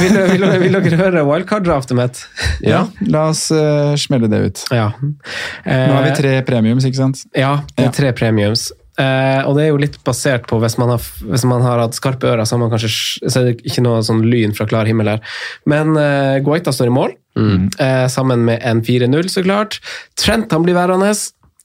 Vil, 0.00 0.12
vil, 0.12 0.18
vil, 0.34 0.48
vil 0.64 0.76
dere 0.78 1.00
høre 1.00 1.24
wildcard-draftet 1.28 1.96
mitt? 1.98 2.22
Ja, 2.64 2.84
la 3.08 3.28
oss 3.32 3.46
uh, 3.54 3.96
smelle 4.00 4.30
det 4.30 4.42
ut. 4.46 4.64
Ja. 4.74 4.90
Nå 5.00 5.94
har 5.96 6.06
vi 6.08 6.12
tre 6.18 6.34
premiums, 6.46 6.86
ikke 6.88 7.02
sant? 7.02 7.24
Ja, 7.34 7.60
det 7.74 7.86
er 7.86 7.90
Ja. 7.90 7.96
tre 7.96 8.12
premiums. 8.16 8.70
Eh, 9.00 9.40
og 9.48 9.56
det 9.56 9.64
er 9.64 9.70
jo 9.70 9.80
litt 9.80 9.96
basert 10.04 10.46
på 10.50 10.58
hvis 10.60 10.76
man 10.80 10.92
har, 10.92 11.04
hvis 11.30 11.44
man 11.48 11.62
har 11.64 11.80
hatt 11.80 11.96
skarpe 11.96 12.28
ører, 12.28 12.44
så, 12.48 12.58
kanskje, 12.60 12.90
så 13.22 13.40
er 13.40 13.48
det 13.50 13.54
ikke 13.70 13.84
noe 13.86 14.02
sånn 14.04 14.24
lyn 14.26 14.52
fra 14.56 14.66
klar 14.68 14.88
himmel 14.90 15.14
her. 15.14 15.22
Men 15.70 15.94
eh, 16.00 16.40
Guaita 16.44 16.74
står 16.74 16.90
i 16.90 16.94
mål, 16.94 17.14
eh, 17.40 18.06
sammen 18.12 18.44
med 18.48 18.60
en 18.66 18.82
4-0, 18.84 19.30
så 19.32 19.44
klart. 19.46 19.78
Trent 20.20 20.52
han 20.52 20.66
blir 20.66 20.76
værende. 20.76 21.14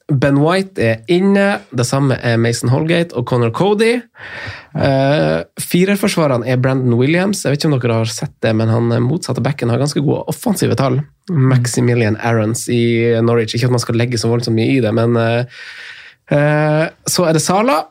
Ben 0.06 0.38
White 0.38 0.82
er 0.82 1.00
inne, 1.10 1.64
det 1.74 1.86
samme 1.90 2.14
er 2.22 2.38
Mason 2.38 2.70
Holgate 2.70 3.16
og 3.18 3.26
Connor 3.26 3.50
Cody. 3.58 3.96
Uh, 4.76 5.42
Firerforsvarerne 5.58 6.46
er 6.46 6.60
Brandon 6.62 6.94
Williams. 7.00 7.42
Jeg 7.42 7.56
vet 7.56 7.64
ikke 7.64 7.72
om 7.72 7.80
dere 7.80 7.98
har 8.04 8.12
sett 8.14 8.36
det, 8.46 8.52
men 8.54 8.70
han 8.70 8.94
motsatte 9.02 9.42
backen 9.46 9.74
har 9.74 9.82
ganske 9.82 10.04
gode 10.06 10.22
offensive 10.30 10.78
tall. 10.78 11.00
Maximilian 11.34 12.20
Aarons 12.22 12.68
i 12.70 13.18
Norwich. 13.26 13.58
Ikke 13.58 13.72
at 13.72 13.74
man 13.74 13.82
skal 13.82 13.98
legge 13.98 14.22
så 14.22 14.30
voldsomt 14.30 14.60
mye 14.60 14.78
i 14.78 14.84
det, 14.86 14.94
men 14.94 15.18
uh, 15.18 15.42
uh, 16.30 16.86
Så 17.10 17.26
er 17.26 17.34
det 17.34 17.42
Sala. 17.42 17.82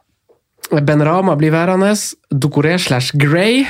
Ben 0.70 1.02
Rama 1.02 1.34
blir 1.36 1.50
værende. 1.50 1.96
Ducoré 2.30 2.78
slash 2.78 3.18
Gray. 3.18 3.64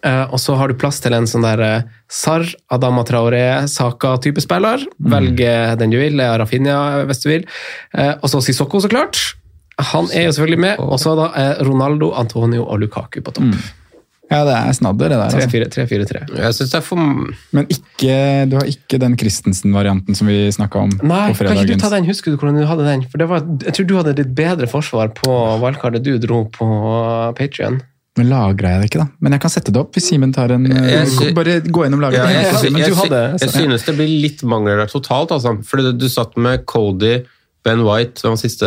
Uh, 0.00 0.24
og 0.32 0.40
så 0.40 0.54
har 0.56 0.70
du 0.70 0.78
plass 0.80 1.00
til 1.04 1.12
en 1.12 1.26
sånn 1.28 1.44
der 1.44 1.60
uh, 1.60 1.88
Sar, 2.08 2.46
Adama 2.72 3.04
Traoré, 3.08 3.44
Saka-type 3.68 4.40
spiller. 4.40 4.86
Velg 5.12 5.42
uh, 5.44 5.74
den 5.80 5.92
du 5.92 5.98
vil. 6.00 6.22
Rafinha, 6.40 7.04
hvis 7.10 7.20
du 7.24 7.28
vil. 7.32 7.44
Og 8.20 8.30
så 8.32 8.40
Sissoko, 8.44 8.80
så 8.80 8.90
klart. 8.92 9.20
Han 9.92 10.08
er 10.12 10.28
jo 10.28 10.32
selvfølgelig 10.36 10.62
med. 10.64 10.80
Og 10.80 10.96
så 11.00 11.12
da 11.18 11.30
er 11.36 11.60
Ronaldo, 11.66 12.14
Antonio 12.16 12.64
og 12.66 12.82
Lukaku 12.82 13.20
på 13.24 13.36
topp. 13.36 13.60
Ja, 14.30 14.44
det 14.46 14.52
er 14.54 14.74
snadder, 14.76 15.10
det 15.10 15.16
der. 15.18 15.36
Altså. 15.42 15.80
3-4-3. 15.82 16.20
Jeg 16.38 16.54
synes 16.54 16.70
det 16.70 16.78
er 16.78 16.84
for 16.86 16.98
Men 17.56 17.66
ikke, 17.66 18.18
du 18.46 18.54
har 18.60 18.68
ikke 18.70 19.00
den 19.02 19.16
Christensen-varianten 19.18 20.14
som 20.14 20.30
vi 20.30 20.44
snakka 20.54 20.84
om 20.86 20.92
Nei, 21.02 21.32
på 21.34 21.48
kan 21.48 21.58
ikke 21.58 21.74
du 21.74 21.82
ta 21.82 21.90
den? 21.96 22.06
Husker 22.06 22.30
du 22.30 22.38
hvordan 22.38 22.60
du 22.60 22.68
hadde 22.68 22.86
den? 22.86 23.02
For 23.10 23.18
det 23.18 23.26
var, 23.32 23.42
Jeg 23.66 23.74
tror 23.74 23.88
du 23.90 23.96
hadde 23.98 24.14
litt 24.20 24.30
bedre 24.38 24.70
forsvar 24.70 25.10
på 25.18 25.34
wildcardet 25.64 26.04
du 26.06 26.14
dro 26.22 26.44
på 26.54 26.68
Patrion. 27.40 27.80
Men 28.18 28.26
lagra 28.28 28.72
jeg 28.74 28.80
det 28.82 28.86
ikke, 28.90 28.98
da? 29.04 29.08
Men 29.22 29.32
jeg 29.36 29.40
kan 29.44 29.52
sette 29.54 29.70
det 29.72 29.78
opp 29.80 29.94
hvis 29.94 30.08
Simen 30.10 30.32
tar 30.34 30.50
en 30.50 30.64
Jeg 30.66 31.34
Bare 31.36 31.60
gå 31.62 31.84
gjennom 31.86 32.00
ja, 32.02 32.08
lageret. 32.10 32.32
jeg, 32.34 32.42
Ja, 32.42 32.56
sy- 32.58 32.66
jeg, 32.66 32.88
du 32.90 32.96
sy- 32.98 33.44
jeg 33.46 33.52
synes 33.54 33.84
det 33.86 33.94
blir 34.00 34.10
litt 34.24 34.42
mangler 34.42 34.80
der 34.82 34.90
totalt, 34.90 35.30
altså. 35.36 35.52
For 35.64 35.78
du, 35.94 36.08
satt 36.10 36.34
med 36.36 36.64
Cody, 36.66 37.20
Ben 37.62 37.84
White, 37.86 38.24
var 38.24 38.34
siste 38.40 38.66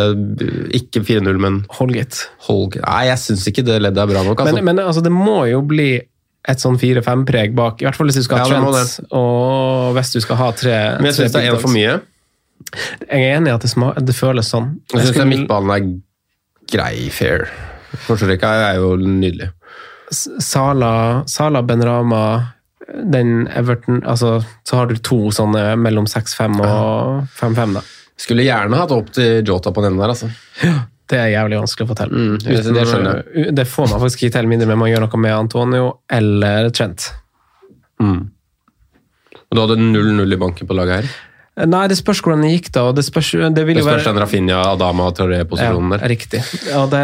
Ikke 0.71 1.01
4-0, 1.03 1.37
men 1.43 1.65
Holgate. 1.75 2.23
Holg... 2.47 2.77
Nei, 2.85 3.03
jeg 3.09 3.19
syns 3.19 3.43
ikke 3.51 3.65
det 3.67 3.81
leddet 3.83 3.99
er 4.05 4.07
bra 4.13 4.23
nok, 4.23 4.39
altså. 4.45 4.55
Men, 4.61 4.63
men 4.71 4.79
altså, 4.85 5.03
det 5.03 5.11
må 5.11 5.41
jo 5.51 5.59
bli 5.67 5.89
et 6.47 6.59
sånn 6.63 6.75
4-5-preg 6.79 7.53
bak. 7.55 7.81
I 7.83 7.87
hvert 7.87 7.95
fall 7.99 8.07
hvis 8.11 8.19
du 8.19 8.23
skal 8.23 8.41
ha 8.43 8.47
Ja, 8.47 8.61
Trent, 8.63 9.11
og 9.15 9.93
hvis 9.99 10.11
du 10.15 10.19
skal 10.23 10.39
ha 10.39 10.49
tre 10.55 10.77
Men 10.99 11.09
jeg 11.11 11.19
syns 11.19 11.35
det 11.35 11.43
er 11.43 11.51
én 11.55 11.59
for 11.63 11.71
mye. 11.75 11.99
Jeg 13.11 13.27
er 13.27 13.37
enig 13.37 13.51
i 13.51 13.53
at 13.57 13.63
det, 13.67 13.71
sma- 13.75 13.93
det 13.99 14.15
føles 14.15 14.47
sånn. 14.55 14.73
Jeg 14.93 15.03
syns 15.03 15.13
skulle- 15.17 15.29
midtbanen 15.35 15.75
er 15.75 15.87
grei, 16.71 17.09
fair. 17.11 17.47
Forsvarsrekka 18.07 18.51
er 18.71 18.79
jo 18.81 18.95
nydelig. 18.97 19.51
Sala, 20.13 21.23
Sala 21.29 21.61
Benrama, 21.65 22.23
den 23.09 23.47
Everton 23.47 24.01
altså, 24.05 24.43
Så 24.67 24.75
har 24.77 24.89
du 24.91 24.97
to 24.99 25.31
sånne 25.33 25.77
mellom 25.79 26.05
6-5 26.05 26.59
og 26.61 27.23
5-5, 27.39 27.77
da. 27.79 27.81
Skulle 28.19 28.45
gjerne 28.45 28.77
hatt 28.77 28.91
opp 28.93 29.09
til 29.15 29.41
Jota 29.47 29.71
på 29.73 29.81
denne 29.85 29.97
der, 30.03 30.13
altså. 30.13 30.29
Det 31.09 31.17
er 31.19 31.31
jævlig 31.33 31.57
vanskelig 31.59 31.87
å 31.87 31.89
få 31.91 31.95
til. 31.99 32.13
Mm, 32.13 32.37
det- 32.43 32.63
det 33.43 33.55
det 33.55 33.65
får 33.67 33.89
man 33.89 33.99
faktisk 34.03 34.23
ikke 34.23 34.33
til, 34.37 34.47
mindre 34.47 34.67
med 34.67 34.77
man 34.77 34.89
gjør 34.91 35.03
noe 35.07 35.19
med 35.19 35.33
Antonio 35.35 35.99
eller 36.09 36.69
Trent. 36.69 37.09
Mm. 38.01 38.29
Og 39.33 39.55
du 39.57 39.61
hadde 39.61 39.77
0-0 39.81 40.33
i 40.33 40.37
banken 40.37 40.67
på 40.67 40.73
laget 40.77 41.03
her. 41.03 41.09
Nei, 41.53 41.83
det 41.85 41.99
spørs 41.99 42.17
hvordan 42.25 42.41
det 42.41 42.49
gikk, 42.55 42.71
da. 42.73 42.87
og 42.89 42.95
Det 42.97 43.03
spørs, 43.05 43.27
det 43.53 43.63
vil 43.67 43.77
Det 43.77 43.83
spørs 43.85 44.07
være 44.07 44.13
den 44.15 44.21
Rafinha, 44.23 44.61
Adama 44.71 45.05
og 45.11 45.17
Traoré-posisjonen 45.19 45.91
ja, 45.93 45.99
der. 46.01 46.09
Riktig. 46.09 46.39
Ja, 46.65 46.79
det, 46.89 47.03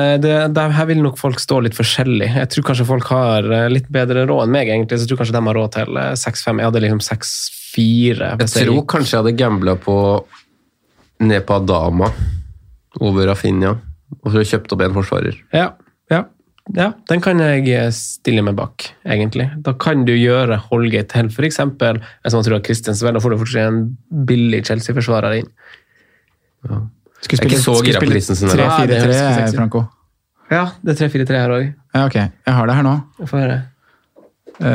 det, 0.56 0.64
her 0.74 0.88
vil 0.90 1.04
nok 1.06 1.20
folk 1.22 1.38
stå 1.44 1.60
litt 1.68 1.78
forskjellig. 1.78 2.32
Jeg 2.34 2.50
tror 2.56 2.66
kanskje 2.72 2.88
folk 2.90 3.12
har 3.14 3.46
eh, 3.46 3.68
litt 3.70 3.92
bedre 3.94 4.26
råd 4.26 4.48
enn 4.48 4.56
meg, 4.56 4.72
egentlig. 4.74 4.98
Så 4.98 5.06
jeg 5.06 5.12
tror 5.12 5.22
kanskje 5.22 5.38
de 5.38 5.44
har 5.46 5.60
råd 5.60 5.76
til 5.78 6.02
eh, 6.02 6.16
6-5. 6.18 6.64
Jeg 6.64 6.70
hadde 6.72 6.82
liksom 6.88 7.04
6-4. 7.06 8.32
Jeg 8.42 8.52
tror 8.56 8.82
kanskje 8.96 9.16
jeg 9.16 9.22
hadde 9.22 9.36
gambla 9.38 9.78
på 9.86 10.00
ned 11.30 11.46
på 11.46 11.60
Adama 11.60 12.10
over 13.06 13.30
Rafinha, 13.30 13.76
og 14.18 14.34
så 14.34 14.48
kjøpt 14.56 14.74
opp 14.74 14.82
en 14.82 14.98
forsvarer. 14.98 15.38
Ja, 15.54 15.76
ja, 16.10 16.24
ja, 16.78 16.92
den 17.10 17.22
kan 17.24 17.40
jeg 17.42 17.66
eh, 17.74 17.88
stille 17.96 18.44
meg 18.46 18.54
bak, 18.58 18.86
egentlig. 19.08 19.48
Da 19.66 19.74
kan 19.82 20.06
du 20.06 20.14
gjøre 20.14 20.60
Holgate 20.68 21.10
til 21.16 21.30
f.eks. 21.34 21.58
hvis 21.66 22.36
man 22.36 22.46
tror 22.46 22.58
at 22.60 22.66
Christensen 22.68 23.16
da 23.16 23.22
får 23.24 23.34
du 23.34 23.38
fortsatt 23.42 23.72
en 23.72 23.80
billig 24.30 24.62
Chelsea-forsvarer 24.68 25.32
inn. 25.40 25.50
Skulle 26.62 27.40
Jeg 27.40 27.40
er 27.40 27.46
ikke 27.50 27.58
så 27.58 27.74
skulle 27.74 27.90
gira 27.90 28.00
på 28.00 28.06
spille 28.06 28.16
Christensen 28.20 28.46
det 28.52 28.56
3-4-3, 28.60 29.02
høres 29.02 29.18
ikke 29.18 29.34
sexy 29.40 29.54
ut. 29.56 29.58
Franco. 29.58 29.80
Ja, 30.50 30.64
det 30.86 30.90
er 30.94 30.98
3-4-3 31.10 31.42
her 31.42 31.50
òg. 31.56 31.66
Ja, 31.96 32.06
ok. 32.06 32.16
Jeg 32.22 32.54
har 32.60 32.66
det 32.70 32.76
her 32.78 32.86
nå. 32.86 32.96
Jeg 33.20 33.28
får 33.34 33.38
høre. 33.44 33.60
Uh, 34.60 34.70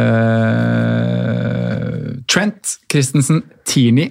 Trent, 2.31 2.79
Christensen, 2.91 3.43
Tierney. 3.65 4.09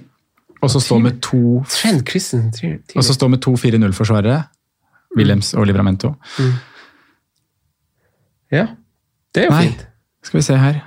Og 0.64 0.70
så 0.72 0.80
stå 0.80 0.96
med 1.04 1.20
to 1.20 1.64
Trent 1.68 2.08
Christensen 2.08 2.52
Tierney. 2.52 2.80
Og 2.96 3.04
så 3.04 3.12
stå 3.16 3.28
med 3.28 3.44
to 3.44 3.52
4-0-forsvarere. 3.60 4.42
Williams 5.18 5.54
og 5.54 5.66
Livramento. 5.68 6.14
Ja, 8.52 8.66
det 9.34 9.42
er 9.44 9.48
jo 9.48 9.54
Nei. 9.56 9.64
fint. 9.68 9.86
Skal 10.24 10.38
vi 10.40 10.44
se 10.46 10.56
her. 10.56 10.80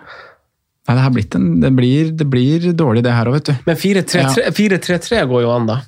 Nei, 0.88 0.96
det, 0.96 1.14
blitt 1.14 1.36
en, 1.36 1.48
det, 1.62 1.72
blir, 1.76 2.12
det 2.16 2.26
blir 2.32 2.72
dårlig, 2.74 3.04
det 3.04 3.12
her 3.12 3.28
òg, 3.28 3.34
vet 3.42 3.50
du. 3.52 3.56
Men 3.68 3.76
4-3-3 3.76 4.52
4-3-3 4.56 5.26
går 5.28 5.44
jo 5.44 5.52
an, 5.52 5.66
da. 5.68 5.82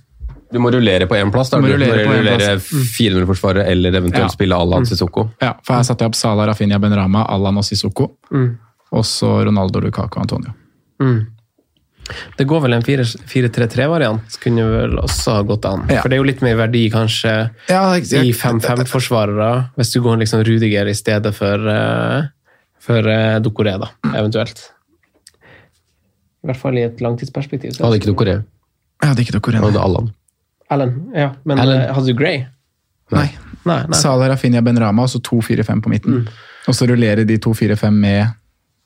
Du 0.52 0.58
må 0.60 0.72
rullere 0.74 1.06
på 1.08 1.16
én 1.16 1.30
plass. 1.32 1.52
Da. 1.54 1.60
Du 1.60 1.64
må 1.64 1.70
Du 1.70 1.76
må 1.78 1.78
rullere 1.86 2.06
rullere 2.10 2.56
plass. 2.58 2.72
Mm. 2.74 2.86
400-forsvaret 2.98 3.68
eller 3.70 3.94
eventuelt 4.02 4.26
Ja. 4.26 4.34
spille 4.34 4.58
Alan 4.58 4.86
Sissoko. 4.90 5.30
Ja, 5.42 5.54
for 5.64 5.78
her 5.78 5.84
satte 5.88 6.04
jeg 6.04 6.12
opp 6.12 6.18
Salah, 6.18 6.48
Rafinha, 6.50 6.80
Benrama, 6.82 7.24
Allan 7.30 7.58
og 7.62 7.64
Sissoko. 7.68 8.16
Mm. 8.34 8.58
Og 8.92 9.06
så 9.06 9.30
Ronaldo, 9.46 9.80
Lukaku 9.80 10.18
og 10.18 10.24
Antonio. 10.26 10.56
Det 12.38 12.46
går 12.50 12.64
vel 12.66 12.76
en 12.78 12.84
4-3-3-variant, 12.84 14.38
kunne 14.44 14.66
vel 14.72 14.98
også 15.02 15.38
ha 15.38 15.46
gått 15.48 15.68
an. 15.70 15.86
Ja. 15.92 16.02
For 16.02 16.12
det 16.12 16.18
er 16.18 16.24
jo 16.24 16.28
litt 16.30 16.44
mer 16.46 16.58
verdi, 16.60 16.86
kanskje, 16.94 17.34
i 17.70 18.34
5-5-forsvarere, 18.36 19.50
hvis 19.80 19.94
du 19.96 20.02
går 20.06 20.22
liksom 20.24 20.44
Rudiger 20.48 20.90
i 20.90 20.96
stedet 20.98 21.34
for, 21.38 21.70
uh, 21.70 22.30
for 22.84 23.06
uh, 23.06 23.38
Dokoré, 23.44 23.76
da, 23.82 23.92
eventuelt. 24.14 24.70
I 26.40 26.50
hvert 26.50 26.62
fall 26.62 26.80
i 26.80 26.86
et 26.88 27.02
langtidsperspektiv. 27.04 27.76
Jeg 27.76 27.84
hadde 27.84 28.00
ikke 28.00 28.14
noe 28.14 28.30
Jeg 28.30 29.12
hadde 29.12 29.26
ikke 29.26 29.34
Jeg 29.36 29.42
Dokoré. 29.42 29.62
hadde 29.66 29.84
Allan. 29.84 30.12
Allan, 30.70 30.96
ja. 31.16 31.34
Men 31.44 31.60
Allen. 31.60 31.82
eh, 31.82 31.94
hadde 31.94 32.14
du 32.14 32.18
Gray? 32.18 32.46
Nei. 33.12 33.28
Nei, 33.68 33.82
nei. 33.90 33.98
Salah, 33.98 34.30
Rafinha, 34.32 34.62
Benrama 34.64 35.04
og 35.04 35.10
så 35.12 35.20
2-4-5 35.20 35.82
på 35.84 35.92
midten. 35.92 36.28
Og 36.70 36.76
så 36.78 36.88
rullerer 36.88 37.26
de 37.28 37.38
2-4-5 37.42 37.92
med 37.92 38.28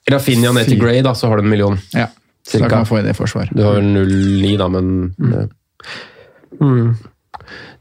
Rafinha 0.09 0.51
ned 0.51 0.67
til 0.67 0.79
Grey 0.79 0.97
Gray, 0.97 1.03
da, 1.05 1.13
så 1.15 1.29
har 1.29 1.39
du 1.39 1.45
en 1.45 1.49
million. 1.51 1.77
Ja, 1.93 2.07
så 2.47 2.59
da 2.59 2.69
kan 2.69 2.83
man 2.83 2.89
få 2.89 2.99
i 2.99 3.15
forsvar. 3.15 3.49
Du 3.55 3.63
har 3.63 3.79
vel 3.79 3.89
0,9 3.95 4.57
da, 4.59 4.67
men 4.67 5.15
eh, 5.31 5.47
Mm. 6.61 6.93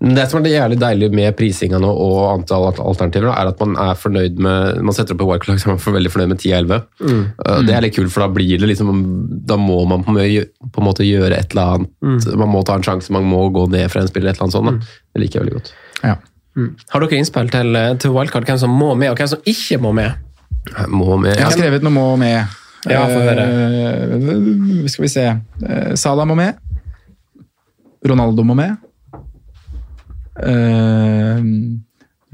Det 0.02 0.22
som 0.30 0.40
er 0.40 0.44
det 0.46 0.52
jævlig 0.54 0.76
deilig 0.80 1.08
med 1.14 1.36
prisinga 1.38 1.78
nå 1.78 1.90
og 1.92 2.16
antall 2.32 2.64
alternativer, 2.72 3.28
da, 3.28 3.34
er 3.38 3.50
at 3.52 3.60
man 3.62 3.76
er 3.78 3.98
fornøyd 4.00 4.40
med 4.42 4.80
Man 4.82 4.96
setter 4.96 5.14
opp 5.14 5.22
et 5.22 5.28
wildcard, 5.28 5.58
så 5.62 5.68
er 5.68 5.76
man 5.76 5.96
veldig 5.98 6.12
fornøyd 6.14 6.32
med 6.32 6.40
10-11. 6.40 6.80
Uh, 7.04 7.60
Det 7.68 7.76
er 7.76 7.84
litt 7.84 7.94
kult, 7.94 8.10
for 8.14 8.24
da 8.24 8.30
blir 8.32 8.58
det 8.58 8.70
liksom 8.72 8.90
Da 9.46 9.58
må 9.60 9.78
man 9.90 10.02
på 10.08 10.16
en 10.16 10.88
måte 10.88 11.06
gjøre 11.06 11.36
et 11.38 11.54
eller 11.54 11.76
annet. 11.76 12.26
Man 12.40 12.50
må 12.50 12.64
ta 12.66 12.78
en 12.80 12.86
sjanse, 12.86 13.12
man 13.14 13.28
må 13.28 13.44
gå 13.54 13.68
ned 13.70 13.92
fra 13.92 14.02
en 14.02 14.10
spiller, 14.10 14.32
et 14.32 14.40
eller 14.40 14.48
annet 14.48 14.56
sånt. 14.56 14.82
Da. 14.82 14.98
Det 15.14 15.22
liker 15.22 15.38
jeg 15.38 15.44
veldig 15.44 15.60
godt. 15.60 15.72
Ja. 16.02 16.16
Har 16.92 17.04
dere 17.04 17.20
innspill 17.20 17.52
til, 17.52 17.76
eh, 17.76 17.94
til 18.02 18.16
wildcard, 18.16 18.48
hvem 18.48 18.58
som 18.60 18.74
må 18.74 18.94
med, 18.98 19.12
og 19.12 19.20
hvem 19.20 19.30
som 19.30 19.46
ikke 19.46 19.78
må 19.80 19.94
med? 19.96 20.18
Jeg 20.72 20.88
Må 20.90 21.16
med, 21.18 21.36
Jeg 21.36 21.44
har 21.44 21.54
skrevet 21.54 21.82
noe 21.86 21.94
må 21.94 22.08
med. 22.18 22.58
Ja, 22.90 23.04
få 23.06 23.20
høre. 23.22 23.44
Uh, 24.18 24.86
skal 24.90 25.04
vi 25.04 25.10
se. 25.12 25.26
uh, 25.62 25.92
Salah 25.98 26.26
må 26.26 26.34
med. 26.38 26.58
Ronaldo 28.06 28.42
må 28.46 28.56
med. 28.58 28.74
Uh, 30.42 31.38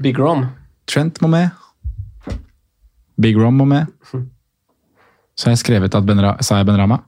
Big 0.01 0.17
Rom. 0.19 0.47
Trent 0.89 1.21
må 1.21 1.29
med. 1.29 1.49
Big 3.19 3.37
Rom 3.37 3.59
må 3.59 3.67
med. 3.69 3.91
Så 5.35 5.47
har 5.47 5.55
jeg 5.55 5.61
skrevet 5.61 5.95
at 5.95 6.07
Benra, 6.07 6.33
sa 6.43 6.59
jeg 6.59 6.67
Benrama. 6.67 7.01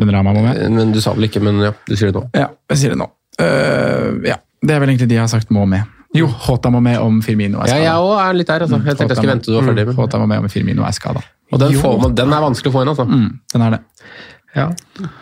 Benrama 0.00 0.32
må 0.36 0.44
med. 0.44 0.60
Men 0.72 0.92
du 0.94 1.00
sa 1.02 1.12
vel 1.16 1.26
ikke, 1.28 1.42
men 1.44 1.58
ja, 1.64 1.72
du 1.88 1.96
sier 1.96 2.12
det 2.12 2.20
nå. 2.20 2.28
Ja, 2.36 2.48
jeg 2.72 2.80
sier 2.82 2.94
det 2.94 3.00
nå. 3.02 3.08
Uh, 3.40 4.20
ja, 4.28 4.36
Det 4.60 4.74
er 4.76 4.82
vel 4.82 4.92
egentlig 4.92 5.08
de 5.10 5.16
jeg 5.16 5.24
har 5.24 5.32
sagt 5.32 5.50
må 5.52 5.64
med. 5.68 5.88
Jo, 6.16 6.26
Hota 6.46 6.70
må 6.74 6.80
med 6.82 6.98
om 6.98 7.20
Firmino 7.22 7.60
er 7.62 7.70
Ja, 7.70 7.76
jeg 7.84 8.06
òg 8.06 8.16
er 8.18 8.38
litt 8.38 8.48
der. 8.48 8.64
Altså. 8.66 8.80
Jeg 8.82 8.98
tenkte 8.98 9.14
jeg 9.14 9.20
skulle 9.20 9.34
vente 9.34 9.46
til 9.46 9.54
du 9.54 9.58
var 9.60 9.68
ferdig. 9.70 9.84
Men. 9.90 9.98
Hota 10.00 10.18
må 10.18 10.26
med 10.30 10.42
om 10.42 10.48
Firmino 10.52 10.86
er 10.86 10.96
skada. 10.96 11.22
Og 11.50 11.62
den, 11.62 11.78
får 11.80 11.96
man, 12.02 12.18
den 12.18 12.34
er 12.34 12.44
vanskelig 12.44 12.72
å 12.72 12.74
få 12.74 12.84
inn, 12.84 12.92
altså. 12.92 13.06
Mm, 13.08 13.30
den 13.54 13.64
er 13.66 13.76
det. 13.76 13.80
Ja. 14.54 14.68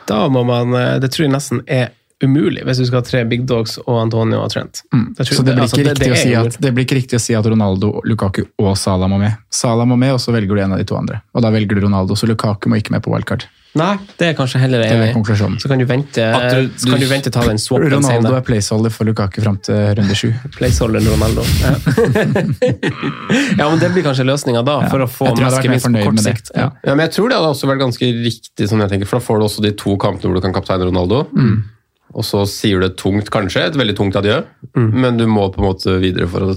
Da 0.09 0.23
må 0.33 0.41
man 0.49 0.73
eh, 0.73 0.95
Det 1.03 1.11
tror 1.13 1.27
jeg 1.27 1.33
nesten 1.35 1.61
er 1.69 1.91
umulig, 2.25 2.65
hvis 2.67 2.81
du 2.81 2.87
skal 2.89 2.99
ha 2.99 3.07
tre 3.07 3.21
big 3.31 3.45
dogs 3.47 3.77
og 3.85 4.01
Antonio 4.01 4.41
og 4.43 4.51
Trent. 4.51 4.81
Det 4.91 5.27
Så 5.29 5.45
det 5.47 5.55
blir, 5.55 5.63
altså, 5.63 5.79
å 5.79 5.93
er 5.93 6.19
si 6.19 6.33
at, 6.35 6.57
det 6.59 6.73
blir 6.75 6.87
ikke 6.89 6.99
riktig 6.99 7.19
å 7.21 7.23
si 7.23 7.37
at 7.39 7.47
Ronaldo, 7.47 7.93
Lukaku 8.09 8.43
og 8.59 8.73
Salah 8.81 9.11
må 9.11 9.21
med. 9.23 9.37
Salah 9.55 9.87
må 9.87 9.95
med, 10.01 10.17
og 10.17 10.23
så 10.23 10.35
velger 10.35 10.59
du 10.59 10.65
en 10.65 10.75
av 10.75 10.83
de 10.83 10.87
to 10.89 10.99
andre. 10.99 11.21
Og 11.31 11.45
da 11.45 11.53
velger 11.55 11.79
du 11.79 11.87
Ronaldo, 11.87 12.17
så 12.19 12.27
Lukaku 12.27 12.67
må 12.73 12.81
ikke 12.81 12.97
med 12.97 13.05
på 13.07 13.15
wildcard. 13.15 13.47
Nei, 13.77 13.99
det 14.19 14.31
er 14.31 14.35
kanskje 14.35 14.59
heller 14.63 14.81
Det 14.81 14.91
er 14.91 15.11
konklusjonen. 15.13 15.59
Så 15.61 15.69
kan 15.69 15.79
du 15.79 15.85
vente 15.87 16.25
At 16.25 16.55
du- 16.57 16.71
Så 16.81 16.89
kan 16.91 17.01
du 17.01 17.07
vente 17.07 17.31
ta 17.31 17.43
den 17.47 17.59
swappen 17.61 17.91
Ronaldo 17.93 18.09
senere. 18.09 18.37
er 18.41 18.47
placeholder 18.47 18.91
for 18.91 19.05
Lukaku 19.05 19.43
fram 19.45 19.59
til 19.63 19.75
runde 19.99 20.15
sju. 20.17 20.33
Placeholder 20.57 21.01
Ronaldo. 21.05 21.45
Ja. 21.61 21.75
ja, 23.59 23.69
men 23.71 23.79
det 23.79 23.91
blir 23.95 24.05
kanskje 24.07 24.25
løsninga 24.27 24.63
da, 24.67 24.79
for 24.91 25.05
å 25.05 25.09
få 25.11 25.29
Jeg 25.31 25.37
tror 25.37 25.45
jeg 25.45 25.53
hadde 25.53 25.73
vært 25.75 25.99
på 25.99 26.05
kort 26.09 26.23
sikt. 26.25 26.51
Ja. 26.57 26.69
Ja, 26.85 26.95
men 26.95 27.05
jeg 27.07 27.15
tror 27.19 27.29
det 27.33 27.39
hadde 27.39 27.53
også 27.55 27.71
vært 27.71 27.83
ganske 27.85 28.11
riktig, 28.25 28.69
sånn 28.71 28.83
jeg 28.85 28.95
tenker, 28.95 29.11
for 29.11 29.21
da 29.21 29.27
får 29.29 29.39
du 29.43 29.49
også 29.49 29.65
de 29.69 29.73
to 29.85 29.97
kampene 30.01 30.31
hvor 30.33 30.41
du 30.41 30.45
kan 30.49 30.57
kapteine 30.57 30.89
Ronaldo. 30.89 31.25
og 32.15 32.25
så 32.25 32.47
sier 32.49 32.81
du 32.81 32.87
et 32.89 32.97
tungt, 32.97 33.29
kanskje, 33.31 33.67
et 33.69 33.77
veldig 33.77 33.95
tungt 33.99 34.17
adjø, 34.17 34.41
men 34.75 35.19
du 35.21 35.27
må 35.29 35.51
på 35.53 35.61
en 35.61 35.69
måte 35.69 35.99
videre 36.01 36.27
for 36.27 36.41
å 36.49 36.55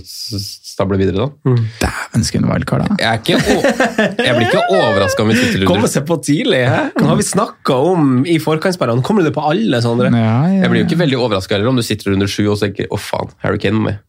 stable 0.82 0.98
videre, 1.00 1.30
da. 1.30 1.56
Dæven, 1.86 2.26
skulle 2.28 2.44
en 2.46 2.52
wildcard, 2.52 2.88
da. 2.90 2.98
Jeg, 3.00 4.36
blir 4.36 4.48
ikke 4.50 4.64
overraska 4.74 5.24
om 5.24 5.30
vi 5.32 5.38
sitter 5.38 5.66
Komme 5.70 5.86
under. 5.86 5.94
seg 5.94 6.06
på 6.10 6.18
tidlig, 6.26 6.64
hæ? 6.68 6.82
Nå 6.98 7.08
har 7.12 7.20
vi 7.22 7.28
snakka 7.30 7.78
om 7.94 8.26
i 8.26 8.38
forkantsperioden? 8.42 9.04
Kommer 9.06 9.24
det 9.28 9.34
på 9.38 9.44
alle, 9.46 9.82
Sondre? 9.86 10.10
Ja, 10.12 10.36
ja, 10.50 10.62
Jeg 10.66 10.74
blir 10.74 10.84
jo 10.84 10.90
ikke 10.90 11.02
veldig 11.06 11.20
overraska 11.22 11.56
heller 11.56 11.72
om 11.72 11.78
du 11.80 11.86
sitter 11.86 12.12
under 12.16 12.28
sju 12.32 12.48
og 12.52 12.58
tenker 12.62 12.90
'å 12.90 13.00
faen, 13.00 13.30
Harry 13.46 13.62
Kane 13.62 13.78
må 13.78 13.90
med'. 13.92 14.02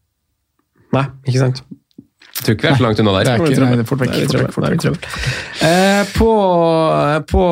Nei, 0.93 1.05
ikke 1.27 1.39
sant? 1.41 1.63
Jeg 2.33 2.45
tror 2.47 2.55
ikke 2.57 2.65
vi 2.65 2.69
er 2.71 2.77
så 2.79 2.83
langt 2.83 2.99
unna 2.99 3.11
Det 3.13 3.19
der. 3.23 3.33
er 3.33 3.43
ikke, 3.45 3.59
nei, 3.61 3.75
det 3.77 3.83
er 3.83 3.87
fort 3.87 4.01
vekk. 4.01 4.13
er 4.13 4.23
vi 4.23 4.27
Fort 4.33 4.41
vekk, 4.41 4.53
fort 4.55 4.63
da 4.65 4.69
er 4.71 4.73
vi 4.73 4.89
vekk. 4.89 5.05
Eh, 5.67 6.03
på, 6.17 6.29
på 7.29 7.43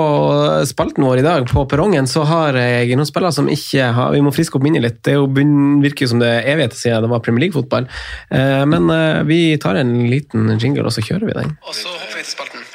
spalten 0.71 1.05
vår 1.05 1.21
i 1.21 1.25
dag, 1.27 1.45
på 1.51 1.65
perrongen, 1.69 2.09
så 2.09 2.23
har 2.27 2.57
jeg 2.57 2.97
noen 2.97 3.07
spillere 3.07 3.31
som 3.35 3.47
ikke 3.53 3.91
har 3.95 4.11
Vi 4.15 4.23
må 4.25 4.33
friske 4.33 4.57
opp 4.57 4.65
minnet 4.65 4.83
litt. 4.87 4.97
Det 5.05 5.13
er 5.13 5.19
jo 5.21 5.29
virker 5.85 6.07
jo 6.07 6.11
som 6.15 6.19
det 6.23 6.31
er 6.33 6.49
evigheter 6.55 6.81
siden 6.81 7.05
det 7.05 7.11
var 7.13 7.21
Premier 7.23 7.45
League-fotball. 7.45 7.85
Eh, 8.33 8.63
men 8.73 8.89
eh, 8.97 9.21
vi 9.29 9.39
tar 9.61 9.77
en 9.79 9.93
liten 10.11 10.49
jingle, 10.57 10.87
og 10.89 10.95
så 10.97 11.05
kjører 11.05 11.29
vi 11.29 11.37
den. 11.39 11.53
Og 11.61 11.77
så 11.77 11.87
hopper 11.93 12.17
vi 12.17 12.25
til 12.25 12.33
spalten. 12.33 12.65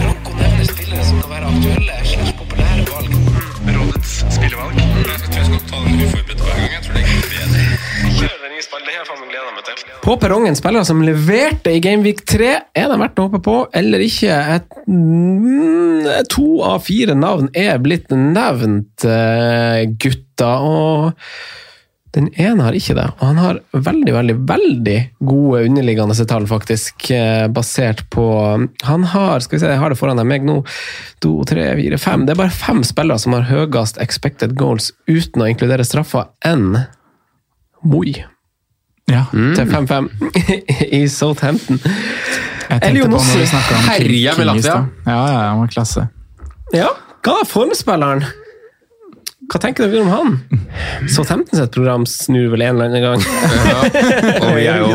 Franco 0.00 0.38
nevner 0.38 0.70
spillere 0.70 1.04
som 1.10 1.20
kan 1.26 1.34
være 1.34 1.50
aktuelle 1.50 1.98
slags 2.14 2.32
populære 2.40 2.86
valg. 2.94 3.20
Rådets 3.74 4.16
spillevalg. 4.38 4.79
Den 8.44 8.54
nye 8.56 8.64
spillet. 8.64 8.88
Det 8.88 8.96
har 8.96 9.08
jeg 9.10 9.30
gleda 9.30 9.54
meg 9.54 9.66
til. 9.68 9.94
På 10.04 10.16
perrongen 10.20 10.58
spillere 10.58 10.88
som 10.88 11.02
leverte 11.04 11.74
i 11.74 11.80
Gameweek 11.84 12.24
3. 12.28 12.50
Er 12.76 12.90
de 12.90 12.98
verdt 13.00 13.20
å 13.20 13.28
håpe 13.28 13.42
på 13.44 13.56
eller 13.76 14.04
ikke? 14.04 14.36
Et, 14.56 14.76
mm, 14.88 16.26
to 16.32 16.48
av 16.66 16.84
fire 16.86 17.16
navn 17.18 17.50
er 17.54 17.80
blitt 17.82 18.12
nevnt, 18.14 19.04
eh, 19.04 19.86
gutta. 20.00 20.52
Og 20.60 21.12
den 22.16 22.26
ene 22.42 22.64
har 22.66 22.74
ikke 22.74 22.96
det, 22.98 23.06
og 23.20 23.20
han 23.22 23.38
har 23.38 23.58
veldig, 23.70 24.12
veldig, 24.16 24.34
veldig 24.48 24.96
gode 25.22 25.60
underliggende 25.68 26.26
tall, 26.26 26.46
faktisk, 26.50 27.10
eh, 27.14 27.46
basert 27.46 28.02
på 28.10 28.24
Han 28.82 29.04
har 29.04 29.40
skal 29.40 29.56
vi 29.56 29.60
se, 29.60 29.70
jeg 29.70 29.78
har 29.78 29.90
det 29.90 29.98
foran 29.98 30.26
meg 30.26 30.42
nå. 30.42 30.64
To, 31.20 31.44
tre, 31.44 31.76
fire, 31.76 31.98
fem. 31.98 32.26
Det 32.26 32.34
er 32.34 32.42
bare 32.42 32.50
fem 32.50 32.82
spillere 32.82 33.18
som 33.18 33.32
har 33.32 33.46
høyest 33.46 34.00
expected 34.02 34.56
goals 34.56 34.92
uten 35.06 35.42
å 35.42 35.48
inkludere 35.50 35.86
straffer, 35.86 36.26
enn 36.44 36.86
Moi 37.82 38.12
Ja. 39.10 39.24
til 39.32 39.66
5-5 39.66 40.08
i 41.00 41.06
Southampton. 41.10 41.80
Elio 42.70 43.04
om 43.08 43.16
herja 43.88 44.34
med 44.38 44.46
Latvia. 44.46 44.76
Ja, 45.06 45.16
ja, 45.32 45.40
han 45.50 45.58
var 45.64 45.72
klasse. 45.72 46.04
Ja, 46.76 46.92
hva 47.26 47.40
er 47.42 47.48
formspilleren? 47.50 48.22
Hva 49.50 49.58
tenker 49.58 49.88
dere 49.90 50.04
om 50.04 50.10
han? 50.12 50.36
Southampton 51.10 51.58
sitt 51.58 51.72
program 51.74 52.04
snur 52.06 52.52
vel 52.52 52.62
en 52.62 52.78
eller 52.78 52.86
annen 52.86 53.02
gang. 53.02 53.24
Og 54.44 54.52
vi 54.54 54.68
er 54.70 54.78
jo 54.84 54.90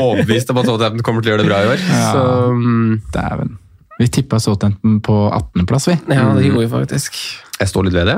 overbevist 0.00 0.48
om 0.54 0.62
at 0.62 0.70
Southampton 0.70 1.04
kommer 1.04 1.20
til 1.20 1.28
å 1.28 1.34
gjøre 1.34 1.44
det 1.44 1.50
bra 1.50 1.58
i 1.60 1.68
år. 1.74 1.82
Så 2.08 2.22
mm, 2.56 2.94
Dæven. 3.12 3.52
Vi 4.00 4.08
tippa 4.16 4.40
Southampton 4.40 4.96
på 5.04 5.18
18.-plass, 5.28 5.90
vi. 5.92 5.98
Ja, 6.08 6.30
det 6.38 6.46
gjorde 6.48 6.64
vi 6.64 6.70
faktisk. 6.72 7.20
jeg 7.60 7.68
står 7.68 7.90
litt 7.90 7.98
ved 8.00 8.08
det. 8.14 8.16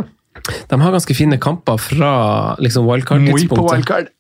De 0.69 0.81
har 0.81 0.93
ganske 0.93 1.15
fine 1.17 1.39
kamper 1.41 1.79
fra 1.81 2.11
liksom 2.63 2.85
Moi 2.85 3.01
på 3.01 3.17
wildcard-tidspunktet. 3.17 4.13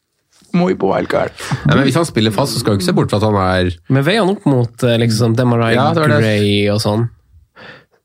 Moi 0.55 0.77
på 0.79 0.89
wildcard. 0.93 1.35
Ja, 1.67 1.75
men 1.75 1.85
hvis 1.89 1.99
han 1.99 2.07
spiller 2.07 2.35
fast, 2.35 2.55
så 2.55 2.63
skal 2.63 2.75
du 2.75 2.81
ikke 2.81 2.87
se 2.87 2.95
bort 2.97 3.11
fra 3.11 3.19
at 3.19 3.27
han 3.27 3.39
er 3.43 3.75
Med 3.93 4.07
han 4.07 4.31
opp 4.31 4.47
mot 4.47 4.87
eh, 4.87 4.97
liksom 5.03 5.35
Demarai 5.39 5.75
Ja, 5.75 5.89
det 5.97 6.07
det. 6.13 6.21
Gray 6.23 6.71
og 6.71 6.81
sånn. 6.85 7.09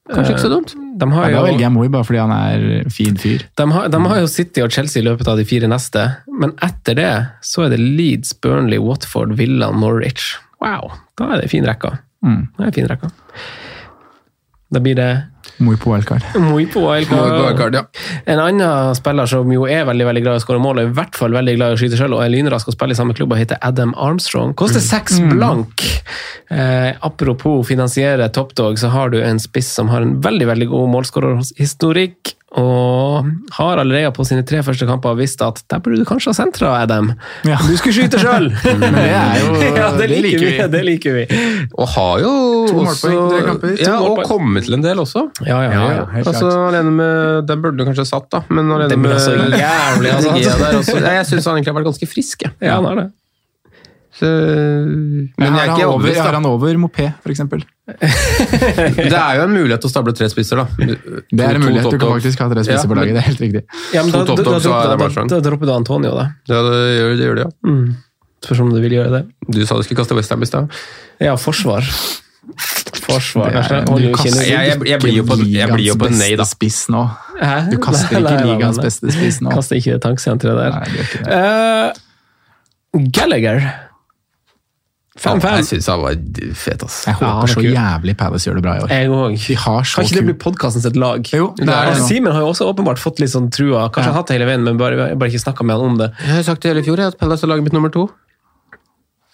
kanskje 0.09 0.33
ikke 0.33 0.45
så 0.47 0.51
dumt. 0.55 0.73
De 0.99 1.07
har, 1.13 1.29
Ja, 1.29 1.35
da 1.37 1.37
jo, 1.37 1.45
velger 1.51 1.65
jeg 1.67 1.73
Moi 1.75 1.87
bare 1.93 2.07
fordi 2.07 2.19
han 2.23 2.33
er 2.33 2.89
fin 2.89 3.15
fyr. 3.21 3.45
de, 3.55 3.69
har, 3.71 3.87
de 3.93 4.01
har 4.09 4.19
jo 4.23 4.27
City 4.27 4.65
og 4.65 4.73
Chelsea 4.73 5.03
i 5.03 5.05
løpet 5.05 5.29
av 5.29 5.37
de 5.37 5.45
fire 5.47 5.69
neste, 5.69 6.07
men 6.41 6.55
etter 6.65 6.97
det 6.97 7.13
så 7.45 7.67
er 7.67 7.75
det 7.75 7.79
Leeds, 7.79 8.33
Burnley, 8.41 8.81
Watford, 8.81 9.37
Villa, 9.37 9.69
Norwich. 9.71 10.33
Wow, 10.59 10.89
da 11.21 11.35
er 11.35 11.43
det 11.43 11.51
fin 11.53 11.67
rekka. 11.69 11.99
Mm. 12.25 12.49
Da 12.57 12.65
er 12.65 12.71
det 12.73 12.81
fin 12.81 12.89
rekka. 12.89 13.13
Da 14.69 14.79
blir 14.79 14.95
det 14.95 15.09
Moi 15.57 15.75
på 15.81 15.89
wildcard. 15.91 16.23
Moi 16.37 16.65
på 16.69 16.81
wildcard. 16.83 17.31
Wildcard, 17.33 17.75
ja. 17.75 17.81
En 18.29 18.39
annen 18.39 18.95
spiller 18.95 19.27
som 19.27 19.49
jo 19.51 19.65
er 19.67 19.81
veldig 19.87 20.05
veldig 20.07 20.21
glad 20.23 20.37
i 20.37 20.41
å 20.41 20.43
skåre 20.43 20.61
mål, 20.61 20.81
og 20.81 20.91
i 20.91 20.93
hvert 20.99 21.17
fall 21.17 21.33
veldig 21.35 21.55
glad 21.57 21.73
i 21.73 21.77
å 21.77 21.79
skyte 21.81 21.97
selv, 21.99 22.15
og 22.15 22.23
er 22.23 22.31
lynrask 22.31 22.69
og 22.69 22.75
spiller 22.77 22.95
i 22.95 22.99
samme 22.99 23.15
klubb, 23.17 23.33
og 23.33 23.41
heter 23.41 23.59
Adam 23.65 23.95
Armstrong. 23.97 24.53
Koster 24.59 24.83
seks 24.83 25.17
blank. 25.31 25.83
Eh, 26.53 26.91
apropos 27.05 27.65
finansiere 27.67 28.29
toppdog, 28.33 28.79
så 28.79 28.93
har 28.93 29.11
du 29.13 29.19
en 29.23 29.41
spiss 29.41 29.73
som 29.73 29.89
har 29.91 30.05
en 30.05 30.15
veldig 30.21 30.47
veldig 30.53 30.69
god 30.71 30.93
målskårerhistorikk, 30.95 32.35
og 32.57 33.27
har 33.53 33.77
allerede 33.77 34.09
på 34.15 34.23
sine 34.25 34.41
tre 34.47 34.63
første 34.65 34.87
kamper 34.89 35.13
visst 35.19 35.41
at 35.45 35.61
der 35.69 35.81
burde 35.85 35.99
du 36.01 36.05
kanskje 36.07 36.31
ha 36.31 36.37
sentra, 36.37 36.71
Adam. 36.81 37.11
Ja. 37.45 37.59
Du 37.61 37.75
skulle 37.77 37.93
skyte 37.93 38.21
sjøl! 38.21 38.49
Det 38.89 38.89
er 38.89 39.35
jo 39.43 39.59
ja, 39.59 39.89
det, 39.97 40.07
liker 40.09 40.41
vi. 40.41 40.53
Det 40.73 40.81
liker 40.85 41.15
vi. 41.19 41.25
Og 41.77 41.91
har 41.93 42.23
jo 42.23 42.31
To 42.71 42.81
også 42.83 43.11
kamper. 43.45 43.75
To 43.77 43.85
Ja, 43.85 43.99
og 44.01 44.23
kommet 44.25 44.65
til 44.65 44.79
en 44.79 44.85
del 44.85 45.01
også. 45.03 45.27
Ja, 45.45 45.61
ja, 45.67 45.71
ja. 45.75 45.85
ja 45.99 46.23
Altså, 46.23 46.49
alene 46.69 46.93
med, 46.95 47.45
Den 47.49 47.61
burde 47.61 47.77
du 47.77 47.85
kanskje 47.87 48.07
satt, 48.09 48.29
da. 48.33 48.41
Men 48.49 48.71
alene 48.73 48.97
med 48.97 49.13
jævlig, 49.59 50.13
altså. 50.17 50.97
Jeg 51.19 51.25
syns 51.29 51.45
han 51.45 51.59
egentlig 51.59 51.73
har 51.73 51.79
vært 51.81 51.91
ganske 51.91 52.09
frisk. 52.09 52.47
Ja, 52.57 52.79
han 52.79 52.89
har 52.89 53.03
det. 53.03 53.09
Så, 54.09 54.25
men, 54.25 55.29
jeg 55.37 55.53
er, 55.53 55.69
ikke 55.69 55.85
over, 55.87 56.09
er 56.09 56.35
han 56.35 56.45
over 56.49 56.79
mopé, 56.81 57.11
f.eks.? 57.21 57.43
det 58.97 59.05
er 59.13 59.37
jo 59.37 59.43
en 59.45 59.53
mulighet 59.53 59.83
til 59.83 59.89
å 59.89 59.91
stable 59.91 60.13
tre 60.17 60.27
spisser, 60.33 60.59
da. 60.59 60.65
Det 60.75 61.45
er 61.45 61.59
en 61.59 61.63
mulighet. 61.63 61.93
Du 61.93 62.01
kan 62.01 62.15
faktisk 62.17 62.41
ha 62.41 62.49
tre 62.51 62.63
spisser 62.65 62.89
på 62.89 62.97
laget, 62.97 63.15
det 63.15 63.21
er 63.21 63.27
helt 63.29 63.43
riktig. 63.45 63.63
Ja, 63.93 64.03
men 64.03 64.15
da, 64.15 64.23
da, 64.25 64.37
sånn. 64.57 65.29
da, 65.29 65.35
da, 65.35 65.41
dropper 65.45 65.69
du 65.69 65.73
Antonio, 65.75 66.15
da. 66.17 66.25
Ja, 66.49 66.63
det 66.65 66.79
gjør 66.97 67.13
det, 67.13 67.27
gjør 67.27 67.37
det 67.39 67.45
ja. 67.45 67.51
Mm. 67.69 67.85
Spørs 68.45 68.63
om 68.63 68.71
du 68.73 68.79
vil 68.81 68.95
gjøre 68.97 69.13
det. 69.13 69.21
Du 69.45 69.61
sa 69.67 69.77
du 69.77 69.85
skulle 69.85 70.01
kaste 70.01 70.17
Westham 70.17 70.43
i 70.43 70.49
stad. 70.49 70.81
Ja, 71.21 71.35
forsvar. 71.39 71.85
Forsvar, 73.09 73.53
kanskje. 73.53 74.45
Jeg, 74.49 74.99
blir 75.03 75.19
jo 75.19 75.25
på, 75.27 76.09
nei, 76.13 76.31
da. 76.39 76.47
Spiss 76.49 76.87
nå. 76.93 77.03
Du 77.69 77.77
kaster 77.83 78.21
ikke 78.21 78.37
ligaens 78.45 78.79
beste 78.81 79.11
spiss 79.13 79.41
nå. 79.43 79.53
Kaster 79.53 79.79
ikke 79.79 79.97
det 79.97 80.01
tanksenteret 80.05 80.57
der. 80.59 80.73
Eh, 81.29 83.05
Gallagher. 83.13 83.61
5 85.19 85.39
-5. 85.39 85.55
Jeg 85.57 85.65
syns 85.67 85.87
han 85.91 86.01
var 86.01 86.15
fet, 86.55 86.83
ass. 86.85 86.99
Jeg 87.07 87.17
håper 87.19 87.27
ja, 87.27 87.47
så 87.53 87.59
kul. 87.59 87.69
jævlig 87.75 88.15
Palace 88.17 88.49
gjør 88.49 88.55
det 88.59 88.63
bra 88.63 88.75
i 88.77 88.83
år. 88.83 88.93
Jeg 88.93 89.09
òg. 89.09 89.35
Kan 89.95 90.05
ikke 90.05 90.15
det 90.15 90.25
bli 90.29 90.37
podkasten 90.45 90.85
sitt 90.85 90.95
lag? 90.95 91.27
Jo, 91.33 91.51
det 91.57 91.67
er, 91.67 91.91
det. 91.93 92.05
Simen 92.07 92.31
har 92.31 92.45
jo 92.45 92.53
også 92.53 92.69
åpenbart 92.71 93.01
fått 93.01 93.19
litt 93.19 93.33
sånn 93.33 93.51
trua. 93.51 93.89
Kanskje 93.89 94.07
ja. 94.07 94.07
han 94.07 94.13
har 94.15 94.21
hatt 94.21 94.31
det 94.31 94.39
hele 94.39 94.47
veien, 94.49 94.63
men 94.63 94.79
bare, 94.79 95.11
bare 95.19 95.29
ikke 95.29 95.43
snakka 95.43 95.67
med 95.67 95.75
han 95.75 95.93
om 95.93 95.99
det. 95.99 96.11
Jeg 96.23 96.39
har 96.39 96.47
sagt 96.47 96.63
det 96.63 96.73
hele 96.73 96.85
fjor, 96.87 97.03
at 97.03 97.19
Palace 97.19 97.43
er 97.43 97.51
laget 97.51 97.67
mitt 97.67 97.75
nummer 97.75 97.91
to. 97.91 98.07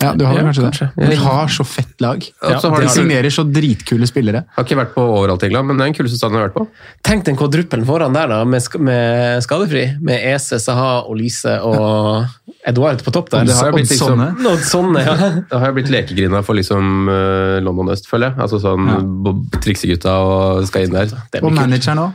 Ja, 0.04 0.12
du 0.14 0.26
har 0.28 0.36
Ja, 0.36 0.41
kanskje, 0.43 0.62
kanskje. 0.68 0.88
det. 0.98 1.10
De 1.10 1.16
har 1.16 1.48
så 1.48 1.64
fett 1.66 2.02
lag. 2.04 2.20
Ja, 2.43 2.60
har 2.60 2.82
De 2.82 2.86
de 2.86 2.89
signerer 2.91 3.32
så 3.32 3.46
dritkule 3.48 4.06
spillere. 4.06 4.41
Har 4.58 4.66
ikke 4.66 4.76
vært 4.76 4.91
på 4.93 5.02
overalt 5.02 5.43
i 5.43 5.48
England, 5.48 5.68
men 5.70 5.78
det 5.78 5.86
er 5.86 5.91
den 5.93 5.96
kuleste 5.96 6.18
staden 6.20 6.36
jeg 6.36 6.41
har 6.43 6.50
vært 6.50 6.58
på. 6.58 6.68
Tenk 7.08 7.24
den 7.30 7.38
kvadruppelen 7.39 7.86
foran 7.88 8.14
der, 8.14 8.28
da, 8.28 8.41
med, 8.43 8.62
sk 8.62 8.76
med 8.84 9.41
skadefri. 9.46 9.86
Med 10.04 10.20
Ese, 10.36 10.60
Saha, 10.60 11.06
Olise 11.08 11.56
og 11.64 12.26
Eduard 12.68 13.02
på 13.06 13.14
topp 13.16 13.30
der. 13.32 13.46
Det 13.46 13.56
har 13.56 13.72
jo 13.72 13.78
blitt 13.78 13.89
liksom- 13.89 14.20
Sånne. 14.20 14.58
Sånne, 14.68 15.06
ja. 15.06 15.60
Har 15.64 15.72
blitt 15.72 15.89
lekegrina 15.89 16.43
for 16.43 16.56
liksom 16.56 17.08
eh, 17.08 17.62
London 17.64 17.88
Øst, 17.96 18.08
føler 18.12 18.34
jeg. 18.34 18.39
Altså 18.43 18.60
sånn 18.60 18.86
Ja. 18.91 19.60
triksegutta 19.62 20.12
og 20.20 20.68
skal 20.68 20.84
inn 20.84 20.91
der. 20.91 21.08
Og 21.41 21.52
manageren 21.54 22.00
òg. 22.04 22.14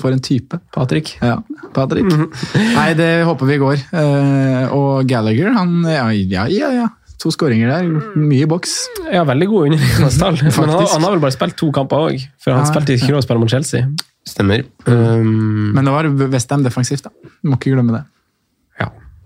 For 0.00 0.10
en 0.10 0.18
type. 0.18 0.58
Patrick. 0.74 1.16
Ja, 1.22 1.36
Patrick. 1.72 2.04
Nei, 2.04 2.94
det 2.98 3.24
håper 3.24 3.46
vi 3.46 3.56
går. 3.62 3.78
Eh, 3.94 4.66
og 4.74 5.06
Gallagher, 5.06 5.52
han 5.54 5.82
Ja, 5.86 6.08
ja, 6.10 6.44
ja. 6.50 6.70
ja. 6.72 6.88
To 7.22 7.30
skåringer 7.30 7.70
der. 7.70 7.86
Mye 8.18 8.46
boks. 8.50 8.72
Ja, 9.12 9.22
veldig 9.28 9.46
god 9.50 9.68
underliggende. 9.68 10.30
Men 10.58 10.72
han, 10.74 10.86
han 10.90 11.04
har 11.06 11.12
vel 11.14 11.22
bare 11.22 11.34
spilt 11.36 11.54
to 11.60 11.68
kamper 11.74 12.08
òg, 12.08 12.24
for 12.42 12.54
han 12.56 12.64
Ja, 12.64 12.70
spilte 12.72 12.96
ikke 12.98 13.12
noe 13.14 13.22
spill 13.22 13.38
mot 13.42 13.52
Chelsea. 13.52 13.84
Stemmer. 14.26 14.64
Um, 14.90 15.70
Men 15.76 15.86
det 15.86 15.94
var 15.94 16.08
Westham 16.32 16.64
defensivt, 16.66 17.06
da. 17.06 17.32
Må 17.46 17.58
ikke 17.60 17.74
glemme 17.76 17.94
det. 17.94 18.02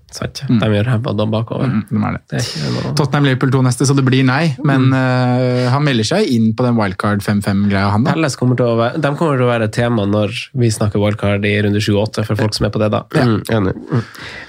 Ja, 0.06 0.26
Mm. 0.46 0.60
De 0.60 0.66
gjør 0.70 0.84
ræva 0.86 1.12
da 1.18 1.24
bakover. 1.26 1.66
Mm, 1.66 1.80
de 1.90 1.96
er 2.06 2.12
det. 2.14 2.20
Det 2.30 2.36
er 2.38 2.44
ikke 2.46 2.68
noe 2.76 2.92
Tottenham-Liverpool 2.96 3.50
2 3.52 3.62
neste, 3.66 3.86
så 3.88 3.94
det 3.96 4.04
blir 4.06 4.22
nei. 4.24 4.54
Men 4.64 4.84
eh, 4.94 5.66
han 5.72 5.82
melder 5.84 6.06
seg 6.06 6.28
inn 6.30 6.52
på 6.56 6.62
den 6.64 6.76
wildcard 6.78 7.24
5-5-greia, 7.26 7.90
han 7.90 8.04
da. 8.06 8.12
Palace 8.14 8.38
kommer 8.38 8.56
til 8.56 8.68
å 8.70 8.76
være, 8.78 9.00
de 9.02 9.10
kommer 9.18 9.40
til 9.40 9.44
å 9.44 9.50
være 9.50 9.66
et 9.66 9.74
tema 9.74 10.04
når 10.06 10.36
vi 10.62 10.70
snakker 10.70 11.02
wildcard 11.02 11.44
i 11.44 11.56
runde 11.66 11.82
28, 11.82 12.24
for 12.28 12.38
folk 12.38 12.54
som 12.54 12.68
er 12.68 12.72
på 12.76 12.82
det 12.84 12.90
da. 12.94 13.02
mm, 13.12 13.40
enig. 13.58 13.74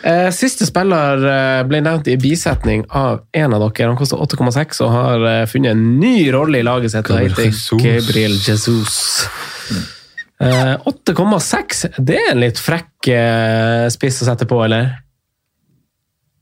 Uh, 0.06 0.30
siste 0.38 0.68
spiller 0.70 1.26
eh, 1.32 1.64
ble 1.68 1.82
nevnt 1.84 2.08
i 2.14 2.20
bisetning 2.22 2.86
av 2.94 3.24
en 3.34 3.58
av 3.58 3.66
dere. 3.66 3.90
Han 3.90 3.98
koster 4.00 4.22
8,6 4.24 4.84
og 4.86 4.94
har 4.94 5.28
funnet 5.50 5.74
en 5.74 5.84
ny 6.00 6.30
rolle 6.38 6.62
i 6.62 6.68
laget 6.68 6.94
sitt. 6.94 7.10
heter 7.10 7.50
Jesus. 7.50 7.82
Gabriel 7.82 8.38
Jesus. 8.38 9.28
Eh, 10.38 10.78
8,6, 10.86 11.84
det 11.98 12.22
er 12.22 12.32
en 12.36 12.42
litt 12.46 12.62
frekk 12.62 13.10
spiss 13.90 14.22
å 14.22 14.30
sette 14.30 14.46
på, 14.46 14.62
eller? 14.64 14.94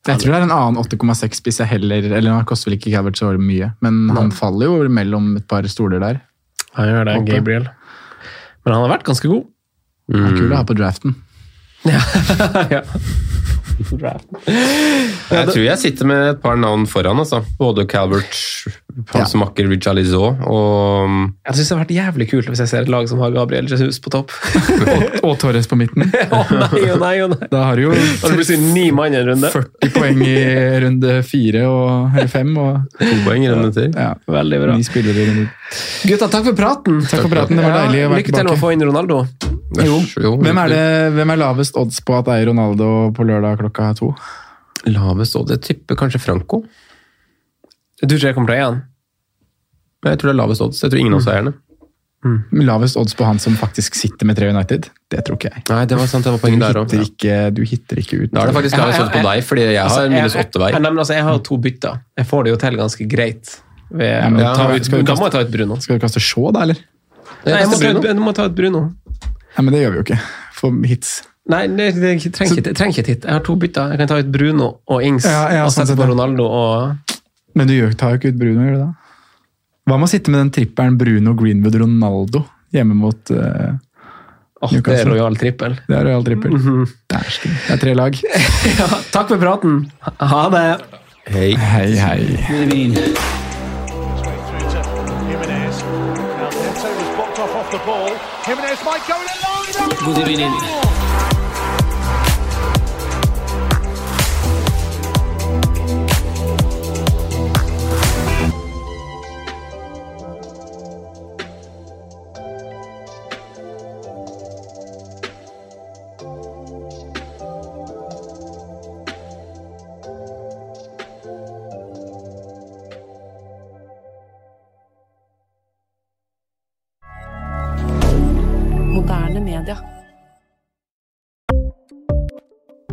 Jeg 0.06 0.22
tror 0.22 0.36
det 0.36 0.38
er 0.38 0.46
en 0.46 0.54
annen 0.54 0.78
8,6 0.78 1.40
spiss 1.40 1.58
jeg 1.64 1.70
heller 1.72 2.06
Eller 2.12 2.30
han 2.36 2.46
koster 2.46 2.70
vel 2.70 2.78
ikke 2.78 2.92
Calvert 2.94 3.18
så 3.18 3.32
mye, 3.42 3.72
men 3.82 4.04
han 4.14 4.30
faller 4.36 4.70
jo 4.70 4.90
mellom 4.94 5.32
et 5.40 5.48
par 5.50 5.66
stoler 5.72 6.04
der. 6.04 6.20
Han 6.78 6.92
gjør 6.92 7.08
det, 7.08 7.16
Håper. 7.18 7.32
Gabriel. 7.40 7.70
Men 8.66 8.74
han 8.76 8.84
har 8.84 8.92
vært 8.98 9.08
ganske 9.08 9.32
god. 9.32 9.46
Han 10.14 10.28
er 10.28 10.38
kul 10.38 10.52
å 10.52 10.60
ha 10.60 10.66
på 10.68 10.78
draften. 10.78 11.16
ja. 12.74 12.84
Jeg 15.32 15.48
tror 15.50 15.62
jeg 15.62 15.82
sitter 15.82 16.10
med 16.10 16.30
et 16.34 16.42
par 16.44 16.58
navn 16.60 16.86
foran. 16.90 17.20
altså. 17.22 17.42
Både 17.60 17.86
Calvert, 17.90 18.38
hans 19.12 19.34
makker 19.36 19.68
Richarlison 19.70 20.38
og 20.48 21.10
Jeg 21.46 21.56
synes 21.58 21.68
det 21.68 21.74
har 21.76 21.82
vært 21.82 21.94
jævlig 21.96 22.28
kult 22.32 22.48
hvis 22.52 22.62
jeg 22.64 22.70
ser 22.72 22.86
et 22.86 22.92
lag 22.94 23.08
som 23.12 23.20
har 23.24 23.34
Gabriel 23.36 23.68
Jesus 23.68 24.00
på 24.04 24.12
topp. 24.14 24.32
Og, 24.86 25.04
og 25.32 25.34
Torres 25.42 25.68
på 25.68 25.76
midten. 25.80 26.06
Å 26.36 26.40
nei, 26.52 26.82
å 26.94 26.98
nei, 27.02 27.14
å 27.24 27.28
nei. 27.32 27.48
Da 27.52 27.64
har 27.68 27.80
du 27.80 27.88
jo 27.88 27.92
Da 27.96 28.30
det 28.30 28.38
plutselig 28.38 28.60
ni 28.76 28.86
mann 28.96 29.16
i 29.16 29.20
en 29.20 29.28
runde. 29.32 29.50
40 29.52 29.92
poeng 29.96 30.22
i 30.24 30.36
runde 30.86 31.16
fire 31.28 31.66
og, 31.68 32.16
eller 32.16 32.30
fem. 32.32 32.52
Og, 32.62 32.86
to 33.02 33.10
poeng 33.26 33.44
i 33.48 33.52
runde 33.52 33.72
til. 33.76 33.90
ja, 33.98 34.12
Veldig 34.38 34.62
bra. 34.64 34.78
ni 34.78 34.86
spillere 34.88 35.24
i 35.26 35.28
runde 35.32 35.46
Gutta, 36.06 36.30
takk 36.32 36.48
for 36.52 36.58
praten. 36.58 37.02
Takk 37.04 37.26
for 37.26 37.34
praten, 37.34 37.58
det 37.60 37.66
var 37.66 37.78
deilig 37.86 38.06
å 38.06 38.10
være 38.14 38.22
Lykke 38.22 38.36
til 38.38 38.48
med 38.48 38.54
å 38.54 38.62
få 38.62 38.72
inn 38.76 38.86
Ronaldo. 38.86 39.20
Jo. 39.82 40.00
Jo, 40.24 40.36
Hvem 40.40 40.60
er, 40.62 40.72
det, 40.72 40.84
hvem 41.18 41.34
er 41.36 41.42
lavest 41.42 41.78
odds 41.82 42.00
på 42.06 42.16
at 42.20 42.28
det 42.30 42.36
er 42.40 42.50
Ronaldo 42.52 42.90
på 43.18 43.26
lørdag 43.28 43.60
klokka 43.64 43.90
to? 44.00 44.12
Lavest 44.88 45.36
odds? 45.40 45.56
Jeg 45.58 45.64
tipper 45.66 45.98
kanskje 46.00 46.22
Franco. 46.22 46.62
Du 48.04 48.16
tror 48.18 48.28
jeg 48.30 48.36
kommer 48.36 48.52
til 48.52 48.56
å 48.56 48.60
eie 48.60 48.66
han? 48.70 48.82
Jeg 50.06 50.20
tror 50.22 50.30
det 50.30 50.34
er 50.36 50.42
lavest 50.42 50.62
odds. 50.66 50.82
Jeg 50.84 50.92
tror 50.94 51.02
ingen 51.02 51.16
av 51.16 51.22
oss 51.24 51.30
eierne. 51.32 51.54
Lavest 52.66 52.98
odds 52.98 53.14
på 53.18 53.26
han 53.28 53.38
som 53.42 53.54
faktisk 53.58 53.96
sitter 53.98 54.26
med 54.26 54.38
tre 54.38 54.50
United? 54.50 54.88
Det 55.14 55.22
tror 55.28 55.38
ikke 55.38 55.52
jeg. 55.54 55.64
Nei, 55.70 55.84
det 55.90 55.98
var 56.00 56.08
sant, 56.10 56.26
det 56.26 56.34
var 56.34 56.42
Du 56.50 56.58
der 56.64 56.80
òg. 56.82 56.96
ikke, 57.06 57.36
du 57.54 57.62
hitter 57.70 58.02
ikke 58.02 58.20
ut. 58.24 58.32
Da 58.34 58.42
er 58.44 58.50
det 58.50 58.56
faktisk 58.58 58.80
lavest 58.82 59.04
odds 59.04 59.14
på 59.14 59.22
deg, 59.28 59.44
fordi 59.46 59.66
jeg 59.68 59.78
Altså, 59.84 60.00
har 60.02 60.10
minus 60.10 60.38
åtte 60.42 60.62
vei. 60.64 60.72
Nei, 60.74 60.82
men 60.90 61.02
altså, 61.04 61.14
jeg 61.14 61.28
har 61.28 61.38
jo 61.38 61.44
to 61.46 61.58
bytter. 61.62 62.02
Jeg 62.18 62.30
får 62.32 62.44
det 62.44 62.54
jo 62.56 62.58
til 62.66 62.80
ganske 62.82 63.08
greit. 63.14 63.54
Ved, 63.92 64.10
Ja, 64.10 64.30
men 64.34 64.42
ta 64.42 64.66
ut, 64.74 64.90
da 65.06 65.16
må 65.16 65.30
jeg 65.30 65.36
ta 65.38 65.44
ut 65.46 65.54
Bruno. 65.54 65.78
Skal 65.80 66.00
du 66.00 66.06
kaste 66.06 66.20
Shaw, 66.20 66.50
da, 66.52 66.66
eller? 66.66 66.82
Nei, 67.46 67.60
jeg 67.62 67.70
må 67.70 67.78
ta 67.78 67.94
ut, 67.94 68.10
jeg 68.10 68.18
må 68.26 68.34
ta 68.34 68.50
ut 68.50 68.56
Bruno. 68.58 68.82
Nei, 69.56 69.62
men 69.64 69.74
det 69.78 69.84
gjør 69.86 69.94
vi 69.94 70.02
jo 70.02 70.06
ikke. 70.10 70.20
For 70.58 70.82
hits. 70.90 71.14
Nei, 71.46 71.68
det, 71.70 71.92
det, 72.02 72.16
trenger 72.34 72.58
ikke, 72.58 72.74
trenger 72.74 72.96
ikke 72.98 73.04
et 73.06 73.12
hit. 73.14 73.26
Jeg 73.30 73.38
har 73.38 73.44
to 73.46 73.56
bytter. 73.62 73.92
Jeg 73.94 74.02
kan 74.02 74.10
ta 74.10 74.18
ut 74.18 74.32
Bruno 74.34 74.72
og 74.90 75.04
Ings 75.06 75.28
Ja, 75.30 75.44
ja, 75.54 75.66
og 75.68 75.70
sånn 75.70 75.86
sette 75.86 75.94
sett, 75.94 76.02
på. 76.02 76.08
Ronaldo 76.10 76.48
og 76.50 77.14
Men 77.56 77.72
du 77.72 77.76
tar 77.96 78.14
jo 78.14 78.20
ikke 78.20 78.34
ut 78.34 78.40
Bruno, 78.40 78.66
gjør 78.68 78.76
du 78.76 78.84
det? 78.84 78.92
Hva 79.86 79.98
med 80.02 80.08
å 80.08 80.12
sitte 80.12 80.34
med 80.34 80.42
den 80.42 80.54
trippelen 80.56 80.98
Bruno, 81.00 81.36
Greenwood, 81.38 81.78
Ronaldo 81.80 82.42
hjemme 82.76 82.98
mot 82.98 83.32
uh, 83.32 83.76
Åh, 84.66 84.72
Det 84.82 84.96
er 84.98 85.06
rojal 85.06 85.36
trippel. 85.38 85.76
Det 85.86 85.98
er 85.98 86.06
Real 86.08 86.24
Trippel. 86.26 86.56
Dæsken. 87.12 87.54
Det 87.68 87.76
er 87.76 87.82
tre 87.82 87.94
lag. 87.94 88.18
Ja, 88.80 88.88
takk 89.14 89.30
for 89.30 89.38
praten. 89.42 89.84
Ha 90.02 90.44
det. 90.56 90.66
Hei. 91.30 91.52
Hei, 91.60 91.90
hei. 92.00 92.22
Jimenez 98.48 98.84
might 98.86 99.04
go 99.08 99.18
in 99.22 99.28
alone. 99.36 100.06
Good 100.06 100.30
evening. 100.30 100.95